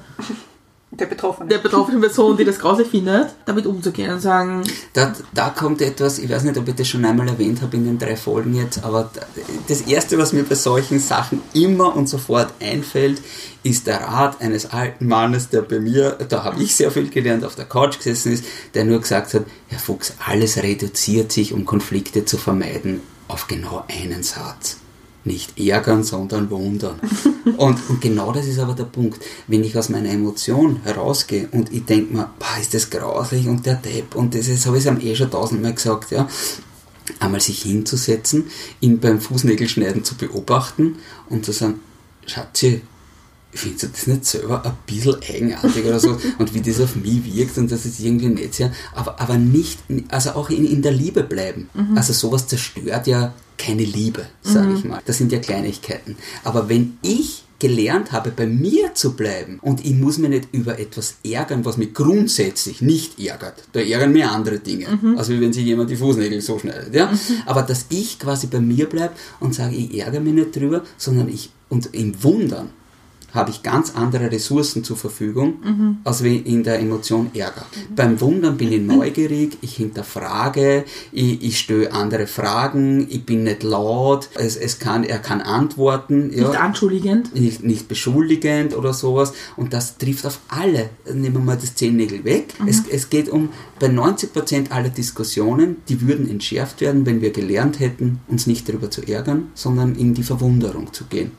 der 1.00 1.08
betroffenen. 1.08 1.50
Der 1.50 1.58
betroffenen 1.58 2.02
Person, 2.02 2.38
die 2.38 2.46
das 2.46 2.60
grauslich 2.60 2.88
findet, 2.88 3.34
damit 3.46 3.66
umzugehen 3.66 4.12
und 4.12 4.20
sagen. 4.20 4.64
Da, 4.94 5.14
da 5.34 5.50
kommt 5.50 5.82
etwas, 5.82 6.20
ich 6.20 6.30
weiß 6.30 6.44
nicht, 6.44 6.58
ob 6.58 6.68
ich 6.68 6.76
das 6.76 6.88
schon 6.88 7.04
einmal 7.06 7.28
erwähnt 7.28 7.62
habe 7.62 7.76
in 7.78 7.86
den 7.86 8.00
drei 8.00 8.16
Folgen 8.16 8.54
jetzt, 8.56 8.84
aber 8.84 9.10
das 9.68 9.82
Erste, 9.82 10.18
was 10.18 10.34
mir 10.34 10.44
bei 10.44 10.56
solchen 10.56 11.00
Sachen 11.00 11.42
immer 11.54 11.96
und 11.96 12.08
sofort 12.08 12.54
einfällt, 12.62 13.22
ist 13.64 13.88
der 13.88 14.02
Rat 14.02 14.42
eines 14.42 14.72
alten 14.72 15.08
Mannes, 15.08 15.50
der 15.50 15.62
bei 15.62 15.80
mir, 15.80 16.18
da 16.30 16.44
habe 16.44 16.62
ich 16.62 16.76
sehr 16.76 16.92
viel 16.92 17.10
gelernt, 17.10 17.44
auf 17.46 17.56
der 17.56 17.66
Couch 17.66 17.98
gesessen 17.98 18.34
ist, 18.34 18.46
der 18.74 18.84
nur 18.84 19.00
gesagt 19.00 19.34
hat, 19.34 19.46
Herr 19.68 19.80
Fuchs, 19.80 20.14
alles 20.26 20.62
reduziert 20.62 21.32
sich, 21.32 21.54
um 21.54 21.66
Konflikte 21.66 22.26
zu 22.26 22.38
vermeiden, 22.38 23.02
auf 23.28 23.48
genau 23.48 23.84
einen 23.88 24.22
Satz. 24.22 24.83
Nicht 25.26 25.60
ärgern, 25.60 26.04
sondern 26.04 26.50
wundern. 26.50 27.00
und, 27.58 27.78
und 27.90 28.02
genau 28.02 28.32
das 28.32 28.46
ist 28.48 28.60
aber 28.60 28.74
der 28.74 28.86
Punkt. 28.86 29.24
Wenn 29.48 29.64
ich 29.64 29.78
aus 29.78 29.90
meiner 29.90 30.10
Emotion 30.10 30.82
herausgehe 30.84 31.48
und 31.52 31.72
ich 31.72 31.86
denke 31.86 32.14
mir, 32.14 32.30
boah, 32.40 32.60
ist 32.60 32.74
das 32.74 32.90
grauslich 32.90 33.48
und 33.48 33.66
der 33.66 33.76
Depp 33.76 34.16
und 34.16 34.36
das 34.36 34.48
ist, 34.48 34.66
habe 34.66 34.78
ich 34.78 34.86
es 34.86 35.04
eh 35.04 35.16
schon 35.16 35.32
tausendmal 35.32 35.74
gesagt, 35.74 36.12
ja. 36.12 36.28
Einmal 37.20 37.42
sich 37.42 37.64
hinzusetzen, 37.64 38.46
ihn 38.80 39.00
beim 39.00 39.20
Fußnägelschneiden 39.20 40.06
zu 40.06 40.16
beobachten 40.16 40.96
und 41.30 41.44
zu 41.44 41.52
sagen, 41.52 41.82
Schatzi, 42.26 42.82
findest 43.52 43.84
du 43.84 43.88
das 43.88 44.08
nicht 44.08 44.26
selber 44.26 44.66
ein 44.66 44.74
bisschen 44.86 45.16
eigenartig 45.30 45.86
oder 45.86 46.00
so 46.00 46.18
und 46.40 46.54
wie 46.54 46.62
das 46.62 46.80
auf 46.80 46.96
mich 46.96 47.24
wirkt 47.26 47.58
und 47.58 47.72
das 47.72 47.86
ist 47.86 48.00
irgendwie 48.00 48.28
nicht 48.28 48.56
sehr, 48.56 48.72
aber, 48.94 49.20
aber 49.20 49.38
nicht, 49.38 49.80
also 50.10 50.32
auch 50.32 50.50
in, 50.50 50.66
in 50.66 50.82
der 50.82 50.92
Liebe 50.92 51.24
bleiben. 51.24 51.70
Mhm. 51.74 51.98
Also 51.98 52.14
sowas 52.14 52.48
zerstört 52.48 53.08
ja 53.08 53.34
keine 53.58 53.84
Liebe, 53.84 54.26
sage 54.42 54.68
mhm. 54.68 54.76
ich 54.76 54.84
mal. 54.84 55.02
Das 55.06 55.18
sind 55.18 55.32
ja 55.32 55.40
Kleinigkeiten. 55.40 56.16
Aber 56.44 56.70
wenn 56.70 56.98
ich 57.02 57.44
gelernt 57.60 58.12
habe, 58.12 58.32
bei 58.32 58.46
mir 58.46 58.94
zu 58.94 59.14
bleiben 59.14 59.60
und 59.62 59.86
ich 59.86 59.94
muss 59.94 60.18
mich 60.18 60.30
nicht 60.30 60.50
über 60.52 60.80
etwas 60.80 61.16
ärgern, 61.26 61.64
was 61.64 61.78
mich 61.78 61.94
grundsätzlich 61.94 62.82
nicht 62.82 63.18
ärgert. 63.26 63.64
Da 63.72 63.80
ärgern 63.80 64.12
mir 64.12 64.32
andere 64.32 64.60
Dinge, 64.60 65.00
mhm. 65.02 65.18
als 65.18 65.30
wenn 65.30 65.54
sich 65.54 65.64
jemand 65.64 65.90
die 65.90 65.96
Fußnägel 65.96 66.42
so 66.42 66.60
schneidet. 66.60 66.94
Ja? 66.94 67.06
Mhm. 67.06 67.18
Aber 67.46 67.62
dass 67.62 67.86
ich 67.88 68.20
quasi 68.20 68.48
bei 68.48 68.60
mir 68.60 68.90
bleibe 68.90 69.14
und 69.40 69.56
sage, 69.56 69.76
ich 69.76 69.98
ärgere 69.98 70.20
mich 70.20 70.34
nicht 70.34 70.56
drüber, 70.56 70.84
sondern 70.98 71.30
ich 71.30 71.52
und 71.70 71.94
im 71.94 72.22
Wundern 72.22 72.70
habe 73.34 73.52
ich 73.52 73.64
ganz 73.64 73.96
andere 73.96 74.32
Ressourcen 74.32 74.84
zur 74.84 74.98
Verfügung, 74.98 75.56
mhm. 75.64 75.98
als 76.04 76.24
wie 76.24 76.38
in 76.38 76.64
der 76.64 76.80
Emotion 76.80 77.32
Ärger. 77.34 77.66
Mhm. 77.90 77.96
Beim 77.96 78.22
Wundern 78.22 78.58
bin 78.58 78.72
ich 78.72 78.82
neugierig, 78.96 79.58
ich 79.62 79.76
hinterfrage, 79.76 80.86
ich, 81.12 81.42
ich 81.44 81.60
stelle 81.60 81.92
andere 81.92 82.28
Fragen, 82.28 83.08
ich 83.10 83.26
bin 83.26 83.44
nicht 83.44 83.64
laut, 83.64 84.30
es, 84.36 84.56
es 84.56 84.80
kann, 84.80 85.04
er 85.04 85.20
kann 85.20 85.42
antworten. 85.42 86.28
Nicht 86.28 86.40
ja, 86.40 86.52
anschuldigend. 86.52 87.34
Nicht, 87.36 87.64
nicht 87.64 87.88
beschuldigend 87.88 88.76
oder 88.76 88.94
sowas. 88.94 89.34
Und 89.58 89.74
das 89.74 89.98
trifft 89.98 90.26
auf 90.26 90.40
alle. 90.48 90.90
Nehmen 91.12 91.34
wir 91.34 91.42
mal 91.42 91.58
das 91.58 91.76
Zehennägel 91.76 92.24
weg. 92.24 92.54
Mhm. 92.60 92.68
Es, 92.68 92.84
es 92.90 93.10
geht 93.10 93.30
um, 93.30 93.50
bei 93.80 93.88
90% 93.88 94.72
aller 94.72 94.90
Diskussionen, 94.90 95.78
die 95.90 96.08
würden 96.08 96.30
entschärft 96.30 96.82
werden, 96.82 97.06
wenn 97.06 97.22
wir 97.22 97.32
gelernt 97.32 97.80
hätten, 97.80 98.20
uns 98.28 98.48
nicht 98.48 98.70
darüber 98.70 98.92
zu 98.92 99.02
ärgern, 99.02 99.52
sondern 99.56 99.96
in 99.96 100.14
die 100.14 100.24
Verwunderung 100.24 100.94
zu 100.94 101.06
gehen. 101.06 101.32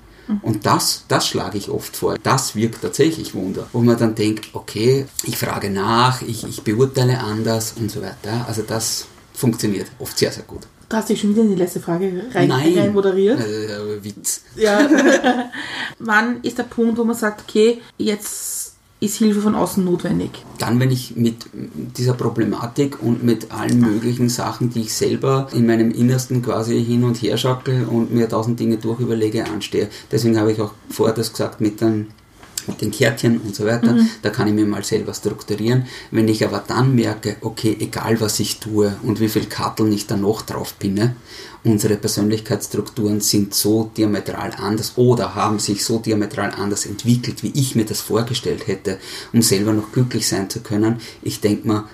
Und 0.43 0.67
das, 0.67 1.05
das 1.09 1.29
schlage 1.29 1.59
ich 1.59 1.69
oft 1.69 1.97
vor. 1.97 2.17
Das 2.23 2.55
wirkt 2.57 2.83
tatsächlich 2.83 3.35
Wunder. 3.35 3.67
Wo 3.73 3.81
man 3.81 3.99
dann 3.99 4.15
denkt, 4.15 4.49
okay, 4.53 5.07
ich 5.25 5.37
frage 5.37 5.71
nach, 5.71 6.23
ich, 6.23 6.45
ich 6.45 6.63
beurteile 6.63 7.19
anders 7.21 7.75
und 7.79 7.91
so 7.91 8.01
weiter. 8.01 8.45
Also 8.47 8.63
das 8.63 9.07
funktioniert 9.35 9.89
oft 9.99 10.17
sehr, 10.17 10.33
sehr 10.33 10.45
gut. 10.45 10.63
Du 10.89 10.97
hast 10.97 11.09
dich 11.09 11.21
schon 11.21 11.31
wieder 11.31 11.43
in 11.43 11.51
die 11.51 11.57
letzte 11.57 11.81
Frage 11.81 12.25
rein, 12.33 12.49
Nein. 12.49 12.79
rein 12.79 12.93
moderiert. 12.93 13.41
Äh, 13.41 14.05
Witz. 14.05 14.43
Ja. 14.55 14.89
Wann 15.99 16.41
ist 16.43 16.59
der 16.59 16.65
Punkt, 16.65 16.99
wo 16.99 17.05
man 17.05 17.17
sagt, 17.17 17.43
okay, 17.49 17.81
jetzt 17.99 18.64
ist 19.05 19.17
Hilfe 19.17 19.41
von 19.41 19.55
außen 19.55 19.85
notwendig? 19.85 20.31
Dann, 20.59 20.81
wenn 20.81 20.91
ich 20.91 21.17
mit 21.17 21.47
dieser 21.53 22.15
Problematik 22.15 23.03
und 23.03 23.23
mit 23.23 23.53
allen 23.53 23.81
möglichen 23.81 24.29
Sachen, 24.29 24.71
die 24.71 24.83
ich 24.83 24.95
selber 24.95 25.49
in 25.53 25.67
meinem 25.67 25.91
Innersten 25.91 26.43
quasi 26.43 26.83
hin 26.85 27.05
und 27.05 27.17
her 27.17 27.37
schackel 27.37 27.85
und 27.85 28.13
mir 28.13 28.29
tausend 28.29 28.59
Dinge 28.59 28.79
durchüberlege, 28.79 29.45
anstehe. 29.45 29.89
Deswegen 30.11 30.39
habe 30.39 30.53
ich 30.53 30.61
auch 30.61 30.73
vorher 30.89 31.15
das 31.15 31.33
gesagt 31.33 31.61
mit 31.61 31.81
den 31.81 32.09
mit 32.67 32.81
den 32.81 32.91
Kärtchen 32.91 33.41
und 33.41 33.55
so 33.55 33.67
weiter, 33.67 33.93
mhm. 33.93 34.09
da 34.23 34.31
kann 34.31 34.49
ich 34.49 34.55
mir 34.55 34.65
mal 34.65 34.83
selber 34.83 35.13
strukturieren. 35.13 35.85
Wenn 36.11 36.29
ich 36.29 36.45
aber 36.47 36.65
dann 36.67 36.95
merke, 36.95 37.37
okay, 37.43 37.77
egal 37.79 38.19
was 38.23 38.41
ich 38.41 38.59
tue 38.59 38.97
und 39.03 39.21
wie 39.21 39.29
viel 39.29 39.45
Karteln 39.45 39.93
ich 39.93 40.07
da 40.07 40.17
noch 40.17 40.41
drauf 40.41 40.79
pinne 40.79 41.15
unsere 41.65 41.97
Persönlichkeitsstrukturen 41.97 43.21
sind 43.21 43.55
so 43.55 43.91
diametral 43.97 44.53
anders 44.57 44.93
oder 44.97 45.35
haben 45.35 45.59
sich 45.59 45.85
so 45.85 45.99
diametral 45.99 46.53
anders 46.53 46.87
entwickelt, 46.87 47.43
wie 47.43 47.53
ich 47.55 47.75
mir 47.75 47.87
das 47.87 48.01
vorgestellt 48.01 48.67
hätte, 48.67 48.99
um 49.33 49.41
selber 49.43 49.73
noch 49.73 49.91
glücklich 49.91 50.29
sein 50.29 50.51
zu 50.51 50.61
können. 50.61 51.01
Ich 51.23 51.41
denke 51.41 51.67
mal, 51.67 51.85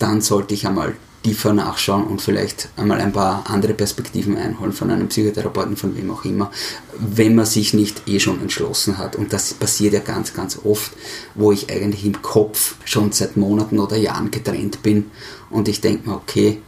dann 0.00 0.20
sollte 0.20 0.54
ich 0.54 0.66
einmal 0.66 0.94
tiefer 1.22 1.54
nachschauen 1.54 2.04
und 2.04 2.20
vielleicht 2.20 2.68
einmal 2.76 3.00
ein 3.00 3.12
paar 3.12 3.48
andere 3.48 3.72
Perspektiven 3.72 4.36
einholen 4.36 4.72
von 4.72 4.90
einem 4.90 5.08
Psychotherapeuten, 5.08 5.76
von 5.76 5.96
wem 5.96 6.10
auch 6.10 6.24
immer, 6.24 6.50
wenn 6.98 7.34
man 7.34 7.46
sich 7.46 7.72
nicht 7.72 8.06
eh 8.06 8.20
schon 8.20 8.42
entschlossen 8.42 8.98
hat. 8.98 9.16
Und 9.16 9.32
das 9.32 9.54
passiert 9.54 9.94
ja 9.94 10.00
ganz, 10.00 10.34
ganz 10.34 10.58
oft, 10.64 10.92
wo 11.34 11.50
ich 11.50 11.70
eigentlich 11.70 12.04
im 12.04 12.20
Kopf 12.20 12.76
schon 12.84 13.12
seit 13.12 13.38
Monaten 13.38 13.78
oder 13.78 13.96
Jahren 13.96 14.30
getrennt 14.30 14.82
bin 14.82 15.10
und 15.50 15.68
ich 15.68 15.80
denke 15.80 16.10
mir, 16.10 16.16
okay, 16.16 16.60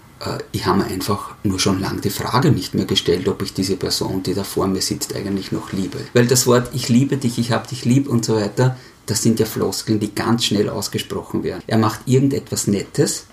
ich 0.52 0.64
habe 0.64 0.78
mir 0.78 0.86
einfach 0.86 1.34
nur 1.42 1.58
schon 1.58 1.80
lange 1.80 2.00
die 2.00 2.10
Frage 2.10 2.50
nicht 2.50 2.74
mehr 2.74 2.86
gestellt, 2.86 3.28
ob 3.28 3.42
ich 3.42 3.52
diese 3.52 3.76
Person, 3.76 4.22
die 4.22 4.34
da 4.34 4.44
vor 4.44 4.66
mir 4.66 4.80
sitzt, 4.80 5.14
eigentlich 5.14 5.52
noch 5.52 5.72
liebe. 5.72 5.98
Weil 6.14 6.26
das 6.26 6.46
Wort 6.46 6.70
ich 6.72 6.88
liebe 6.88 7.18
dich, 7.18 7.38
ich 7.38 7.52
habe 7.52 7.68
dich 7.68 7.84
lieb 7.84 8.08
und 8.08 8.24
so 8.24 8.36
weiter, 8.36 8.76
das 9.04 9.22
sind 9.22 9.38
ja 9.38 9.46
Floskeln, 9.46 10.00
die 10.00 10.14
ganz 10.14 10.46
schnell 10.46 10.68
ausgesprochen 10.70 11.42
werden. 11.42 11.62
Er 11.66 11.78
macht 11.78 12.00
irgendetwas 12.06 12.66
Nettes 12.66 13.26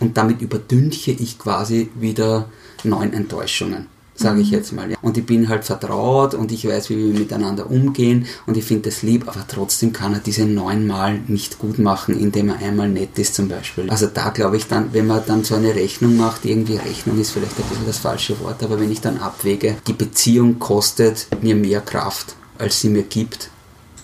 und 0.00 0.16
damit 0.16 0.42
überdünche 0.42 1.12
ich 1.12 1.38
quasi 1.38 1.90
wieder 1.94 2.50
neun 2.84 3.12
Enttäuschungen 3.12 3.86
sage 4.18 4.40
ich 4.40 4.48
mhm. 4.50 4.56
jetzt 4.56 4.72
mal. 4.72 4.94
Und 5.00 5.16
ich 5.16 5.24
bin 5.24 5.48
halt 5.48 5.64
vertraut 5.64 6.34
und 6.34 6.50
ich 6.52 6.66
weiß, 6.66 6.90
wie 6.90 6.96
wir 6.96 7.18
miteinander 7.18 7.70
umgehen 7.70 8.26
und 8.46 8.56
ich 8.56 8.64
finde 8.64 8.90
das 8.90 9.02
lieb, 9.02 9.28
aber 9.28 9.44
trotzdem 9.46 9.92
kann 9.92 10.12
er 10.12 10.20
diese 10.20 10.44
neunmal 10.44 11.20
nicht 11.28 11.58
gut 11.58 11.78
machen, 11.78 12.18
indem 12.18 12.48
er 12.48 12.58
einmal 12.58 12.88
nett 12.88 13.18
ist 13.18 13.34
zum 13.34 13.48
Beispiel. 13.48 13.88
Also 13.88 14.06
da 14.06 14.30
glaube 14.30 14.56
ich 14.56 14.66
dann, 14.66 14.92
wenn 14.92 15.06
man 15.06 15.22
dann 15.26 15.44
so 15.44 15.54
eine 15.54 15.74
Rechnung 15.74 16.16
macht, 16.16 16.44
irgendwie 16.44 16.76
Rechnung 16.76 17.18
ist 17.20 17.30
vielleicht 17.30 17.58
ein 17.58 17.68
bisschen 17.68 17.86
das 17.86 17.98
falsche 17.98 18.38
Wort, 18.40 18.62
aber 18.62 18.80
wenn 18.80 18.90
ich 18.90 19.00
dann 19.00 19.18
abwäge, 19.18 19.76
die 19.86 19.92
Beziehung 19.92 20.58
kostet 20.58 21.28
mir 21.40 21.54
mehr 21.54 21.80
Kraft, 21.80 22.34
als 22.58 22.80
sie 22.80 22.88
mir 22.88 23.04
gibt, 23.04 23.50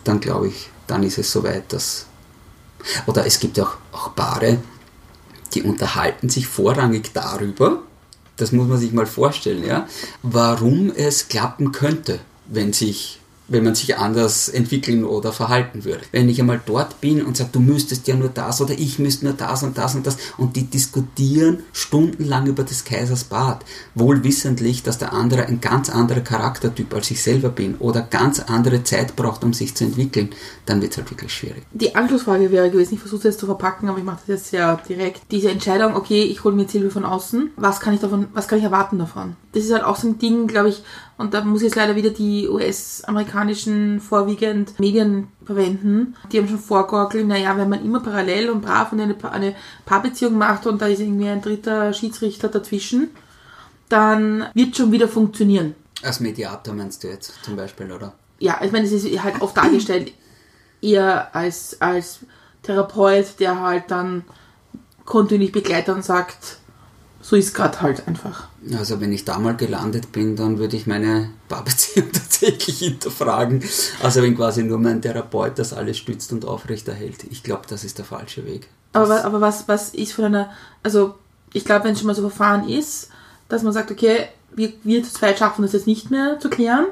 dann 0.04 0.20
glaube 0.20 0.48
ich, 0.48 0.70
dann 0.86 1.02
ist 1.02 1.18
es 1.18 1.30
soweit, 1.30 1.72
dass... 1.72 2.06
Oder 3.06 3.26
es 3.26 3.40
gibt 3.40 3.58
auch, 3.58 3.76
auch 3.92 4.14
Paare, 4.14 4.58
die 5.54 5.62
unterhalten 5.62 6.28
sich 6.28 6.46
vorrangig 6.46 7.10
darüber, 7.14 7.82
das 8.36 8.52
muss 8.52 8.68
man 8.68 8.78
sich 8.78 8.92
mal 8.92 9.06
vorstellen, 9.06 9.64
ja, 9.64 9.86
warum 10.22 10.90
es 10.90 11.28
klappen 11.28 11.72
könnte, 11.72 12.20
wenn 12.46 12.72
sich 12.72 13.20
wenn 13.48 13.64
man 13.64 13.74
sich 13.74 13.96
anders 13.96 14.48
entwickeln 14.48 15.04
oder 15.04 15.32
verhalten 15.32 15.84
würde. 15.84 16.02
Wenn 16.12 16.28
ich 16.28 16.40
einmal 16.40 16.60
dort 16.64 17.00
bin 17.00 17.22
und 17.22 17.36
sage, 17.36 17.50
du 17.52 17.60
müsstest 17.60 18.08
ja 18.08 18.16
nur 18.16 18.28
das 18.28 18.60
oder 18.60 18.74
ich 18.74 18.98
müsste 18.98 19.26
nur 19.26 19.34
das 19.34 19.62
und 19.62 19.76
das 19.76 19.94
und 19.94 20.06
das 20.06 20.16
und 20.38 20.56
die 20.56 20.64
diskutieren 20.64 21.62
stundenlang 21.72 22.46
über 22.46 22.62
des 22.62 22.84
Kaisers 22.84 23.24
Bad, 23.24 23.64
wohl 23.94 24.24
wissentlich, 24.24 24.82
dass 24.82 24.98
der 24.98 25.12
andere 25.12 25.46
ein 25.46 25.60
ganz 25.60 25.90
anderer 25.90 26.20
Charaktertyp 26.20 26.94
als 26.94 27.10
ich 27.10 27.22
selber 27.22 27.50
bin 27.50 27.76
oder 27.76 28.02
ganz 28.02 28.40
andere 28.40 28.82
Zeit 28.84 29.16
braucht, 29.16 29.44
um 29.44 29.52
sich 29.52 29.74
zu 29.74 29.84
entwickeln, 29.84 30.30
dann 30.66 30.80
wird 30.80 30.92
es 30.92 30.98
halt 30.98 31.10
wirklich 31.10 31.32
schwierig. 31.32 31.64
Die 31.72 31.94
Anschlussfrage 31.94 32.50
wäre 32.50 32.70
gewesen, 32.70 32.94
ich 32.94 33.00
versuche 33.00 33.28
es 33.28 33.36
zu 33.36 33.46
verpacken, 33.46 33.88
aber 33.88 33.98
ich 33.98 34.04
mache 34.04 34.20
das 34.26 34.28
jetzt 34.28 34.50
sehr 34.50 34.80
direkt. 34.88 35.22
Diese 35.30 35.50
Entscheidung, 35.50 35.96
okay, 35.96 36.22
ich 36.22 36.44
hole 36.44 36.54
mir 36.54 36.62
jetzt 36.62 36.72
Hilfe 36.72 36.90
von 36.90 37.04
außen, 37.04 37.50
was 37.56 37.80
kann 37.80 37.94
ich 37.94 38.00
davon, 38.00 38.28
was 38.32 38.48
kann 38.48 38.58
ich 38.58 38.64
erwarten 38.64 38.98
davon? 38.98 39.36
Das 39.52 39.64
ist 39.64 39.72
halt 39.72 39.84
auch 39.84 39.96
so 39.96 40.08
ein 40.08 40.18
Ding, 40.18 40.46
glaube 40.46 40.70
ich, 40.70 40.82
und 41.16 41.32
da 41.32 41.44
muss 41.44 41.62
ich 41.62 41.66
jetzt 41.66 41.76
leider 41.76 41.94
wieder 41.94 42.10
die 42.10 42.48
US-amerikanischen 42.48 44.00
vorwiegend 44.00 44.78
Medien 44.80 45.28
verwenden. 45.44 46.16
Die 46.32 46.38
haben 46.38 46.48
schon 46.48 46.58
vorgeorgelt, 46.58 47.26
naja, 47.26 47.56
wenn 47.56 47.68
man 47.68 47.84
immer 47.84 48.00
parallel 48.00 48.50
und 48.50 48.62
brav 48.62 48.92
und 48.92 49.00
eine, 49.00 49.16
eine 49.30 49.54
Paarbeziehung 49.84 50.36
macht 50.36 50.66
und 50.66 50.82
da 50.82 50.86
ist 50.86 51.00
irgendwie 51.00 51.28
ein 51.28 51.40
dritter 51.40 51.92
Schiedsrichter 51.92 52.48
dazwischen, 52.48 53.10
dann 53.88 54.46
wird 54.54 54.76
schon 54.76 54.90
wieder 54.90 55.06
funktionieren. 55.06 55.76
Als 56.02 56.18
Mediator 56.18 56.74
meinst 56.74 57.04
du 57.04 57.08
jetzt 57.08 57.32
zum 57.44 57.56
Beispiel, 57.56 57.92
oder? 57.92 58.14
Ja, 58.40 58.60
ich 58.62 58.72
meine, 58.72 58.84
es 58.84 58.92
ist 58.92 59.22
halt 59.22 59.40
oft 59.40 59.56
dargestellt 59.56 60.12
eher 60.82 61.34
als, 61.34 61.80
als 61.80 62.20
Therapeut, 62.62 63.38
der 63.38 63.60
halt 63.60 63.84
dann 63.90 64.24
kontinuierlich 65.04 65.52
begleitet 65.52 65.94
und 65.94 66.04
sagt, 66.04 66.58
so 67.24 67.36
ist 67.36 67.54
gerade 67.54 67.80
halt 67.80 68.06
einfach. 68.06 68.48
Also 68.76 69.00
wenn 69.00 69.10
ich 69.10 69.24
da 69.24 69.38
mal 69.38 69.56
gelandet 69.56 70.12
bin, 70.12 70.36
dann 70.36 70.58
würde 70.58 70.76
ich 70.76 70.86
meine 70.86 71.30
Paarbeziehung 71.48 72.08
tatsächlich 72.12 72.80
hinterfragen. 72.80 73.64
Also 74.02 74.22
wenn 74.22 74.36
quasi 74.36 74.62
nur 74.62 74.78
mein 74.78 75.00
Therapeut 75.00 75.58
das 75.58 75.72
alles 75.72 75.96
stützt 75.96 76.32
und 76.32 76.44
aufrechterhält. 76.44 77.24
Ich 77.30 77.42
glaube, 77.42 77.62
das 77.66 77.82
ist 77.82 77.96
der 77.96 78.04
falsche 78.04 78.44
Weg. 78.44 78.68
Aber, 78.92 79.24
aber 79.24 79.40
was, 79.40 79.66
was 79.68 79.94
ist 79.94 80.12
von 80.12 80.26
einer, 80.26 80.50
also 80.82 81.14
ich 81.54 81.64
glaube, 81.64 81.86
wenn 81.86 81.94
es 81.94 82.00
schon 82.00 82.08
mal 82.08 82.14
so 82.14 82.28
verfahren 82.28 82.68
ist, 82.68 83.08
dass 83.48 83.62
man 83.62 83.72
sagt, 83.72 83.90
okay, 83.90 84.28
wir, 84.54 84.74
wir 84.82 85.02
zu 85.02 85.14
zweit 85.14 85.38
schaffen 85.38 85.62
das 85.62 85.72
jetzt 85.72 85.86
nicht 85.86 86.10
mehr 86.10 86.38
zu 86.40 86.50
klären, 86.50 86.86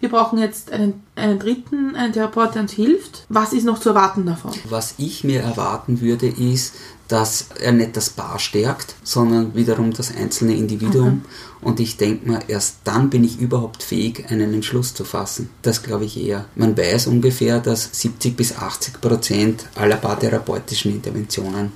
wir 0.00 0.10
brauchen 0.10 0.38
jetzt 0.38 0.72
einen, 0.72 1.02
einen 1.14 1.38
dritten, 1.38 1.96
einen 1.96 2.12
Therapeut, 2.12 2.54
der 2.54 2.62
uns 2.62 2.72
hilft. 2.72 3.24
Was 3.28 3.52
ist 3.52 3.64
noch 3.64 3.78
zu 3.78 3.90
erwarten 3.90 4.26
davon? 4.26 4.52
Was 4.68 4.94
ich 4.98 5.24
mir 5.24 5.40
erwarten 5.40 6.00
würde, 6.00 6.26
ist, 6.26 6.74
dass 7.08 7.46
er 7.60 7.72
nicht 7.72 7.96
das 7.96 8.10
Paar 8.10 8.38
stärkt, 8.38 8.96
sondern 9.02 9.54
wiederum 9.54 9.92
das 9.92 10.14
einzelne 10.14 10.56
Individuum. 10.56 11.22
Okay. 11.24 11.66
Und 11.66 11.80
ich 11.80 11.96
denke 11.96 12.28
mal, 12.28 12.42
erst 12.48 12.78
dann 12.84 13.10
bin 13.10 13.24
ich 13.24 13.38
überhaupt 13.38 13.82
fähig, 13.82 14.26
einen 14.30 14.54
Entschluss 14.54 14.94
zu 14.94 15.04
fassen. 15.04 15.50
Das 15.62 15.82
glaube 15.82 16.04
ich 16.04 16.20
eher. 16.20 16.46
Man 16.54 16.76
weiß 16.76 17.06
ungefähr, 17.06 17.60
dass 17.60 17.88
70 17.92 18.36
bis 18.36 18.56
80 18.56 19.00
Prozent 19.00 19.66
aller 19.74 19.96
paartherapeutischen 19.96 20.92
Interventionen 20.92 21.72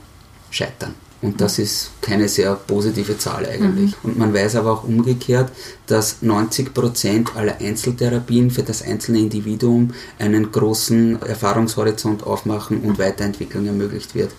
scheitern. 0.50 0.94
Und 1.22 1.40
das 1.40 1.58
ist 1.58 1.90
keine 2.00 2.28
sehr 2.28 2.54
positive 2.54 3.18
Zahl 3.18 3.46
eigentlich. 3.46 3.94
Und 4.02 4.18
man 4.18 4.32
weiß 4.32 4.56
aber 4.56 4.72
auch 4.72 4.84
umgekehrt, 4.84 5.52
dass 5.86 6.22
90% 6.22 7.36
aller 7.36 7.58
Einzeltherapien 7.60 8.50
für 8.50 8.62
das 8.62 8.82
einzelne 8.82 9.18
Individuum 9.18 9.92
einen 10.18 10.50
großen 10.50 11.20
Erfahrungshorizont 11.20 12.22
aufmachen 12.22 12.80
und 12.80 12.98
Weiterentwicklung 12.98 13.66
ermöglicht 13.66 14.14
wird. 14.14 14.30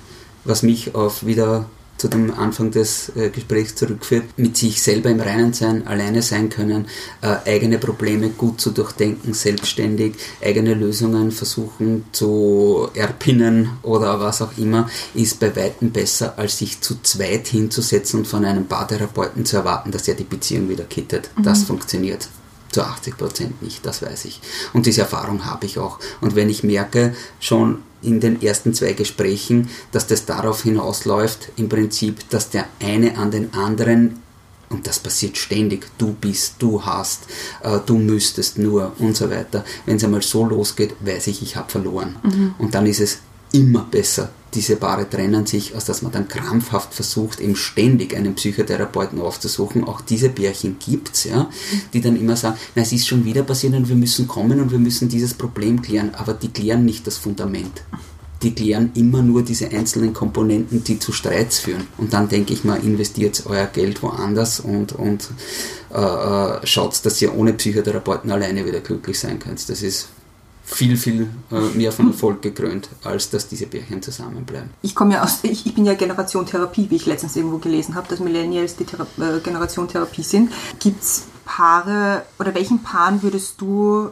Was 0.44 0.64
mich 0.64 0.96
auf 0.96 1.26
wieder 1.26 1.66
zu 2.02 2.08
dem 2.08 2.34
Anfang 2.34 2.72
des 2.72 3.16
äh, 3.16 3.30
Gesprächs 3.30 3.76
zurückführt, 3.76 4.24
mit 4.36 4.58
sich 4.58 4.82
selber 4.82 5.12
im 5.12 5.20
Reinen 5.20 5.54
sein, 5.54 5.86
alleine 5.86 6.24
sein 6.24 6.50
können, 6.50 6.88
äh, 7.22 7.36
eigene 7.46 7.78
Probleme 7.78 8.30
gut 8.30 8.60
zu 8.60 8.72
durchdenken, 8.72 9.36
selbstständig, 9.36 10.16
eigene 10.44 10.74
Lösungen 10.74 11.32
versuchen 11.32 12.06
zu 12.12 12.90
erpinnen 12.96 13.70
oder 13.84 14.20
was 14.20 14.42
auch 14.42 14.58
immer, 14.58 14.90
ist 15.14 15.40
bei 15.40 15.56
weitem 15.56 15.92
besser, 15.92 16.34
als 16.40 16.58
sich 16.58 16.82
zu 16.82 17.00
zweit 17.04 17.48
hinzusetzen 17.48 18.22
und 18.22 18.26
von 18.26 18.46
einem 18.46 18.66
Paartherapeuten 18.66 19.46
zu 19.46 19.58
erwarten, 19.58 19.92
dass 19.92 20.08
er 20.08 20.16
die 20.16 20.24
Beziehung 20.24 20.70
wieder 20.70 20.86
kittet. 20.86 21.30
Das 21.44 21.64
funktioniert 21.64 22.28
zu 22.72 22.84
80 22.84 23.18
Prozent 23.18 23.62
nicht, 23.62 23.86
das 23.86 24.02
weiß 24.02 24.26
ich. 24.26 24.42
Und 24.74 24.86
diese 24.86 25.02
Erfahrung 25.02 25.46
habe 25.46 25.66
ich 25.66 25.78
auch. 25.78 26.00
Und 26.22 26.36
wenn 26.36 26.50
ich 26.50 26.64
merke, 26.64 27.16
schon 27.40 27.84
in 28.02 28.20
den 28.20 28.42
ersten 28.42 28.74
zwei 28.74 28.94
Gesprächen, 28.94 29.70
dass 29.92 30.08
das 30.08 30.26
darauf 30.26 30.64
hinausläuft, 30.64 31.50
im 31.58 31.70
Prinzip, 31.70 32.30
dass 32.30 32.50
der 32.50 32.66
eine 32.80 33.18
an 33.18 33.32
den 33.32 33.54
anderen, 33.54 34.22
und 34.70 34.88
das 34.88 35.00
passiert 35.00 35.38
ständig, 35.38 35.86
du 35.98 36.14
bist, 36.14 36.56
du 36.60 36.84
hast, 36.84 37.24
äh, 37.62 37.80
du 37.86 37.98
müsstest 37.98 38.58
nur 38.58 38.94
und 39.00 39.18
so 39.18 39.30
weiter. 39.30 39.66
Wenn 39.86 39.98
es 39.98 40.04
einmal 40.04 40.22
so 40.22 40.46
losgeht, 40.46 40.96
weiß 41.02 41.28
ich, 41.28 41.42
ich 41.42 41.58
habe 41.58 41.70
verloren. 41.70 42.16
Und 42.58 42.74
dann 42.74 42.86
ist 42.86 43.02
es 43.02 43.20
immer 43.52 43.88
besser. 43.90 44.30
Diese 44.54 44.76
Paare 44.76 45.10
trennen 45.10 45.46
sich, 45.46 45.76
als 45.76 45.86
dass 45.86 46.02
man 46.02 46.12
dann 46.12 46.28
krampfhaft 46.28 46.94
versucht, 46.94 47.40
eben 47.40 47.56
ständig 47.56 48.16
einen 48.16 48.36
Psychotherapeuten 48.36 49.22
aufzusuchen. 49.22 49.86
Auch 49.86 50.02
diese 50.02 50.30
Pärchen 50.30 50.78
gibt's, 50.78 51.24
ja, 51.24 51.50
die 51.94 52.02
dann 52.02 52.18
immer 52.18 52.36
sagen, 52.36 52.58
na, 52.76 52.82
es 52.82 52.92
ist 52.92 53.08
schon 53.08 53.24
wieder 53.24 53.44
passiert 53.44 53.74
und 53.76 53.88
wir 53.88 53.96
müssen 53.96 54.28
kommen 54.28 54.60
und 54.60 54.72
wir 54.72 54.80
müssen 54.80 55.08
dieses 55.08 55.34
Problem 55.34 55.82
klären. 55.82 56.14
Aber 56.16 56.34
die 56.34 56.50
klären 56.50 56.84
nicht 56.84 57.08
das 57.08 57.18
Fundament. 57.18 57.84
Die 58.44 58.54
klären 58.54 58.92
immer 58.96 59.22
nur 59.22 59.44
diese 59.44 59.70
einzelnen 59.70 60.14
Komponenten, 60.14 60.84
die 60.84 61.00
zu 61.00 61.14
Streits 61.14 61.60
führen. 61.60 61.88
Und 61.98 62.12
dann 62.12 62.28
denke 62.28 62.54
ich 62.54 62.66
mal, 62.66 62.84
investiert 62.84 63.44
euer 63.46 63.68
Geld 63.68 64.02
woanders 64.04 64.60
und, 64.60 64.94
und 64.94 65.30
äh, 65.94 66.02
äh, 66.02 66.68
schaut, 66.68 67.06
dass 67.06 67.22
ihr 67.22 67.34
ohne 67.36 67.54
Psychotherapeuten 67.54 68.32
alleine 68.32 68.66
wieder 68.66 68.82
glücklich 68.82 69.20
sein 69.20 69.40
könnt. 69.40 69.70
Das 69.70 69.82
ist 69.82 70.08
viel, 70.72 70.98
viel 70.98 71.30
äh, 71.52 71.60
mehr 71.78 71.92
von 71.92 72.08
Erfolg 72.08 72.42
gekrönt, 72.42 72.90
als 73.04 73.30
dass 73.30 73.48
diese 73.48 73.68
Pärchen 73.68 74.02
zusammenbleiben. 74.02 74.70
Ich 74.82 74.96
komme 74.96 75.16
ja 75.16 75.24
aus, 75.24 75.40
ich, 75.44 75.66
ich 75.66 75.76
bin 75.76 75.86
ja 75.86 75.94
Generation 75.94 76.46
Therapie, 76.46 76.90
wie 76.90 76.96
ich 76.96 77.06
letztens 77.06 77.36
irgendwo 77.36 77.58
gelesen 77.58 77.96
habe, 77.96 78.08
dass 78.08 78.20
Millennials 78.20 78.76
die 78.76 78.86
Thera 78.86 79.06
äh, 79.20 79.40
Generation 79.40 79.88
Therapie 79.88 80.24
sind. 80.24 80.52
Gibt 80.80 81.04
es 81.04 81.26
Paare 81.46 82.24
oder 82.40 82.56
welchen 82.56 82.82
Paaren 82.84 83.22
würdest 83.22 83.60
du 83.60 84.10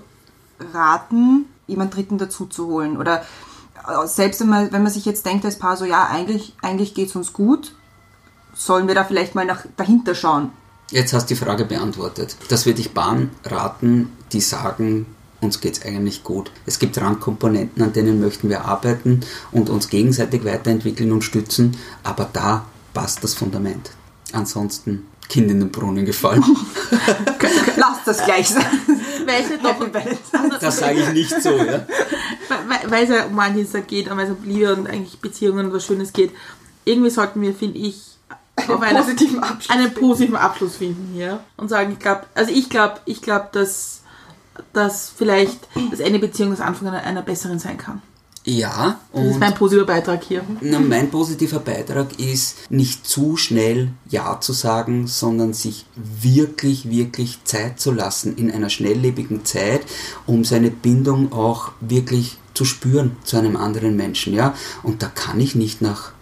raten, 0.73 1.45
jemand 1.67 1.95
Dritten 1.95 2.17
dazu 2.17 2.45
zu 2.45 2.67
holen? 2.67 2.97
Oder 2.97 3.21
äh, 3.87 4.05
selbst 4.07 4.41
wenn 4.41 4.49
man, 4.49 4.71
wenn 4.71 4.83
man 4.83 4.91
sich 4.91 5.05
jetzt 5.05 5.25
denkt 5.25 5.45
als 5.45 5.57
Paar 5.57 5.77
so, 5.77 5.85
ja, 5.85 6.07
eigentlich, 6.07 6.53
eigentlich 6.61 6.93
geht 6.93 7.09
es 7.09 7.15
uns 7.15 7.31
gut, 7.31 7.73
sollen 8.53 8.87
wir 8.87 8.95
da 8.95 9.05
vielleicht 9.05 9.33
mal 9.33 9.45
nach, 9.45 9.65
dahinter 9.77 10.13
schauen? 10.13 10.51
Jetzt 10.91 11.13
hast 11.13 11.29
du 11.29 11.35
die 11.35 11.39
Frage 11.39 11.65
beantwortet. 11.65 12.35
Das 12.49 12.65
würde 12.65 12.81
ich 12.81 12.93
Bahn 12.93 13.29
raten, 13.45 14.11
die 14.31 14.41
sagen, 14.41 15.05
uns 15.41 15.61
geht 15.61 15.77
es 15.77 15.85
eigentlich 15.85 16.23
gut. 16.23 16.51
Es 16.65 16.79
gibt 16.79 16.99
Randkomponenten, 16.99 17.81
an 17.81 17.93
denen 17.93 18.19
möchten 18.19 18.49
wir 18.49 18.65
arbeiten 18.65 19.21
und 19.51 19.69
uns 19.69 19.89
gegenseitig 19.89 20.43
weiterentwickeln 20.45 21.11
und 21.11 21.23
stützen, 21.23 21.77
aber 22.03 22.29
da 22.31 22.65
passt 22.93 23.23
das 23.23 23.33
Fundament. 23.33 23.91
Ansonsten 24.33 25.05
Kind 25.29 25.51
in 25.51 25.59
den 25.59 25.71
Brunnen 25.71 26.05
gefallen. 26.05 26.43
Lass 27.77 28.03
das 28.03 28.25
gleich 28.25 28.49
sein. 28.49 28.65
Weil 29.25 29.43
es 29.43 29.49
ja 29.51 29.57
doch, 29.57 29.79
Happy 29.79 29.91
Balance. 29.91 30.59
Das 30.59 30.79
sage 30.79 31.01
ich 31.01 31.09
nicht 31.13 31.41
so, 31.41 31.55
ja. 31.55 31.85
weil, 32.87 33.03
es 33.03 33.09
ja 33.09 33.25
um 33.25 33.37
Valentinstag 33.37 33.87
geht 33.87 34.09
und 34.09 34.17
weil 34.17 34.25
es 34.25 34.31
um 34.31 34.43
Liebe 34.43 34.75
und 34.75 34.87
eigentlich 34.87 35.19
Beziehungen 35.19 35.67
und 35.67 35.73
was 35.73 35.85
Schönes 35.85 36.13
geht. 36.13 36.31
Irgendwie 36.83 37.11
sollten 37.11 37.41
wir, 37.41 37.53
finde 37.53 37.77
ich, 37.77 38.17
auf 38.67 38.81
einen 38.81 38.97
positiven 38.97 39.43
Abschluss 39.43 39.69
einen 39.69 39.93
positiven 39.93 40.35
Abschluss 40.35 40.75
finden 40.77 41.13
hier 41.13 41.43
und 41.57 41.69
sagen, 41.69 41.93
ich 41.93 41.99
glaube, 41.99 42.23
also 42.33 42.51
ich 42.51 42.69
glaube, 42.69 42.95
ich 43.05 43.21
glaube, 43.21 43.49
dass, 43.51 43.98
dass 44.73 45.11
vielleicht 45.15 45.67
das 45.91 46.01
eine 46.01 46.19
Beziehung 46.19 46.51
das 46.51 46.61
Anfang 46.61 46.87
einer, 46.87 47.03
einer 47.03 47.21
besseren 47.21 47.59
sein 47.59 47.77
kann. 47.77 48.01
Ja, 48.45 48.99
Das 49.13 49.23
ist 49.25 49.33
und 49.33 49.39
mein 49.39 49.53
positiver 49.53 49.85
Beitrag 49.85 50.23
hier. 50.23 50.41
Na, 50.61 50.79
mein 50.79 51.11
positiver 51.11 51.59
Beitrag 51.59 52.19
ist, 52.19 52.71
nicht 52.71 53.05
zu 53.05 53.35
schnell 53.35 53.91
Ja 54.09 54.39
zu 54.39 54.53
sagen, 54.53 55.07
sondern 55.07 55.53
sich 55.53 55.85
wirklich, 55.95 56.89
wirklich 56.89 57.43
Zeit 57.43 57.79
zu 57.79 57.91
lassen 57.91 58.35
in 58.37 58.49
einer 58.49 58.69
schnelllebigen 58.69 59.43
Zeit, 59.45 59.81
um 60.25 60.45
seine 60.45 60.71
Bindung 60.71 61.33
auch 61.33 61.73
wirklich 61.81 62.37
zu 62.53 62.65
spüren 62.65 63.17
zu 63.23 63.37
einem 63.37 63.55
anderen 63.55 63.95
Menschen. 63.95 64.33
Ja? 64.33 64.55
Und 64.83 65.03
da 65.03 65.07
kann 65.07 65.39
ich 65.39 65.55
nicht 65.55 65.81
nach 65.81 66.13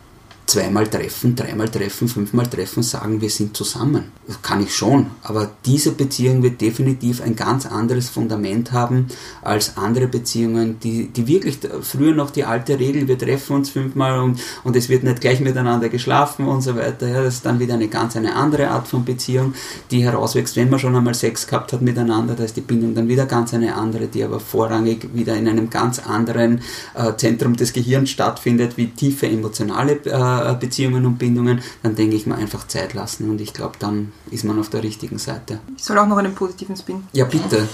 zweimal 0.48 0.88
treffen, 0.88 1.36
dreimal 1.36 1.68
treffen, 1.68 2.08
fünfmal 2.08 2.48
treffen 2.48 2.82
sagen, 2.82 3.20
wir 3.20 3.30
sind 3.30 3.56
zusammen. 3.56 4.06
Das 4.26 4.42
kann 4.42 4.64
ich 4.64 4.74
schon, 4.74 5.08
aber 5.22 5.52
diese 5.66 5.92
Beziehung 5.92 6.42
wird 6.42 6.62
definitiv 6.62 7.22
ein 7.22 7.36
ganz 7.36 7.66
anderes 7.66 8.10
Fundament 8.10 8.72
haben 8.72 9.08
als 9.42 9.76
andere 9.76 10.08
Beziehungen, 10.08 10.80
die, 10.80 11.08
die 11.08 11.28
wirklich 11.28 11.60
früher 11.82 12.14
noch 12.14 12.32
die 12.32 12.46
alte 12.46 12.80
Regel, 12.80 13.10
wir 13.10 13.18
treffen 13.18 13.58
uns 13.58 13.70
fünfmal 13.70 14.20
und, 14.20 14.40
und 14.64 14.76
es 14.78 14.88
wird 14.88 15.04
nicht 15.04 15.20
gleich 15.20 15.42
miteinander 15.42 15.90
geschlafen 15.90 16.48
und 16.48 16.62
so 16.62 16.76
weiter. 16.78 17.08
Ja, 17.08 17.24
das 17.24 17.36
ist 17.36 17.46
dann 17.46 17.60
wieder 17.60 17.74
eine 17.74 17.90
ganz 17.90 18.16
eine 18.16 18.34
andere 18.36 18.70
Art 18.70 18.88
von 18.88 19.04
Beziehung, 19.04 19.54
die 19.92 20.04
herauswächst, 20.04 20.56
wenn 20.56 20.70
man 20.70 20.80
schon 20.80 20.96
einmal 20.96 21.14
Sex 21.14 21.46
gehabt 21.46 21.74
hat 21.74 21.82
miteinander, 21.82 22.36
da 22.36 22.46
ist 22.46 22.56
die 22.56 22.62
Bindung 22.62 22.96
dann 22.96 23.10
wieder 23.10 23.26
ganz 23.26 23.54
eine 23.54 23.76
andere, 23.76 24.08
die 24.08 24.24
aber 24.24 24.40
vorrangig 24.40 25.10
wieder 25.14 25.36
in 25.36 25.48
einem 25.48 25.70
ganz 25.70 26.00
anderen 26.00 26.62
äh, 26.96 27.14
Zentrum 27.18 27.58
des 27.58 27.74
Gehirns 27.74 28.12
stattfindet, 28.12 28.78
wie 28.78 28.88
tiefe 28.88 29.28
emotionale 29.28 30.00
äh, 30.06 30.37
Beziehungen 30.56 31.06
und 31.06 31.18
Bindungen, 31.18 31.62
dann 31.84 31.96
denke 31.96 32.16
ich 32.16 32.26
mal 32.28 32.36
einfach 32.36 32.68
Zeit 32.68 32.94
lassen 32.94 33.30
und 33.30 33.42
ich 33.42 33.54
glaube, 33.54 33.76
dann 33.80 34.12
ist 34.32 34.44
man 34.44 34.60
auf 34.60 34.70
der 34.70 34.84
richtigen 34.84 35.18
Seite. 35.18 35.60
Ich 35.76 35.84
soll 35.84 35.98
auch 35.98 36.08
noch 36.08 36.18
einen 36.18 36.36
positiven 36.36 36.76
Spin. 36.76 37.04
Ja, 37.14 37.26
bitte. 37.26 37.68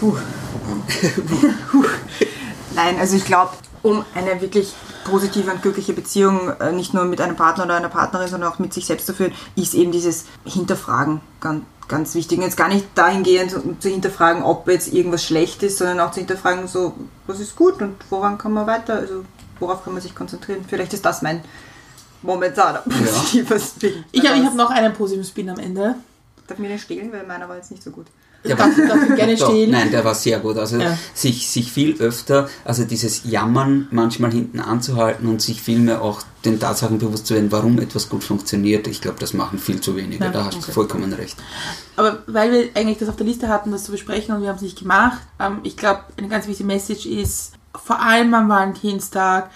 Nein, 2.74 2.98
also 2.98 3.16
ich 3.16 3.24
glaube, 3.24 3.52
um 3.82 4.04
eine 4.14 4.40
wirklich 4.40 4.74
positive 5.04 5.50
und 5.50 5.62
glückliche 5.62 5.92
Beziehung 5.92 6.50
äh, 6.58 6.72
nicht 6.72 6.94
nur 6.94 7.04
mit 7.04 7.20
einem 7.20 7.36
Partner 7.36 7.64
oder 7.64 7.76
einer 7.76 7.88
Partnerin, 7.90 8.28
sondern 8.28 8.50
auch 8.50 8.58
mit 8.58 8.72
sich 8.72 8.86
selbst 8.86 9.06
zu 9.06 9.14
führen, 9.14 9.32
ist 9.54 9.74
eben 9.74 9.92
dieses 9.92 10.24
Hinterfragen 10.44 11.20
ganz, 11.40 11.64
ganz 11.86 12.14
wichtig. 12.14 12.38
Und 12.38 12.44
jetzt 12.44 12.56
gar 12.56 12.68
nicht 12.68 12.86
dahingehend 12.94 13.54
um 13.54 13.78
zu 13.80 13.90
hinterfragen, 13.90 14.42
ob 14.42 14.66
jetzt 14.68 14.92
irgendwas 14.92 15.22
schlecht 15.22 15.62
ist, 15.62 15.78
sondern 15.78 16.00
auch 16.00 16.10
zu 16.10 16.20
hinterfragen, 16.20 16.66
so, 16.66 16.94
was 17.26 17.40
ist 17.40 17.56
gut 17.56 17.80
und 17.82 17.96
woran 18.10 18.38
kann 18.38 18.52
man 18.52 18.66
weiter, 18.66 18.94
also 18.94 19.24
worauf 19.60 19.84
kann 19.84 19.92
man 19.92 20.02
sich 20.02 20.14
konzentrieren. 20.14 20.64
Vielleicht 20.66 20.92
ist 20.92 21.04
das 21.04 21.22
mein 21.22 21.40
momentaner 22.22 22.78
positiver 22.80 23.58
Spin. 23.58 24.04
Ich 24.12 24.26
habe 24.28 24.38
ich 24.38 24.44
hab 24.46 24.54
noch 24.54 24.70
einen 24.70 24.92
positiven 24.94 25.24
Spin 25.24 25.50
am 25.50 25.58
Ende. 25.58 25.96
Darf 26.46 26.58
ich 26.58 26.62
mir 26.62 26.68
den 26.68 26.78
stehlen, 26.78 27.12
weil 27.12 27.26
meiner 27.26 27.48
war 27.48 27.56
jetzt 27.56 27.70
nicht 27.70 27.82
so 27.82 27.90
gut. 27.90 28.06
Der 28.44 28.56
Darf, 28.56 28.76
darf 28.76 28.98
ich 29.08 29.16
gerne 29.16 29.36
Doch, 29.38 29.48
stehlen? 29.48 29.70
Nein, 29.70 29.90
der 29.90 30.04
war 30.04 30.14
sehr 30.14 30.38
gut. 30.38 30.58
Also 30.58 30.78
Ja. 30.78 30.98
sich, 31.14 31.48
sich 31.48 31.72
viel 31.72 31.98
öfter, 31.98 32.48
also 32.64 32.84
dieses 32.84 33.22
Jammern 33.24 33.88
manchmal 33.90 34.32
hinten 34.32 34.60
anzuhalten 34.60 35.26
und 35.28 35.40
sich 35.40 35.62
vielmehr 35.62 36.02
auch 36.02 36.20
den 36.44 36.60
Tatsachen 36.60 36.98
bewusst 36.98 37.26
zu 37.26 37.34
werden, 37.34 37.50
warum 37.50 37.78
etwas 37.78 38.10
gut 38.10 38.22
funktioniert. 38.22 38.86
Ich 38.86 39.00
glaube, 39.00 39.18
das 39.18 39.32
machen 39.32 39.58
viel 39.58 39.80
zu 39.80 39.96
wenige. 39.96 40.22
Ja, 40.24 40.30
da 40.30 40.44
hast 40.44 40.56
du 40.56 40.62
okay. 40.62 40.72
vollkommen 40.72 41.10
recht. 41.14 41.38
Aber 41.96 42.22
weil 42.26 42.52
wir 42.52 42.68
eigentlich 42.74 42.98
das 42.98 43.08
auf 43.08 43.16
der 43.16 43.24
Liste 43.24 43.48
hatten, 43.48 43.72
das 43.72 43.84
zu 43.84 43.92
besprechen 43.92 44.34
und 44.34 44.42
wir 44.42 44.50
haben 44.50 44.56
es 44.56 44.62
nicht 44.62 44.78
gemacht, 44.78 45.22
ähm, 45.40 45.60
ich 45.62 45.78
glaube, 45.78 46.00
eine 46.18 46.28
ganz 46.28 46.46
wichtige 46.46 46.66
Message 46.66 47.06
ist, 47.06 47.52
vor 47.82 48.00
allem 48.00 48.32
am 48.34 48.48
Valentinstag, 48.48 49.50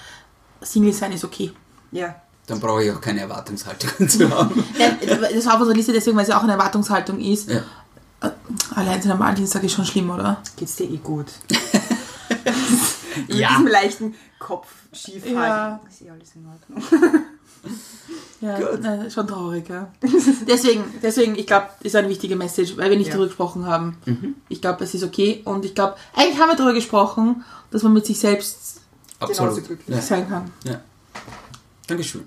Single 0.61 0.93
sein 0.93 1.13
ist 1.13 1.25
okay. 1.25 1.53
Ja. 1.93 2.15
Dann 2.47 2.61
brauche 2.61 2.83
ich 2.83 2.91
auch 2.91 3.01
keine 3.01 3.21
Erwartungshaltung 3.21 4.09
zu 4.09 4.31
haben. 4.31 4.65
Ja, 4.79 4.91
das 5.33 5.47
war 5.47 5.55
auf 5.55 5.61
unserer 5.61 5.77
Liste 5.77 5.93
deswegen, 5.93 6.17
weil 6.17 6.23
es 6.25 6.29
ja 6.31 6.39
auch 6.39 6.43
eine 6.45 6.53
Erwartungshaltung 6.53 7.21
ist. 7.21 7.49
Ja. 7.51 7.63
Äh, 8.21 8.31
Allein 8.75 9.01
sein 9.03 9.13
am 9.13 9.19
Valentinstag 9.19 9.63
ist 9.65 9.73
schon 9.73 9.85
schlimm, 9.85 10.11
oder? 10.11 10.43
Geht's 10.57 10.77
dir 10.77 10.91
eh 10.91 10.97
gut? 10.97 11.27
Mit 13.29 13.37
Ja. 13.37 13.49
diesem 13.51 13.67
leichten 13.67 14.15
Kopf 14.39 14.69
schief 14.93 15.27
Ja. 15.27 15.81
Ist 15.89 16.03
eh 16.03 16.11
alles 16.11 16.35
in 16.35 16.47
Ordnung. 16.47 16.83
Ja, 18.41 18.57
äh, 18.57 19.11
schon 19.11 19.27
traurig, 19.27 19.69
ja. 19.69 19.89
deswegen, 20.47 20.85
deswegen, 21.03 21.35
ich 21.37 21.45
glaube, 21.45 21.67
ist 21.83 21.97
eine 21.97 22.09
wichtige 22.09 22.37
Message, 22.37 22.77
weil 22.77 22.89
wir 22.89 22.97
nicht 22.97 23.09
Ja. 23.09 23.15
darüber 23.15 23.27
gesprochen 23.27 23.67
haben. 23.67 23.97
Ich 24.49 24.61
glaube, 24.61 24.85
es 24.85 24.95
ist 24.95 25.03
okay 25.03 25.43
und 25.45 25.65
ich 25.65 25.75
glaube, 25.75 25.97
eigentlich 26.15 26.39
haben 26.41 26.49
wir 26.49 26.55
darüber 26.55 26.73
gesprochen, 26.75 27.43
dass 27.73 27.83
man 27.83 27.95
mit 27.95 28.07
sich 28.07 28.21
selbst 28.21 28.81
Absolut. 29.19 29.55
Genauso 29.55 29.63
glücklich. 29.67 29.97
Ja. 29.97 30.01
sein 30.01 30.29
kann. 30.29 30.53
Ja. 30.63 30.81
Dankeschön. 31.89 32.23